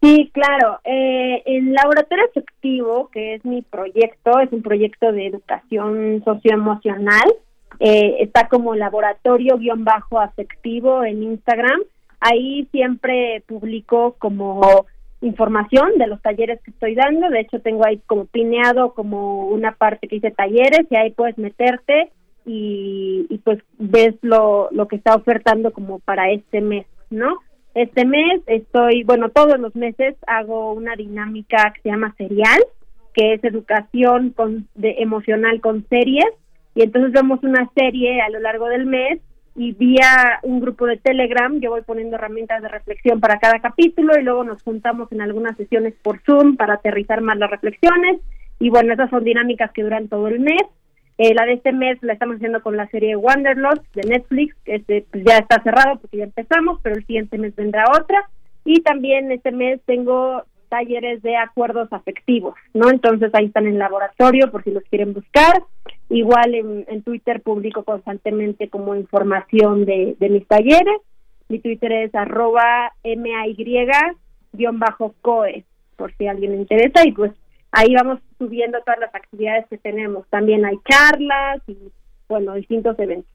Sí, 0.00 0.30
claro. 0.32 0.78
Eh, 0.84 1.42
el 1.44 1.72
Laboratorio 1.72 2.24
Efectivo, 2.26 3.08
que 3.12 3.34
es 3.34 3.44
mi 3.44 3.62
proyecto, 3.62 4.38
es 4.40 4.50
un 4.52 4.62
proyecto 4.62 5.12
de 5.12 5.26
educación 5.26 6.22
socioemocional 6.24 7.28
eh, 7.78 8.16
está 8.20 8.48
como 8.48 8.74
laboratorio-afectivo 8.74 11.04
en 11.04 11.22
Instagram. 11.22 11.80
Ahí 12.20 12.66
siempre 12.72 13.44
publico 13.46 14.16
como 14.18 14.86
información 15.22 15.96
de 15.96 16.06
los 16.06 16.20
talleres 16.20 16.60
que 16.62 16.72
estoy 16.72 16.94
dando. 16.94 17.30
De 17.30 17.40
hecho, 17.40 17.60
tengo 17.60 17.86
ahí 17.86 17.98
como 18.06 18.26
pineado 18.26 18.92
como 18.92 19.46
una 19.46 19.72
parte 19.72 20.08
que 20.08 20.16
dice 20.16 20.30
talleres 20.30 20.86
y 20.90 20.96
ahí 20.96 21.12
puedes 21.12 21.38
meterte 21.38 22.12
y, 22.44 23.24
y 23.30 23.38
pues 23.38 23.60
ves 23.78 24.14
lo, 24.20 24.68
lo 24.72 24.86
que 24.86 24.96
está 24.96 25.14
ofertando 25.14 25.72
como 25.72 26.00
para 26.00 26.30
este 26.30 26.60
mes, 26.60 26.84
¿no? 27.08 27.38
Este 27.74 28.04
mes 28.04 28.40
estoy, 28.46 29.04
bueno, 29.04 29.28
todos 29.28 29.58
los 29.58 29.74
meses 29.76 30.16
hago 30.26 30.72
una 30.72 30.96
dinámica 30.96 31.72
que 31.74 31.82
se 31.82 31.88
llama 31.90 32.14
serial, 32.18 32.60
que 33.14 33.34
es 33.34 33.44
educación 33.44 34.30
con, 34.30 34.68
emocional 34.82 35.60
con 35.60 35.86
series 35.88 36.26
y 36.74 36.82
entonces 36.82 37.12
vemos 37.12 37.42
una 37.42 37.68
serie 37.74 38.20
a 38.20 38.30
lo 38.30 38.40
largo 38.40 38.68
del 38.68 38.86
mes 38.86 39.20
y 39.56 39.72
vía 39.72 40.38
un 40.42 40.60
grupo 40.60 40.86
de 40.86 40.96
Telegram 40.96 41.58
yo 41.60 41.70
voy 41.70 41.82
poniendo 41.82 42.16
herramientas 42.16 42.62
de 42.62 42.68
reflexión 42.68 43.18
para 43.18 43.40
cada 43.40 43.58
capítulo 43.58 44.12
y 44.16 44.22
luego 44.22 44.44
nos 44.44 44.62
juntamos 44.62 45.10
en 45.10 45.20
algunas 45.20 45.56
sesiones 45.56 45.94
por 46.02 46.20
Zoom 46.22 46.56
para 46.56 46.74
aterrizar 46.74 47.20
más 47.20 47.36
las 47.36 47.50
reflexiones 47.50 48.20
y 48.60 48.68
bueno, 48.68 48.92
esas 48.92 49.10
son 49.10 49.24
dinámicas 49.24 49.72
que 49.72 49.82
duran 49.82 50.08
todo 50.08 50.28
el 50.28 50.38
mes. 50.38 50.62
Eh, 51.22 51.34
la 51.34 51.44
de 51.44 51.52
este 51.52 51.72
mes 51.72 51.98
la 52.00 52.14
estamos 52.14 52.36
haciendo 52.36 52.62
con 52.62 52.78
la 52.78 52.88
serie 52.88 53.14
Wanderlust 53.14 53.84
de 53.94 54.08
Netflix, 54.08 54.56
que 54.64 54.76
este, 54.76 55.04
pues 55.10 55.22
ya 55.22 55.36
está 55.36 55.62
cerrado 55.62 55.98
porque 56.00 56.16
ya 56.16 56.24
empezamos, 56.24 56.80
pero 56.82 56.96
el 56.96 57.04
siguiente 57.04 57.36
mes 57.36 57.54
vendrá 57.54 57.84
otra. 57.90 58.26
Y 58.64 58.80
también 58.80 59.30
este 59.30 59.52
mes 59.52 59.82
tengo 59.84 60.44
talleres 60.70 61.20
de 61.20 61.36
acuerdos 61.36 61.92
afectivos, 61.92 62.54
¿no? 62.72 62.88
Entonces 62.88 63.34
ahí 63.34 63.44
están 63.44 63.66
en 63.66 63.78
laboratorio 63.78 64.50
por 64.50 64.64
si 64.64 64.70
los 64.70 64.82
quieren 64.84 65.12
buscar. 65.12 65.62
Igual 66.08 66.54
en, 66.54 67.02
Twitter 67.02 67.42
publico 67.42 67.84
constantemente 67.84 68.70
como 68.70 68.94
información 68.94 69.84
de, 69.84 70.16
mis 70.20 70.48
talleres. 70.48 71.02
Mi 71.50 71.58
Twitter 71.58 71.92
es 71.92 72.14
arroba 72.14 72.94
MAY-COE, 73.04 74.14
por 75.96 76.16
si 76.16 76.26
alguien 76.26 76.52
le 76.52 76.58
interesa. 76.58 77.06
Y 77.06 77.12
pues 77.12 77.32
ahí 77.72 77.94
vamos 77.94 78.20
subiendo 78.38 78.78
todas 78.84 79.00
las 79.00 79.14
actividades 79.14 79.66
que 79.68 79.78
tenemos. 79.78 80.26
También 80.28 80.64
hay 80.64 80.78
charlas 80.88 81.62
y, 81.66 81.76
bueno, 82.28 82.54
distintos 82.54 82.98
eventos. 82.98 83.30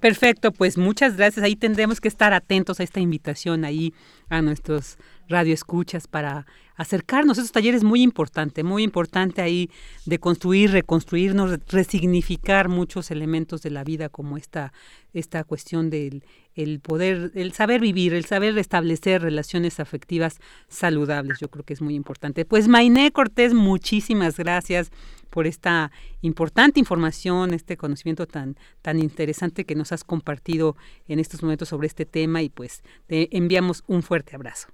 Perfecto, 0.00 0.52
pues 0.52 0.78
muchas 0.78 1.16
gracias. 1.16 1.44
Ahí 1.44 1.56
tendremos 1.56 2.00
que 2.00 2.08
estar 2.08 2.32
atentos 2.32 2.78
a 2.78 2.82
esta 2.82 3.00
invitación 3.00 3.64
ahí 3.64 3.92
a 4.28 4.42
nuestros 4.42 4.98
radioescuchas 5.28 6.06
para 6.06 6.46
acercarnos. 6.76 7.38
Esos 7.38 7.52
talleres 7.52 7.84
muy 7.84 8.02
importante, 8.02 8.62
muy 8.62 8.82
importante 8.82 9.42
ahí 9.42 9.70
de 10.06 10.18
construir, 10.18 10.70
reconstruirnos, 10.70 11.58
resignificar 11.68 12.68
muchos 12.68 13.10
elementos 13.10 13.62
de 13.62 13.70
la 13.70 13.84
vida 13.84 14.08
como 14.08 14.36
esta, 14.36 14.72
esta 15.12 15.44
cuestión 15.44 15.90
del 15.90 16.24
el 16.54 16.80
poder, 16.80 17.32
el 17.34 17.52
saber 17.52 17.80
vivir, 17.80 18.14
el 18.14 18.24
saber 18.26 18.56
establecer 18.58 19.22
relaciones 19.22 19.80
afectivas 19.80 20.38
saludables. 20.68 21.40
Yo 21.40 21.48
creo 21.48 21.64
que 21.64 21.74
es 21.74 21.82
muy 21.82 21.94
importante. 21.94 22.44
Pues 22.44 22.68
Mainé 22.68 23.10
Cortés, 23.10 23.54
muchísimas 23.54 24.36
gracias 24.36 24.90
por 25.30 25.46
esta 25.48 25.90
importante 26.20 26.78
información, 26.78 27.54
este 27.54 27.76
conocimiento 27.76 28.26
tan, 28.26 28.56
tan 28.82 29.00
interesante 29.00 29.64
que 29.64 29.74
nos 29.74 29.90
has 29.90 30.04
compartido 30.04 30.76
en 31.08 31.18
estos 31.18 31.42
momentos 31.42 31.68
sobre 31.68 31.88
este 31.88 32.06
tema 32.06 32.42
y 32.42 32.50
pues 32.50 32.82
te 33.08 33.36
enviamos 33.36 33.82
un 33.88 34.02
fuerte 34.02 34.36
abrazo. 34.36 34.68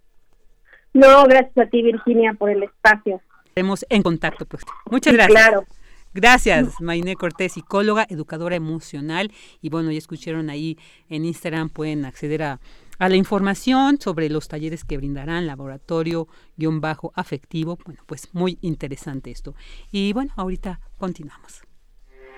No, 0.92 1.24
gracias 1.24 1.56
a 1.58 1.70
ti, 1.70 1.82
Virginia, 1.82 2.34
por 2.34 2.50
el 2.50 2.62
espacio. 2.62 3.20
Estaremos 3.46 3.84
en 3.88 4.02
contacto, 4.02 4.44
pues. 4.44 4.62
Muchas 4.90 5.12
gracias. 5.12 5.40
Claro. 5.40 5.64
Gracias, 6.12 6.80
Mainé 6.80 7.14
Cortés, 7.14 7.52
psicóloga, 7.52 8.04
educadora 8.08 8.56
emocional. 8.56 9.30
Y 9.62 9.70
bueno, 9.70 9.92
ya 9.92 9.98
escucharon 9.98 10.50
ahí 10.50 10.76
en 11.08 11.24
Instagram, 11.24 11.68
pueden 11.68 12.04
acceder 12.04 12.42
a, 12.42 12.58
a 12.98 13.08
la 13.08 13.14
información 13.14 14.00
sobre 14.00 14.28
los 14.28 14.48
talleres 14.48 14.84
que 14.84 14.96
brindarán, 14.96 15.46
laboratorio-afectivo. 15.46 17.78
Bueno, 17.84 18.02
pues 18.06 18.28
muy 18.32 18.58
interesante 18.60 19.30
esto. 19.30 19.54
Y 19.92 20.12
bueno, 20.12 20.32
ahorita 20.36 20.80
continuamos. 20.98 21.69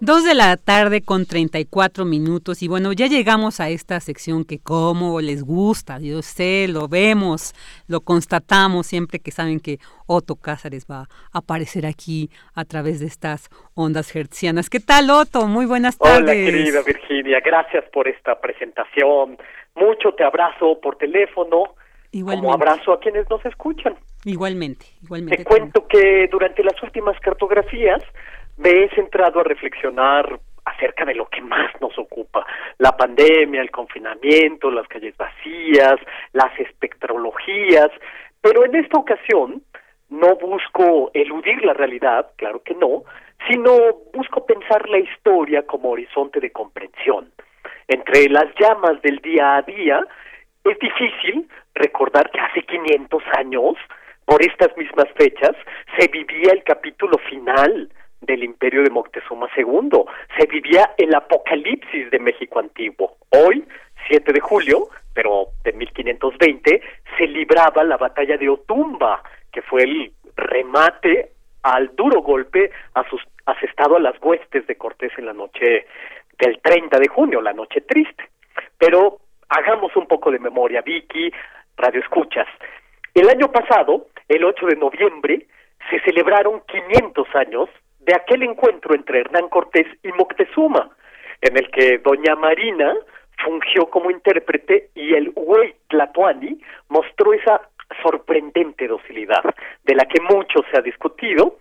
Dos 0.00 0.22
de 0.22 0.36
la 0.36 0.56
tarde 0.56 1.02
con 1.02 1.26
34 1.26 2.04
minutos 2.04 2.62
y 2.62 2.68
bueno, 2.68 2.92
ya 2.92 3.08
llegamos 3.08 3.58
a 3.58 3.68
esta 3.68 3.98
sección 3.98 4.44
que 4.44 4.60
como 4.60 5.20
les 5.20 5.42
gusta, 5.42 5.98
yo 5.98 6.22
sé, 6.22 6.68
lo 6.68 6.86
vemos, 6.86 7.52
lo 7.88 8.00
constatamos 8.00 8.86
siempre 8.86 9.18
que 9.18 9.32
saben 9.32 9.58
que 9.58 9.78
Otto 10.06 10.36
Cázares 10.36 10.86
va 10.88 11.08
a 11.32 11.38
aparecer 11.38 11.84
aquí 11.84 12.30
a 12.54 12.64
través 12.64 13.00
de 13.00 13.06
estas 13.06 13.48
ondas 13.74 14.14
hertzianas. 14.14 14.70
¿Qué 14.70 14.78
tal 14.78 15.10
Otto? 15.10 15.48
Muy 15.48 15.66
buenas 15.66 15.98
tardes. 15.98 16.22
Hola 16.22 16.32
querida 16.32 16.82
Virginia, 16.86 17.40
gracias 17.40 17.84
por 17.92 18.06
esta 18.06 18.40
presentación. 18.40 19.36
Mucho 19.74 20.12
te 20.12 20.22
abrazo 20.22 20.78
por 20.80 20.96
teléfono. 20.96 21.74
Igualmente. 22.12 22.46
Como 22.46 22.54
abrazo 22.54 22.92
a 22.92 23.00
quienes 23.00 23.28
nos 23.28 23.44
escuchan. 23.44 23.96
Igualmente, 24.24 24.86
igualmente. 25.02 25.38
Te 25.38 25.44
cuento 25.44 25.86
que 25.88 26.28
durante 26.30 26.62
las 26.62 26.80
últimas 26.82 27.18
cartografías 27.20 28.02
me 28.58 28.70
he 28.70 28.90
centrado 28.90 29.40
a 29.40 29.44
reflexionar 29.44 30.38
acerca 30.64 31.04
de 31.04 31.14
lo 31.14 31.26
que 31.26 31.40
más 31.40 31.70
nos 31.80 31.98
ocupa, 31.98 32.46
la 32.78 32.96
pandemia, 32.96 33.62
el 33.62 33.70
confinamiento, 33.70 34.70
las 34.70 34.86
calles 34.86 35.16
vacías, 35.16 35.96
las 36.32 36.58
espectrologías, 36.58 37.90
pero 38.40 38.64
en 38.64 38.76
esta 38.76 38.98
ocasión 38.98 39.62
no 40.10 40.36
busco 40.36 41.10
eludir 41.14 41.64
la 41.64 41.72
realidad, 41.72 42.30
claro 42.36 42.62
que 42.62 42.74
no, 42.74 43.04
sino 43.48 43.72
busco 44.12 44.44
pensar 44.44 44.88
la 44.88 44.98
historia 44.98 45.62
como 45.66 45.90
horizonte 45.90 46.40
de 46.40 46.50
comprensión. 46.50 47.30
Entre 47.86 48.28
las 48.28 48.46
llamas 48.58 49.00
del 49.02 49.18
día 49.18 49.56
a 49.56 49.62
día, 49.62 50.04
es 50.64 50.78
difícil 50.78 51.48
recordar 51.74 52.30
que 52.30 52.40
hace 52.40 52.62
500 52.62 53.22
años 53.38 53.76
por 54.26 54.42
estas 54.42 54.76
mismas 54.76 55.06
fechas, 55.16 55.56
se 55.98 56.06
vivía 56.08 56.52
el 56.52 56.62
capítulo 56.62 57.16
final 57.30 57.88
del 58.20 58.44
imperio 58.44 58.82
de 58.82 58.90
Moctezuma 58.90 59.48
II, 59.56 59.90
se 60.36 60.46
vivía 60.46 60.92
el 60.96 61.14
apocalipsis 61.14 62.10
de 62.10 62.18
México 62.18 62.58
antiguo. 62.58 63.16
Hoy, 63.30 63.64
7 64.08 64.32
de 64.32 64.40
julio, 64.40 64.88
pero 65.14 65.48
de 65.64 65.72
1520, 65.72 66.80
se 67.16 67.26
libraba 67.26 67.84
la 67.84 67.96
batalla 67.96 68.36
de 68.36 68.48
Otumba, 68.48 69.22
que 69.52 69.62
fue 69.62 69.82
el 69.82 70.12
remate 70.36 71.32
al 71.62 71.94
duro 71.94 72.22
golpe 72.22 72.70
asestado 73.46 73.96
a 73.96 74.00
las 74.00 74.14
huestes 74.22 74.66
de 74.66 74.76
Cortés 74.76 75.12
en 75.18 75.26
la 75.26 75.32
noche 75.32 75.86
del 76.38 76.60
30 76.62 76.98
de 76.98 77.08
junio, 77.08 77.40
la 77.40 77.52
noche 77.52 77.80
triste. 77.80 78.30
Pero 78.78 79.18
hagamos 79.48 79.94
un 79.96 80.06
poco 80.06 80.30
de 80.30 80.38
memoria, 80.38 80.82
Vicky, 80.82 81.32
Radio 81.76 82.00
Escuchas. 82.00 82.46
El 83.14 83.28
año 83.28 83.50
pasado, 83.50 84.06
el 84.28 84.44
8 84.44 84.66
de 84.66 84.76
noviembre, 84.76 85.46
se 85.90 86.00
celebraron 86.00 86.62
500 86.66 87.34
años 87.34 87.68
de 88.00 88.14
aquel 88.14 88.42
encuentro 88.42 88.94
entre 88.94 89.20
Hernán 89.20 89.48
Cortés 89.48 89.86
y 90.02 90.08
Moctezuma, 90.12 90.90
en 91.40 91.56
el 91.56 91.70
que 91.70 91.98
doña 91.98 92.34
Marina 92.36 92.94
fungió 93.44 93.86
como 93.90 94.10
intérprete 94.10 94.90
y 94.94 95.14
el 95.14 95.30
güey 95.30 95.74
mostró 96.88 97.32
esa 97.32 97.60
sorprendente 98.02 98.86
docilidad 98.86 99.42
de 99.84 99.94
la 99.94 100.04
que 100.04 100.20
mucho 100.20 100.60
se 100.70 100.78
ha 100.78 100.82
discutido. 100.82 101.58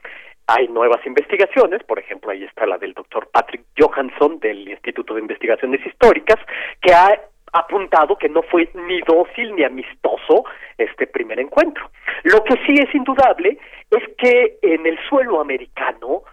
Hay 0.48 0.68
nuevas 0.68 1.06
investigaciones, 1.06 1.84
por 1.84 2.00
ejemplo, 2.00 2.32
ahí 2.32 2.44
está 2.44 2.66
la 2.66 2.78
del 2.78 2.94
doctor 2.94 3.30
Patrick 3.32 3.64
Johansson 3.78 4.40
del 4.40 4.68
Instituto 4.68 5.14
de 5.14 5.22
Investigaciones 5.22 5.86
Históricas, 5.86 6.38
que 6.82 6.94
ha 6.94 7.20
apuntado 7.52 8.18
que 8.18 8.30
no 8.30 8.42
fue 8.44 8.70
ni 8.74 9.02
dócil 9.02 9.56
ni 9.56 9.64
amistoso 9.64 10.46
este 10.78 11.08
primer 11.08 11.40
encuentro. 11.40 11.90
Lo 12.28 12.44
que 12.44 12.56
sí 12.66 12.76
es 12.78 12.94
indudable 12.94 13.58
es 13.90 14.04
que 14.18 14.58
en 14.62 14.86
el 14.86 15.00
suelo 15.08 15.40
americano 15.40 16.24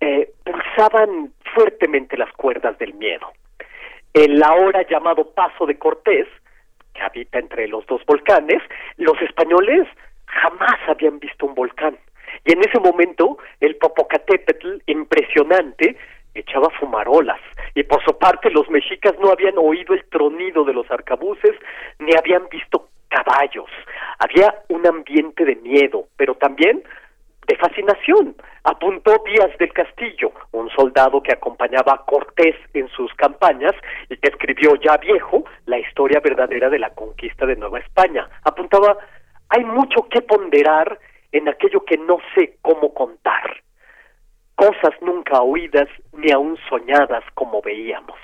eh, 0.00 0.30
pulsaban 0.42 1.34
fuertemente 1.54 2.16
las 2.16 2.32
cuerdas 2.32 2.78
del 2.78 2.94
miedo. 2.94 3.30
El 4.14 4.42
ahora 4.42 4.86
llamado 4.88 5.34
Paso 5.34 5.66
de 5.66 5.76
Cortés, 5.76 6.26
que 6.94 7.02
habita 7.02 7.38
entre 7.40 7.68
los 7.68 7.84
dos 7.86 8.00
volcanes, 8.06 8.62
los 8.96 9.20
españoles 9.20 9.86
jamás 10.24 10.78
habían 10.88 11.18
visto 11.18 11.44
un 11.44 11.54
volcán. 11.54 11.98
Y 12.46 12.52
en 12.52 12.60
ese 12.60 12.80
momento 12.80 13.36
el 13.60 13.76
Popocatépetl, 13.76 14.78
impresionante, 14.86 15.98
echaba 16.34 16.70
fumarolas. 16.80 17.40
Y 17.74 17.82
por 17.82 18.02
su 18.02 18.16
parte 18.16 18.50
los 18.50 18.70
mexicas 18.70 19.12
no 19.20 19.30
habían 19.30 19.58
oído 19.58 19.92
el 19.92 20.06
tronido 20.06 20.64
de 20.64 20.72
los 20.72 20.90
arcabuces 20.90 21.54
ni 21.98 22.14
habían 22.16 22.48
visto 22.48 22.88
caballos. 23.14 23.70
Había 24.18 24.62
un 24.68 24.86
ambiente 24.86 25.44
de 25.44 25.56
miedo, 25.56 26.08
pero 26.16 26.34
también 26.34 26.82
de 27.46 27.56
fascinación. 27.56 28.34
Apuntó 28.64 29.22
Díaz 29.24 29.56
del 29.58 29.72
Castillo, 29.72 30.32
un 30.52 30.68
soldado 30.70 31.22
que 31.22 31.32
acompañaba 31.32 31.94
a 31.94 32.04
Cortés 32.04 32.56
en 32.72 32.88
sus 32.88 33.12
campañas 33.14 33.74
y 34.08 34.16
que 34.16 34.30
escribió 34.30 34.74
ya 34.76 34.96
viejo 34.96 35.44
la 35.66 35.78
historia 35.78 36.20
verdadera 36.20 36.70
de 36.70 36.78
la 36.78 36.90
conquista 36.90 37.46
de 37.46 37.56
Nueva 37.56 37.78
España. 37.80 38.28
Apuntaba, 38.42 38.96
hay 39.50 39.64
mucho 39.64 40.08
que 40.08 40.22
ponderar 40.22 40.98
en 41.32 41.48
aquello 41.48 41.84
que 41.84 41.98
no 41.98 42.18
sé 42.34 42.56
cómo 42.62 42.94
contar 42.94 43.62
cosas 44.54 44.94
nunca 45.02 45.42
oídas 45.42 45.88
ni 46.12 46.30
aún 46.30 46.56
soñadas 46.68 47.24
como 47.34 47.60
veíamos. 47.60 48.18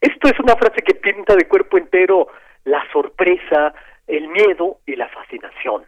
Esto 0.00 0.28
es 0.28 0.38
una 0.38 0.54
frase 0.56 0.82
que 0.82 0.94
pinta 0.94 1.34
de 1.34 1.48
cuerpo 1.48 1.78
entero 1.78 2.28
la 2.64 2.82
sorpresa, 2.92 3.74
el 4.06 4.28
miedo 4.28 4.78
y 4.86 4.96
la 4.96 5.08
fascinación. 5.08 5.84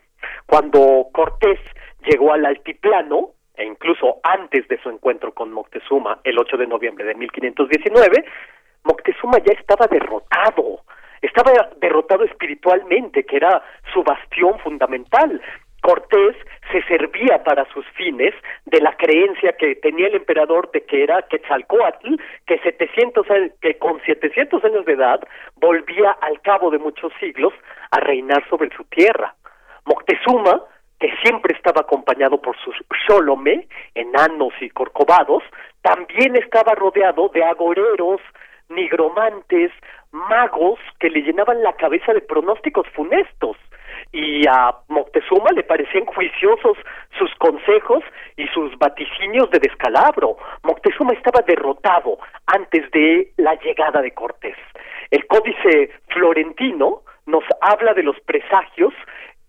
Cuando 0.46 1.08
Cortés 1.12 1.60
llegó 2.04 2.32
al 2.32 2.46
altiplano, 2.46 3.30
e 3.56 3.64
incluso 3.64 4.20
antes 4.22 4.68
de 4.68 4.78
su 4.82 4.90
encuentro 4.90 5.32
con 5.32 5.52
Moctezuma, 5.52 6.20
el 6.24 6.38
8 6.38 6.56
de 6.56 6.66
noviembre 6.66 7.04
de 7.04 7.14
1519, 7.14 8.24
Moctezuma 8.84 9.38
ya 9.38 9.52
estaba 9.52 9.86
derrotado, 9.86 10.80
estaba 11.22 11.52
derrotado 11.80 12.24
espiritualmente, 12.24 13.24
que 13.24 13.36
era 13.36 13.62
su 13.92 14.02
bastión 14.02 14.58
fundamental. 14.60 15.40
Cortés 15.80 16.36
se 16.72 16.82
servía 16.82 17.42
para 17.44 17.64
sus 17.72 17.86
fines 17.90 18.34
de 18.64 18.80
la 18.80 18.96
creencia 18.96 19.52
que 19.56 19.76
tenía 19.76 20.08
el 20.08 20.16
emperador 20.16 20.70
de 20.72 20.84
que 20.84 21.02
era 21.02 21.22
Quetzalcoatl, 21.22 22.16
que, 22.46 22.58
700, 22.58 23.26
que 23.60 23.78
con 23.78 24.00
700 24.02 24.64
años 24.64 24.84
de 24.84 24.94
edad 24.94 25.20
volvía 25.56 26.10
al 26.20 26.40
cabo 26.40 26.70
de 26.70 26.78
muchos 26.78 27.12
siglos 27.20 27.52
a 27.90 28.00
reinar 28.00 28.48
sobre 28.48 28.74
su 28.76 28.84
tierra. 28.84 29.34
Moctezuma, 29.84 30.62
que 30.98 31.12
siempre 31.22 31.54
estaba 31.56 31.82
acompañado 31.82 32.40
por 32.40 32.56
sus 32.58 32.74
xolome, 33.06 33.68
enanos 33.94 34.52
y 34.60 34.70
corcovados, 34.70 35.42
también 35.82 36.36
estaba 36.36 36.74
rodeado 36.74 37.28
de 37.28 37.44
agoreros, 37.44 38.20
nigromantes, 38.68 39.70
magos 40.10 40.78
que 40.98 41.10
le 41.10 41.20
llenaban 41.20 41.62
la 41.62 41.74
cabeza 41.74 42.12
de 42.12 42.22
pronósticos 42.22 42.86
funestos 42.94 43.56
y 44.12 44.46
a 44.46 44.74
Moctezuma 44.88 45.50
le 45.52 45.62
parecían 45.62 46.06
juiciosos 46.06 46.76
sus 47.18 47.34
consejos 47.36 48.02
y 48.36 48.46
sus 48.48 48.76
vaticinios 48.78 49.50
de 49.50 49.58
descalabro. 49.58 50.36
Moctezuma 50.62 51.12
estaba 51.12 51.42
derrotado 51.46 52.18
antes 52.46 52.90
de 52.92 53.32
la 53.36 53.54
llegada 53.56 54.00
de 54.00 54.12
Cortés. 54.12 54.56
El 55.10 55.26
códice 55.26 55.90
florentino 56.08 57.02
nos 57.26 57.44
habla 57.60 57.94
de 57.94 58.02
los 58.02 58.18
presagios 58.20 58.94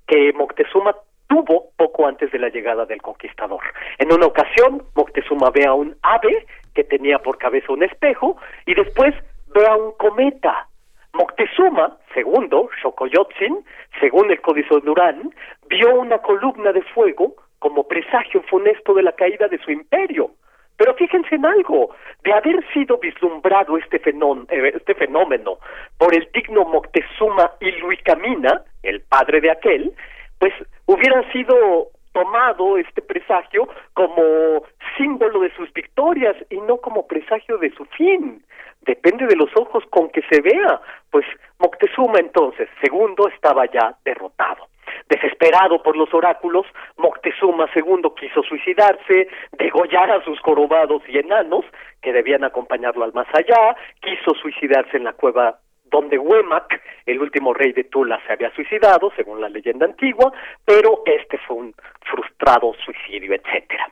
que 0.08 0.34
Moctezuma 0.34 0.96
tuvo 1.28 1.72
poco 1.76 2.08
antes 2.08 2.32
de 2.32 2.40
la 2.40 2.50
llegada 2.50 2.86
del 2.86 3.02
conquistador. 3.02 3.62
En 3.98 4.12
una 4.12 4.26
ocasión, 4.26 4.84
Moctezuma 4.96 5.50
ve 5.52 5.66
a 5.66 5.74
un 5.74 5.96
ave 6.02 6.46
que 6.74 6.84
tenía 6.84 7.20
por 7.20 7.38
cabeza 7.38 7.74
un 7.74 7.84
espejo 7.84 8.38
y 8.66 8.74
después 8.74 9.14
ve 9.54 9.66
a 9.68 9.76
un 9.76 9.92
cometa 9.94 10.68
Moctezuma, 11.14 11.98
segundo, 12.14 12.70
Xocoyotzin, 12.82 13.66
según 14.00 14.30
el 14.30 14.40
Códice 14.42 14.80
Durán, 14.84 15.34
vio 15.68 15.96
una 15.96 16.20
columna 16.20 16.72
de 16.72 16.84
fuego 16.84 17.36
como 17.60 17.88
presagio 17.88 18.44
funesto 18.44 18.94
de 18.94 19.04
la 19.04 19.14
caída 19.14 19.48
de 19.48 19.58
su 19.58 19.72
imperio. 19.72 20.32
Pero 20.78 20.94
fíjense 20.94 21.36
en 21.36 21.46
algo, 21.46 21.96
de 22.24 22.34
haber 22.34 22.64
sido 22.72 22.98
vislumbrado 22.98 23.78
este, 23.78 23.98
eh, 23.98 24.72
este 24.76 24.94
fenómeno 24.94 25.58
por 25.98 26.14
el 26.14 26.30
digno 26.34 26.66
Moctezuma 26.66 27.52
y 27.60 27.72
Luicamina, 27.72 28.62
el 28.84 29.02
padre 29.02 29.42
de 29.42 29.52
aquel, 29.52 29.94
pues 30.40 30.54
hubiera 30.86 31.30
sido 31.32 31.88
tomado 32.14 32.78
este 32.78 33.02
presagio 33.02 33.68
como 33.94 34.64
símbolo 34.98 35.42
de 35.42 35.54
sus 35.56 35.72
victorias 35.74 36.36
y 36.50 36.60
no 36.62 36.78
como 36.78 37.08
presagio 37.08 37.58
de 37.58 37.72
su 37.72 37.86
fin 37.86 38.44
depende 38.88 39.28
de 39.28 39.36
los 39.36 39.50
ojos 39.56 39.84
con 39.90 40.10
que 40.10 40.22
se 40.32 40.42
vea. 40.42 40.82
Pues 41.12 41.26
Moctezuma 41.60 42.20
entonces, 42.20 42.68
segundo, 42.82 43.28
estaba 43.28 43.66
ya 43.72 43.96
derrotado. 44.04 44.68
Desesperado 45.10 45.82
por 45.82 45.96
los 45.96 46.14
oráculos, 46.14 46.66
Moctezuma 46.98 47.70
II 47.74 48.12
quiso 48.20 48.44
suicidarse, 48.44 49.30
degollar 49.54 50.12
a 50.12 50.24
sus 50.24 50.40
corobados 50.42 51.02
y 51.08 51.18
enanos, 51.18 51.66
que 52.02 52.12
debían 52.12 52.44
acompañarlo 52.44 53.06
al 53.06 53.14
más 53.14 53.28
allá, 53.34 53.76
quiso 54.02 54.34
suicidarse 54.36 54.98
en 54.98 55.06
la 55.06 55.14
cueva 55.14 55.60
donde 55.86 56.18
Huemac, 56.18 56.82
el 57.06 57.22
último 57.22 57.54
rey 57.54 57.72
de 57.72 57.86
Tula, 57.86 58.20
se 58.28 58.34
había 58.34 58.54
suicidado, 58.54 59.12
según 59.16 59.40
la 59.40 59.50
leyenda 59.50 59.86
antigua, 59.86 60.34
pero 60.66 61.04
este 61.06 61.38
fue 61.38 61.56
un 61.56 61.74
frustrado 62.02 62.74
suicidio, 62.84 63.34
etcétera. 63.34 63.90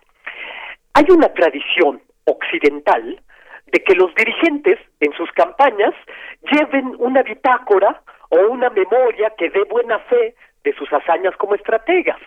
Hay 0.94 1.06
una 1.10 1.34
tradición 1.34 2.02
occidental 2.26 3.22
de 3.68 3.84
que 3.84 3.96
los 3.96 4.14
dirigentes 4.16 4.80
en 5.00 5.14
sus 5.14 5.32
campañas 5.32 5.94
lleven 6.52 6.96
una 7.00 7.24
bitácora 7.24 8.02
o 8.30 8.40
una 8.48 8.70
memoria 8.70 9.32
que 9.38 9.50
dé 9.50 9.64
buena 9.64 10.00
fe 10.00 10.36
de 10.66 10.74
sus 10.74 10.92
hazañas 10.92 11.38
como 11.38 11.56
estrategas. 11.56 12.20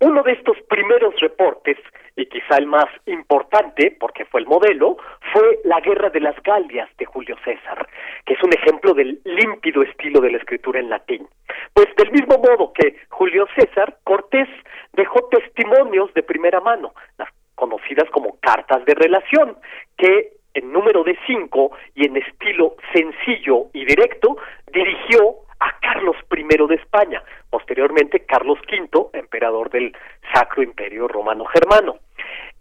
Uno 0.00 0.22
de 0.22 0.32
estos 0.32 0.56
primeros 0.68 1.18
reportes, 1.20 1.76
y 2.16 2.26
quizá 2.26 2.58
el 2.58 2.66
más 2.66 2.86
importante, 3.06 3.96
porque 3.98 4.24
fue 4.26 4.40
el 4.40 4.46
modelo, 4.46 4.96
fue 5.32 5.60
la 5.64 5.80
Guerra 5.80 6.10
de 6.10 6.20
las 6.20 6.40
Galias 6.42 6.88
de 6.98 7.04
Julio 7.04 7.36
César, 7.44 7.88
que 8.26 8.34
es 8.34 8.42
un 8.42 8.52
ejemplo 8.52 8.94
del 8.94 9.20
límpido 9.24 9.82
estilo 9.82 10.20
de 10.20 10.32
la 10.32 10.38
escritura 10.38 10.78
en 10.78 10.90
latín. 10.90 11.26
Pues 11.72 11.88
del 11.96 12.12
mismo 12.12 12.38
modo 12.38 12.72
que 12.72 12.96
Julio 13.08 13.46
César, 13.56 13.98
Cortés 14.04 14.48
dejó 14.92 15.28
testimonios 15.30 16.12
de 16.14 16.22
primera 16.22 16.60
mano, 16.60 16.92
las 17.18 17.28
conocidas 17.54 18.08
como 18.10 18.38
cartas 18.40 18.84
de 18.84 18.94
relación, 18.94 19.56
que 19.96 20.32
en 20.54 20.72
número 20.72 21.02
de 21.04 21.16
cinco 21.26 21.72
y 21.94 22.06
en 22.06 22.16
estilo 22.16 22.76
sencillo 22.92 23.66
y 23.72 23.84
directo, 23.84 24.36
dirigió 24.72 25.47
a 25.60 25.78
Carlos 25.80 26.16
I 26.30 26.44
de 26.44 26.74
España, 26.74 27.22
posteriormente 27.50 28.24
Carlos 28.26 28.58
V, 28.70 29.10
emperador 29.12 29.70
del 29.70 29.96
Sacro 30.32 30.62
Imperio 30.62 31.08
Romano 31.08 31.44
Germano. 31.46 31.98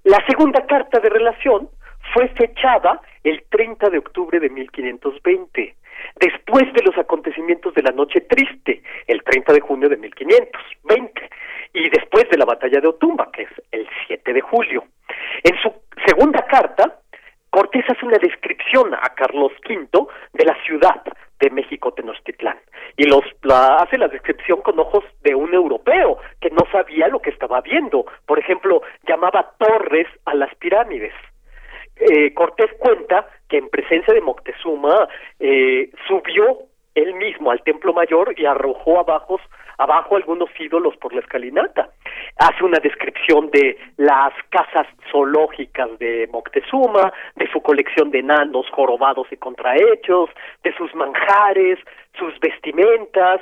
La 0.04 0.24
segunda 0.26 0.66
carta 0.66 1.00
de 1.00 1.10
relación 1.10 1.70
fue 2.14 2.28
fechada 2.30 3.02
el 3.24 3.44
30 3.50 3.90
de 3.90 3.98
octubre 3.98 4.40
de 4.40 4.50
1520, 4.50 5.76
después 6.20 6.74
de 6.74 6.84
los 6.84 6.98
acontecimientos 6.98 7.74
de 7.74 7.84
la 7.84 7.92
Noche 7.92 8.22
Triste, 8.22 8.82
el 9.08 9.24
30 9.24 9.54
de 9.54 9.60
junio 9.60 9.90
de 9.90 9.98
1520, 9.98 11.30
y 11.74 11.90
después 11.90 12.30
de 12.30 12.38
la 12.38 12.46
batalla 12.46 12.80
de 12.80 12.88
Otumba, 12.88 13.30
que 13.32 13.44
es 13.44 13.50
el 13.72 13.88
7 14.08 14.34
de 14.34 14.42
julio. 14.42 14.84
En 15.44 15.56
su 15.62 15.74
segunda 16.06 16.46
carta, 16.46 17.00
Cortés 17.58 17.86
hace 17.90 18.06
una 18.06 18.20
descripción 18.20 18.94
a 18.94 19.16
Carlos 19.16 19.52
V 19.68 19.90
de 20.34 20.46
la 20.46 20.56
ciudad 20.64 21.02
de 21.40 21.50
México 21.50 21.92
Tenochtitlán 21.92 22.60
y 22.96 23.06
los 23.06 23.24
la, 23.42 23.78
hace 23.78 23.98
la 23.98 24.08
descripción 24.08 24.62
con 24.62 24.78
ojos 24.78 25.04
de 25.24 25.34
un 25.34 25.52
europeo 25.56 26.20
que 26.40 26.52
no 26.52 26.72
sabía 26.72 27.08
lo 27.08 27.20
que 27.20 27.32
estaba 27.32 27.62
viendo. 27.62 28.06
Por 28.28 28.38
ejemplo, 28.38 28.84
llamaba 29.08 29.56
torres 29.58 30.06
a 30.26 30.36
las 30.36 30.54
pirámides. 30.58 31.16
Eh, 31.96 32.32
Cortés 32.36 32.70
cuenta 32.78 33.28
que 33.50 33.58
en 33.58 33.70
presencia 33.70 34.14
de 34.14 34.22
Moctezuma 34.22 35.10
eh, 35.40 35.90
subió 36.08 36.60
él 36.94 37.16
mismo 37.16 37.50
al 37.50 37.64
templo 37.64 37.92
mayor 37.92 38.40
y 38.40 38.46
arrojó 38.46 39.00
abajo, 39.00 39.40
abajo 39.78 40.16
algunos 40.16 40.50
ídolos 40.60 40.96
por 40.98 41.14
la 41.14 41.22
escalinata. 41.22 41.90
Hace 42.38 42.64
una 42.64 42.80
descripción 42.80 43.50
de 43.52 43.78
las 43.98 44.34
casas 44.50 44.88
zoológicas 45.12 45.98
de 46.00 46.28
Moctezuma, 46.32 47.14
de 47.36 47.50
su 47.52 47.62
colección 47.62 48.12
de 48.12 48.20
enanos 48.20 48.68
jorobados 48.72 49.28
y 49.32 49.38
contrahechos, 49.38 50.30
de 50.64 50.74
sus 50.76 50.94
manjares, 50.96 51.80
sus 52.18 52.40
vestimentas, 52.40 53.42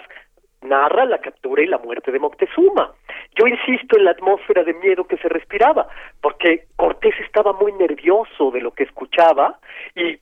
narra 0.62 1.06
la 1.06 1.20
captura 1.20 1.62
y 1.62 1.68
la 1.68 1.78
muerte 1.78 2.12
de 2.12 2.20
Moctezuma. 2.20 2.92
Yo 3.36 3.48
insisto 3.48 3.98
en 3.98 4.06
la 4.06 4.12
atmósfera 4.12 4.64
de 4.64 4.74
miedo 4.74 5.06
que 5.06 5.18
se 5.18 5.30
respiraba, 5.30 5.88
porque 6.22 6.66
Cortés 6.76 7.16
estaba 7.20 7.54
muy 7.54 7.72
nervioso 7.74 8.52
de 8.52 8.62
lo 8.62 8.72
que 8.72 8.84
escuchaba 8.84 9.60
y, 9.96 10.08
eh, 10.10 10.20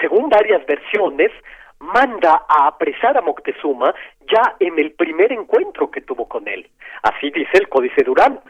según 0.00 0.28
varias 0.28 0.64
versiones, 0.66 1.30
manda 1.80 2.44
a 2.48 2.66
apresar 2.68 3.16
a 3.16 3.22
Moctezuma 3.22 3.94
ya 4.30 4.56
en 4.58 4.78
el 4.78 4.92
primer 4.92 5.32
encuentro 5.32 5.90
que 5.90 6.00
tuvo 6.00 6.28
con 6.28 6.48
él. 6.48 6.68
Así 7.02 7.30
dice 7.30 7.58
el 7.58 7.68
Códice 7.68 8.02
Durán, 8.02 8.40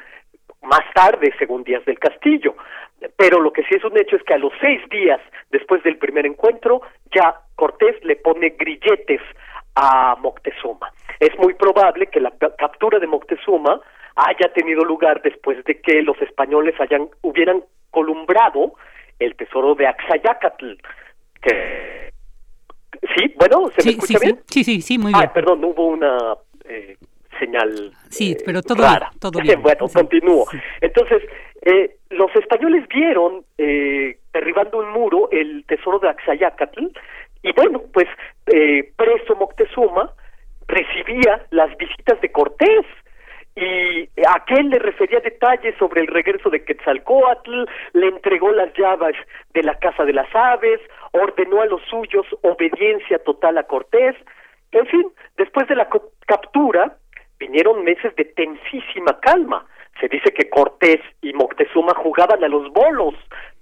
más 0.62 0.84
tarde, 0.94 1.32
según 1.38 1.64
Díaz 1.64 1.84
del 1.84 1.98
Castillo. 1.98 2.56
Pero 3.16 3.40
lo 3.40 3.52
que 3.52 3.62
sí 3.64 3.74
es 3.74 3.84
un 3.84 3.98
hecho 3.98 4.16
es 4.16 4.22
que 4.22 4.34
a 4.34 4.38
los 4.38 4.52
seis 4.60 4.80
días 4.88 5.20
después 5.50 5.82
del 5.82 5.98
primer 5.98 6.26
encuentro, 6.26 6.82
ya 7.14 7.34
Cortés 7.54 8.02
le 8.04 8.16
pone 8.16 8.50
grilletes 8.50 9.20
a 9.74 10.16
Moctezuma. 10.20 10.92
Es 11.20 11.36
muy 11.38 11.54
probable 11.54 12.06
que 12.06 12.20
la 12.20 12.32
captura 12.58 12.98
de 12.98 13.06
Moctezuma 13.06 13.80
haya 14.16 14.52
tenido 14.52 14.84
lugar 14.84 15.20
después 15.22 15.62
de 15.64 15.80
que 15.80 16.02
los 16.02 16.20
españoles 16.22 16.74
hayan 16.80 17.08
hubieran 17.22 17.64
columbrado 17.90 18.74
el 19.18 19.34
tesoro 19.36 19.74
de 19.74 19.86
Axayacatl, 19.86 20.74
que 21.40 22.03
Sí, 23.16 23.34
bueno, 23.38 23.70
¿se 23.76 23.84
me 23.84 23.90
escucha 23.92 24.18
sí, 24.18 24.24
bien? 24.26 24.40
Sí, 24.48 24.64
sí, 24.64 24.80
sí, 24.80 24.98
muy 24.98 25.12
ah, 25.14 25.18
bien. 25.20 25.30
perdón, 25.34 25.64
hubo 25.64 25.86
una 25.88 26.36
eh, 26.64 26.96
señal 27.38 27.92
Sí, 28.08 28.32
eh, 28.32 28.36
pero 28.44 28.62
todo, 28.62 28.82
rara. 28.82 29.10
todo 29.20 29.40
bien. 29.42 29.60
bueno, 29.62 29.86
continúo. 29.88 30.46
Entonces, 30.80 31.22
eh, 31.62 31.96
los 32.10 32.34
españoles 32.36 32.86
vieron 32.88 33.44
eh, 33.58 34.18
derribando 34.32 34.78
un 34.78 34.90
muro 34.90 35.28
el 35.30 35.64
tesoro 35.66 35.98
de 35.98 36.08
Axayacatl 36.08 36.86
y 37.42 37.52
bueno, 37.52 37.82
pues 37.92 38.06
eh, 38.46 38.92
preso 38.96 39.34
Moctezuma 39.36 40.10
recibía 40.66 41.44
las 41.50 41.76
visitas 41.76 42.20
de 42.20 42.30
Cortés 42.32 42.86
y 43.56 44.08
aquel 44.28 44.68
le 44.70 44.78
refería 44.80 45.20
detalles 45.20 45.76
sobre 45.78 46.00
el 46.00 46.08
regreso 46.08 46.50
de 46.50 46.64
Quetzalcoatl, 46.64 47.64
le 47.92 48.08
entregó 48.08 48.50
las 48.50 48.72
llaves 48.74 49.16
de 49.52 49.62
la 49.62 49.78
casa 49.78 50.04
de 50.04 50.12
las 50.12 50.28
aves, 50.34 50.80
ordenó 51.12 51.62
a 51.62 51.66
los 51.66 51.80
suyos 51.82 52.26
obediencia 52.42 53.18
total 53.20 53.58
a 53.58 53.62
Cortés. 53.64 54.16
En 54.72 54.86
fin, 54.86 55.06
después 55.36 55.68
de 55.68 55.76
la 55.76 55.88
captura 56.26 56.96
vinieron 57.38 57.84
meses 57.84 58.14
de 58.16 58.24
tensísima 58.24 59.20
calma. 59.20 59.64
Se 60.00 60.08
dice 60.08 60.32
que 60.32 60.50
Cortés 60.50 61.00
y 61.22 61.32
Moctezuma 61.32 61.94
jugaban 61.94 62.42
a 62.42 62.48
los 62.48 62.72
bolos. 62.72 63.14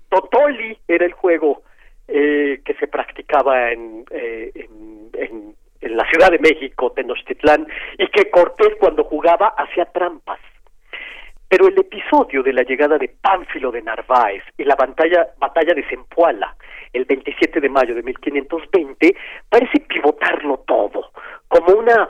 Totoli 0.08 0.78
era 0.88 1.04
el 1.04 1.12
juego 1.12 1.62
eh, 2.08 2.62
que 2.64 2.74
se 2.74 2.86
practicaba 2.86 3.72
en, 3.72 4.06
eh, 4.10 4.50
en, 4.54 5.10
en 5.14 5.54
en 5.82 5.96
la 5.96 6.08
Ciudad 6.10 6.30
de 6.30 6.38
México, 6.38 6.92
Tenochtitlán, 6.92 7.66
y 7.98 8.06
que 8.08 8.30
Cortés 8.30 8.74
cuando 8.78 9.04
jugaba 9.04 9.54
hacía 9.58 9.84
trampas. 9.86 10.38
Pero 11.48 11.68
el 11.68 11.78
episodio 11.78 12.42
de 12.42 12.54
la 12.54 12.62
llegada 12.62 12.96
de 12.96 13.10
Pánfilo 13.20 13.70
de 13.70 13.82
Narváez 13.82 14.42
y 14.56 14.64
la 14.64 14.74
batalla, 14.74 15.28
batalla 15.38 15.74
de 15.74 15.86
Zempoala, 15.86 16.56
el 16.92 17.04
27 17.04 17.60
de 17.60 17.68
mayo 17.68 17.94
de 17.94 18.02
1520, 18.02 19.14
parece 19.50 19.80
pivotarlo 19.80 20.64
todo, 20.66 21.10
como 21.48 21.78
una 21.78 22.08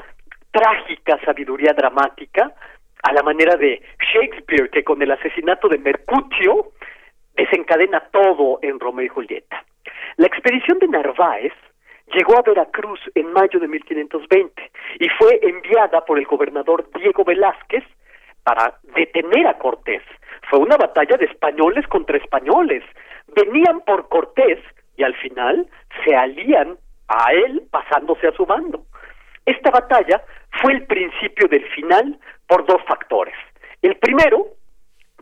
trágica 0.53 1.19
sabiduría 1.25 1.73
dramática, 1.73 2.55
a 3.03 3.13
la 3.13 3.23
manera 3.23 3.57
de 3.57 3.83
Shakespeare, 3.99 4.71
que 4.71 4.85
con 4.85 5.03
el 5.03 5.11
asesinato 5.11 5.69
de 5.69 5.79
Mercutio 5.79 6.73
desencadena 7.35 8.01
todo 8.13 8.61
en 8.63 8.79
Romeo 8.79 9.07
y 9.07 9.09
Julieta. 9.09 9.65
La 10.19 10.27
expedición 10.27 10.79
de 10.79 10.89
Narváez 10.89 11.53
llegó 12.15 12.39
a 12.39 12.43
Veracruz 12.43 13.01
en 13.15 13.33
mayo 13.33 13.59
de 13.59 13.69
1520 13.69 14.71
y 15.01 15.09
fue 15.19 15.41
enviada 15.43 16.05
por 16.05 16.19
el 16.19 16.27
gobernador 16.27 16.89
Diego 16.95 17.25
Velázquez 17.25 17.85
para 18.45 18.79
detener 18.95 19.47
a 19.47 19.59
Cortés. 19.59 20.03
Fue 20.51 20.59
una 20.59 20.77
batalla 20.77 21.17
de 21.17 21.27
españoles 21.27 21.87
contra 21.89 22.17
españoles. 22.17 22.83
Venían 23.35 23.81
por 23.81 24.09
Cortés 24.09 24.59
y 24.97 25.03
al 25.03 25.15
final 25.17 25.67
se 26.05 26.15
alían 26.15 26.77
a 27.09 27.33
él 27.33 27.63
pasándose 27.71 28.29
a 28.29 28.33
su 28.33 28.45
bando. 28.47 28.85
Esta 29.47 29.71
batalla 29.71 30.23
fue 30.61 30.75
el 30.75 30.87
principio 30.87 31.49
del 31.49 31.65
final 31.71 32.19
por 32.47 32.67
dos 32.67 32.83
factores. 32.87 33.35
El 33.81 33.97
primero, 33.97 34.47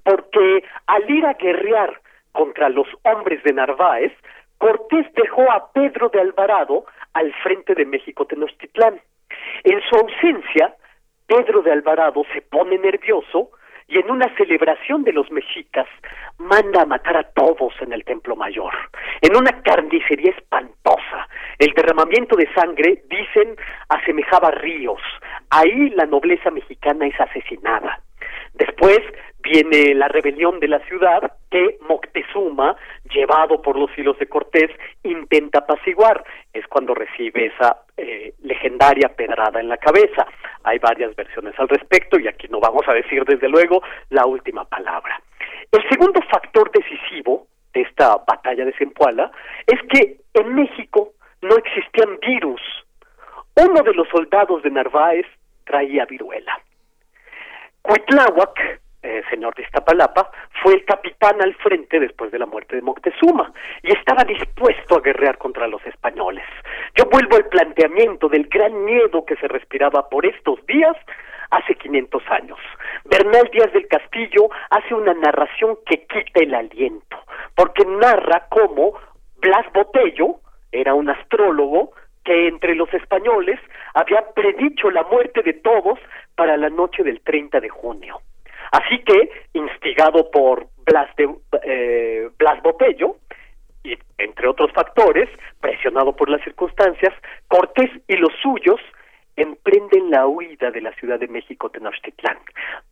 porque 0.04 0.64
al 0.86 1.10
ir 1.10 1.24
a 1.26 1.34
guerrear 1.34 2.00
contra 2.32 2.68
los 2.68 2.86
hombres 3.04 3.42
de 3.44 3.52
Narváez, 3.52 4.12
Cortés 4.60 5.06
dejó 5.14 5.50
a 5.50 5.72
Pedro 5.72 6.10
de 6.10 6.20
Alvarado 6.20 6.84
al 7.14 7.32
frente 7.42 7.74
de 7.74 7.86
México 7.86 8.26
Tenochtitlán. 8.26 9.00
En 9.64 9.80
su 9.88 9.96
ausencia, 9.96 10.76
Pedro 11.26 11.62
de 11.62 11.72
Alvarado 11.72 12.24
se 12.34 12.42
pone 12.42 12.76
nervioso 12.76 13.52
y 13.88 13.96
en 13.98 14.10
una 14.10 14.28
celebración 14.36 15.02
de 15.02 15.14
los 15.14 15.30
mexicas 15.30 15.86
manda 16.36 16.82
a 16.82 16.84
matar 16.84 17.16
a 17.16 17.22
todos 17.30 17.72
en 17.80 17.94
el 17.94 18.04
Templo 18.04 18.36
Mayor, 18.36 18.74
en 19.22 19.34
una 19.34 19.62
carnicería 19.62 20.32
espantosa. 20.32 21.26
El 21.58 21.72
derramamiento 21.72 22.36
de 22.36 22.52
sangre, 22.52 23.02
dicen, 23.08 23.56
asemejaba 23.88 24.50
ríos. 24.50 25.00
Ahí 25.48 25.88
la 25.96 26.04
nobleza 26.04 26.50
mexicana 26.50 27.06
es 27.06 27.18
asesinada. 27.18 28.02
Después 28.54 29.00
viene 29.42 29.94
la 29.94 30.08
rebelión 30.08 30.60
de 30.60 30.68
la 30.68 30.80
ciudad 30.80 31.32
que 31.50 31.78
Moctezuma, 31.88 32.76
llevado 33.12 33.60
por 33.62 33.76
los 33.76 33.90
hilos 33.96 34.18
de 34.18 34.26
Cortés, 34.26 34.70
intenta 35.02 35.60
apaciguar. 35.60 36.22
Es 36.52 36.66
cuando 36.68 36.94
recibe 36.94 37.46
esa 37.46 37.82
eh, 37.96 38.34
legendaria 38.42 39.08
pedrada 39.08 39.60
en 39.60 39.68
la 39.68 39.76
cabeza. 39.76 40.26
Hay 40.64 40.78
varias 40.78 41.14
versiones 41.16 41.54
al 41.58 41.68
respecto 41.68 42.18
y 42.18 42.28
aquí 42.28 42.48
no 42.48 42.60
vamos 42.60 42.82
a 42.86 42.92
decir 42.92 43.24
desde 43.24 43.48
luego 43.48 43.82
la 44.10 44.26
última 44.26 44.64
palabra. 44.64 45.20
El 45.72 45.88
segundo 45.88 46.20
factor 46.30 46.70
decisivo 46.72 47.46
de 47.72 47.82
esta 47.82 48.16
batalla 48.26 48.64
de 48.64 48.72
Zempoala 48.72 49.30
es 49.66 49.80
que 49.88 50.16
en 50.34 50.54
México 50.54 51.12
no 51.42 51.56
existían 51.56 52.18
virus. 52.20 52.60
Uno 53.56 53.82
de 53.82 53.94
los 53.94 54.08
soldados 54.08 54.62
de 54.62 54.70
Narváez 54.70 55.26
traía 55.64 56.04
viruela. 56.04 56.58
Cuitláhuac, 57.82 58.80
eh, 59.02 59.22
señor 59.30 59.54
de 59.54 59.62
Iztapalapa, 59.62 60.30
fue 60.62 60.74
el 60.74 60.84
capitán 60.84 61.40
al 61.40 61.54
frente 61.56 61.98
después 61.98 62.30
de 62.30 62.38
la 62.38 62.46
muerte 62.46 62.76
de 62.76 62.82
Moctezuma 62.82 63.52
y 63.82 63.92
estaba 63.92 64.24
dispuesto 64.24 64.96
a 64.96 65.00
guerrear 65.00 65.38
contra 65.38 65.66
los 65.66 65.84
españoles. 65.86 66.44
Yo 66.96 67.06
vuelvo 67.06 67.36
al 67.36 67.46
planteamiento 67.46 68.28
del 68.28 68.46
gran 68.48 68.84
miedo 68.84 69.24
que 69.24 69.36
se 69.36 69.48
respiraba 69.48 70.08
por 70.08 70.26
estos 70.26 70.64
días 70.66 70.96
hace 71.50 71.74
500 71.74 72.22
años. 72.30 72.58
Bernal 73.04 73.48
Díaz 73.52 73.72
del 73.72 73.88
Castillo 73.88 74.50
hace 74.70 74.94
una 74.94 75.14
narración 75.14 75.78
que 75.86 76.06
quita 76.06 76.40
el 76.40 76.54
aliento, 76.54 77.16
porque 77.54 77.84
narra 77.84 78.46
cómo 78.50 78.94
Blas 79.40 79.66
Botello 79.72 80.36
era 80.72 80.94
un 80.94 81.10
astrólogo 81.10 81.92
que 82.24 82.48
entre 82.48 82.74
los 82.74 82.92
españoles 82.92 83.58
había 83.94 84.22
predicho 84.34 84.90
la 84.90 85.02
muerte 85.04 85.42
de 85.42 85.54
todos 85.54 85.98
para 86.34 86.56
la 86.56 86.68
noche 86.68 87.02
del 87.02 87.20
30 87.20 87.60
de 87.60 87.68
junio. 87.68 88.20
Así 88.72 88.98
que, 89.00 89.30
instigado 89.54 90.30
por 90.30 90.66
Blas, 90.86 91.14
de, 91.16 91.28
eh, 91.64 92.28
Blas 92.38 92.60
y 93.82 93.96
entre 94.18 94.48
otros 94.48 94.70
factores, 94.72 95.28
presionado 95.60 96.14
por 96.14 96.28
las 96.28 96.42
circunstancias, 96.42 97.14
Cortés 97.48 97.90
y 98.06 98.16
los 98.16 98.32
suyos 98.42 98.80
emprenden 99.36 100.10
la 100.10 100.26
huida 100.26 100.70
de 100.70 100.82
la 100.82 100.92
Ciudad 100.92 101.18
de 101.18 101.28
México 101.28 101.70
Tenochtitlán. 101.70 102.38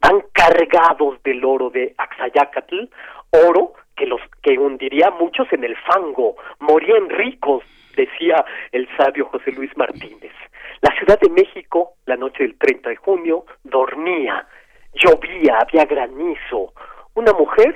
Van 0.01 0.23
cargados 0.33 1.23
del 1.23 1.45
oro 1.45 1.71
de 1.71 1.95
Axayacatl, 1.99 2.89
oro 3.31 3.75
que 3.97 4.07
los 4.07 4.21
que 4.43 4.59
hundiría 4.59 5.09
a 5.09 5.11
muchos 5.11 5.53
en 5.53 5.65
el 5.65 5.77
fango, 5.77 6.37
morían 6.61 7.11
ricos, 7.11 7.65
decía 7.99 8.45
el 8.73 8.89
sabio 8.97 9.27
José 9.27 9.53
Luis 9.53 9.77
Martínez. 9.77 10.33
La 10.81 10.95
Ciudad 10.97 11.19
de 11.21 11.29
México, 11.29 11.95
la 12.07 12.17
noche 12.17 12.45
del 12.45 12.57
30 12.57 12.91
de 12.91 12.97
junio, 12.97 13.45
dormía 13.65 14.47
llovía, 14.95 15.59
había 15.61 15.85
granizo. 15.85 16.73
Una 17.15 17.33
mujer 17.33 17.75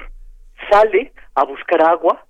sale 0.70 1.12
a 1.35 1.44
buscar 1.44 1.82
agua 1.82 2.24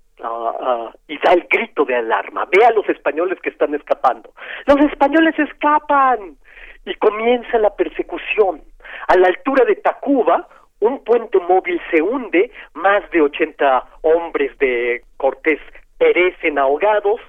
y 1.09 1.19
da 1.19 1.33
el 1.33 1.47
grito 1.51 1.85
de 1.85 1.97
alarma. 1.97 2.47
Ve 2.51 2.65
a 2.65 2.71
los 2.71 2.89
españoles 2.89 3.39
que 3.43 3.51
están 3.51 3.75
escapando. 3.75 4.33
Los 4.67 4.79
españoles 4.81 5.39
escapan 5.39 6.37
y 6.85 6.95
comienza 6.95 7.59
la 7.59 7.75
persecución. 7.75 8.63
A 9.09 9.17
la 9.17 9.29
altura 9.29 9.65
de 9.65 9.77
Tacuba, 9.77 10.49
un 10.81 11.03
puente 11.05 11.39
móvil 11.41 11.81
se 11.91 12.03
hunde, 12.03 12.51
más 12.75 13.09
de 13.11 13.23
80 13.23 13.85
hombres 14.03 14.57
de 14.59 15.03
Cortés 15.17 15.61
perecen 15.99 16.59
ahogados 16.59 17.21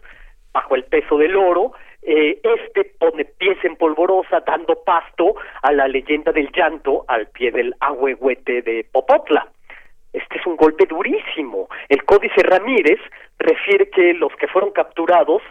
bajo 0.53 0.75
el 0.75 0.83
peso 0.85 1.17
del 1.17 1.35
oro, 1.35 1.73
eh, 2.01 2.39
este 2.43 2.85
pone 2.99 3.25
pies 3.25 3.57
en 3.63 3.75
polvorosa 3.75 4.41
dando 4.41 4.75
pasto 4.83 5.35
a 5.61 5.71
la 5.71 5.87
leyenda 5.87 6.31
del 6.31 6.51
llanto 6.51 7.05
al 7.07 7.27
pie 7.27 7.51
del 7.51 7.73
ahuehuete 7.79 8.61
de 8.61 8.85
Popotla. 8.91 9.47
Este 10.11 10.37
es 10.37 10.45
un 10.45 10.55
golpe 10.55 10.85
durísimo. 10.85 11.69
El 11.89 12.03
Códice 12.03 12.43
Ramírez 12.43 12.99
refiere 13.39 13.89
que 13.89 14.13
los 14.13 14.31
que 14.35 14.47
fueron 14.47 14.71
capturados 14.71 15.41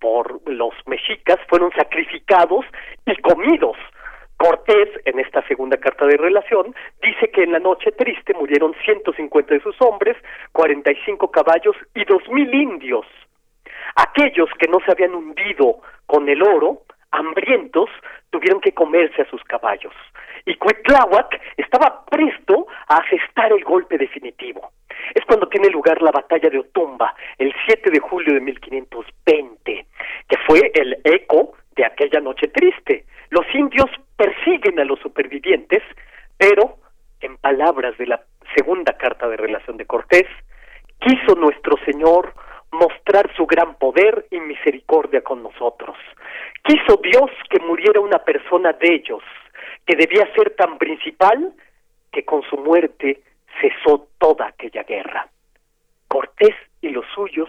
por 0.00 0.40
los 0.48 0.74
mexicas 0.86 1.38
fueron 1.48 1.70
sacrificados 1.72 2.64
y 3.06 3.14
comidos. 3.16 3.76
Cortés, 4.36 4.88
en 5.04 5.18
esta 5.18 5.46
segunda 5.48 5.76
carta 5.76 6.06
de 6.06 6.16
relación, 6.16 6.74
dice 7.02 7.28
que 7.30 7.42
en 7.42 7.52
la 7.52 7.58
noche 7.58 7.90
triste 7.92 8.34
murieron 8.34 8.72
150 8.84 9.54
de 9.54 9.60
sus 9.60 9.80
hombres, 9.82 10.16
45 10.52 11.30
caballos 11.30 11.76
y 11.94 12.04
2.000 12.04 12.54
indios. 12.54 13.06
Aquellos 13.96 14.48
que 14.58 14.68
no 14.68 14.78
se 14.84 14.92
habían 14.92 15.14
hundido 15.14 15.80
con 16.06 16.28
el 16.28 16.42
oro, 16.42 16.82
hambrientos, 17.10 17.88
tuvieron 18.30 18.60
que 18.60 18.72
comerse 18.72 19.22
a 19.22 19.30
sus 19.30 19.42
caballos. 19.44 19.94
Y 20.44 20.54
Cuitláhuac 20.56 21.40
estaba 21.56 22.04
presto 22.06 22.66
a 22.88 22.96
asestar 22.96 23.52
el 23.52 23.64
golpe 23.64 23.98
definitivo. 23.98 24.72
Es 25.14 25.24
cuando 25.26 25.48
tiene 25.48 25.68
lugar 25.68 26.00
la 26.02 26.10
batalla 26.10 26.50
de 26.50 26.58
Otumba, 26.58 27.14
el 27.38 27.54
7 27.66 27.90
de 27.90 28.00
julio 28.00 28.34
de 28.34 28.40
1520, 28.40 29.86
que 30.28 30.36
fue 30.46 30.70
el 30.74 30.98
eco 31.04 31.54
de 31.76 31.84
aquella 31.84 32.20
noche 32.20 32.48
triste. 32.48 33.04
Los 33.30 33.44
indios 33.54 33.90
persiguen 34.16 34.80
a 34.80 34.84
los 34.84 34.98
supervivientes, 35.00 35.82
pero, 36.36 36.76
en 37.20 37.36
palabras 37.36 37.96
de 37.98 38.06
la 38.06 38.20
segunda 38.54 38.92
carta 38.94 39.28
de 39.28 39.36
relación 39.36 39.76
de 39.76 39.86
Cortés, 39.86 40.26
quiso 41.00 41.34
nuestro 41.34 41.76
Señor 41.84 42.32
mostrar 42.72 43.30
su 43.36 43.46
gran 43.46 43.74
poder 43.76 44.26
y 44.30 44.40
misericordia 44.40 45.22
con 45.22 45.42
nosotros. 45.42 45.96
Quiso 46.62 47.00
Dios 47.02 47.30
que 47.50 47.60
muriera 47.60 48.00
una 48.00 48.18
persona 48.18 48.72
de 48.72 48.94
ellos, 48.94 49.22
que 49.86 49.96
debía 49.96 50.32
ser 50.34 50.54
tan 50.56 50.78
principal 50.78 51.52
que 52.12 52.24
con 52.24 52.42
su 52.42 52.56
muerte 52.56 53.22
cesó 53.60 54.08
toda 54.18 54.48
aquella 54.48 54.82
guerra. 54.82 55.28
Cortés 56.08 56.54
y 56.80 56.90
los 56.90 57.04
suyos 57.14 57.48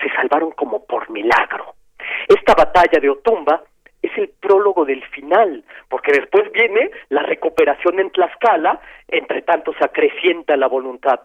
se 0.00 0.08
salvaron 0.10 0.50
como 0.52 0.84
por 0.84 1.10
milagro. 1.10 1.74
Esta 2.28 2.54
batalla 2.54 3.00
de 3.00 3.10
Otumba 3.10 3.62
es 4.02 4.16
el 4.18 4.28
prólogo 4.28 4.84
del 4.84 5.04
final, 5.08 5.64
porque 5.88 6.12
después 6.12 6.50
viene 6.52 6.90
la 7.08 7.22
recuperación 7.22 7.98
en 7.98 8.10
Tlaxcala, 8.10 8.80
entre 9.08 9.42
tanto 9.42 9.72
se 9.74 9.84
acrecienta 9.84 10.56
la 10.56 10.68
voluntad 10.68 11.20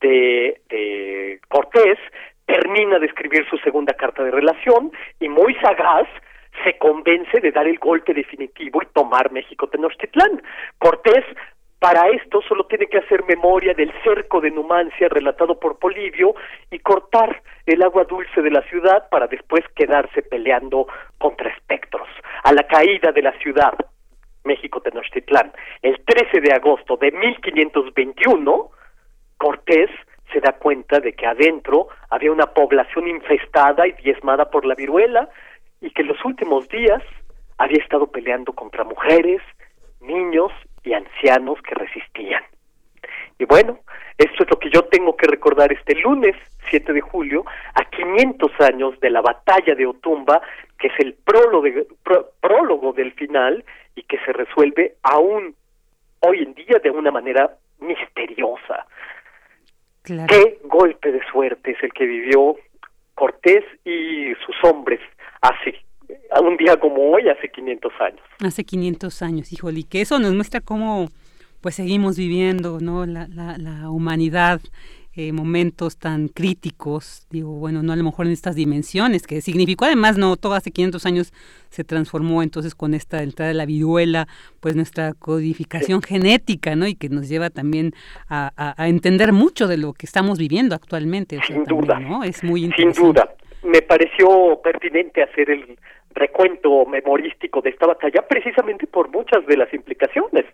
de, 0.00 0.60
de 0.68 1.40
Cortés, 1.48 1.98
termina 2.46 2.98
de 2.98 3.06
escribir 3.06 3.46
su 3.50 3.58
segunda 3.58 3.92
carta 3.94 4.24
de 4.24 4.30
relación 4.30 4.92
y 5.20 5.28
muy 5.28 5.54
sagaz 5.56 6.06
se 6.64 6.78
convence 6.78 7.40
de 7.40 7.52
dar 7.52 7.66
el 7.66 7.78
golpe 7.78 8.14
definitivo 8.14 8.80
y 8.82 8.86
tomar 8.86 9.30
México 9.30 9.68
Tenochtitlán. 9.68 10.42
Cortés 10.78 11.24
para 11.78 12.08
esto 12.08 12.40
solo 12.48 12.64
tiene 12.66 12.86
que 12.86 12.98
hacer 12.98 13.24
memoria 13.24 13.74
del 13.74 13.92
cerco 14.02 14.40
de 14.40 14.50
Numancia 14.50 15.08
relatado 15.10 15.60
por 15.60 15.78
Polibio 15.78 16.34
y 16.70 16.78
cortar 16.78 17.42
el 17.66 17.82
agua 17.82 18.04
dulce 18.04 18.40
de 18.40 18.50
la 18.50 18.62
ciudad 18.62 19.08
para 19.10 19.26
después 19.26 19.62
quedarse 19.74 20.22
peleando 20.22 20.86
contra 21.18 21.50
espectros. 21.50 22.08
A 22.44 22.52
la 22.52 22.62
caída 22.66 23.12
de 23.12 23.22
la 23.22 23.32
ciudad, 23.38 23.74
México 24.44 24.80
Tenochtitlán, 24.80 25.52
el 25.82 26.00
13 26.04 26.40
de 26.40 26.54
agosto 26.54 26.96
de 26.96 27.12
1521, 27.12 28.70
Cortés 29.36 29.90
se 30.32 30.40
da 30.40 30.52
cuenta 30.52 31.00
de 31.00 31.12
que 31.12 31.26
adentro 31.26 31.88
había 32.10 32.32
una 32.32 32.46
población 32.46 33.08
infestada 33.08 33.86
y 33.86 33.92
diezmada 33.92 34.50
por 34.50 34.64
la 34.64 34.74
viruela 34.74 35.28
y 35.80 35.90
que 35.90 36.02
en 36.02 36.08
los 36.08 36.24
últimos 36.24 36.68
días 36.68 37.02
había 37.58 37.82
estado 37.82 38.06
peleando 38.06 38.52
contra 38.52 38.84
mujeres, 38.84 39.40
niños 40.00 40.52
y 40.82 40.92
ancianos 40.92 41.60
que 41.62 41.74
resistían. 41.74 42.42
Y 43.38 43.44
bueno, 43.44 43.78
esto 44.18 44.44
es 44.44 44.50
lo 44.50 44.58
que 44.58 44.70
yo 44.70 44.84
tengo 44.84 45.16
que 45.16 45.26
recordar 45.26 45.72
este 45.72 45.94
lunes 45.96 46.34
7 46.70 46.92
de 46.92 47.00
julio, 47.00 47.44
a 47.74 47.84
500 47.84 48.50
años 48.60 48.98
de 49.00 49.10
la 49.10 49.20
batalla 49.20 49.74
de 49.74 49.86
Otumba, 49.86 50.40
que 50.78 50.88
es 50.88 50.94
el 50.98 51.14
prólogo, 51.14 51.68
prólogo 52.40 52.92
del 52.92 53.12
final 53.12 53.64
y 53.94 54.02
que 54.02 54.18
se 54.24 54.32
resuelve 54.32 54.96
aún 55.02 55.54
hoy 56.20 56.42
en 56.42 56.54
día 56.54 56.78
de 56.82 56.90
una 56.90 57.10
manera 57.10 57.56
misteriosa. 57.80 58.86
Qué 60.06 60.58
golpe 60.64 61.12
de 61.12 61.20
suerte 61.32 61.72
es 61.72 61.82
el 61.82 61.92
que 61.92 62.06
vivió 62.06 62.56
Cortés 63.14 63.64
y 63.84 64.32
sus 64.44 64.56
hombres 64.70 65.00
hace 65.40 65.74
un 66.40 66.56
día 66.56 66.76
como 66.78 67.10
hoy, 67.10 67.28
hace 67.28 67.48
500 67.48 67.92
años. 68.00 68.20
Hace 68.44 68.64
500 68.64 69.22
años, 69.22 69.52
híjole, 69.52 69.80
y 69.80 69.84
que 69.84 70.00
eso 70.00 70.18
nos 70.18 70.34
muestra 70.34 70.60
cómo 70.60 71.08
pues 71.60 71.74
seguimos 71.74 72.16
viviendo, 72.16 72.78
¿no? 72.80 73.06
La, 73.06 73.26
la, 73.28 73.58
la 73.58 73.90
humanidad 73.90 74.60
eh, 75.16 75.32
momentos 75.32 75.98
tan 75.98 76.28
críticos, 76.28 77.26
digo, 77.30 77.52
bueno, 77.52 77.82
no 77.82 77.94
a 77.94 77.96
lo 77.96 78.04
mejor 78.04 78.26
en 78.26 78.32
estas 78.32 78.54
dimensiones, 78.54 79.26
que 79.26 79.40
significó 79.40 79.86
además, 79.86 80.18
no, 80.18 80.36
todo 80.36 80.52
hace 80.52 80.70
500 80.70 81.06
años 81.06 81.32
se 81.70 81.84
transformó 81.84 82.42
entonces 82.42 82.74
con 82.74 82.92
esta 82.92 83.22
entrada 83.22 83.48
de 83.48 83.54
la 83.54 83.64
viruela, 83.64 84.28
pues 84.60 84.76
nuestra 84.76 85.14
codificación 85.14 86.02
genética, 86.02 86.76
¿no? 86.76 86.86
Y 86.86 86.96
que 86.96 87.08
nos 87.08 87.30
lleva 87.30 87.48
también 87.48 87.94
a, 88.28 88.74
entender 88.86 89.32
mucho 89.32 89.66
de 89.66 89.78
lo 89.78 89.94
que 89.94 90.04
estamos 90.04 90.38
viviendo 90.38 90.74
actualmente. 90.74 91.38
Sin 91.46 91.64
duda. 91.64 91.98
¿no? 91.98 92.22
Es 92.22 92.44
muy 92.44 92.64
interesante. 92.64 93.00
Sin 93.00 93.06
duda. 93.06 93.34
Me 93.62 93.82
pareció 93.82 94.60
pertinente 94.62 95.22
hacer 95.22 95.50
el 95.50 95.78
recuento 96.14 96.84
memorístico 96.84 97.62
de 97.62 97.70
esta 97.70 97.86
batalla 97.86 98.20
precisamente 98.28 98.86
por 98.86 99.10
muchas 99.10 99.46
de 99.46 99.56
las 99.56 99.72
implicaciones. 99.72 100.44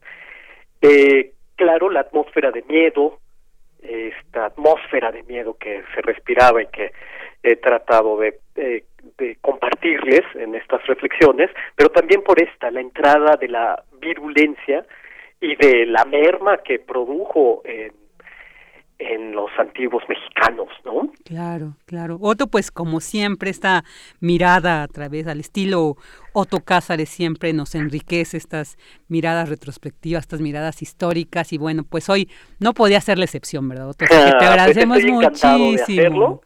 Eh, 0.80 1.32
claro, 1.56 1.90
la 1.90 2.00
atmósfera 2.00 2.50
de 2.50 2.62
miedo, 2.68 3.18
esta 3.82 4.46
atmósfera 4.46 5.10
de 5.10 5.22
miedo 5.24 5.56
que 5.58 5.82
se 5.94 6.02
respiraba 6.02 6.62
y 6.62 6.66
que 6.66 6.92
he 7.42 7.56
tratado 7.56 8.18
de, 8.18 8.38
de, 8.54 8.84
compartirles 9.40 10.22
en 10.34 10.54
estas 10.54 10.86
reflexiones, 10.86 11.50
pero 11.76 11.90
también 11.90 12.22
por 12.22 12.40
esta, 12.40 12.70
la 12.70 12.80
entrada 12.80 13.36
de 13.36 13.48
la 13.48 13.82
virulencia 14.00 14.84
y 15.40 15.56
de 15.56 15.86
la 15.86 16.04
merma 16.04 16.58
que 16.58 16.78
produjo 16.78 17.62
en 17.64 17.92
en 19.02 19.32
los 19.32 19.50
antiguos 19.58 20.02
mexicanos, 20.08 20.68
¿no? 20.84 21.10
Claro, 21.24 21.74
claro. 21.86 22.18
Otto, 22.20 22.46
pues 22.46 22.70
como 22.70 23.00
siempre, 23.00 23.50
esta 23.50 23.84
mirada 24.20 24.82
a 24.82 24.88
través 24.88 25.26
al 25.26 25.40
estilo 25.40 25.96
Otto 26.32 26.60
Cázares 26.64 27.08
siempre 27.08 27.52
nos 27.52 27.74
enriquece 27.74 28.36
estas 28.36 28.78
miradas 29.08 29.48
retrospectivas, 29.48 30.22
estas 30.22 30.40
miradas 30.40 30.82
históricas 30.82 31.52
y 31.52 31.58
bueno, 31.58 31.84
pues 31.88 32.08
hoy 32.08 32.28
no 32.60 32.72
podía 32.72 33.00
ser 33.00 33.18
la 33.18 33.24
excepción, 33.24 33.68
¿verdad, 33.68 33.90
Otto? 33.90 34.04
te 34.06 34.14
pues 34.38 34.50
agradecemos 34.50 35.02
muchísimo. 35.04 36.42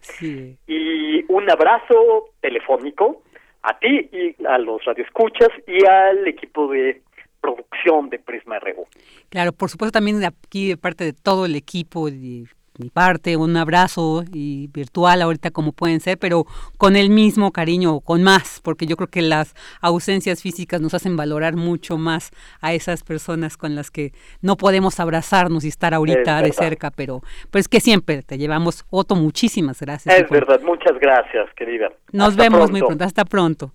Y 0.67 1.25
un 1.33 1.51
abrazo 1.51 2.31
telefónico 2.41 3.23
a 3.63 3.79
ti 3.79 4.09
y 4.13 4.47
a 4.47 4.59
los 4.59 4.85
radioescuchas 4.85 5.49
y 5.67 5.85
al 5.85 6.27
equipo 6.29 6.69
de 6.69 7.03
producción 7.47 8.11
de 8.11 8.19
Prisma 8.19 8.59
RU. 8.59 8.87
Claro, 9.29 9.53
por 9.53 9.71
supuesto 9.71 9.93
también 9.93 10.25
aquí 10.25 10.69
de 10.69 10.77
parte 10.77 11.05
de 11.05 11.13
todo 11.13 11.47
el 11.47 11.55
equipo 11.55 12.11
de 12.11 12.47
mi 12.79 12.91
parte, 12.91 13.37
un 13.39 13.57
abrazo 13.57 14.23
y 14.33 14.69
virtual 14.69 15.23
ahorita 15.23 15.51
como 15.51 15.73
pueden 15.73 16.01
ser, 16.01 16.19
pero 16.19 16.45
con 16.77 16.95
el 16.95 17.09
mismo 17.09 17.51
cariño, 17.51 18.01
con 18.01 18.23
más, 18.23 18.61
porque 18.63 18.85
yo 18.85 18.97
creo 18.97 19.09
que 19.09 19.23
las 19.23 19.55
ausencias 19.81 20.43
físicas 20.43 20.81
nos 20.81 20.93
hacen 20.93 21.17
valorar 21.17 21.57
mucho 21.57 21.97
más 21.97 22.33
a 22.61 22.75
esas 22.75 23.03
personas 23.03 23.57
con 23.57 23.75
las 23.75 23.91
que 23.91 24.13
no 24.43 24.57
podemos 24.57 25.01
abrazarnos 25.01 25.65
y 25.65 25.69
estar 25.69 25.95
ahorita 25.95 26.43
de 26.43 26.53
cerca, 26.53 26.91
pero 26.91 27.23
pues 27.51 27.69
que 27.69 27.81
siempre 27.81 28.23
te 28.23 28.37
llevamos. 28.37 28.85
Otto, 28.91 29.15
muchísimas 29.15 29.81
gracias. 29.81 30.15
Es 30.15 30.29
verdad, 30.29 30.61
muchas 30.63 30.99
gracias, 31.01 31.49
querida. 31.57 31.91
Nos 32.13 32.37
vemos 32.37 32.71
muy 32.71 32.81
pronto, 32.81 33.05
hasta 33.05 33.25
pronto. 33.25 33.73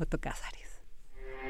Otto 0.00 0.18
Cázares. 0.18 0.61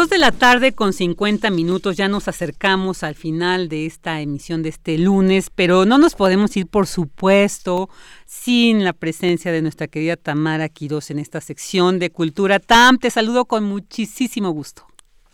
2 0.00 0.08
de 0.08 0.16
la 0.16 0.32
tarde 0.32 0.72
con 0.72 0.94
50 0.94 1.50
minutos, 1.50 1.94
ya 1.94 2.08
nos 2.08 2.26
acercamos 2.26 3.02
al 3.02 3.14
final 3.14 3.68
de 3.68 3.84
esta 3.84 4.22
emisión 4.22 4.62
de 4.62 4.70
este 4.70 4.96
lunes, 4.96 5.50
pero 5.54 5.84
no 5.84 5.98
nos 5.98 6.14
podemos 6.14 6.56
ir, 6.56 6.66
por 6.68 6.86
supuesto, 6.86 7.90
sin 8.24 8.82
la 8.82 8.94
presencia 8.94 9.52
de 9.52 9.60
nuestra 9.60 9.88
querida 9.88 10.16
Tamara 10.16 10.70
Quiroz 10.70 11.10
en 11.10 11.18
esta 11.18 11.42
sección 11.42 11.98
de 11.98 12.08
Cultura. 12.08 12.60
Tam, 12.60 12.96
te 12.96 13.10
saludo 13.10 13.44
con 13.44 13.64
muchísimo 13.64 14.52
gusto. 14.52 14.86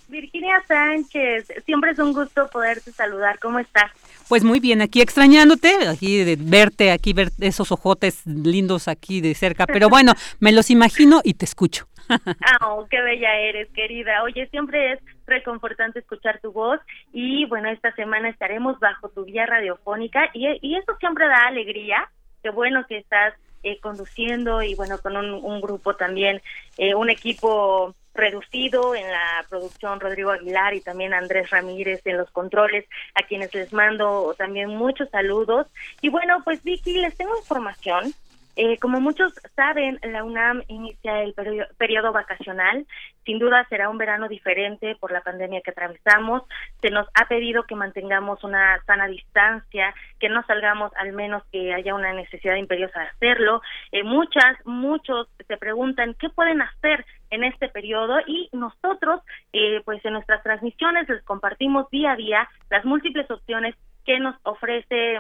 Virginia 0.08 0.60
Sánchez, 0.66 1.46
siempre 1.64 1.92
es 1.92 2.00
un 2.00 2.12
gusto 2.12 2.48
poderte 2.48 2.90
saludar. 2.90 3.38
¿Cómo 3.38 3.60
estás? 3.60 3.92
Pues 4.28 4.42
muy 4.42 4.58
bien, 4.58 4.82
aquí 4.82 5.00
extrañándote, 5.00 5.86
aquí 5.86 6.24
de 6.24 6.34
verte, 6.40 6.90
aquí 6.90 7.12
ver 7.12 7.30
esos 7.38 7.70
ojotes 7.70 8.26
lindos 8.26 8.88
aquí 8.88 9.20
de 9.20 9.32
cerca, 9.36 9.64
pero 9.64 9.88
bueno, 9.90 10.14
me 10.40 10.50
los 10.50 10.70
imagino 10.70 11.20
y 11.22 11.34
te 11.34 11.44
escucho. 11.44 11.86
oh, 12.62 12.86
qué 12.90 13.00
bella 13.00 13.34
eres, 13.36 13.68
querida. 13.72 14.22
Oye, 14.22 14.46
siempre 14.48 14.92
es 14.92 15.00
reconfortante 15.26 16.00
escuchar 16.00 16.40
tu 16.40 16.52
voz 16.52 16.80
y 17.12 17.44
bueno, 17.46 17.68
esta 17.68 17.92
semana 17.92 18.28
estaremos 18.28 18.78
bajo 18.78 19.08
tu 19.08 19.24
guía 19.24 19.46
radiofónica 19.46 20.30
y, 20.32 20.76
eso 20.76 20.96
siempre 20.98 21.26
da 21.26 21.46
alegría. 21.46 22.08
Qué 22.42 22.50
bueno 22.50 22.86
que 22.86 22.98
estás 22.98 23.34
eh, 23.62 23.80
conduciendo 23.80 24.62
y 24.62 24.74
bueno, 24.74 24.98
con 24.98 25.16
un, 25.16 25.60
grupo 25.60 25.96
también, 25.96 26.40
eh, 26.78 26.94
un 26.94 27.10
equipo 27.10 27.94
reducido 28.14 28.94
en 28.94 29.10
la 29.10 29.44
producción 29.48 30.00
Rodrigo 30.00 30.30
Aguilar 30.30 30.74
y 30.74 30.80
también 30.80 31.12
Andrés 31.12 31.50
Ramírez 31.50 32.00
en 32.06 32.16
los 32.16 32.30
controles, 32.30 32.86
a 33.14 33.26
quienes 33.26 33.54
les 33.54 33.72
mando 33.72 34.34
también 34.38 34.70
muchos 34.70 35.10
saludos. 35.10 35.66
Y 36.00 36.08
bueno, 36.08 36.40
pues 36.44 36.62
Vicky, 36.62 36.98
les 36.98 37.16
tengo 37.16 37.36
información 37.36 38.14
eh, 38.56 38.78
como 38.78 39.02
muchos 39.02 39.34
saben, 39.54 40.00
la 40.02 40.24
UNAM 40.24 40.62
inicia 40.68 41.22
el 41.22 41.34
periodo, 41.76 42.12
vacacional. 42.12 42.86
Sin 43.26 43.38
duda 43.38 43.66
será 43.68 43.90
un 43.90 43.98
verano 43.98 44.28
diferente 44.28 44.96
por 44.98 45.12
la 45.12 45.20
pandemia 45.20 45.60
que 45.60 45.72
atravesamos. 45.72 46.42
Se 46.80 46.88
nos 46.88 47.06
ha 47.12 47.28
pedido 47.28 47.64
que 47.64 47.74
mantengamos 47.74 48.42
una 48.44 48.82
sana 48.86 49.08
distancia, 49.08 49.94
que 50.18 50.30
no 50.30 50.42
salgamos 50.46 50.90
al 50.96 51.12
menos 51.12 51.42
que 51.52 51.74
haya 51.74 51.94
una 51.94 52.14
necesidad 52.14 52.56
imperiosa 52.56 53.00
de 53.00 53.06
hacerlo. 53.08 53.60
Eh, 53.92 54.04
muchas, 54.04 54.56
muchos 54.64 55.28
se 55.46 55.56
preguntan 55.58 56.14
qué 56.14 56.30
pueden 56.30 56.62
hacer 56.62 57.04
en 57.28 57.44
este 57.44 57.68
periodo 57.68 58.20
y 58.26 58.48
nosotros, 58.52 59.20
eh, 59.52 59.82
pues 59.84 60.02
en 60.04 60.14
nuestras 60.14 60.42
transmisiones 60.42 61.06
les 61.10 61.22
compartimos 61.24 61.90
día 61.90 62.12
a 62.12 62.16
día 62.16 62.48
las 62.70 62.86
múltiples 62.86 63.30
opciones 63.30 63.74
que 64.06 64.18
nos 64.18 64.34
ofrece 64.44 65.18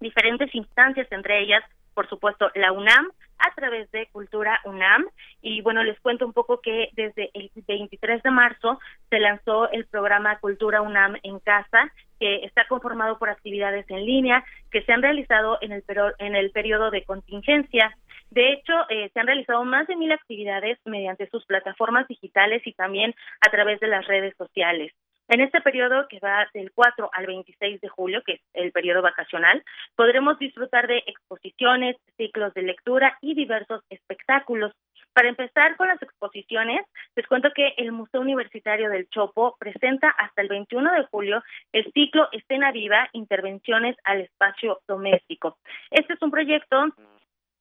diferentes 0.00 0.54
instancias, 0.54 1.10
entre 1.10 1.42
ellas 1.42 1.62
por 1.94 2.08
supuesto, 2.08 2.50
la 2.54 2.72
UNAM 2.72 3.10
a 3.38 3.54
través 3.54 3.90
de 3.90 4.08
Cultura 4.12 4.60
UNAM. 4.64 5.06
Y 5.42 5.60
bueno, 5.62 5.82
les 5.82 5.98
cuento 6.00 6.26
un 6.26 6.32
poco 6.32 6.60
que 6.60 6.90
desde 6.92 7.30
el 7.34 7.50
23 7.54 8.22
de 8.22 8.30
marzo 8.30 8.78
se 9.10 9.18
lanzó 9.18 9.70
el 9.70 9.86
programa 9.86 10.38
Cultura 10.38 10.82
UNAM 10.82 11.16
en 11.22 11.38
casa, 11.40 11.92
que 12.18 12.44
está 12.44 12.66
conformado 12.68 13.18
por 13.18 13.28
actividades 13.28 13.88
en 13.90 14.04
línea 14.04 14.44
que 14.70 14.82
se 14.82 14.92
han 14.92 15.02
realizado 15.02 15.58
en 15.60 15.72
el, 15.72 15.84
en 16.18 16.36
el 16.36 16.50
periodo 16.50 16.90
de 16.90 17.04
contingencia. 17.04 17.96
De 18.30 18.52
hecho, 18.52 18.72
eh, 18.88 19.10
se 19.12 19.20
han 19.20 19.26
realizado 19.26 19.64
más 19.64 19.86
de 19.86 19.96
mil 19.96 20.10
actividades 20.12 20.78
mediante 20.84 21.28
sus 21.28 21.44
plataformas 21.46 22.08
digitales 22.08 22.62
y 22.66 22.72
también 22.72 23.14
a 23.40 23.50
través 23.50 23.80
de 23.80 23.88
las 23.88 24.06
redes 24.06 24.34
sociales. 24.36 24.92
En 25.28 25.40
este 25.40 25.60
periodo 25.62 26.06
que 26.08 26.18
va 26.20 26.46
del 26.52 26.70
4 26.72 27.10
al 27.12 27.26
26 27.26 27.80
de 27.80 27.88
julio, 27.88 28.22
que 28.26 28.32
es 28.34 28.40
el 28.52 28.72
periodo 28.72 29.00
vacacional, 29.00 29.64
podremos 29.96 30.38
disfrutar 30.38 30.86
de 30.86 31.02
exposiciones, 31.06 31.96
ciclos 32.16 32.52
de 32.52 32.62
lectura 32.62 33.16
y 33.22 33.34
diversos 33.34 33.82
espectáculos. 33.88 34.72
Para 35.14 35.28
empezar 35.28 35.76
con 35.76 35.88
las 35.88 36.02
exposiciones, 36.02 36.84
les 37.14 37.26
cuento 37.26 37.52
que 37.54 37.72
el 37.78 37.92
Museo 37.92 38.20
Universitario 38.20 38.90
del 38.90 39.08
Chopo 39.08 39.56
presenta 39.58 40.10
hasta 40.10 40.42
el 40.42 40.48
21 40.48 40.92
de 40.92 41.04
julio 41.04 41.42
el 41.72 41.90
ciclo 41.92 42.28
Escena 42.32 42.72
Viva, 42.72 43.08
Intervenciones 43.12 43.96
al 44.04 44.20
Espacio 44.20 44.80
Doméstico. 44.86 45.56
Este 45.90 46.14
es 46.14 46.22
un 46.22 46.30
proyecto 46.30 46.86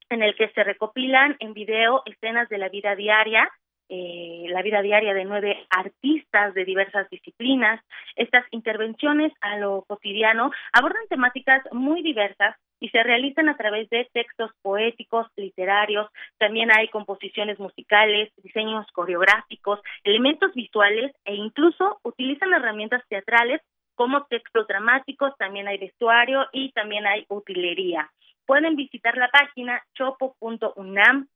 en 0.10 0.22
el 0.22 0.36
que 0.36 0.50
se 0.50 0.64
recopilan 0.64 1.38
en 1.40 1.54
video 1.54 2.02
escenas 2.06 2.50
de 2.50 2.58
la 2.58 2.70
vida 2.70 2.96
diaria 2.96 3.50
eh, 3.96 4.46
la 4.50 4.64
vida 4.64 4.82
diaria 4.82 5.14
de 5.14 5.24
nueve 5.24 5.68
artistas 5.70 6.56
de 6.56 6.66
diversas 6.66 7.08
disciplinas. 7.12 7.80
Estas 8.16 8.44
intervenciones 8.50 9.32
a 9.40 9.58
lo 9.58 9.84
cotidiano 9.84 10.50
abordan 10.72 11.08
temáticas 11.10 11.62
muy 11.72 12.02
diversas 12.02 12.56
y 12.80 12.90
se 12.90 13.04
realizan 13.04 13.50
a 13.50 13.56
través 13.56 13.88
de 13.92 14.10
textos 14.12 14.50
poéticos, 14.64 15.28
literarios, 15.36 16.10
también 16.40 16.70
hay 16.76 16.88
composiciones 16.88 17.60
musicales, 17.60 18.32
diseños 18.38 18.88
coreográficos, 18.94 19.80
elementos 20.04 20.52
visuales 20.56 21.14
e 21.24 21.36
incluso 21.36 22.00
utilizan 22.04 22.52
herramientas 22.52 23.04
teatrales 23.08 23.62
como 23.94 24.26
textos 24.26 24.66
dramáticos, 24.66 25.38
también 25.38 25.68
hay 25.68 25.78
vestuario 25.78 26.48
y 26.52 26.72
también 26.72 27.06
hay 27.06 27.26
utilería. 27.30 28.10
Pueden 28.48 28.76
visitar 28.76 29.16
la 29.18 29.30
página 29.30 29.84
chopo.unam.mx 29.94 31.28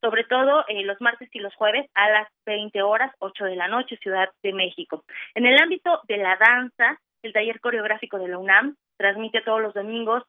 sobre 0.00 0.24
todo 0.24 0.64
eh, 0.68 0.84
los 0.84 1.00
martes 1.00 1.28
y 1.32 1.38
los 1.38 1.54
jueves 1.54 1.88
a 1.94 2.10
las 2.10 2.28
20 2.44 2.82
horas, 2.82 3.12
8 3.18 3.44
de 3.44 3.56
la 3.56 3.68
noche, 3.68 3.96
Ciudad 3.98 4.28
de 4.42 4.52
México. 4.52 5.04
En 5.34 5.46
el 5.46 5.58
ámbito 5.58 6.00
de 6.08 6.18
la 6.18 6.36
danza, 6.36 7.00
el 7.22 7.32
taller 7.32 7.60
coreográfico 7.60 8.18
de 8.18 8.28
la 8.28 8.38
UNAM 8.38 8.76
transmite 8.96 9.40
todos 9.42 9.60
los 9.60 9.74
domingos 9.74 10.22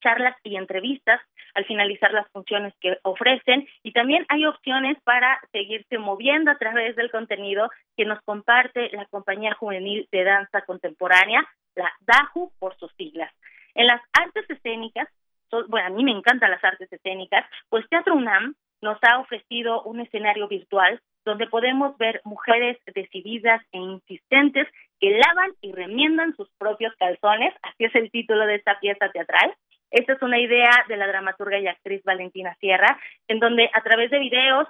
charlas 0.00 0.36
y 0.44 0.56
entrevistas 0.56 1.20
al 1.54 1.64
finalizar 1.64 2.12
las 2.12 2.28
funciones 2.30 2.72
que 2.80 2.98
ofrecen 3.02 3.66
y 3.82 3.92
también 3.92 4.24
hay 4.28 4.46
opciones 4.46 4.96
para 5.02 5.40
seguirse 5.52 5.98
moviendo 5.98 6.50
a 6.50 6.58
través 6.58 6.94
del 6.96 7.10
contenido 7.10 7.70
que 7.96 8.04
nos 8.04 8.20
comparte 8.22 8.90
la 8.92 9.06
Compañía 9.06 9.54
Juvenil 9.54 10.08
de 10.12 10.24
Danza 10.24 10.62
Contemporánea, 10.62 11.44
la 11.74 11.92
DAJU 12.00 12.52
por 12.58 12.76
sus 12.76 12.92
siglas. 12.92 13.32
En 13.74 13.86
las 13.86 14.00
artes 14.12 14.48
escénicas, 14.48 15.08
bueno, 15.68 15.86
a 15.86 15.90
mí 15.90 16.04
me 16.04 16.12
encantan 16.12 16.50
las 16.50 16.62
artes 16.62 16.92
escénicas, 16.92 17.44
pues 17.68 17.88
Teatro 17.88 18.14
UNAM 18.14 18.54
nos 18.80 18.98
ha 19.02 19.18
ofrecido 19.18 19.82
un 19.82 20.00
escenario 20.00 20.48
virtual 20.48 21.00
donde 21.24 21.46
podemos 21.46 21.96
ver 21.98 22.20
mujeres 22.24 22.78
decididas 22.94 23.62
e 23.72 23.78
insistentes 23.78 24.66
que 25.00 25.10
lavan 25.10 25.52
y 25.60 25.72
remiendan 25.72 26.34
sus 26.36 26.48
propios 26.58 26.94
calzones, 26.98 27.54
así 27.62 27.84
es 27.84 27.94
el 27.94 28.10
título 28.10 28.46
de 28.46 28.56
esta 28.56 28.80
pieza 28.80 29.10
teatral. 29.10 29.54
Esta 29.90 30.14
es 30.14 30.22
una 30.22 30.38
idea 30.38 30.70
de 30.88 30.96
la 30.96 31.06
dramaturga 31.06 31.58
y 31.58 31.66
actriz 31.66 32.02
Valentina 32.04 32.54
Sierra, 32.60 32.98
en 33.26 33.40
donde 33.40 33.70
a 33.72 33.82
través 33.82 34.10
de 34.10 34.18
videos 34.18 34.68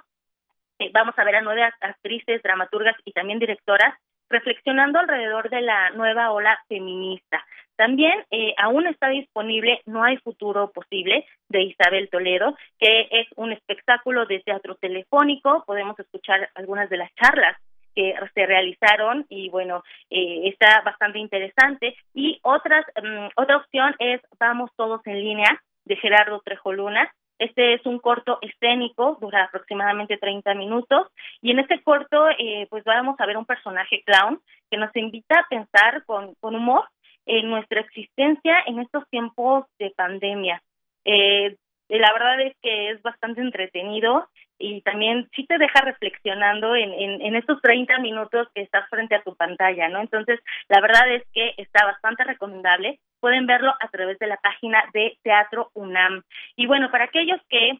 eh, 0.79 0.91
vamos 0.93 1.17
a 1.17 1.23
ver 1.23 1.37
a 1.37 1.41
nueve 1.41 1.63
actrices, 1.81 2.41
dramaturgas 2.41 2.95
y 3.05 3.11
también 3.11 3.39
directoras 3.39 3.95
reflexionando 4.29 4.99
alrededor 4.99 5.49
de 5.49 5.61
la 5.61 5.89
nueva 5.91 6.31
ola 6.31 6.59
feminista. 6.67 7.43
También 7.75 8.25
eh, 8.29 8.53
aún 8.57 8.87
está 8.87 9.07
disponible 9.07 9.81
No 9.85 10.03
hay 10.03 10.17
futuro 10.17 10.71
posible 10.71 11.25
de 11.47 11.61
Isabel 11.63 12.09
Toledo, 12.09 12.57
que 12.77 13.07
es 13.09 13.27
un 13.37 13.53
espectáculo 13.53 14.25
de 14.25 14.41
teatro 14.41 14.75
telefónico. 14.75 15.63
Podemos 15.65 15.97
escuchar 15.97 16.49
algunas 16.55 16.89
de 16.89 16.97
las 16.97 17.09
charlas 17.15 17.55
que 17.95 18.13
se 18.33 18.45
realizaron 18.45 19.25
y 19.29 19.49
bueno, 19.49 19.83
eh, 20.09 20.49
está 20.49 20.81
bastante 20.81 21.19
interesante. 21.19 21.95
Y 22.13 22.39
otras, 22.43 22.85
mm, 23.01 23.27
otra 23.35 23.57
opción 23.57 23.95
es 23.99 24.21
Vamos 24.37 24.71
todos 24.75 25.01
en 25.05 25.19
línea 25.19 25.61
de 25.85 25.95
Gerardo 25.95 26.41
Trejoluna, 26.41 27.11
este 27.39 27.73
es 27.73 27.85
un 27.85 27.99
corto 27.99 28.37
escénico, 28.41 29.17
dura 29.19 29.45
aproximadamente 29.45 30.17
30 30.17 30.53
minutos 30.55 31.07
y 31.41 31.51
en 31.51 31.59
este 31.59 31.81
corto 31.81 32.29
eh, 32.37 32.67
pues 32.69 32.83
vamos 32.83 33.19
a 33.19 33.25
ver 33.25 33.37
un 33.37 33.45
personaje 33.45 34.03
clown 34.05 34.39
que 34.69 34.77
nos 34.77 34.95
invita 34.95 35.39
a 35.39 35.47
pensar 35.49 36.03
con, 36.05 36.35
con 36.35 36.55
humor 36.55 36.83
en 37.25 37.49
nuestra 37.49 37.81
existencia 37.81 38.57
en 38.65 38.79
estos 38.79 39.07
tiempos 39.09 39.65
de 39.79 39.91
pandemia. 39.91 40.61
Eh, 41.05 41.55
la 41.87 42.13
verdad 42.13 42.41
es 42.41 42.55
que 42.61 42.91
es 42.91 43.01
bastante 43.01 43.41
entretenido 43.41 44.27
y 44.59 44.81
también 44.81 45.27
sí 45.35 45.45
te 45.45 45.57
deja 45.57 45.81
reflexionando 45.81 46.75
en, 46.75 46.93
en, 46.93 47.21
en, 47.21 47.35
estos 47.35 47.61
30 47.61 47.97
minutos 47.99 48.47
que 48.53 48.61
estás 48.61 48.87
frente 48.89 49.15
a 49.15 49.23
tu 49.23 49.35
pantalla, 49.35 49.89
¿no? 49.89 50.01
Entonces, 50.01 50.39
la 50.67 50.81
verdad 50.81 51.09
es 51.11 51.23
que 51.33 51.53
está 51.57 51.85
bastante 51.85 52.25
recomendable. 52.25 52.99
Pueden 53.19 53.45
verlo 53.45 53.73
a 53.79 53.87
través 53.89 54.17
de 54.19 54.27
la 54.27 54.37
página 54.37 54.83
de 54.93 55.17
Teatro 55.23 55.71
UNAM. 55.73 56.23
Y 56.55 56.67
bueno, 56.67 56.91
para 56.91 57.05
aquellos 57.05 57.39
que 57.49 57.79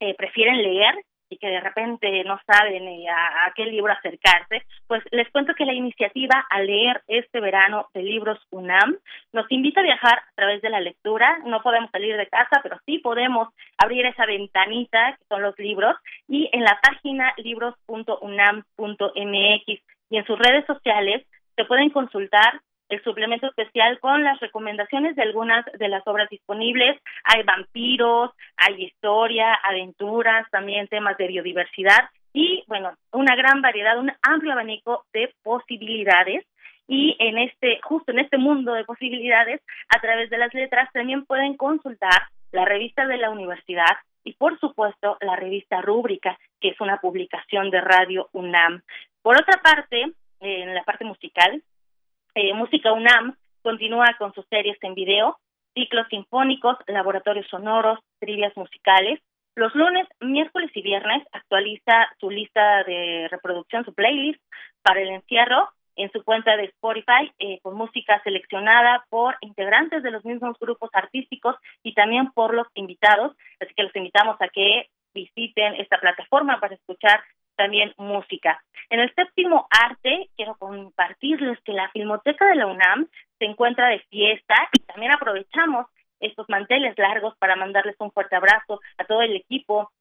eh, 0.00 0.14
prefieren 0.14 0.62
leer, 0.62 0.94
y 1.30 1.38
que 1.38 1.46
de 1.46 1.60
repente 1.60 2.24
no 2.24 2.38
saben 2.44 2.86
eh, 2.88 3.06
a, 3.08 3.52
qué 3.54 3.64
libro 3.64 3.92
acercarse, 3.92 4.64
pues 4.88 5.02
les 5.12 5.30
cuento 5.30 5.54
que 5.54 5.64
la 5.64 5.72
iniciativa 5.72 6.44
a 6.50 6.60
leer 6.60 7.02
este 7.06 7.40
verano 7.40 7.88
de 7.94 8.02
libros 8.02 8.38
UNAM 8.50 8.98
nos 9.32 9.46
invita 9.50 9.80
a 9.80 9.84
viajar 9.84 10.18
a 10.18 10.32
través 10.34 10.60
de 10.60 10.70
la 10.70 10.80
lectura. 10.80 11.38
No 11.44 11.62
podemos 11.62 11.90
salir 11.92 12.16
de 12.16 12.26
casa, 12.26 12.58
pero 12.62 12.78
sí 12.84 12.98
podemos 12.98 13.48
abrir 13.78 14.04
esa 14.06 14.26
ventanita 14.26 15.16
que 15.16 15.24
son 15.28 15.42
los 15.42 15.56
libros 15.58 15.96
y 16.28 16.50
en 16.52 16.64
la 16.64 16.78
página 16.82 17.32
libros.unam.mx 17.36 19.82
y 20.10 20.16
en 20.16 20.26
sus 20.26 20.38
redes 20.38 20.66
sociales 20.66 21.24
se 21.54 21.64
pueden 21.64 21.90
consultar 21.90 22.60
el 22.90 23.02
suplemento 23.02 23.46
especial 23.46 23.98
con 24.00 24.22
las 24.22 24.38
recomendaciones 24.40 25.16
de 25.16 25.22
algunas 25.22 25.64
de 25.78 25.88
las 25.88 26.06
obras 26.06 26.28
disponibles. 26.28 27.00
Hay 27.24 27.42
vampiros, 27.44 28.32
hay 28.56 28.84
historia, 28.84 29.54
aventuras, 29.54 30.48
también 30.50 30.88
temas 30.88 31.16
de 31.16 31.28
biodiversidad 31.28 32.10
y 32.32 32.64
bueno, 32.66 32.92
una 33.12 33.34
gran 33.36 33.62
variedad, 33.62 33.98
un 33.98 34.12
amplio 34.22 34.52
abanico 34.52 35.04
de 35.12 35.32
posibilidades 35.42 36.44
y 36.86 37.16
en 37.20 37.38
este 37.38 37.80
justo 37.82 38.10
en 38.12 38.18
este 38.18 38.38
mundo 38.38 38.74
de 38.74 38.84
posibilidades 38.84 39.60
a 39.88 40.00
través 40.00 40.28
de 40.28 40.38
las 40.38 40.52
letras 40.52 40.90
también 40.92 41.24
pueden 41.24 41.56
consultar 41.56 42.22
la 42.52 42.64
revista 42.64 43.06
de 43.06 43.16
la 43.16 43.30
universidad 43.30 43.96
y 44.24 44.34
por 44.34 44.58
supuesto 44.58 45.16
la 45.20 45.36
revista 45.36 45.80
Rúbrica, 45.80 46.36
que 46.60 46.70
es 46.70 46.80
una 46.80 46.98
publicación 46.98 47.70
de 47.70 47.80
Radio 47.80 48.28
UNAM. 48.32 48.82
Por 49.22 49.40
otra 49.40 49.62
parte, 49.62 50.12
en 50.40 50.74
la 50.74 50.82
parte 50.82 51.04
musical, 51.04 51.62
eh, 52.34 52.54
Música 52.54 52.92
UNAM 52.92 53.36
continúa 53.62 54.14
con 54.18 54.32
sus 54.34 54.46
series 54.48 54.78
en 54.82 54.94
video, 54.94 55.38
ciclos 55.74 56.06
sinfónicos, 56.08 56.76
laboratorios 56.86 57.46
sonoros, 57.48 57.98
trivias 58.18 58.56
musicales. 58.56 59.20
Los 59.56 59.74
lunes, 59.74 60.06
miércoles 60.20 60.70
y 60.74 60.82
viernes 60.82 61.26
actualiza 61.32 62.08
su 62.18 62.30
lista 62.30 62.84
de 62.84 63.28
reproducción, 63.30 63.84
su 63.84 63.94
playlist 63.94 64.40
para 64.82 65.00
el 65.00 65.08
encierro 65.08 65.68
en 65.96 66.10
su 66.12 66.24
cuenta 66.24 66.56
de 66.56 66.64
Spotify 66.64 67.30
eh, 67.38 67.58
con 67.62 67.76
música 67.76 68.20
seleccionada 68.22 69.04
por 69.10 69.36
integrantes 69.40 70.02
de 70.02 70.10
los 70.10 70.24
mismos 70.24 70.56
grupos 70.58 70.90
artísticos 70.92 71.56
y 71.82 71.94
también 71.94 72.30
por 72.32 72.54
los 72.54 72.68
invitados. 72.74 73.36
Así 73.60 73.74
que 73.74 73.82
los 73.82 73.94
invitamos 73.94 74.36
a 74.40 74.48
que 74.48 74.88
visiten 75.12 75.74
esta 75.74 75.98
plataforma 75.98 76.60
para 76.60 76.74
escuchar 76.74 77.22
también 77.60 77.92
música. 77.98 78.62
En 78.88 79.00
el 79.00 79.14
séptimo 79.14 79.68
arte, 79.68 80.30
quiero 80.34 80.54
compartirles 80.56 81.60
que 81.60 81.74
la 81.74 81.90
Filmoteca 81.90 82.46
de 82.46 82.54
la 82.54 82.66
UNAM 82.66 83.06
se 83.38 83.44
encuentra 83.44 83.88
de 83.88 83.98
fiesta 84.08 84.54
y 84.72 84.82
también 84.84 85.12
aprovechamos 85.12 85.86
estos 86.20 86.48
manteles 86.48 86.96
largos 86.96 87.36
para 87.36 87.56
mandarles 87.56 87.96
un 87.98 88.12
fuerte 88.12 88.34
abrazo 88.34 88.80
a 88.96 89.04
todo 89.04 89.20
el 89.20 89.36
equipo 89.36 89.92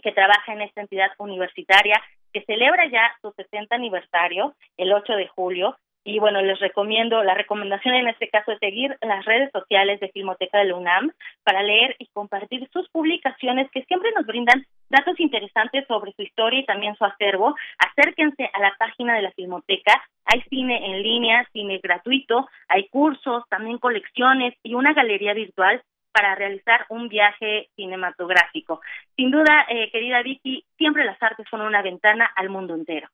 que 0.00 0.12
trabaja 0.12 0.52
en 0.52 0.62
esta 0.62 0.80
entidad 0.80 1.10
universitaria 1.18 2.00
que 2.32 2.44
celebra 2.44 2.88
ya 2.88 3.12
su 3.20 3.32
60 3.32 3.74
aniversario 3.74 4.54
el 4.76 4.92
8 4.92 5.14
de 5.14 5.26
julio. 5.26 5.76
Y 6.04 6.18
bueno, 6.18 6.42
les 6.42 6.58
recomiendo, 6.58 7.22
la 7.22 7.34
recomendación 7.34 7.94
en 7.94 8.08
este 8.08 8.28
caso 8.28 8.50
es 8.50 8.58
seguir 8.58 8.96
las 9.02 9.24
redes 9.24 9.50
sociales 9.52 10.00
de 10.00 10.08
Filmoteca 10.08 10.58
de 10.58 10.64
la 10.64 10.74
UNAM 10.74 11.12
para 11.44 11.62
leer 11.62 11.94
y 12.00 12.06
compartir 12.08 12.68
sus 12.72 12.88
publicaciones 12.90 13.70
que 13.70 13.84
siempre 13.84 14.10
nos 14.16 14.26
brindan 14.26 14.66
datos 14.88 15.18
interesantes 15.20 15.86
sobre 15.86 16.12
su 16.12 16.22
historia 16.22 16.60
y 16.60 16.66
también 16.66 16.96
su 16.96 17.04
acervo. 17.04 17.54
Acérquense 17.78 18.50
a 18.52 18.60
la 18.60 18.74
página 18.78 19.14
de 19.14 19.22
la 19.22 19.30
Filmoteca. 19.30 20.02
Hay 20.24 20.42
cine 20.50 20.84
en 20.86 21.02
línea, 21.02 21.48
cine 21.52 21.78
gratuito, 21.80 22.48
hay 22.68 22.88
cursos, 22.88 23.44
también 23.48 23.78
colecciones 23.78 24.54
y 24.64 24.74
una 24.74 24.94
galería 24.94 25.34
virtual 25.34 25.82
para 26.12 26.34
realizar 26.34 26.84
un 26.88 27.08
viaje 27.08 27.68
cinematográfico. 27.76 28.80
Sin 29.16 29.30
duda, 29.30 29.66
eh, 29.68 29.90
querida 29.90 30.20
Vicky, 30.22 30.64
siempre 30.76 31.04
las 31.04 31.22
artes 31.22 31.46
son 31.48 31.62
una 31.62 31.80
ventana 31.80 32.30
al 32.36 32.50
mundo 32.50 32.74
entero. 32.74 33.08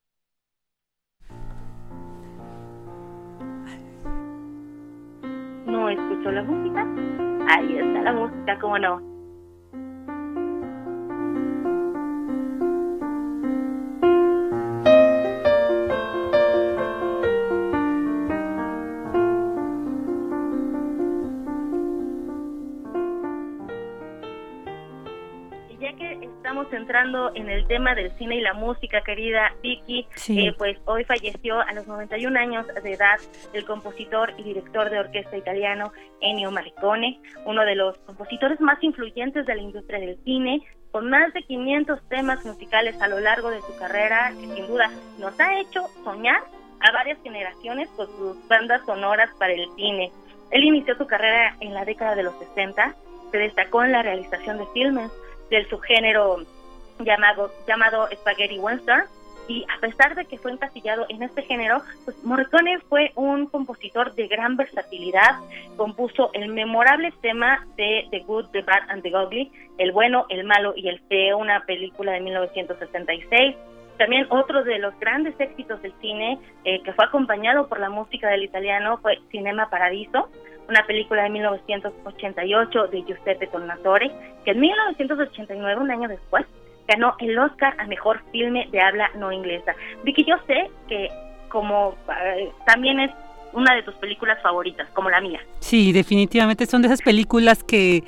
No 5.78 5.88
escucho 5.88 6.32
la 6.32 6.42
música. 6.42 6.84
Ahí 7.54 7.76
está 7.78 8.02
la 8.02 8.12
música, 8.12 8.58
cómo 8.58 8.80
no. 8.80 9.17
Estamos 26.48 26.72
entrando 26.72 27.30
en 27.34 27.50
el 27.50 27.66
tema 27.66 27.94
del 27.94 28.10
cine 28.16 28.36
y 28.36 28.40
la 28.40 28.54
música, 28.54 29.02
querida 29.02 29.52
Vicky. 29.62 30.06
Eh, 30.28 30.54
pues 30.56 30.78
hoy 30.86 31.04
falleció 31.04 31.60
a 31.60 31.74
los 31.74 31.86
91 31.86 32.38
años 32.38 32.66
de 32.68 32.90
edad 32.90 33.18
el 33.52 33.66
compositor 33.66 34.32
y 34.38 34.44
director 34.44 34.88
de 34.88 34.98
orquesta 34.98 35.36
italiano 35.36 35.92
Ennio 36.22 36.50
Morricone, 36.50 37.20
uno 37.44 37.66
de 37.66 37.74
los 37.74 37.98
compositores 37.98 38.58
más 38.62 38.82
influyentes 38.82 39.44
de 39.44 39.56
la 39.56 39.60
industria 39.60 40.00
del 40.00 40.18
cine, 40.24 40.62
con 40.90 41.10
más 41.10 41.34
de 41.34 41.42
500 41.42 42.00
temas 42.08 42.42
musicales 42.46 42.98
a 43.02 43.08
lo 43.08 43.20
largo 43.20 43.50
de 43.50 43.60
su 43.60 43.76
carrera, 43.78 44.30
que 44.30 44.46
sin 44.46 44.66
duda 44.68 44.90
nos 45.18 45.38
ha 45.38 45.60
hecho 45.60 45.86
soñar 46.02 46.40
a 46.80 46.92
varias 46.92 47.18
generaciones 47.22 47.90
con 47.90 48.06
sus 48.06 48.48
bandas 48.48 48.80
sonoras 48.86 49.28
para 49.38 49.52
el 49.52 49.68
cine. 49.76 50.10
Él 50.50 50.64
inició 50.64 50.96
su 50.96 51.06
carrera 51.06 51.58
en 51.60 51.74
la 51.74 51.84
década 51.84 52.14
de 52.14 52.22
los 52.22 52.34
60, 52.38 52.96
se 53.32 53.36
destacó 53.36 53.84
en 53.84 53.92
la 53.92 54.02
realización 54.02 54.56
de 54.56 54.64
filmes, 54.72 55.10
del 55.50 55.68
subgénero 55.68 56.44
llamado, 57.00 57.52
llamado 57.66 58.08
Spaghetti 58.12 58.58
Western. 58.58 59.06
Y 59.48 59.64
a 59.74 59.80
pesar 59.80 60.14
de 60.14 60.26
que 60.26 60.36
fue 60.36 60.52
encasillado 60.52 61.06
en 61.08 61.22
este 61.22 61.42
género, 61.42 61.80
pues 62.04 62.22
Morricone 62.22 62.80
fue 62.80 63.12
un 63.14 63.46
compositor 63.46 64.14
de 64.14 64.28
gran 64.28 64.56
versatilidad. 64.56 65.40
Compuso 65.76 66.30
el 66.34 66.52
memorable 66.52 67.12
tema 67.22 67.66
de 67.76 68.06
The 68.10 68.20
Good, 68.20 68.48
The 68.52 68.60
Bad 68.60 68.90
and 68.90 69.02
The 69.02 69.16
Ugly, 69.16 69.50
El 69.78 69.92
Bueno, 69.92 70.26
El 70.28 70.44
Malo 70.44 70.74
y 70.76 70.88
El 70.88 71.00
Feo, 71.08 71.38
una 71.38 71.64
película 71.64 72.12
de 72.12 72.20
1976. 72.20 73.56
También 73.96 74.26
otro 74.28 74.62
de 74.64 74.78
los 74.78 74.98
grandes 75.00 75.34
éxitos 75.40 75.80
del 75.80 75.92
cine, 76.00 76.38
eh, 76.64 76.82
que 76.82 76.92
fue 76.92 77.06
acompañado 77.06 77.68
por 77.68 77.80
la 77.80 77.88
música 77.88 78.28
del 78.28 78.44
italiano, 78.44 78.98
fue 78.98 79.18
Cinema 79.30 79.70
Paradiso, 79.70 80.28
una 80.68 80.84
película 80.86 81.22
de 81.22 81.30
1988 81.30 82.86
de 82.88 83.02
Giuseppe 83.02 83.46
Tornatore, 83.46 84.10
que 84.44 84.50
en 84.50 84.60
1989, 84.60 85.80
un 85.80 85.90
año 85.90 86.08
después, 86.08 86.44
ganó 86.86 87.14
el 87.20 87.38
Oscar 87.38 87.74
a 87.78 87.86
Mejor 87.86 88.20
Filme 88.32 88.68
de 88.70 88.80
Habla 88.80 89.10
No 89.16 89.32
Inglesa. 89.32 89.74
Vicky, 90.04 90.24
yo 90.24 90.36
sé 90.46 90.70
que 90.88 91.08
como 91.48 91.96
eh, 92.24 92.50
también 92.66 93.00
es 93.00 93.10
una 93.52 93.74
de 93.74 93.82
tus 93.82 93.94
películas 93.94 94.40
favoritas, 94.42 94.88
como 94.92 95.10
la 95.10 95.20
mía. 95.20 95.40
Sí, 95.60 95.92
definitivamente 95.92 96.66
son 96.66 96.82
de 96.82 96.88
esas 96.88 97.02
películas 97.02 97.64
que 97.64 98.04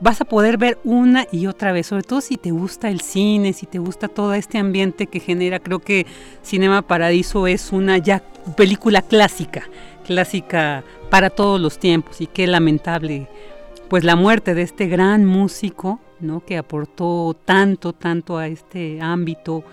vas 0.00 0.20
a 0.20 0.24
poder 0.24 0.58
ver 0.58 0.78
una 0.84 1.26
y 1.32 1.46
otra 1.46 1.72
vez, 1.72 1.86
sobre 1.86 2.02
todo 2.02 2.20
si 2.20 2.36
te 2.36 2.50
gusta 2.50 2.88
el 2.88 3.00
cine, 3.00 3.52
si 3.52 3.66
te 3.66 3.78
gusta 3.78 4.08
todo 4.08 4.32
este 4.32 4.58
ambiente 4.58 5.06
que 5.06 5.20
genera, 5.20 5.58
creo 5.58 5.80
que 5.80 6.06
Cinema 6.42 6.82
Paradiso 6.82 7.46
es 7.46 7.72
una 7.72 7.98
ya 7.98 8.22
película 8.56 9.02
clásica, 9.02 9.64
clásica 10.06 10.84
para 11.10 11.30
todos 11.30 11.60
los 11.60 11.78
tiempos 11.78 12.20
y 12.20 12.26
qué 12.26 12.46
lamentable 12.46 13.28
pues 13.88 14.04
la 14.04 14.16
muerte 14.16 14.54
de 14.54 14.62
este 14.62 14.86
gran 14.86 15.24
músico, 15.24 15.98
¿no? 16.20 16.44
que 16.44 16.58
aportó 16.58 17.34
tanto, 17.44 17.94
tanto 17.94 18.36
a 18.36 18.46
este 18.46 19.00
ámbito 19.00 19.64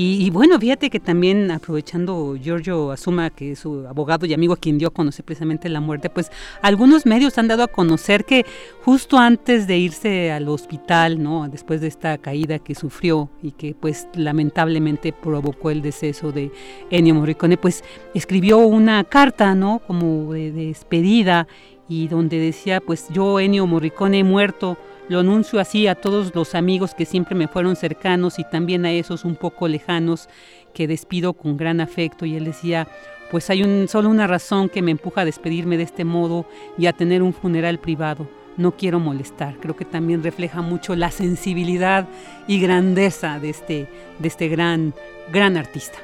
y, 0.00 0.30
bueno, 0.30 0.60
fíjate 0.60 0.90
que 0.90 1.00
también 1.00 1.50
aprovechando 1.50 2.36
Giorgio 2.36 2.92
Asuma, 2.92 3.30
que 3.30 3.50
es 3.50 3.58
su 3.58 3.84
abogado 3.88 4.26
y 4.26 4.32
amigo 4.32 4.54
a 4.54 4.56
quien 4.56 4.78
dio 4.78 4.86
a 4.86 4.90
conocer 4.92 5.24
precisamente 5.24 5.68
la 5.68 5.80
muerte, 5.80 6.08
pues 6.08 6.30
algunos 6.62 7.04
medios 7.04 7.36
han 7.36 7.48
dado 7.48 7.64
a 7.64 7.66
conocer 7.66 8.24
que 8.24 8.46
justo 8.84 9.18
antes 9.18 9.66
de 9.66 9.76
irse 9.76 10.30
al 10.30 10.48
hospital, 10.48 11.20
¿no? 11.20 11.48
Después 11.48 11.80
de 11.80 11.88
esta 11.88 12.16
caída 12.16 12.60
que 12.60 12.76
sufrió 12.76 13.28
y 13.42 13.50
que 13.50 13.74
pues 13.74 14.06
lamentablemente 14.14 15.12
provocó 15.12 15.70
el 15.70 15.82
deceso 15.82 16.30
de 16.30 16.52
Ennio 16.90 17.16
Morricone, 17.16 17.56
pues 17.56 17.82
escribió 18.14 18.58
una 18.58 19.02
carta, 19.02 19.56
¿no? 19.56 19.80
Como 19.84 20.32
de, 20.32 20.52
de 20.52 20.66
despedida 20.66 21.48
y 21.88 22.06
donde 22.06 22.38
decía, 22.38 22.80
pues 22.80 23.08
yo 23.10 23.40
Ennio 23.40 23.66
Morricone 23.66 24.20
he 24.20 24.24
muerto 24.24 24.78
lo 25.08 25.20
anuncio 25.20 25.58
así 25.58 25.86
a 25.86 25.94
todos 25.94 26.34
los 26.34 26.54
amigos 26.54 26.94
que 26.94 27.06
siempre 27.06 27.34
me 27.34 27.48
fueron 27.48 27.76
cercanos 27.76 28.38
y 28.38 28.44
también 28.44 28.84
a 28.84 28.92
esos 28.92 29.24
un 29.24 29.36
poco 29.36 29.66
lejanos 29.68 30.28
que 30.74 30.86
despido 30.86 31.32
con 31.32 31.56
gran 31.56 31.80
afecto. 31.80 32.26
Y 32.26 32.36
él 32.36 32.44
decía, 32.44 32.88
pues 33.30 33.48
hay 33.50 33.62
un, 33.62 33.88
solo 33.88 34.10
una 34.10 34.26
razón 34.26 34.68
que 34.68 34.82
me 34.82 34.90
empuja 34.90 35.22
a 35.22 35.24
despedirme 35.24 35.76
de 35.76 35.84
este 35.84 36.04
modo 36.04 36.46
y 36.76 36.86
a 36.86 36.92
tener 36.92 37.22
un 37.22 37.32
funeral 37.32 37.78
privado. 37.78 38.28
No 38.56 38.76
quiero 38.76 39.00
molestar. 39.00 39.56
Creo 39.60 39.76
que 39.76 39.84
también 39.84 40.22
refleja 40.22 40.62
mucho 40.62 40.94
la 40.96 41.10
sensibilidad 41.10 42.06
y 42.46 42.60
grandeza 42.60 43.38
de 43.38 43.50
este, 43.50 43.88
de 44.18 44.28
este 44.28 44.48
gran, 44.48 44.94
gran 45.32 45.56
artista. 45.56 45.98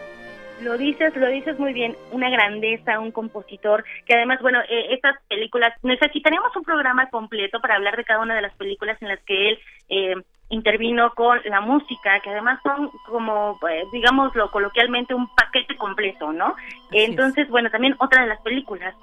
Lo 0.61 0.79
dices, 0.79 1.15
lo 1.17 1.27
dices 1.29 1.59
muy 1.59 1.73
bien, 1.73 1.97
una 2.13 2.31
grandeza, 2.31 3.01
un 3.01 3.11
compositor, 3.11 3.85
que 4.07 4.15
además, 4.15 4.41
bueno, 4.41 4.61
eh, 4.69 4.95
estas 4.95 5.17
películas, 5.29 5.73
necesitaríamos 5.83 6.55
un 6.57 6.63
programa 6.63 7.09
completo 7.11 7.61
para 7.61 7.75
hablar 7.75 7.97
de 7.97 8.05
cada 8.05 8.21
una 8.21 8.35
de 8.35 8.43
las 8.43 8.55
películas 8.55 9.01
en 9.03 9.09
las 9.09 9.21
que 9.25 9.51
él 9.51 9.59
eh, 9.89 10.15
intervino 10.49 11.13
con 11.15 11.41
la 11.45 11.61
música, 11.61 12.21
que 12.21 12.31
además 12.31 12.61
son 12.63 12.91
como, 13.07 13.59
pues, 13.61 13.85
digámoslo 13.93 14.51
coloquialmente, 14.51 15.15
un 15.15 15.29
paquete 15.35 15.77
completo, 15.77 16.33
¿no? 16.33 16.55
Entonces, 16.93 17.49
bueno, 17.49 17.71
también 17.71 17.97
otra 17.99 18.23
de 18.23 18.29
las 18.29 18.41
películas 18.41 18.95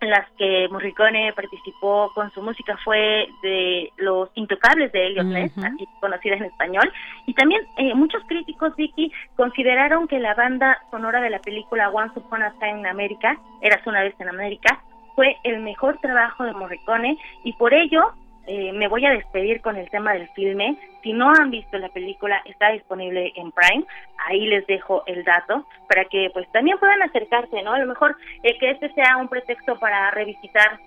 en 0.00 0.10
las 0.10 0.30
que 0.38 0.68
Morricone 0.70 1.32
participó 1.34 2.10
con 2.14 2.30
su 2.32 2.42
música 2.42 2.78
fue 2.84 3.28
de 3.42 3.90
Los 3.96 4.30
Intocables 4.34 4.90
de 4.92 5.06
Elliot 5.06 5.26
Ness, 5.26 5.52
así 5.58 5.86
conocida 6.00 6.36
en 6.36 6.44
español. 6.44 6.90
Y 7.26 7.34
también 7.34 7.62
eh, 7.76 7.94
muchos 7.94 8.22
críticos, 8.26 8.74
Vicky, 8.76 9.12
consideraron 9.36 10.08
que 10.08 10.18
la 10.18 10.34
banda 10.34 10.78
sonora 10.90 11.20
de 11.20 11.30
la 11.30 11.38
película 11.40 11.90
Once 11.90 12.18
Upon 12.18 12.42
a 12.42 12.52
Time 12.58 12.80
in 12.80 12.86
America, 12.86 13.36
Eras 13.60 13.86
una 13.86 14.02
vez 14.02 14.14
en 14.18 14.28
América, 14.28 14.82
fue 15.14 15.36
el 15.44 15.60
mejor 15.60 15.98
trabajo 15.98 16.44
de 16.44 16.52
Morricone 16.52 17.18
y 17.44 17.52
por 17.54 17.74
ello 17.74 18.14
eh, 18.46 18.72
me 18.72 18.88
voy 18.88 19.04
a 19.06 19.10
despedir 19.10 19.60
con 19.60 19.76
el 19.76 19.88
tema 19.90 20.12
del 20.14 20.28
filme. 20.30 20.76
Si 21.02 21.12
no 21.12 21.30
han 21.30 21.50
visto 21.50 21.78
la 21.78 21.88
película, 21.88 22.42
está 22.44 22.70
disponible 22.70 23.32
en 23.36 23.52
Prime. 23.52 23.84
Ahí 24.26 24.46
les 24.46 24.66
dejo 24.66 25.02
el 25.06 25.24
dato 25.24 25.66
para 25.88 26.04
que 26.06 26.30
pues 26.32 26.50
también 26.52 26.78
puedan 26.78 27.02
acercarse, 27.02 27.62
¿no? 27.62 27.72
A 27.72 27.78
lo 27.78 27.86
mejor 27.86 28.16
eh, 28.42 28.58
que 28.58 28.70
este 28.70 28.92
sea 28.94 29.16
un 29.18 29.28
pretexto 29.28 29.78
para 29.78 30.10
revisitar 30.10 30.78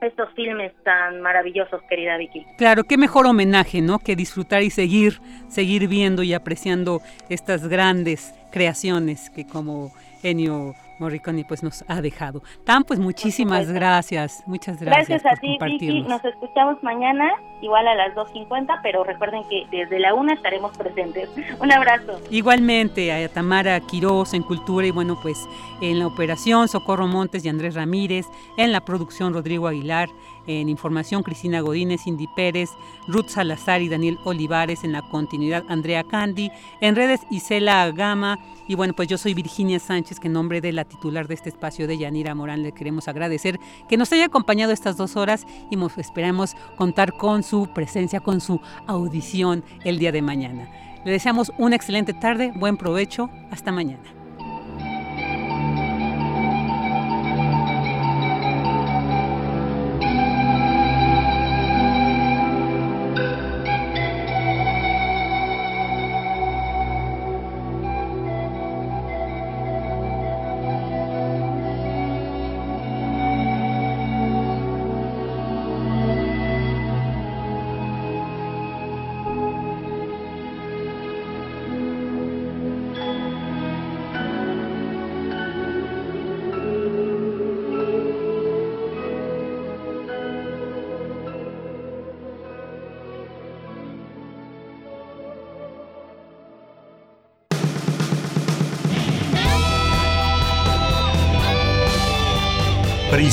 estos 0.00 0.32
filmes 0.34 0.72
tan 0.82 1.20
maravillosos, 1.20 1.82
querida 1.82 2.16
Vicky. 2.16 2.46
Claro, 2.56 2.84
qué 2.84 2.96
mejor 2.96 3.26
homenaje, 3.26 3.82
¿no? 3.82 3.98
Que 3.98 4.16
disfrutar 4.16 4.62
y 4.62 4.70
seguir, 4.70 5.20
seguir 5.48 5.88
viendo 5.88 6.22
y 6.22 6.32
apreciando 6.32 7.00
estas 7.28 7.68
grandes 7.68 8.34
creaciones 8.50 9.30
que 9.30 9.46
como 9.46 9.92
Enio 10.22 10.74
Morricone 11.00 11.44
pues 11.44 11.62
nos 11.62 11.84
ha 11.88 12.00
dejado. 12.00 12.42
Tan 12.64 12.84
pues 12.84 13.00
muchísimas 13.00 13.70
gracias, 13.70 14.42
muchas 14.46 14.80
gracias. 14.80 15.08
Gracias 15.08 15.32
a 15.32 15.40
ti, 15.40 15.58
Vicky. 15.60 16.02
Nos 16.02 16.24
escuchamos 16.24 16.82
mañana, 16.82 17.32
igual 17.60 17.88
a 17.88 17.94
las 17.94 18.14
2.50, 18.14 18.80
pero 18.82 19.04
recuerden 19.04 19.42
que 19.48 19.66
desde 19.70 19.98
la 19.98 20.14
una 20.14 20.34
estaremos 20.34 20.76
presentes. 20.76 21.28
Un 21.60 21.72
abrazo. 21.72 22.20
Igualmente 22.30 23.12
a 23.12 23.28
Tamara 23.28 23.80
Quiroz 23.80 24.34
en 24.34 24.42
Cultura 24.42 24.86
y 24.86 24.90
bueno 24.90 25.18
pues 25.20 25.48
en 25.80 25.98
la 25.98 26.06
operación 26.06 26.68
Socorro 26.68 27.06
Montes 27.06 27.44
y 27.44 27.48
Andrés 27.48 27.74
Ramírez, 27.74 28.26
en 28.56 28.72
la 28.72 28.82
producción 28.82 29.32
Rodrigo 29.32 29.66
Aguilar, 29.66 30.08
en 30.58 30.68
información 30.68 31.22
Cristina 31.22 31.60
Godínez, 31.60 32.02
Cindy 32.04 32.26
Pérez, 32.34 32.70
Ruth 33.06 33.28
Salazar 33.28 33.82
y 33.82 33.88
Daniel 33.88 34.18
Olivares, 34.24 34.84
en 34.84 34.92
la 34.92 35.02
continuidad 35.02 35.64
Andrea 35.68 36.02
Candy, 36.04 36.50
en 36.80 36.96
redes 36.96 37.20
Isela 37.30 37.90
Gama 37.92 38.38
y 38.66 38.74
bueno 38.74 38.94
pues 38.94 39.08
yo 39.08 39.18
soy 39.18 39.34
Virginia 39.34 39.78
Sánchez 39.78 40.20
que 40.20 40.28
en 40.28 40.34
nombre 40.34 40.60
de 40.60 40.72
la 40.72 40.84
titular 40.84 41.26
de 41.26 41.34
este 41.34 41.48
espacio 41.48 41.86
de 41.86 41.98
Yanira 41.98 42.34
Morán 42.34 42.62
le 42.62 42.72
queremos 42.72 43.08
agradecer 43.08 43.58
que 43.88 43.96
nos 43.96 44.12
haya 44.12 44.26
acompañado 44.26 44.72
estas 44.72 44.96
dos 44.96 45.16
horas 45.16 45.46
y 45.70 45.76
esperamos 46.00 46.54
contar 46.76 47.16
con 47.16 47.42
su 47.42 47.68
presencia, 47.72 48.20
con 48.20 48.40
su 48.40 48.60
audición 48.86 49.64
el 49.84 49.98
día 49.98 50.12
de 50.12 50.22
mañana. 50.22 50.70
Le 51.04 51.12
deseamos 51.12 51.52
una 51.58 51.76
excelente 51.76 52.12
tarde, 52.12 52.52
buen 52.54 52.76
provecho, 52.76 53.30
hasta 53.50 53.72
mañana. 53.72 54.19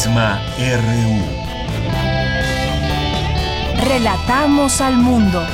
RU. 0.08 1.22
Relatamos 3.84 4.80
al 4.80 4.96
mundo. 4.96 5.46